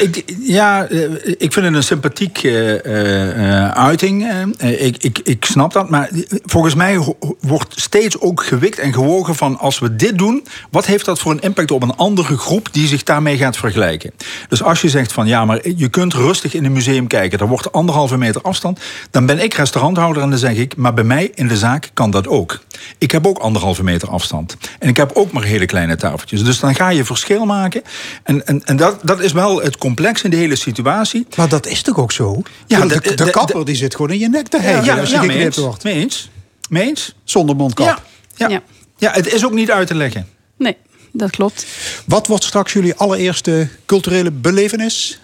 ik, 0.00 0.16
ik, 0.16 0.34
ja, 0.40 0.86
eh, 0.86 1.00
ik 1.24 1.52
vind 1.52 1.66
het 1.66 1.74
een 1.74 1.82
sympathiek 1.82 2.38
eh, 2.42 3.64
eh, 3.64 3.70
uiting. 3.70 4.30
Ik, 4.58 4.96
ik, 4.96 5.18
ik 5.24 5.44
snap 5.44 5.72
dat. 5.72 5.90
Maar 5.90 6.10
volgens 6.44 6.74
mij 6.74 7.14
wordt 7.40 7.80
steeds 7.80 8.20
ook 8.20 8.44
gewikt 8.44 8.78
en 8.78 8.92
gewogen 8.92 9.34
van... 9.34 9.58
als 9.58 9.78
we 9.78 9.96
dit 9.96 10.18
doen, 10.18 10.46
wat 10.70 10.86
heeft 10.86 11.04
dat 11.04 11.18
voor 11.18 11.32
een 11.32 11.40
impact 11.40 11.70
op 11.70 11.82
een 11.82 11.96
andere 11.96 12.36
groep... 12.38 12.68
die 12.72 12.86
zich 12.86 13.02
daarmee 13.02 13.36
gaat 13.36 13.56
vergelijken? 13.56 14.12
Dus 14.48 14.62
als 14.62 14.80
je 14.80 14.88
zegt 14.88 15.12
van 15.12 15.26
ja, 15.26 15.44
maar 15.44 15.68
je 15.76 15.88
kunt 15.88 16.14
rustig 16.14 16.54
in 16.54 16.64
een 16.64 16.72
museum 16.72 17.06
kijken... 17.06 17.38
er 17.38 17.48
wordt 17.48 17.72
anderhalve 17.72 18.16
meter 18.16 18.42
afstand... 18.42 18.80
dan 19.10 19.26
ben 19.26 19.42
ik 19.42 19.54
restauranthouder 19.54 20.22
en 20.22 20.30
dan 20.30 20.38
zeg 20.38 20.56
ik... 20.56 20.76
maar 20.76 20.94
bij 20.94 21.04
mij 21.04 21.30
in 21.34 21.48
de 21.48 21.56
zaak 21.56 21.90
kan 21.94 22.10
dat 22.10 22.28
ook. 22.28 22.60
Ik 22.98 23.10
heb 23.10 23.26
ook 23.26 23.38
anderhalve 23.38 23.82
meter 23.84 24.08
afstand. 24.08 24.56
En 24.78 24.88
ik 24.88 24.96
heb 24.96 25.10
ook 25.14 25.32
maar 25.32 25.42
hele 25.42 25.66
kleine 25.66 25.96
tafeltjes. 25.96 26.44
Dus 26.44 26.60
dan 26.60 26.74
ga 26.74 26.88
je 26.88 27.04
verschil 27.04 27.44
maken. 27.44 27.82
En, 28.22 28.46
en, 28.46 28.64
en 28.64 28.76
dat, 28.76 28.98
dat 29.02 29.20
is 29.20 29.32
wel 29.32 29.62
het 29.62 29.76
complex 29.78 30.22
in 30.22 30.30
de 30.30 30.36
hele 30.36 30.56
situatie. 30.56 31.26
Maar 31.36 31.48
dat 31.48 31.66
is 31.66 31.82
toch 31.82 31.98
ook 31.98 32.12
zo? 32.12 32.42
Ja, 32.66 32.80
de, 32.80 33.00
de- 33.00 33.14
de, 33.14 33.24
de- 33.24 33.30
kapper 33.30 33.64
die 33.64 33.76
zit 33.76 33.94
gewoon 33.94 34.10
in 34.10 34.18
je 34.18 34.28
nek 34.28 34.48
te 34.48 34.60
hijgen 34.60 34.84
Ja, 34.84 34.98
als 34.98 35.08
je 35.08 35.14
ja, 35.14 35.20
geknipt 35.20 35.44
eens. 35.44 35.56
wordt. 35.56 35.84
Mee 35.84 35.94
eens. 35.94 36.30
Mee 36.68 36.82
eens. 36.88 37.14
Zonder 37.24 37.56
mondkap. 37.56 37.86
Ja, 37.86 37.98
ja. 38.34 38.48
Ja. 38.48 38.62
ja, 38.98 39.10
het 39.12 39.32
is 39.32 39.44
ook 39.44 39.52
niet 39.52 39.70
uit 39.70 39.86
te 39.86 39.94
leggen. 39.94 40.26
Nee, 40.58 40.76
dat 41.12 41.30
klopt. 41.30 41.66
Wat 42.06 42.26
wordt 42.26 42.44
straks 42.44 42.72
jullie 42.72 42.94
allereerste 42.94 43.68
culturele 43.86 44.30
belevenis? 44.30 45.20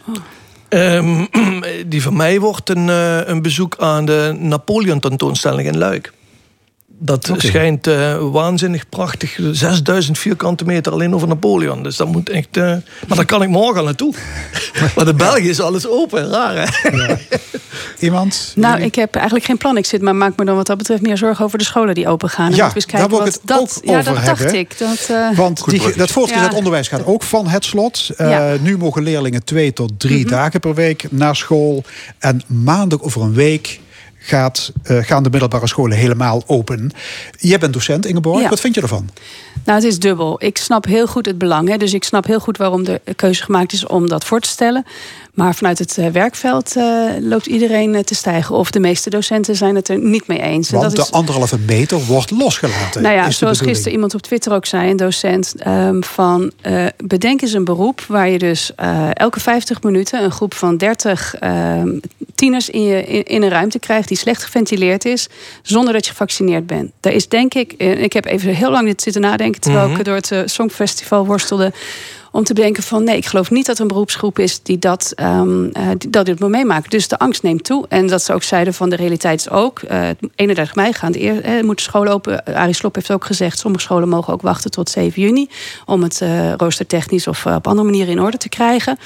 Ehm, 0.69 1.25
die 1.87 2.03
van 2.03 2.17
mij 2.17 2.41
wordt 2.41 2.71
een, 2.71 2.89
eh, 2.89 3.19
een 3.25 3.43
bezoek 3.43 3.77
aan 3.79 4.05
de 4.05 4.37
Napoleon 4.39 5.01
tentoonstelling 5.01 5.69
in 5.69 5.79
Luik. 5.79 6.13
Dat 7.01 7.31
schijnt 7.37 7.87
eh, 7.87 8.19
waanzinnig 8.31 8.89
prachtig. 8.89 9.39
6000 9.53 10.19
vierkante 10.19 10.65
meter 10.65 10.93
alleen 10.93 11.15
over 11.15 11.29
Napoleon. 11.29 11.83
Dus 11.83 11.97
dat 11.97 12.09
moet 12.09 12.31
echt. 12.31 12.57
eh, 12.57 12.63
maar 13.07 13.17
daar 13.17 13.25
kan 13.25 13.43
ik 13.43 13.49
morgen 13.49 13.79
al 13.79 13.85
naartoe. 13.85 14.15
maar 14.97 15.09
in 15.09 15.17
België 15.17 15.49
is 15.49 15.61
alles 15.61 15.89
open. 15.89 16.29
Raar 16.31 16.55
hè? 16.57 17.15
Iemand? 17.99 18.53
Nou, 18.57 18.81
ik 18.81 18.95
heb 18.95 19.15
eigenlijk 19.15 19.45
geen 19.47 19.57
plan. 19.57 19.77
Ik 19.77 19.87
zit, 19.87 20.03
maar 20.03 20.17
maak 20.17 20.37
me 20.37 20.45
dan 20.45 20.57
wat 20.57 20.67
dat 20.67 20.77
betreft 20.79 21.03
meer 21.03 21.17
zorgen 21.17 21.45
over 21.45 21.59
de 21.59 21.65
scholen 21.65 21.95
die 21.95 22.09
open 22.09 22.29
gaan. 22.29 22.55
Ja, 22.55 22.73
daar 22.87 23.09
wil 23.09 23.19
ik 23.19 23.25
het 23.25 23.41
dat. 23.45 23.59
ook 23.61 23.85
ja, 23.85 23.99
over 23.99 24.15
dat 24.15 24.25
dacht 24.25 24.39
hebben. 24.39 24.59
ik. 24.59 24.79
Dat, 24.79 25.09
eh, 25.11 25.37
Want 25.37 25.65
die, 25.71 25.97
dat 25.97 26.11
voortgezet 26.11 26.51
Ja. 26.51 26.57
onderwijs 26.57 26.89
gaat 26.89 27.07
ook 27.07 27.23
van 27.23 27.47
het 27.49 27.65
slot. 27.65 28.11
Eh, 28.17 28.31
Ja. 28.31 28.57
Nu 28.61 28.79
mogen 28.79 29.03
leerlingen 29.03 29.45
twee 29.45 29.73
tot 29.73 29.93
drie 30.01 30.21
Mhm. 30.25 30.29
dagen 30.31 30.61
per 30.61 30.75
week 30.75 31.05
naar 31.11 31.37
school. 31.37 31.85
En 32.19 32.43
maandag 32.47 33.03
over 33.03 33.23
een 33.23 33.35
week 33.35 33.81
gaat, 34.29 34.73
eh, 34.83 34.99
gaan 34.99 35.23
de 35.23 35.31
middelbare 35.31 35.67
scholen 35.67 35.97
helemaal 35.97 36.43
open. 36.47 36.91
Jij 37.39 37.59
bent 37.59 37.73
docent, 37.73 38.07
Ingeborg. 38.07 38.41
Ja. 38.41 38.49
Wat 38.49 38.61
vind 38.61 38.75
je 38.75 38.81
ervan? 38.81 39.11
Nou, 39.65 39.79
het 39.79 39.89
is 39.89 39.99
dubbel. 39.99 40.45
Ik 40.45 40.59
snap 40.59 40.85
heel 40.85 41.07
goed 41.07 41.27
het 41.27 41.39
belang. 41.39 41.69
Hè. 41.69 41.77
Dus 41.77 41.95
ik 41.95 42.05
snap 42.05 42.27
heel 42.27 42.41
goed 42.41 42.57
waarom 42.57 42.85
de 42.85 43.01
keuze 43.17 43.43
gemaakt 43.43 43.73
is 43.73 43.87
om 43.87 44.09
dat 44.09 44.25
voor 44.25 44.41
te 44.41 44.49
stellen. 44.49 44.85
Maar 45.39 45.55
vanuit 45.55 45.79
het 45.79 45.99
eh, 45.99 46.07
werkveld 46.07 46.77
eh, 46.77 46.85
loopt 47.21 47.47
iedereen 47.47 47.95
eh, 47.95 48.03
te 48.03 48.15
stijgen. 48.15 48.55
Of 48.55 48.71
de 48.71 48.81
meeste 48.81 49.11
docenten 49.11 49.57
zijn 49.57 49.75
het 49.75 49.89
er 49.89 49.99
niet 49.99 50.27
mee 50.27 50.41
eens. 50.41 50.73
En 50.73 50.79
Want 50.79 50.91
dat 50.91 51.05
is, 51.05 51.11
de 51.11 51.17
anderhalve 51.17 51.59
meter 51.59 52.05
wordt 52.05 52.31
losgelaten. 52.31 53.03
nou 53.03 53.15
ja, 53.15 53.31
zoals 53.31 53.61
gisteren 53.61 53.93
iemand 53.93 54.15
op 54.15 54.23
Twitter 54.23 54.53
ook 54.53 54.67
zei, 54.67 54.91
een 54.91 54.97
docent, 54.97 55.55
ehm, 55.59 56.01
van 56.01 56.53
eh, 56.61 56.87
bedenk 57.05 57.43
eens 57.43 57.53
een 57.53 57.65
beroep 57.65 58.01
waar 58.09 58.29
je 58.29 58.39
dus 58.39 58.75
eh, 58.77 59.09
elke 59.13 59.41
50 59.41 59.83
minuten 59.83 60.25
een 60.25 60.31
groep 60.31 60.55
van 60.55 60.77
30 60.77 61.35
ehm, 61.35 61.99
tieners 62.35 62.71
in, 62.71 62.83
je, 62.83 63.05
in, 63.05 63.25
in 63.25 63.43
een 63.43 63.49
ruimte 63.51 63.79
krijgt 63.79 64.09
die 64.09 64.17
slecht 64.17 64.43
geventileerd 64.45 65.05
is, 65.05 65.29
zonder 65.63 65.93
dat 65.93 66.05
je 66.05 66.11
gevaccineerd 66.11 66.67
bent. 66.67 66.91
Daar 67.01 67.13
is 67.13 67.29
denk 67.29 67.55
ik, 67.55 67.73
ik 67.73 68.13
heb 68.13 68.25
even 68.25 68.55
heel 68.55 68.71
lang 68.71 68.87
dit 68.87 69.03
zitten 69.03 69.23
nadenken 69.23 69.61
terwijl 69.61 69.89
Mhm. 69.89 69.99
ik 69.99 70.05
door 70.05 70.15
het 70.15 70.33
Songfestival 70.45 71.27
worstelde. 71.27 71.73
Om 72.39 72.45
te 72.45 72.55
bedenken 72.55 72.83
van 72.83 73.05
nee, 73.05 73.17
ik 73.17 73.27
geloof 73.27 73.51
niet 73.51 73.67
dat 73.67 73.79
een 73.79 73.87
beroepsgroep 73.87 74.39
is 74.39 74.63
die 74.63 74.79
dat, 74.79 75.13
eh, 75.17 75.43
die, 75.99 76.11
dat 76.11 76.27
dit 76.27 76.41
moet 76.41 76.49
meemaken. 76.49 76.91
Dus 76.91 77.09
de 77.09 77.19
angst 77.19 77.43
neemt 77.43 77.65
toe. 77.65 77.87
En 77.89 78.07
dat 78.07 78.23
ze 78.23 78.33
ook 78.33 78.43
zeiden 78.43 78.75
van 78.75 78.91
de 78.91 78.97
realiteit 78.97 79.41
is 79.41 79.51
ook. 79.51 79.79
eh 79.79 80.09
31 80.35 80.75
mei 80.75 80.93
gaan 80.93 81.13
de 81.13 81.23
eer, 81.23 81.43
eh, 81.43 81.63
moeten 81.63 81.85
scholen 81.85 82.13
open. 82.13 82.47
Eh, 82.47 82.55
Arie 82.55 82.75
Slob 82.75 82.95
heeft 82.95 83.11
ook 83.11 83.25
gezegd, 83.25 83.59
sommige 83.59 83.85
scholen 83.85 84.09
mogen 84.09 84.33
ook 84.33 84.43
wachten 84.43 84.71
tot 84.71 84.91
7 84.91 85.23
juni. 85.23 85.49
Om 85.87 86.03
het 86.03 86.21
eh 86.21 86.53
roostertechnisch 86.57 87.27
of 87.27 87.47
eh, 87.47 87.55
op 87.55 87.67
andere 87.67 87.89
manieren 87.89 88.13
in 88.13 88.21
orde 88.21 88.37
te 88.37 88.49
krijgen. 88.49 88.99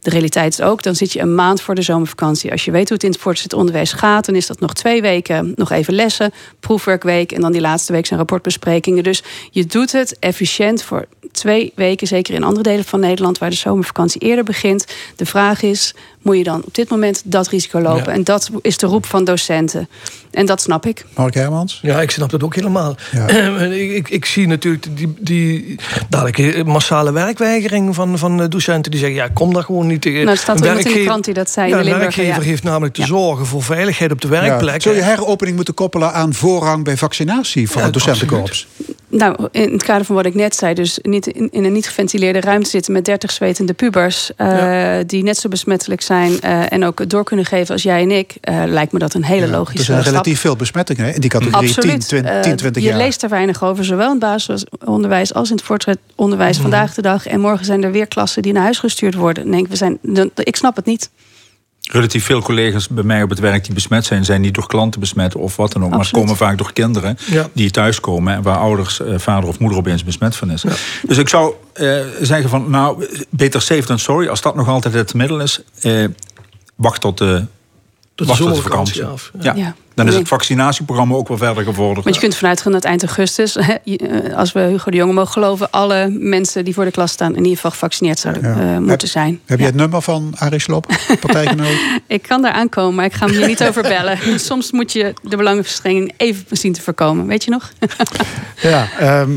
De 0.00 0.10
realiteit 0.10 0.52
is 0.52 0.60
ook, 0.60 0.82
dan 0.82 0.94
zit 0.94 1.12
je 1.12 1.20
een 1.20 1.34
maand 1.34 1.60
voor 1.60 1.74
de 1.74 1.82
zomervakantie. 1.82 2.50
Als 2.50 2.64
je 2.64 2.70
weet 2.70 2.88
hoe 2.88 2.96
het 2.96 3.04
in 3.04 3.10
het 3.10 3.20
voortgezet 3.20 3.52
onderwijs 3.52 3.92
gaat, 3.92 4.26
dan 4.26 4.34
is 4.34 4.46
dat 4.46 4.60
nog 4.60 4.72
twee 4.74 5.02
weken, 5.02 5.52
nog 5.56 5.70
even 5.70 5.94
lessen, 5.94 6.32
proefwerkweek 6.60 7.32
en 7.32 7.40
dan 7.40 7.52
die 7.52 7.60
laatste 7.60 7.92
week 7.92 8.06
zijn 8.06 8.18
rapportbesprekingen. 8.18 9.02
Dus 9.02 9.22
je 9.50 9.66
doet 9.66 9.92
het 9.92 10.18
efficiënt 10.18 10.82
voor 10.82 11.06
twee 11.32 11.72
weken, 11.74 12.06
zeker 12.06 12.34
in 12.34 12.42
andere 12.42 12.62
delen 12.62 12.73
van 12.82 13.00
Nederland, 13.00 13.38
waar 13.38 13.50
de 13.50 13.56
zomervakantie 13.56 14.20
eerder 14.20 14.44
begint. 14.44 14.86
De 15.16 15.26
vraag 15.26 15.62
is, 15.62 15.94
moet 16.22 16.36
je 16.36 16.44
dan 16.44 16.62
op 16.64 16.74
dit 16.74 16.88
moment 16.88 17.22
dat 17.24 17.48
risico 17.48 17.80
lopen? 17.80 18.04
Ja. 18.04 18.12
En 18.12 18.24
dat 18.24 18.50
is 18.62 18.76
de 18.76 18.86
roep 18.86 19.06
van 19.06 19.24
docenten. 19.24 19.88
En 20.30 20.46
dat 20.46 20.60
snap 20.60 20.86
ik. 20.86 21.04
Mark 21.16 21.34
Hermans? 21.34 21.78
Ja, 21.82 22.00
ik 22.00 22.10
snap 22.10 22.30
dat 22.30 22.42
ook 22.42 22.54
helemaal. 22.54 22.96
Ja. 23.12 23.26
ik, 23.66 23.90
ik, 23.90 24.08
ik 24.08 24.24
zie 24.24 24.46
natuurlijk 24.46 24.96
die, 24.96 25.14
die 25.20 25.76
dadelijk 26.08 26.64
massale 26.66 27.12
werkweigering 27.12 27.94
van, 27.94 28.18
van 28.18 28.48
docenten 28.48 28.90
die 28.90 29.00
zeggen: 29.00 29.18
ja, 29.18 29.28
kom 29.28 29.52
daar 29.52 29.62
gewoon 29.62 29.86
niet 29.86 30.02
tegen. 30.02 30.18
Nou, 30.18 30.30
er 30.30 30.36
staat 30.36 30.60
er 30.60 30.66
iemand 30.66 30.78
in 30.78 30.84
de 30.84 30.88
werkgever- 30.90 31.10
krant 31.10 31.24
die 31.24 31.34
dat 31.34 31.50
zei 31.50 31.68
Ja, 31.68 31.82
de 31.82 31.90
werkgever 31.98 32.42
ja. 32.42 32.48
heeft 32.48 32.62
namelijk 32.62 32.94
te 32.94 33.04
zorgen 33.06 33.46
voor 33.46 33.62
veiligheid 33.62 34.12
op 34.12 34.20
de 34.20 34.28
Ja. 34.28 34.40
werkplek. 34.40 34.82
Zul 34.82 34.94
je 34.94 35.02
heropening 35.02 35.56
moeten 35.56 35.74
koppelen 35.74 36.12
aan 36.12 36.34
voorrang 36.34 36.84
bij 36.84 36.96
vaccinatie 36.96 37.68
van 37.68 37.78
Ja, 37.78 37.84
het 37.84 37.94
docentenkorps? 37.94 38.66
Nou, 39.16 39.48
in 39.50 39.72
het 39.72 39.82
kader 39.82 40.04
van 40.04 40.14
wat 40.14 40.26
ik 40.26 40.34
net 40.34 40.56
zei, 40.56 40.74
dus 40.74 40.98
niet 41.02 41.26
in, 41.26 41.48
in 41.52 41.64
een 41.64 41.72
niet 41.72 41.86
geventileerde 41.86 42.40
ruimte 42.40 42.70
zitten 42.70 42.92
met 42.92 43.04
30 43.04 43.30
zwetende 43.30 43.72
pubers, 43.72 44.30
eh, 44.36 44.96
die 45.06 45.22
net 45.22 45.36
zo 45.36 45.48
besmettelijk 45.48 46.00
zijn 46.00 46.40
eh, 46.40 46.72
en 46.72 46.84
ook 46.84 47.10
door 47.10 47.24
kunnen 47.24 47.44
geven 47.44 47.72
als 47.74 47.82
jij 47.82 48.02
en 48.02 48.10
ik, 48.10 48.34
eh, 48.40 48.62
lijkt 48.66 48.92
me 48.92 48.98
dat 48.98 49.14
een 49.14 49.24
hele 49.24 49.46
Er 49.46 49.50
logische 49.50 49.84
zijn 49.84 49.98
stap. 50.00 50.10
relatief 50.12 50.40
veel 50.40 50.56
besmettingen 50.56 51.04
hè, 51.04 51.10
in 51.12 51.20
die 51.20 51.30
categorie 51.30 51.68
10, 51.68 51.76
Absoluut. 51.76 52.08
20, 52.08 52.32
Eh, 52.32 52.40
10, 52.40 52.56
20 52.56 52.82
je 52.82 52.88
jaar. 52.88 52.98
leest 52.98 53.22
er 53.22 53.28
weinig 53.28 53.64
over, 53.64 53.84
zowel 53.84 54.04
in 54.06 54.10
het 54.10 54.20
basisonderwijs 54.20 55.34
als 55.34 55.50
in 55.50 55.56
het 55.56 55.64
voortgezet 55.64 56.00
onderwijs 56.14 56.52
Mhm. 56.58 56.62
vandaag 56.62 56.94
de 56.94 57.02
dag. 57.02 57.26
En 57.26 57.40
morgen 57.40 57.64
zijn 57.64 57.84
er 57.84 57.92
weer 57.92 58.06
klassen 58.06 58.42
die 58.42 58.52
naar 58.52 58.62
huis 58.62 58.78
gestuurd 58.78 59.14
worden. 59.14 59.50
Denk 59.50 59.68
we 59.68 59.76
zijn, 59.76 59.98
ik 60.34 60.56
snap 60.56 60.76
het 60.76 60.84
niet. 60.84 61.10
Relatief 61.90 62.24
veel 62.24 62.42
collega's 62.42 62.88
bij 62.88 63.02
mij 63.04 63.22
op 63.22 63.30
het 63.30 63.38
werk 63.38 63.64
die 63.64 63.74
besmet 63.74 64.04
zijn, 64.04 64.24
zijn 64.24 64.40
niet 64.40 64.54
door 64.54 64.66
klanten 64.66 65.00
besmet 65.00 65.34
of 65.34 65.56
wat 65.56 65.72
dan 65.72 65.84
ook. 65.84 65.90
Maar 65.90 66.08
komen 66.10 66.36
vaak 66.36 66.58
door 66.58 66.72
kinderen 66.72 67.18
Ja. 67.26 67.48
die 67.52 67.70
thuiskomen 67.70 68.34
en 68.34 68.42
waar 68.42 68.56
ouders, 68.58 69.00
eh, 69.00 69.18
vader 69.18 69.48
of 69.48 69.58
moeder 69.58 69.78
opeens 69.78 70.04
besmet 70.04 70.36
van 70.36 70.50
is. 70.50 70.64
Dus 71.06 71.18
ik 71.18 71.28
zou 71.28 71.54
eh, 71.72 71.98
zeggen 72.20 72.50
van, 72.50 72.70
nou, 72.70 73.06
beter 73.30 73.62
safe 73.62 73.82
than 73.82 73.98
sorry. 73.98 74.28
Als 74.28 74.40
dat 74.40 74.54
nog 74.54 74.68
altijd 74.68 74.94
het 74.94 75.14
middel 75.14 75.40
is, 75.40 75.60
eh, 75.80 76.04
wacht 76.74 77.00
tot 77.00 77.18
de, 77.18 77.44
de 78.14 78.24
wacht 78.24 78.40
tot 78.40 78.54
de 78.54 78.62
vakantie. 78.62 79.04
af. 79.04 79.30
Ja. 79.40 79.54
Ja. 79.54 79.74
Dan 79.94 80.08
is 80.08 80.14
het 80.14 80.28
vaccinatieprogramma 80.28 81.14
ook 81.14 81.28
wel 81.28 81.36
verder 81.36 81.64
gevorderd. 81.64 82.04
Want 82.04 82.14
je 82.16 82.20
kunt 82.22 82.36
vanuit 82.36 82.60
gaan 82.60 82.72
dat 82.72 82.84
eind 82.84 83.02
augustus, 83.04 83.56
eh, 83.56 83.68
als 84.36 84.52
we 84.52 84.60
Hugo 84.60 84.90
de 84.90 84.96
Jonge 84.96 85.12
mogen 85.12 85.32
geloven, 85.32 85.70
alle 85.70 86.08
mensen 86.10 86.64
die 86.64 86.74
voor 86.74 86.84
de 86.84 86.90
klas 86.90 87.12
staan 87.12 87.30
in 87.30 87.36
ieder 87.38 87.54
geval 87.54 87.70
gevaccineerd 87.70 88.18
zouden 88.18 88.42
Ja. 88.42 88.50
eh, 88.60 88.68
moeten 88.70 88.88
Heb- 88.90 89.00
zijn. 89.06 89.40
Heb 89.46 89.58
je 89.58 89.64
het 89.64 89.74
nummer 89.74 90.02
van 90.02 90.34
Arie 90.38 90.58
Slob, 90.60 90.86
partijgenoot? 91.20 91.76
Ik 92.06 92.22
kan 92.22 92.42
daar 92.42 92.52
aankomen, 92.52 92.94
maar 92.94 93.04
ik 93.04 93.12
ga 93.12 93.26
hem 93.26 93.34
hier 93.36 93.46
niet 93.46 93.64
over 93.64 93.82
bellen. 93.82 94.18
Soms 94.40 94.72
moet 94.72 94.92
je 94.92 95.12
de 95.22 95.36
belangenverstrengeling 95.36 96.12
even 96.16 96.44
zien 96.50 96.72
te 96.72 96.82
voorkomen. 96.82 97.26
Weet 97.26 97.44
je 97.44 97.50
nog? 97.50 97.70
Ja, 98.62 98.88
ehm, 98.98 99.30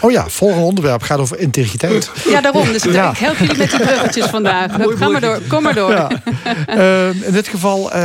oh 0.00 0.10
ja, 0.10 0.28
volgende 0.28 0.64
onderwerp 0.64 1.02
gaat 1.02 1.18
over 1.18 1.38
integriteit. 1.38 2.10
Ja, 2.28 2.40
daarom. 2.40 2.72
Dus 2.72 2.82
Ja. 2.82 3.10
ik 3.10 3.16
help 3.18 3.36
jullie 3.36 3.56
met 3.56 3.70
die 3.70 3.80
bruggetjes 3.80 4.26
vandaag. 4.26 4.72
Ga 4.98 5.08
maar 5.08 5.20
door. 5.20 5.38
Kom 5.48 5.62
maar 5.62 5.74
door. 5.74 6.06
Ehm, 6.66 7.10
in 7.22 7.32
dit 7.32 7.48
geval 7.48 7.92
eh, 7.92 8.02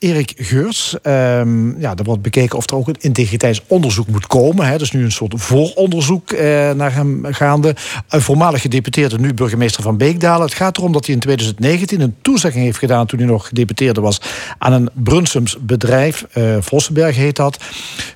Erik 0.00 0.32
Geurs. 0.36 0.96
Ehm, 1.02 1.80
ja, 1.80 1.94
er 1.96 2.04
wordt 2.04 2.22
bekeken 2.22 2.58
of 2.58 2.70
er 2.70 2.76
ook 2.76 2.88
een 2.88 2.96
integriteitsonderzoek 3.00 4.06
moet 4.06 4.26
komen. 4.26 4.66
Hè. 4.66 4.78
Dus 4.78 4.92
nu 4.92 5.04
een 5.04 5.12
soort 5.12 5.34
vooronderzoek 5.36 6.30
eh, 6.30 6.70
naar 6.70 6.94
hem 6.94 7.24
gaande. 7.24 7.76
Een 8.08 8.20
voormalig 8.20 8.60
gedeputeerde, 8.60 9.18
nu 9.18 9.34
burgemeester 9.34 9.82
van 9.82 9.96
Beekdalen. 9.96 10.46
Het 10.46 10.54
gaat 10.54 10.76
erom 10.76 10.92
dat 10.92 11.06
hij 11.06 11.14
in 11.14 11.20
2019 11.20 12.00
een 12.00 12.14
toezegging 12.22 12.64
heeft 12.64 12.78
gedaan... 12.78 13.06
toen 13.06 13.18
hij 13.18 13.28
nog 13.28 13.48
gedeputeerde 13.48 14.00
was 14.00 14.20
aan 14.58 14.72
een 14.72 14.90
Brunsums 14.92 15.58
bedrijf. 15.60 16.26
eh 16.32 16.56
Vossenberg 16.60 17.16
heet 17.16 17.36
dat. 17.36 17.58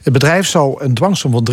Het 0.03 0.13
bedrijf 0.13 0.47
zou 0.47 0.85
een 0.85 0.95
dwangsom 0.95 1.33
van 1.33 1.49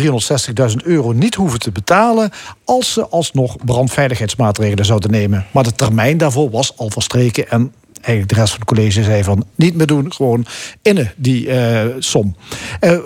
360.000 0.70 0.76
euro 0.84 1.12
niet 1.12 1.34
hoeven 1.34 1.58
te 1.58 1.70
betalen... 1.70 2.30
als 2.64 2.92
ze 2.92 3.08
alsnog 3.08 3.56
brandveiligheidsmaatregelen 3.64 4.84
zouden 4.84 5.10
nemen. 5.10 5.46
Maar 5.50 5.64
de 5.64 5.74
termijn 5.74 6.18
daarvoor 6.18 6.50
was 6.50 6.76
al 6.76 6.90
verstreken... 6.90 7.50
en 7.50 7.72
eigenlijk 8.02 8.28
de 8.28 8.34
rest 8.34 8.50
van 8.50 8.60
het 8.60 8.68
college 8.68 9.02
zei 9.02 9.22
van 9.24 9.46
niet 9.54 9.74
meer 9.74 9.86
doen, 9.86 10.12
gewoon 10.12 10.46
innen 10.82 11.12
die 11.16 11.48
eh, 11.50 11.86
som. 11.98 12.36
Eh, 12.80 12.98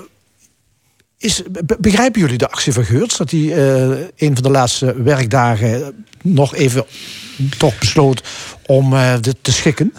is, 1.18 1.42
be- 1.64 1.76
begrijpen 1.78 2.20
jullie 2.20 2.38
de 2.38 2.48
actie 2.50 2.72
van 2.72 2.84
Geurts? 2.84 3.16
Dat 3.16 3.30
hij 3.30 3.40
eh, 3.52 3.88
een 4.16 4.34
van 4.34 4.42
de 4.42 4.50
laatste 4.50 5.02
werkdagen 5.02 6.04
nog 6.22 6.54
even 6.54 6.84
toch 7.58 7.78
besloot 7.78 8.22
om 8.66 8.94
dit 9.20 9.36
te 9.40 9.52
schikken? 9.52 9.92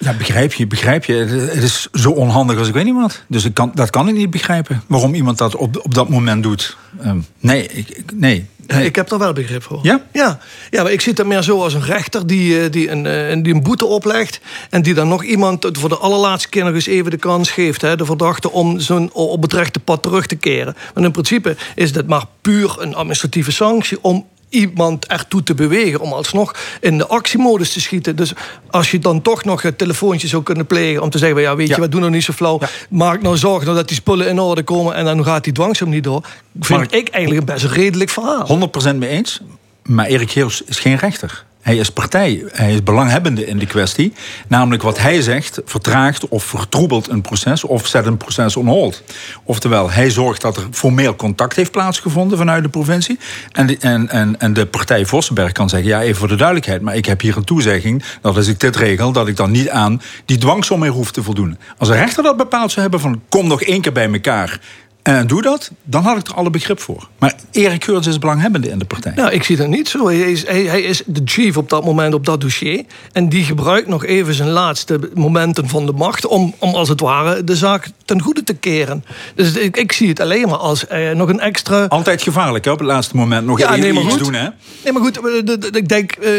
Ja, 0.00 0.12
begrijp 0.12 0.52
je, 0.52 0.66
begrijp 0.66 1.04
je. 1.04 1.14
Het 1.14 1.62
is 1.62 1.88
zo 1.92 2.10
onhandig 2.10 2.58
als 2.58 2.68
ik 2.68 2.74
weet 2.74 2.84
niet 2.84 2.94
wat. 2.94 3.22
Dus 3.26 3.44
ik 3.44 3.54
kan, 3.54 3.70
dat 3.74 3.90
kan 3.90 4.08
ik 4.08 4.14
niet 4.14 4.30
begrijpen. 4.30 4.82
Waarom 4.86 5.14
iemand 5.14 5.38
dat 5.38 5.56
op, 5.56 5.80
op 5.84 5.94
dat 5.94 6.08
moment 6.08 6.42
doet. 6.42 6.76
Ehm, 7.00 7.18
nee, 7.38 7.66
ik, 7.66 8.04
nee. 8.14 8.48
Ik 8.66 8.96
heb 8.96 9.08
daar 9.08 9.18
wel 9.18 9.32
begrip 9.32 9.62
voor. 9.62 9.78
Ja? 9.82 10.00
Ja, 10.12 10.38
ja 10.70 10.82
maar 10.82 10.92
ik 10.92 11.00
zie 11.00 11.12
het 11.16 11.26
meer 11.26 11.42
zo 11.42 11.62
als 11.62 11.74
een 11.74 11.84
rechter 11.84 12.26
die, 12.26 12.62
eh, 12.62 12.70
die, 12.70 12.90
een, 12.90 13.06
eh, 13.06 13.42
die 13.42 13.54
een 13.54 13.62
boete 13.62 13.86
oplegt. 13.86 14.40
En 14.70 14.82
die 14.82 14.94
dan 14.94 15.08
nog 15.08 15.24
iemand 15.24 15.68
voor 15.72 15.88
de 15.88 15.96
allerlaatste 15.96 16.48
keer 16.48 16.64
nog 16.64 16.74
eens 16.74 16.86
even 16.86 17.10
de 17.10 17.16
kans 17.16 17.50
geeft. 17.50 17.80
Hè, 17.80 17.96
de 17.96 18.04
verdachte 18.04 18.50
om 18.50 18.78
zijn 18.78 19.12
op 19.12 19.42
het 19.42 19.52
rechte 19.52 19.80
pad 19.80 20.02
terug 20.02 20.26
te 20.26 20.36
keren. 20.36 20.76
Want 20.94 21.06
in 21.06 21.12
principe 21.12 21.56
is 21.74 21.92
dit 21.92 22.06
maar 22.06 22.24
puur 22.40 22.76
een 22.78 22.94
administratieve 22.94 23.52
sanctie 23.52 23.98
om 24.02 24.26
iemand 24.50 25.06
ertoe 25.06 25.42
te 25.42 25.54
bewegen 25.54 26.00
om 26.00 26.12
alsnog 26.12 26.54
in 26.80 26.98
de 26.98 27.06
actiemodus 27.06 27.72
te 27.72 27.80
schieten. 27.80 28.16
Dus 28.16 28.32
als 28.70 28.90
je 28.90 28.98
dan 28.98 29.22
toch 29.22 29.44
nog 29.44 29.62
het 29.62 29.78
telefoontje 29.78 30.28
zou 30.28 30.42
kunnen 30.42 30.66
plegen 30.66 31.02
om 31.02 31.10
te 31.10 31.18
zeggen, 31.18 31.40
ja, 31.40 31.56
weet 31.56 31.68
je, 31.68 31.74
Ja. 31.74 31.80
we 31.80 31.88
doen 31.88 32.00
nog 32.00 32.10
niet 32.10 32.24
zo 32.24 32.32
flauw. 32.32 32.60
Maak 32.90 33.22
nou 33.22 33.36
zorg 33.36 33.64
dat 33.64 33.88
die 33.88 33.96
spullen 33.96 34.28
in 34.28 34.38
orde 34.40 34.62
komen 34.62 34.94
en 34.94 35.04
dan 35.04 35.24
gaat 35.24 35.44
die 35.44 35.52
dwangsom 35.52 35.88
niet 35.88 36.04
door. 36.04 36.22
Vind 36.60 36.80
Maar- 36.80 36.94
ik 36.98 37.08
eigenlijk 37.08 37.48
een 37.48 37.54
best 37.54 37.64
redelijk 37.72 38.10
verhaal. 38.10 38.46
100% 38.46 38.96
mee 38.98 39.08
eens. 39.10 39.40
Maar 39.82 40.06
Erik 40.06 40.30
Geers 40.30 40.62
is 40.62 40.78
geen 40.78 40.96
rechter. 40.96 41.44
Hij 41.60 41.76
is 41.76 41.90
partij, 41.90 42.44
hij 42.52 42.72
is 42.72 42.82
belanghebbende 42.82 43.46
in 43.46 43.58
de 43.58 43.66
kwestie. 43.66 44.12
Namelijk 44.48 44.82
wat 44.82 44.98
hij 44.98 45.22
zegt 45.22 45.60
vertraagt 45.64 46.28
of 46.28 46.44
vertroebelt 46.44 47.08
een 47.08 47.20
proces 47.20 47.64
of 47.64 47.86
zet 47.86 48.06
een 48.06 48.16
proces 48.16 48.56
on 48.56 48.66
hold. 48.66 49.02
Oftewel, 49.44 49.90
hij 49.90 50.10
zorgt 50.10 50.40
dat 50.40 50.56
er 50.56 50.66
formeel 50.70 51.16
contact 51.16 51.56
heeft 51.56 51.70
plaatsgevonden 51.70 52.38
vanuit 52.38 52.62
de 52.62 52.68
provincie. 52.68 53.18
En 53.52 53.66
de, 53.66 53.76
en, 53.80 54.08
en, 54.08 54.40
en 54.40 54.52
de 54.52 54.66
partij 54.66 55.06
Vossenberg 55.06 55.52
kan 55.52 55.68
zeggen, 55.68 55.88
ja 55.88 56.02
even 56.02 56.16
voor 56.16 56.28
de 56.28 56.36
duidelijkheid... 56.36 56.80
maar 56.80 56.96
ik 56.96 57.06
heb 57.06 57.20
hier 57.20 57.36
een 57.36 57.44
toezegging 57.44 58.04
dat 58.20 58.36
als 58.36 58.46
ik 58.46 58.60
dit 58.60 58.76
regel... 58.76 59.12
dat 59.12 59.28
ik 59.28 59.36
dan 59.36 59.50
niet 59.50 59.68
aan 59.68 60.02
die 60.24 60.38
dwangsom 60.38 60.80
meer 60.80 60.90
hoef 60.90 61.10
te 61.10 61.22
voldoen. 61.22 61.58
Als 61.78 61.88
een 61.88 61.96
rechter 61.96 62.22
dat 62.22 62.36
bepaald 62.36 62.70
zou 62.70 62.80
hebben 62.80 63.00
van 63.00 63.22
kom 63.28 63.46
nog 63.46 63.62
één 63.62 63.80
keer 63.80 63.92
bij 63.92 64.12
elkaar... 64.12 64.60
En 65.02 65.26
doe 65.26 65.42
dat, 65.42 65.70
dan 65.84 66.02
had 66.02 66.18
ik 66.18 66.26
er 66.26 66.34
alle 66.34 66.50
begrip 66.50 66.80
voor. 66.80 67.08
Maar 67.18 67.34
Erik 67.50 67.84
Geurts 67.84 68.06
is 68.06 68.18
belanghebbende 68.18 68.68
in 68.68 68.78
de 68.78 68.84
partij. 68.84 69.12
Nou, 69.16 69.30
ik 69.30 69.42
zie 69.42 69.56
dat 69.56 69.68
niet 69.68 69.88
zo. 69.88 70.06
Hij 70.06 70.18
is, 70.18 70.46
hij, 70.46 70.62
hij 70.62 70.82
is 70.82 71.02
de 71.06 71.20
chief 71.24 71.56
op 71.56 71.68
dat 71.68 71.84
moment 71.84 72.14
op 72.14 72.26
dat 72.26 72.40
dossier. 72.40 72.84
En 73.12 73.28
die 73.28 73.44
gebruikt 73.44 73.88
nog 73.88 74.04
even 74.04 74.34
zijn 74.34 74.48
laatste 74.48 75.00
momenten 75.14 75.68
van 75.68 75.86
de 75.86 75.92
macht... 75.92 76.26
om, 76.26 76.54
om 76.58 76.74
als 76.74 76.88
het 76.88 77.00
ware 77.00 77.44
de 77.44 77.56
zaak 77.56 77.90
ten 78.04 78.20
goede 78.20 78.42
te 78.44 78.54
keren. 78.54 79.04
Dus 79.34 79.52
ik, 79.52 79.76
ik 79.76 79.92
zie 79.92 80.08
het 80.08 80.20
alleen 80.20 80.48
maar 80.48 80.58
als 80.58 80.86
eh, 80.86 81.10
nog 81.10 81.28
een 81.28 81.40
extra... 81.40 81.84
Altijd 81.84 82.22
gevaarlijk 82.22 82.64
hè, 82.64 82.70
op 82.70 82.78
het 82.78 82.88
laatste 82.88 83.16
moment 83.16 83.46
nog 83.46 83.58
Ja, 83.58 83.68
even 83.68 83.80
nee, 83.80 83.92
maar 83.92 84.02
iets 84.02 84.12
goed. 84.12 84.24
doen. 84.24 84.34
Hè? 84.34 84.48
Nee, 84.84 84.92
maar 84.92 85.02
goed, 85.02 85.18
eh, 85.18 85.54
ik 85.72 85.88
denk, 85.88 86.12
eh, 86.12 86.30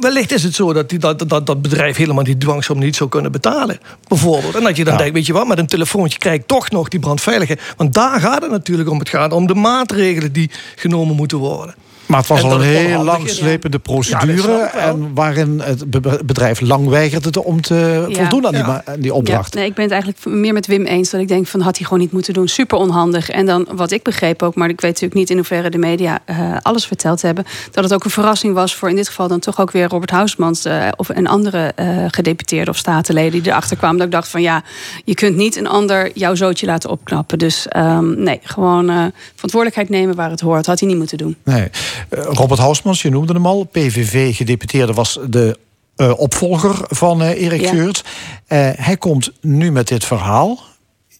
wellicht 0.00 0.32
is 0.32 0.42
het 0.42 0.54
zo 0.54 0.72
dat, 0.72 0.88
die, 0.88 0.98
dat, 0.98 1.28
dat 1.28 1.46
dat 1.46 1.62
bedrijf 1.62 1.96
helemaal 1.96 2.24
die 2.24 2.38
dwangsom 2.38 2.78
niet 2.78 2.96
zou 2.96 3.10
kunnen 3.10 3.32
betalen. 3.32 3.78
Bijvoorbeeld. 4.08 4.54
En 4.54 4.62
dat 4.62 4.76
je 4.76 4.84
dan 4.84 4.96
denkt, 4.96 5.14
weet 5.14 5.26
je 5.26 5.32
wat, 5.32 5.46
met 5.46 5.58
een 5.58 5.66
telefoontje 5.66 6.18
krijg 6.18 6.36
ik 6.36 6.46
toch 6.46 6.70
nog 6.70 6.88
die 6.88 7.00
brandveiligheid. 7.00 7.60
Want 7.76 7.94
daar 7.94 8.03
gaat 8.10 8.42
het 8.42 8.50
natuurlijk 8.50 8.88
om. 8.88 8.98
Het 8.98 9.08
gaat 9.08 9.32
om 9.32 9.46
de 9.46 9.54
maatregelen 9.54 10.32
die 10.32 10.50
genomen 10.76 11.16
moeten 11.16 11.38
worden. 11.38 11.74
Maar 12.06 12.18
het 12.18 12.28
was 12.28 12.42
al 12.42 12.52
een 12.54 12.60
heel 12.60 13.04
lang 13.04 13.28
slepende 13.30 13.78
procedure. 13.78 14.52
en 14.62 15.10
waarin 15.14 15.60
het 15.64 15.90
be- 15.90 16.20
bedrijf 16.24 16.60
lang 16.60 16.88
weigerde 16.88 17.44
om 17.44 17.60
te 17.60 18.04
Ja. 18.08 18.14
voldoen 18.16 18.46
aan 18.46 18.52
die, 18.52 18.60
Ja. 18.60 18.66
ma- 18.66 18.82
aan 18.84 19.00
die 19.00 19.14
opdracht. 19.14 19.54
Nee, 19.54 19.66
ik 19.66 19.74
ben 19.74 19.82
het 19.84 19.92
eigenlijk 19.92 20.24
meer 20.24 20.52
met 20.52 20.66
Wim 20.66 20.84
eens. 20.84 21.10
Dat 21.10 21.20
ik 21.20 21.28
denk 21.28 21.46
van 21.46 21.60
had 21.60 21.76
hij 21.76 21.84
gewoon 21.86 21.98
niet 22.02 22.12
moeten 22.12 22.32
doen. 22.34 22.48
Super 22.48 22.78
onhandig. 22.78 23.30
En 23.30 23.46
dan 23.46 23.68
wat 23.74 23.90
ik 23.90 24.02
begreep 24.02 24.42
ook, 24.42 24.54
maar 24.54 24.68
ik 24.68 24.80
weet 24.80 24.90
natuurlijk 24.90 25.20
niet 25.20 25.30
in 25.30 25.36
hoeverre 25.36 25.70
de 25.70 25.78
media 25.78 26.18
eh, 26.24 26.56
alles 26.62 26.86
verteld 26.86 27.22
hebben. 27.22 27.44
Dat 27.70 27.84
het 27.84 27.94
ook 27.94 28.04
een 28.04 28.10
verrassing 28.10 28.54
was 28.54 28.74
voor 28.74 28.88
in 28.88 28.96
dit 28.96 29.08
geval 29.08 29.28
dan 29.28 29.38
toch 29.40 29.60
ook 29.60 29.70
weer 29.70 29.88
Robert 29.88 30.10
Huismans 30.10 30.64
eh, 30.64 30.88
of 30.96 31.08
een 31.08 31.26
andere 31.26 31.72
eh 31.74 31.86
gedeputeerde 32.08 32.70
of 32.70 32.76
statenleden 32.76 33.42
die 33.42 33.50
erachter 33.52 33.76
kwamen. 33.76 33.96
Dat 33.96 34.06
ik 34.06 34.12
dacht 34.12 34.28
van 34.28 34.42
ja, 34.42 34.62
je 35.04 35.14
kunt 35.14 35.36
niet 35.36 35.56
een 35.56 35.66
ander 35.68 36.10
jouw 36.14 36.34
zootje 36.34 36.66
laten 36.66 36.90
opknappen. 36.90 37.38
Dus 37.38 37.68
ehm, 37.68 38.22
nee, 38.22 38.38
gewoon 38.42 38.86
verantwoordelijkheid 39.34 39.88
nemen 39.88 40.14
waar 40.14 40.30
het 40.30 40.40
hoort. 40.40 40.66
Had 40.66 40.78
hij 40.80 40.88
niet 40.88 40.98
moeten 40.98 41.18
doen. 41.18 41.36
Nee. 41.44 41.68
Eh, 42.08 42.22
Robert 42.22 42.60
Hausmans, 42.60 43.02
je 43.02 43.10
noemde 43.10 43.32
hem 43.32 43.46
al. 43.46 43.64
PVV-gedeputeerde 43.64 44.92
was 44.92 45.18
de 45.28 45.58
eh, 45.96 46.18
opvolger 46.18 46.84
van 46.88 47.22
eh, 47.22 47.42
Erik 47.42 47.60
Ja. 47.60 47.70
Geurts. 47.70 48.04
Eh, 48.46 48.70
hij 48.74 48.96
komt 48.96 49.32
nu 49.40 49.72
met 49.72 49.88
dit 49.88 50.04
verhaal. 50.04 50.62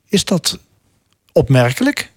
Is 0.08 0.24
dat 0.24 0.58
opmerkelijk? 1.32 2.12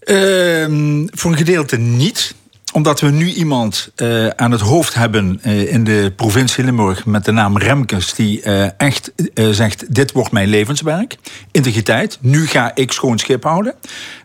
Ehm, 0.00 1.06
voor 1.10 1.30
een 1.30 1.36
gedeelte 1.36 1.76
niet 1.76 2.34
omdat 2.72 3.00
we 3.00 3.10
nu 3.10 3.32
iemand 3.32 3.90
eh, 3.96 4.26
aan 4.26 4.50
het 4.50 4.60
hoofd 4.60 4.94
hebben 4.94 5.38
eh, 5.42 5.72
in 5.72 5.84
de 5.84 6.12
provincie 6.16 6.64
Limburg 6.64 7.06
met 7.06 7.24
de 7.24 7.32
naam 7.32 7.58
Remkes, 7.58 8.14
die 8.14 8.42
eh, 8.42 8.80
echt 8.80 9.12
zegt: 9.34 9.94
Dit 9.94 10.12
wordt 10.12 10.32
mijn 10.32 10.48
levenswerk. 10.48 11.16
Integriteit. 11.50 12.18
Nu 12.20 12.46
ga 12.46 12.70
ik 12.74 12.92
schoon 12.92 13.18
schip 13.18 13.42
houden. 13.42 13.74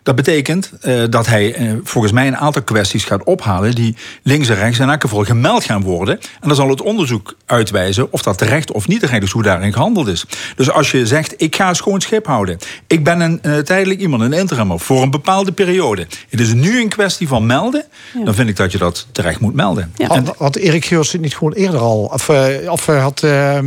Dat 0.02 0.14
betekent 0.14 0.72
dat 1.10 1.26
hij 1.26 1.76
volgens 1.84 2.12
mij 2.12 2.26
een 2.26 2.36
aantal 2.36 2.62
kwesties 2.62 3.04
gaat 3.04 3.24
ophalen 3.24 3.74
die 3.74 3.96
links 4.22 4.48
en 4.48 4.54
rechts 4.54 4.78
in 4.78 4.88
elk 4.88 5.00
geval 5.00 5.24
gemeld 5.24 5.64
gaan 5.64 5.82
worden. 5.82 6.18
En 6.20 6.48
dan 6.48 6.54
zal 6.54 6.68
het 6.68 6.82
onderzoek 6.82 7.36
uitwijzen 7.46 8.12
of 8.12 8.22
dat 8.22 8.38
terecht 8.38 8.72
of 8.72 8.88
niet 8.88 9.00
terecht 9.00 9.22
is, 9.22 9.30
hoe 9.30 9.42
daarin 9.42 9.72
gehandeld 9.72 10.06
is. 10.06 10.24
Dus 10.56 10.70
als 10.70 10.90
je 10.90 11.06
zegt: 11.06 11.34
Ik 11.36 11.56
ga 11.56 11.74
schoon 11.74 12.00
schip 12.00 12.26
houden. 12.26 12.58
Ik 12.86 13.04
ben 13.04 13.20
een 13.20 13.64
tijdelijk 13.64 14.00
iemand, 14.00 14.22
een 14.22 14.32
interimmer, 14.32 14.80
voor 14.80 15.02
een 15.02 15.10
bepaalde 15.10 15.52
periode. 15.52 16.06
Het 16.28 16.40
is 16.40 16.52
nu 16.52 16.80
een 16.80 16.88
kwestie 16.88 17.28
van 17.28 17.46
melden. 17.46 17.84
Ja. 18.24 18.33
Dan 18.34 18.44
vind 18.44 18.58
ik 18.58 18.62
dat 18.62 18.72
je 18.72 18.78
dat 18.78 19.06
terecht 19.12 19.40
moet 19.40 19.54
melden. 19.54 19.92
Had, 20.06 20.34
had 20.38 20.56
Erik 20.56 20.84
Geurts 20.84 21.10
dit 21.10 21.20
niet 21.20 21.36
gewoon 21.36 21.52
eerder 21.52 21.80
al... 21.80 22.10
of, 22.12 22.28
eh, 22.28 22.70
of 22.72 22.88
eh, 22.88 23.02
had 23.02 23.22
eh, 23.22 23.58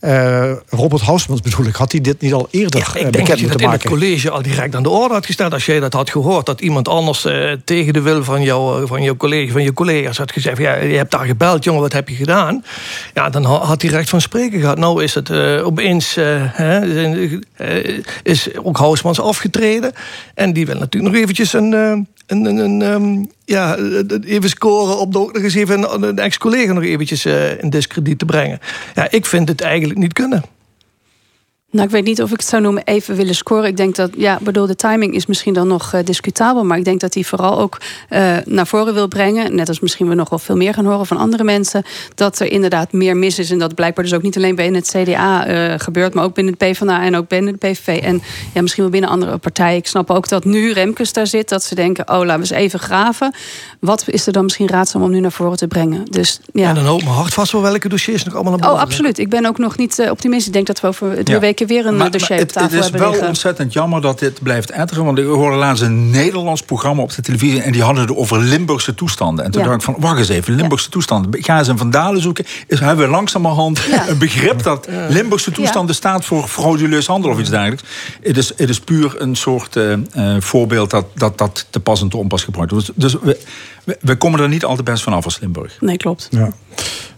eh, 0.00 0.52
Robert 0.68 1.02
Hausmans 1.02 1.40
bedoel 1.40 1.66
ik... 1.66 1.74
had 1.74 1.92
hij 1.92 2.00
dit 2.00 2.20
niet 2.20 2.32
al 2.32 2.48
eerder 2.50 2.80
eh, 2.80 2.86
Ik 2.86 2.94
denk 2.94 3.10
bekend 3.10 3.28
dat 3.28 3.38
je 3.38 3.42
dat 3.46 3.50
moeten 3.50 3.66
in 3.66 3.72
het 3.72 3.84
maken? 3.84 3.98
college 3.98 4.30
al 4.30 4.42
direct 4.42 4.74
aan 4.74 4.82
de 4.82 4.88
orde 4.88 5.14
had 5.14 5.26
gesteld. 5.26 5.52
Als 5.52 5.66
jij 5.66 5.80
dat 5.80 5.92
had 5.92 6.10
gehoord, 6.10 6.46
dat 6.46 6.60
iemand 6.60 6.88
anders 6.88 7.24
eh, 7.24 7.52
tegen 7.64 7.92
de 7.92 8.00
wil 8.00 8.24
van, 8.24 8.42
jou, 8.42 8.86
van 8.86 9.02
jouw 9.02 9.16
college, 9.16 9.52
van 9.52 9.62
je 9.62 9.72
collega's 9.72 10.18
had 10.18 10.32
gezegd: 10.32 10.58
ja, 10.58 10.74
je 10.74 10.96
hebt 10.96 11.10
daar 11.10 11.26
gebeld, 11.26 11.64
jongen, 11.64 11.80
wat 11.80 11.92
heb 11.92 12.08
je 12.08 12.14
gedaan? 12.14 12.64
Ja, 13.14 13.30
dan 13.30 13.44
ha- 13.44 13.64
had 13.64 13.82
hij 13.82 13.90
recht 13.90 14.08
van 14.08 14.20
spreken 14.20 14.60
gehad. 14.60 14.78
Nou 14.78 15.02
is 15.02 15.14
het 15.14 15.30
eh, 15.30 15.66
opeens, 15.66 16.18
is 18.22 18.48
ook 18.62 18.78
Hausmans 18.78 19.20
afgetreden. 19.20 19.92
En 20.34 20.52
die 20.52 20.66
wil 20.66 20.78
natuurlijk 20.78 21.12
nog 21.12 21.22
eventjes 21.22 21.52
een. 21.52 22.06
Een, 22.28 22.44
een, 22.44 22.82
ehm, 22.82 23.24
ja, 23.44 23.76
even 24.24 24.48
scoren 24.48 24.98
op 24.98 25.12
de, 25.12 25.18
ook 25.18 25.32
nog 25.32 25.42
eens 25.42 25.54
even 25.54 26.02
een, 26.02 26.18
ex-collega 26.18 26.72
nog 26.72 26.84
eventjes 26.84 27.24
eh, 27.24 27.62
in 27.62 27.70
discrediet 27.70 28.18
te 28.18 28.24
brengen. 28.24 28.60
Ja, 28.94 29.10
ik 29.10 29.26
vind 29.26 29.48
het 29.48 29.60
eigenlijk 29.60 29.98
niet 29.98 30.12
kunnen. 30.12 30.42
Nou, 31.70 31.86
ik 31.86 31.90
weet 31.90 32.04
niet 32.04 32.22
of 32.22 32.30
ik 32.30 32.36
het 32.36 32.48
zou 32.48 32.62
noemen 32.62 32.82
even 32.84 33.16
willen 33.16 33.34
scoren. 33.34 33.64
Ik 33.64 33.76
denk 33.76 33.94
dat, 33.94 34.10
ja, 34.16 34.38
bedoel, 34.42 34.66
de 34.66 34.76
timing 34.76 35.14
is 35.14 35.26
misschien 35.26 35.54
dan 35.54 35.68
nog 35.68 35.94
uh, 35.94 36.00
discutabel. 36.04 36.64
Maar 36.64 36.78
ik 36.78 36.84
denk 36.84 37.00
dat 37.00 37.14
hij 37.14 37.24
vooral 37.24 37.58
ook 37.58 37.80
uh, 38.10 38.36
naar 38.44 38.66
voren 38.66 38.94
wil 38.94 39.08
brengen. 39.08 39.54
Net 39.54 39.68
als 39.68 39.80
misschien 39.80 40.08
we 40.08 40.14
nog 40.14 40.28
wel 40.28 40.38
veel 40.38 40.56
meer 40.56 40.74
gaan 40.74 40.84
horen 40.84 41.06
van 41.06 41.16
andere 41.16 41.44
mensen. 41.44 41.82
Dat 42.14 42.38
er 42.38 42.52
inderdaad 42.52 42.92
meer 42.92 43.16
mis 43.16 43.38
is. 43.38 43.50
En 43.50 43.58
dat 43.58 43.74
blijkbaar 43.74 44.04
dus 44.04 44.14
ook 44.14 44.22
niet 44.22 44.36
alleen 44.36 44.54
binnen 44.54 44.80
het 44.80 44.90
CDA 44.96 45.48
uh, 45.48 45.74
gebeurt. 45.76 46.14
Maar 46.14 46.24
ook 46.24 46.34
binnen 46.34 46.54
de 46.58 46.66
PvdA 46.66 47.02
en 47.02 47.16
ook 47.16 47.28
binnen 47.28 47.52
de 47.58 47.68
PVV. 47.68 48.02
En 48.02 48.22
ja, 48.54 48.62
misschien 48.62 48.82
wel 48.82 48.92
binnen 48.92 49.10
andere 49.10 49.38
partijen. 49.38 49.76
Ik 49.76 49.86
snap 49.86 50.10
ook 50.10 50.28
dat 50.28 50.44
nu 50.44 50.72
Remkes 50.72 51.12
daar 51.12 51.26
zit. 51.26 51.48
Dat 51.48 51.64
ze 51.64 51.74
denken, 51.74 52.08
oh, 52.08 52.18
laten 52.18 52.26
we 52.26 52.38
eens 52.38 52.50
even 52.50 52.78
graven. 52.78 53.34
Wat 53.80 54.04
is 54.06 54.26
er 54.26 54.32
dan 54.32 54.44
misschien 54.44 54.68
raadzaam 54.68 55.02
om 55.02 55.10
nu 55.10 55.20
naar 55.20 55.32
voren 55.32 55.56
te 55.56 55.66
brengen? 55.66 56.04
Dus, 56.04 56.40
ja. 56.52 56.68
En 56.68 56.74
dan 56.74 56.84
hoop 56.84 57.02
me 57.02 57.10
hard 57.10 57.34
vast 57.34 57.52
wel 57.52 57.62
welke 57.62 57.88
dossiers 57.88 58.24
nog 58.24 58.34
allemaal 58.34 58.52
naar 58.52 58.60
boven. 58.60 58.76
Oh, 58.76 58.82
absoluut. 58.82 59.18
Ik 59.18 59.28
ben 59.28 59.46
ook 59.46 59.58
nog 59.58 59.76
niet 59.76 60.06
optimistisch. 60.10 60.46
Ik 60.46 60.52
denk 60.52 60.66
dat 60.66 60.80
we 60.80 60.86
over 60.86 61.10
twee 61.10 61.36
ja. 61.36 61.40
weken 61.40 61.57
weer 61.66 61.86
een 61.86 61.96
maar, 61.96 62.10
dossier 62.10 62.36
maar 62.36 62.40
op 62.40 62.48
tafel 62.48 62.76
het, 62.76 62.84
het 62.84 62.94
is 62.94 63.00
wel 63.00 63.26
ontzettend 63.26 63.72
jammer 63.72 64.00
dat 64.00 64.18
dit 64.18 64.42
blijft 64.42 64.70
etteren. 64.70 65.04
Want 65.04 65.18
ik 65.18 65.26
hoorde 65.26 65.56
laatst 65.56 65.82
een 65.82 66.10
Nederlands 66.10 66.62
programma 66.62 67.02
op 67.02 67.14
de 67.14 67.22
televisie... 67.22 67.62
en 67.62 67.72
die 67.72 67.82
hadden 67.82 68.02
het 68.02 68.16
over 68.16 68.38
Limburgse 68.38 68.94
toestanden. 68.94 69.44
En 69.44 69.50
toen 69.50 69.62
dacht 69.62 69.74
ik 69.74 69.82
van, 69.82 69.96
wacht 69.98 70.18
eens 70.18 70.28
even, 70.28 70.54
Limburgse 70.54 70.88
toestanden. 70.88 71.42
Ga 71.42 71.58
eens 71.58 71.68
een 71.68 71.78
vandalen 71.78 72.22
zoeken. 72.22 72.44
Is, 72.66 72.80
hebben 72.80 73.04
we 73.04 73.10
langzamerhand 73.10 73.80
een 74.08 74.18
begrip 74.18 74.62
dat 74.62 74.88
Limburgse 75.08 75.50
toestanden 75.50 75.94
staat... 75.94 76.24
voor 76.24 76.48
frauduleus 76.48 77.06
handel 77.06 77.30
of 77.30 77.38
iets 77.38 77.50
dergelijks. 77.50 77.82
Het 78.22 78.36
is, 78.36 78.52
het 78.56 78.68
is 78.68 78.80
puur 78.80 79.20
een 79.20 79.36
soort 79.36 79.76
uh, 79.76 79.92
uh, 80.16 80.36
voorbeeld 80.38 80.90
dat, 80.90 81.06
dat 81.14 81.38
dat 81.38 81.66
te 81.70 81.80
pas 81.80 82.00
en 82.00 82.08
te 82.08 82.16
onpas 82.16 82.44
gebruikt 82.44 82.70
wordt. 82.70 82.86
Dus, 82.86 83.12
dus 83.12 83.22
we, 83.22 83.40
we, 83.84 83.98
we, 84.00 84.16
komen 84.16 84.40
er 84.40 84.48
niet 84.48 84.64
al 84.64 84.76
te 84.76 84.82
best 84.82 85.02
vanaf 85.02 85.24
als 85.24 85.40
Limburg. 85.40 85.76
Nee, 85.80 85.96
klopt. 85.96 86.28
Ja. 86.30 86.52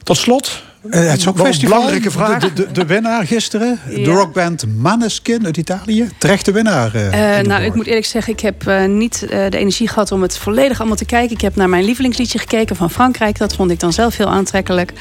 Tot 0.03 0.17
slot, 0.17 0.63
het 0.89 1.21
Songfestival. 1.21 1.77
belangrijke 1.77 2.11
vraag. 2.11 2.41
De, 2.41 2.53
de, 2.53 2.73
de 2.73 2.87
winnaar 2.87 3.27
gisteren, 3.27 3.79
ja. 3.89 4.05
de 4.05 4.11
rockband 4.11 4.65
Maneskin 4.77 5.45
uit 5.45 5.57
Italië. 5.57 6.09
Terechte 6.19 6.53
winnaar. 6.53 6.95
Uh, 6.95 7.39
uh, 7.39 7.45
nou, 7.45 7.63
ik 7.63 7.75
moet 7.75 7.87
eerlijk 7.87 8.07
zeggen, 8.07 8.33
ik 8.33 8.41
heb 8.41 8.87
niet 8.87 9.19
de 9.29 9.59
energie 9.59 9.89
gehad 9.89 10.13
om 10.13 10.23
het 10.23 10.39
volledig 10.39 10.79
allemaal 10.79 10.97
te 10.97 11.05
kijken. 11.05 11.37
Ik 11.37 11.41
heb 11.41 11.57
naar 11.57 11.69
mijn 11.69 11.85
lievelingsliedje 11.85 12.39
gekeken 12.39 12.77
van 12.77 12.91
Frankrijk. 12.91 13.39
Dat 13.39 13.55
vond 13.55 13.71
ik 13.71 13.81
dan 13.81 13.93
zelf 13.93 14.17
heel 14.17 14.31
aantrekkelijk. 14.31 14.93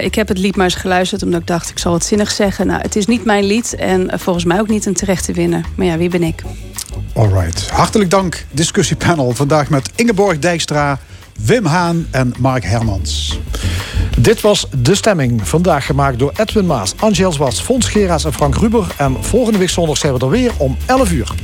ik 0.00 0.14
heb 0.14 0.28
het 0.28 0.38
lied 0.38 0.56
maar 0.56 0.64
eens 0.64 0.74
geluisterd, 0.74 1.22
omdat 1.22 1.40
ik 1.40 1.46
dacht, 1.46 1.70
ik 1.70 1.78
zal 1.78 1.92
het 1.92 2.04
zinnig 2.04 2.30
zeggen. 2.30 2.66
Nou, 2.66 2.80
het 2.80 2.96
is 2.96 3.06
niet 3.06 3.24
mijn 3.24 3.44
lied 3.44 3.74
en 3.74 4.10
volgens 4.14 4.44
mij 4.44 4.60
ook 4.60 4.68
niet 4.68 4.86
een 4.86 4.94
terechte 4.94 5.32
winnaar. 5.32 5.64
Maar 5.74 5.86
ja, 5.86 5.96
wie 5.96 6.08
ben 6.08 6.22
ik? 6.22 6.42
Alright. 7.14 7.70
Hartelijk 7.70 8.10
dank, 8.10 8.44
discussiepanel. 8.50 9.34
Vandaag 9.34 9.70
met 9.70 9.90
Ingeborg 9.94 10.38
Dijkstra, 10.38 10.98
Wim 11.44 11.64
Haan 11.64 12.06
en 12.10 12.34
Mark 12.38 12.64
Hermans. 12.64 13.40
Dit 14.18 14.40
was 14.40 14.66
De 14.76 14.94
Stemming. 14.94 15.48
Vandaag 15.48 15.86
gemaakt 15.86 16.18
door 16.18 16.32
Edwin 16.36 16.66
Maas, 16.66 16.94
Angels 16.98 17.36
Was, 17.36 17.60
Fons 17.60 17.88
Geraas 17.88 18.24
en 18.24 18.32
Frank 18.32 18.56
Ruber. 18.56 18.86
En 18.96 19.24
volgende 19.24 19.58
week 19.58 19.70
zondag 19.70 19.96
zijn 19.96 20.14
we 20.14 20.20
er 20.20 20.30
weer 20.30 20.52
om 20.56 20.76
11 20.86 21.12
uur. 21.12 21.34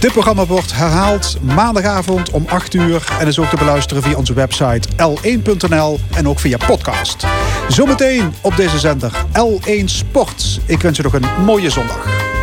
Dit 0.00 0.12
programma 0.12 0.46
wordt 0.46 0.74
herhaald 0.74 1.38
maandagavond 1.42 2.30
om 2.30 2.44
8 2.48 2.74
uur. 2.74 3.06
En 3.20 3.26
is 3.26 3.38
ook 3.38 3.48
te 3.48 3.56
beluisteren 3.56 4.02
via 4.02 4.16
onze 4.16 4.32
website 4.34 4.88
l1.nl 4.88 5.98
en 6.14 6.28
ook 6.28 6.38
via 6.38 6.56
podcast. 6.66 7.26
Zometeen 7.68 8.32
op 8.40 8.56
deze 8.56 8.78
zender 8.78 9.12
L1 9.32 9.84
Sport. 9.84 10.60
Ik 10.66 10.80
wens 10.80 10.96
je 10.96 11.02
nog 11.02 11.14
een 11.14 11.44
mooie 11.44 11.70
zondag. 11.70 12.36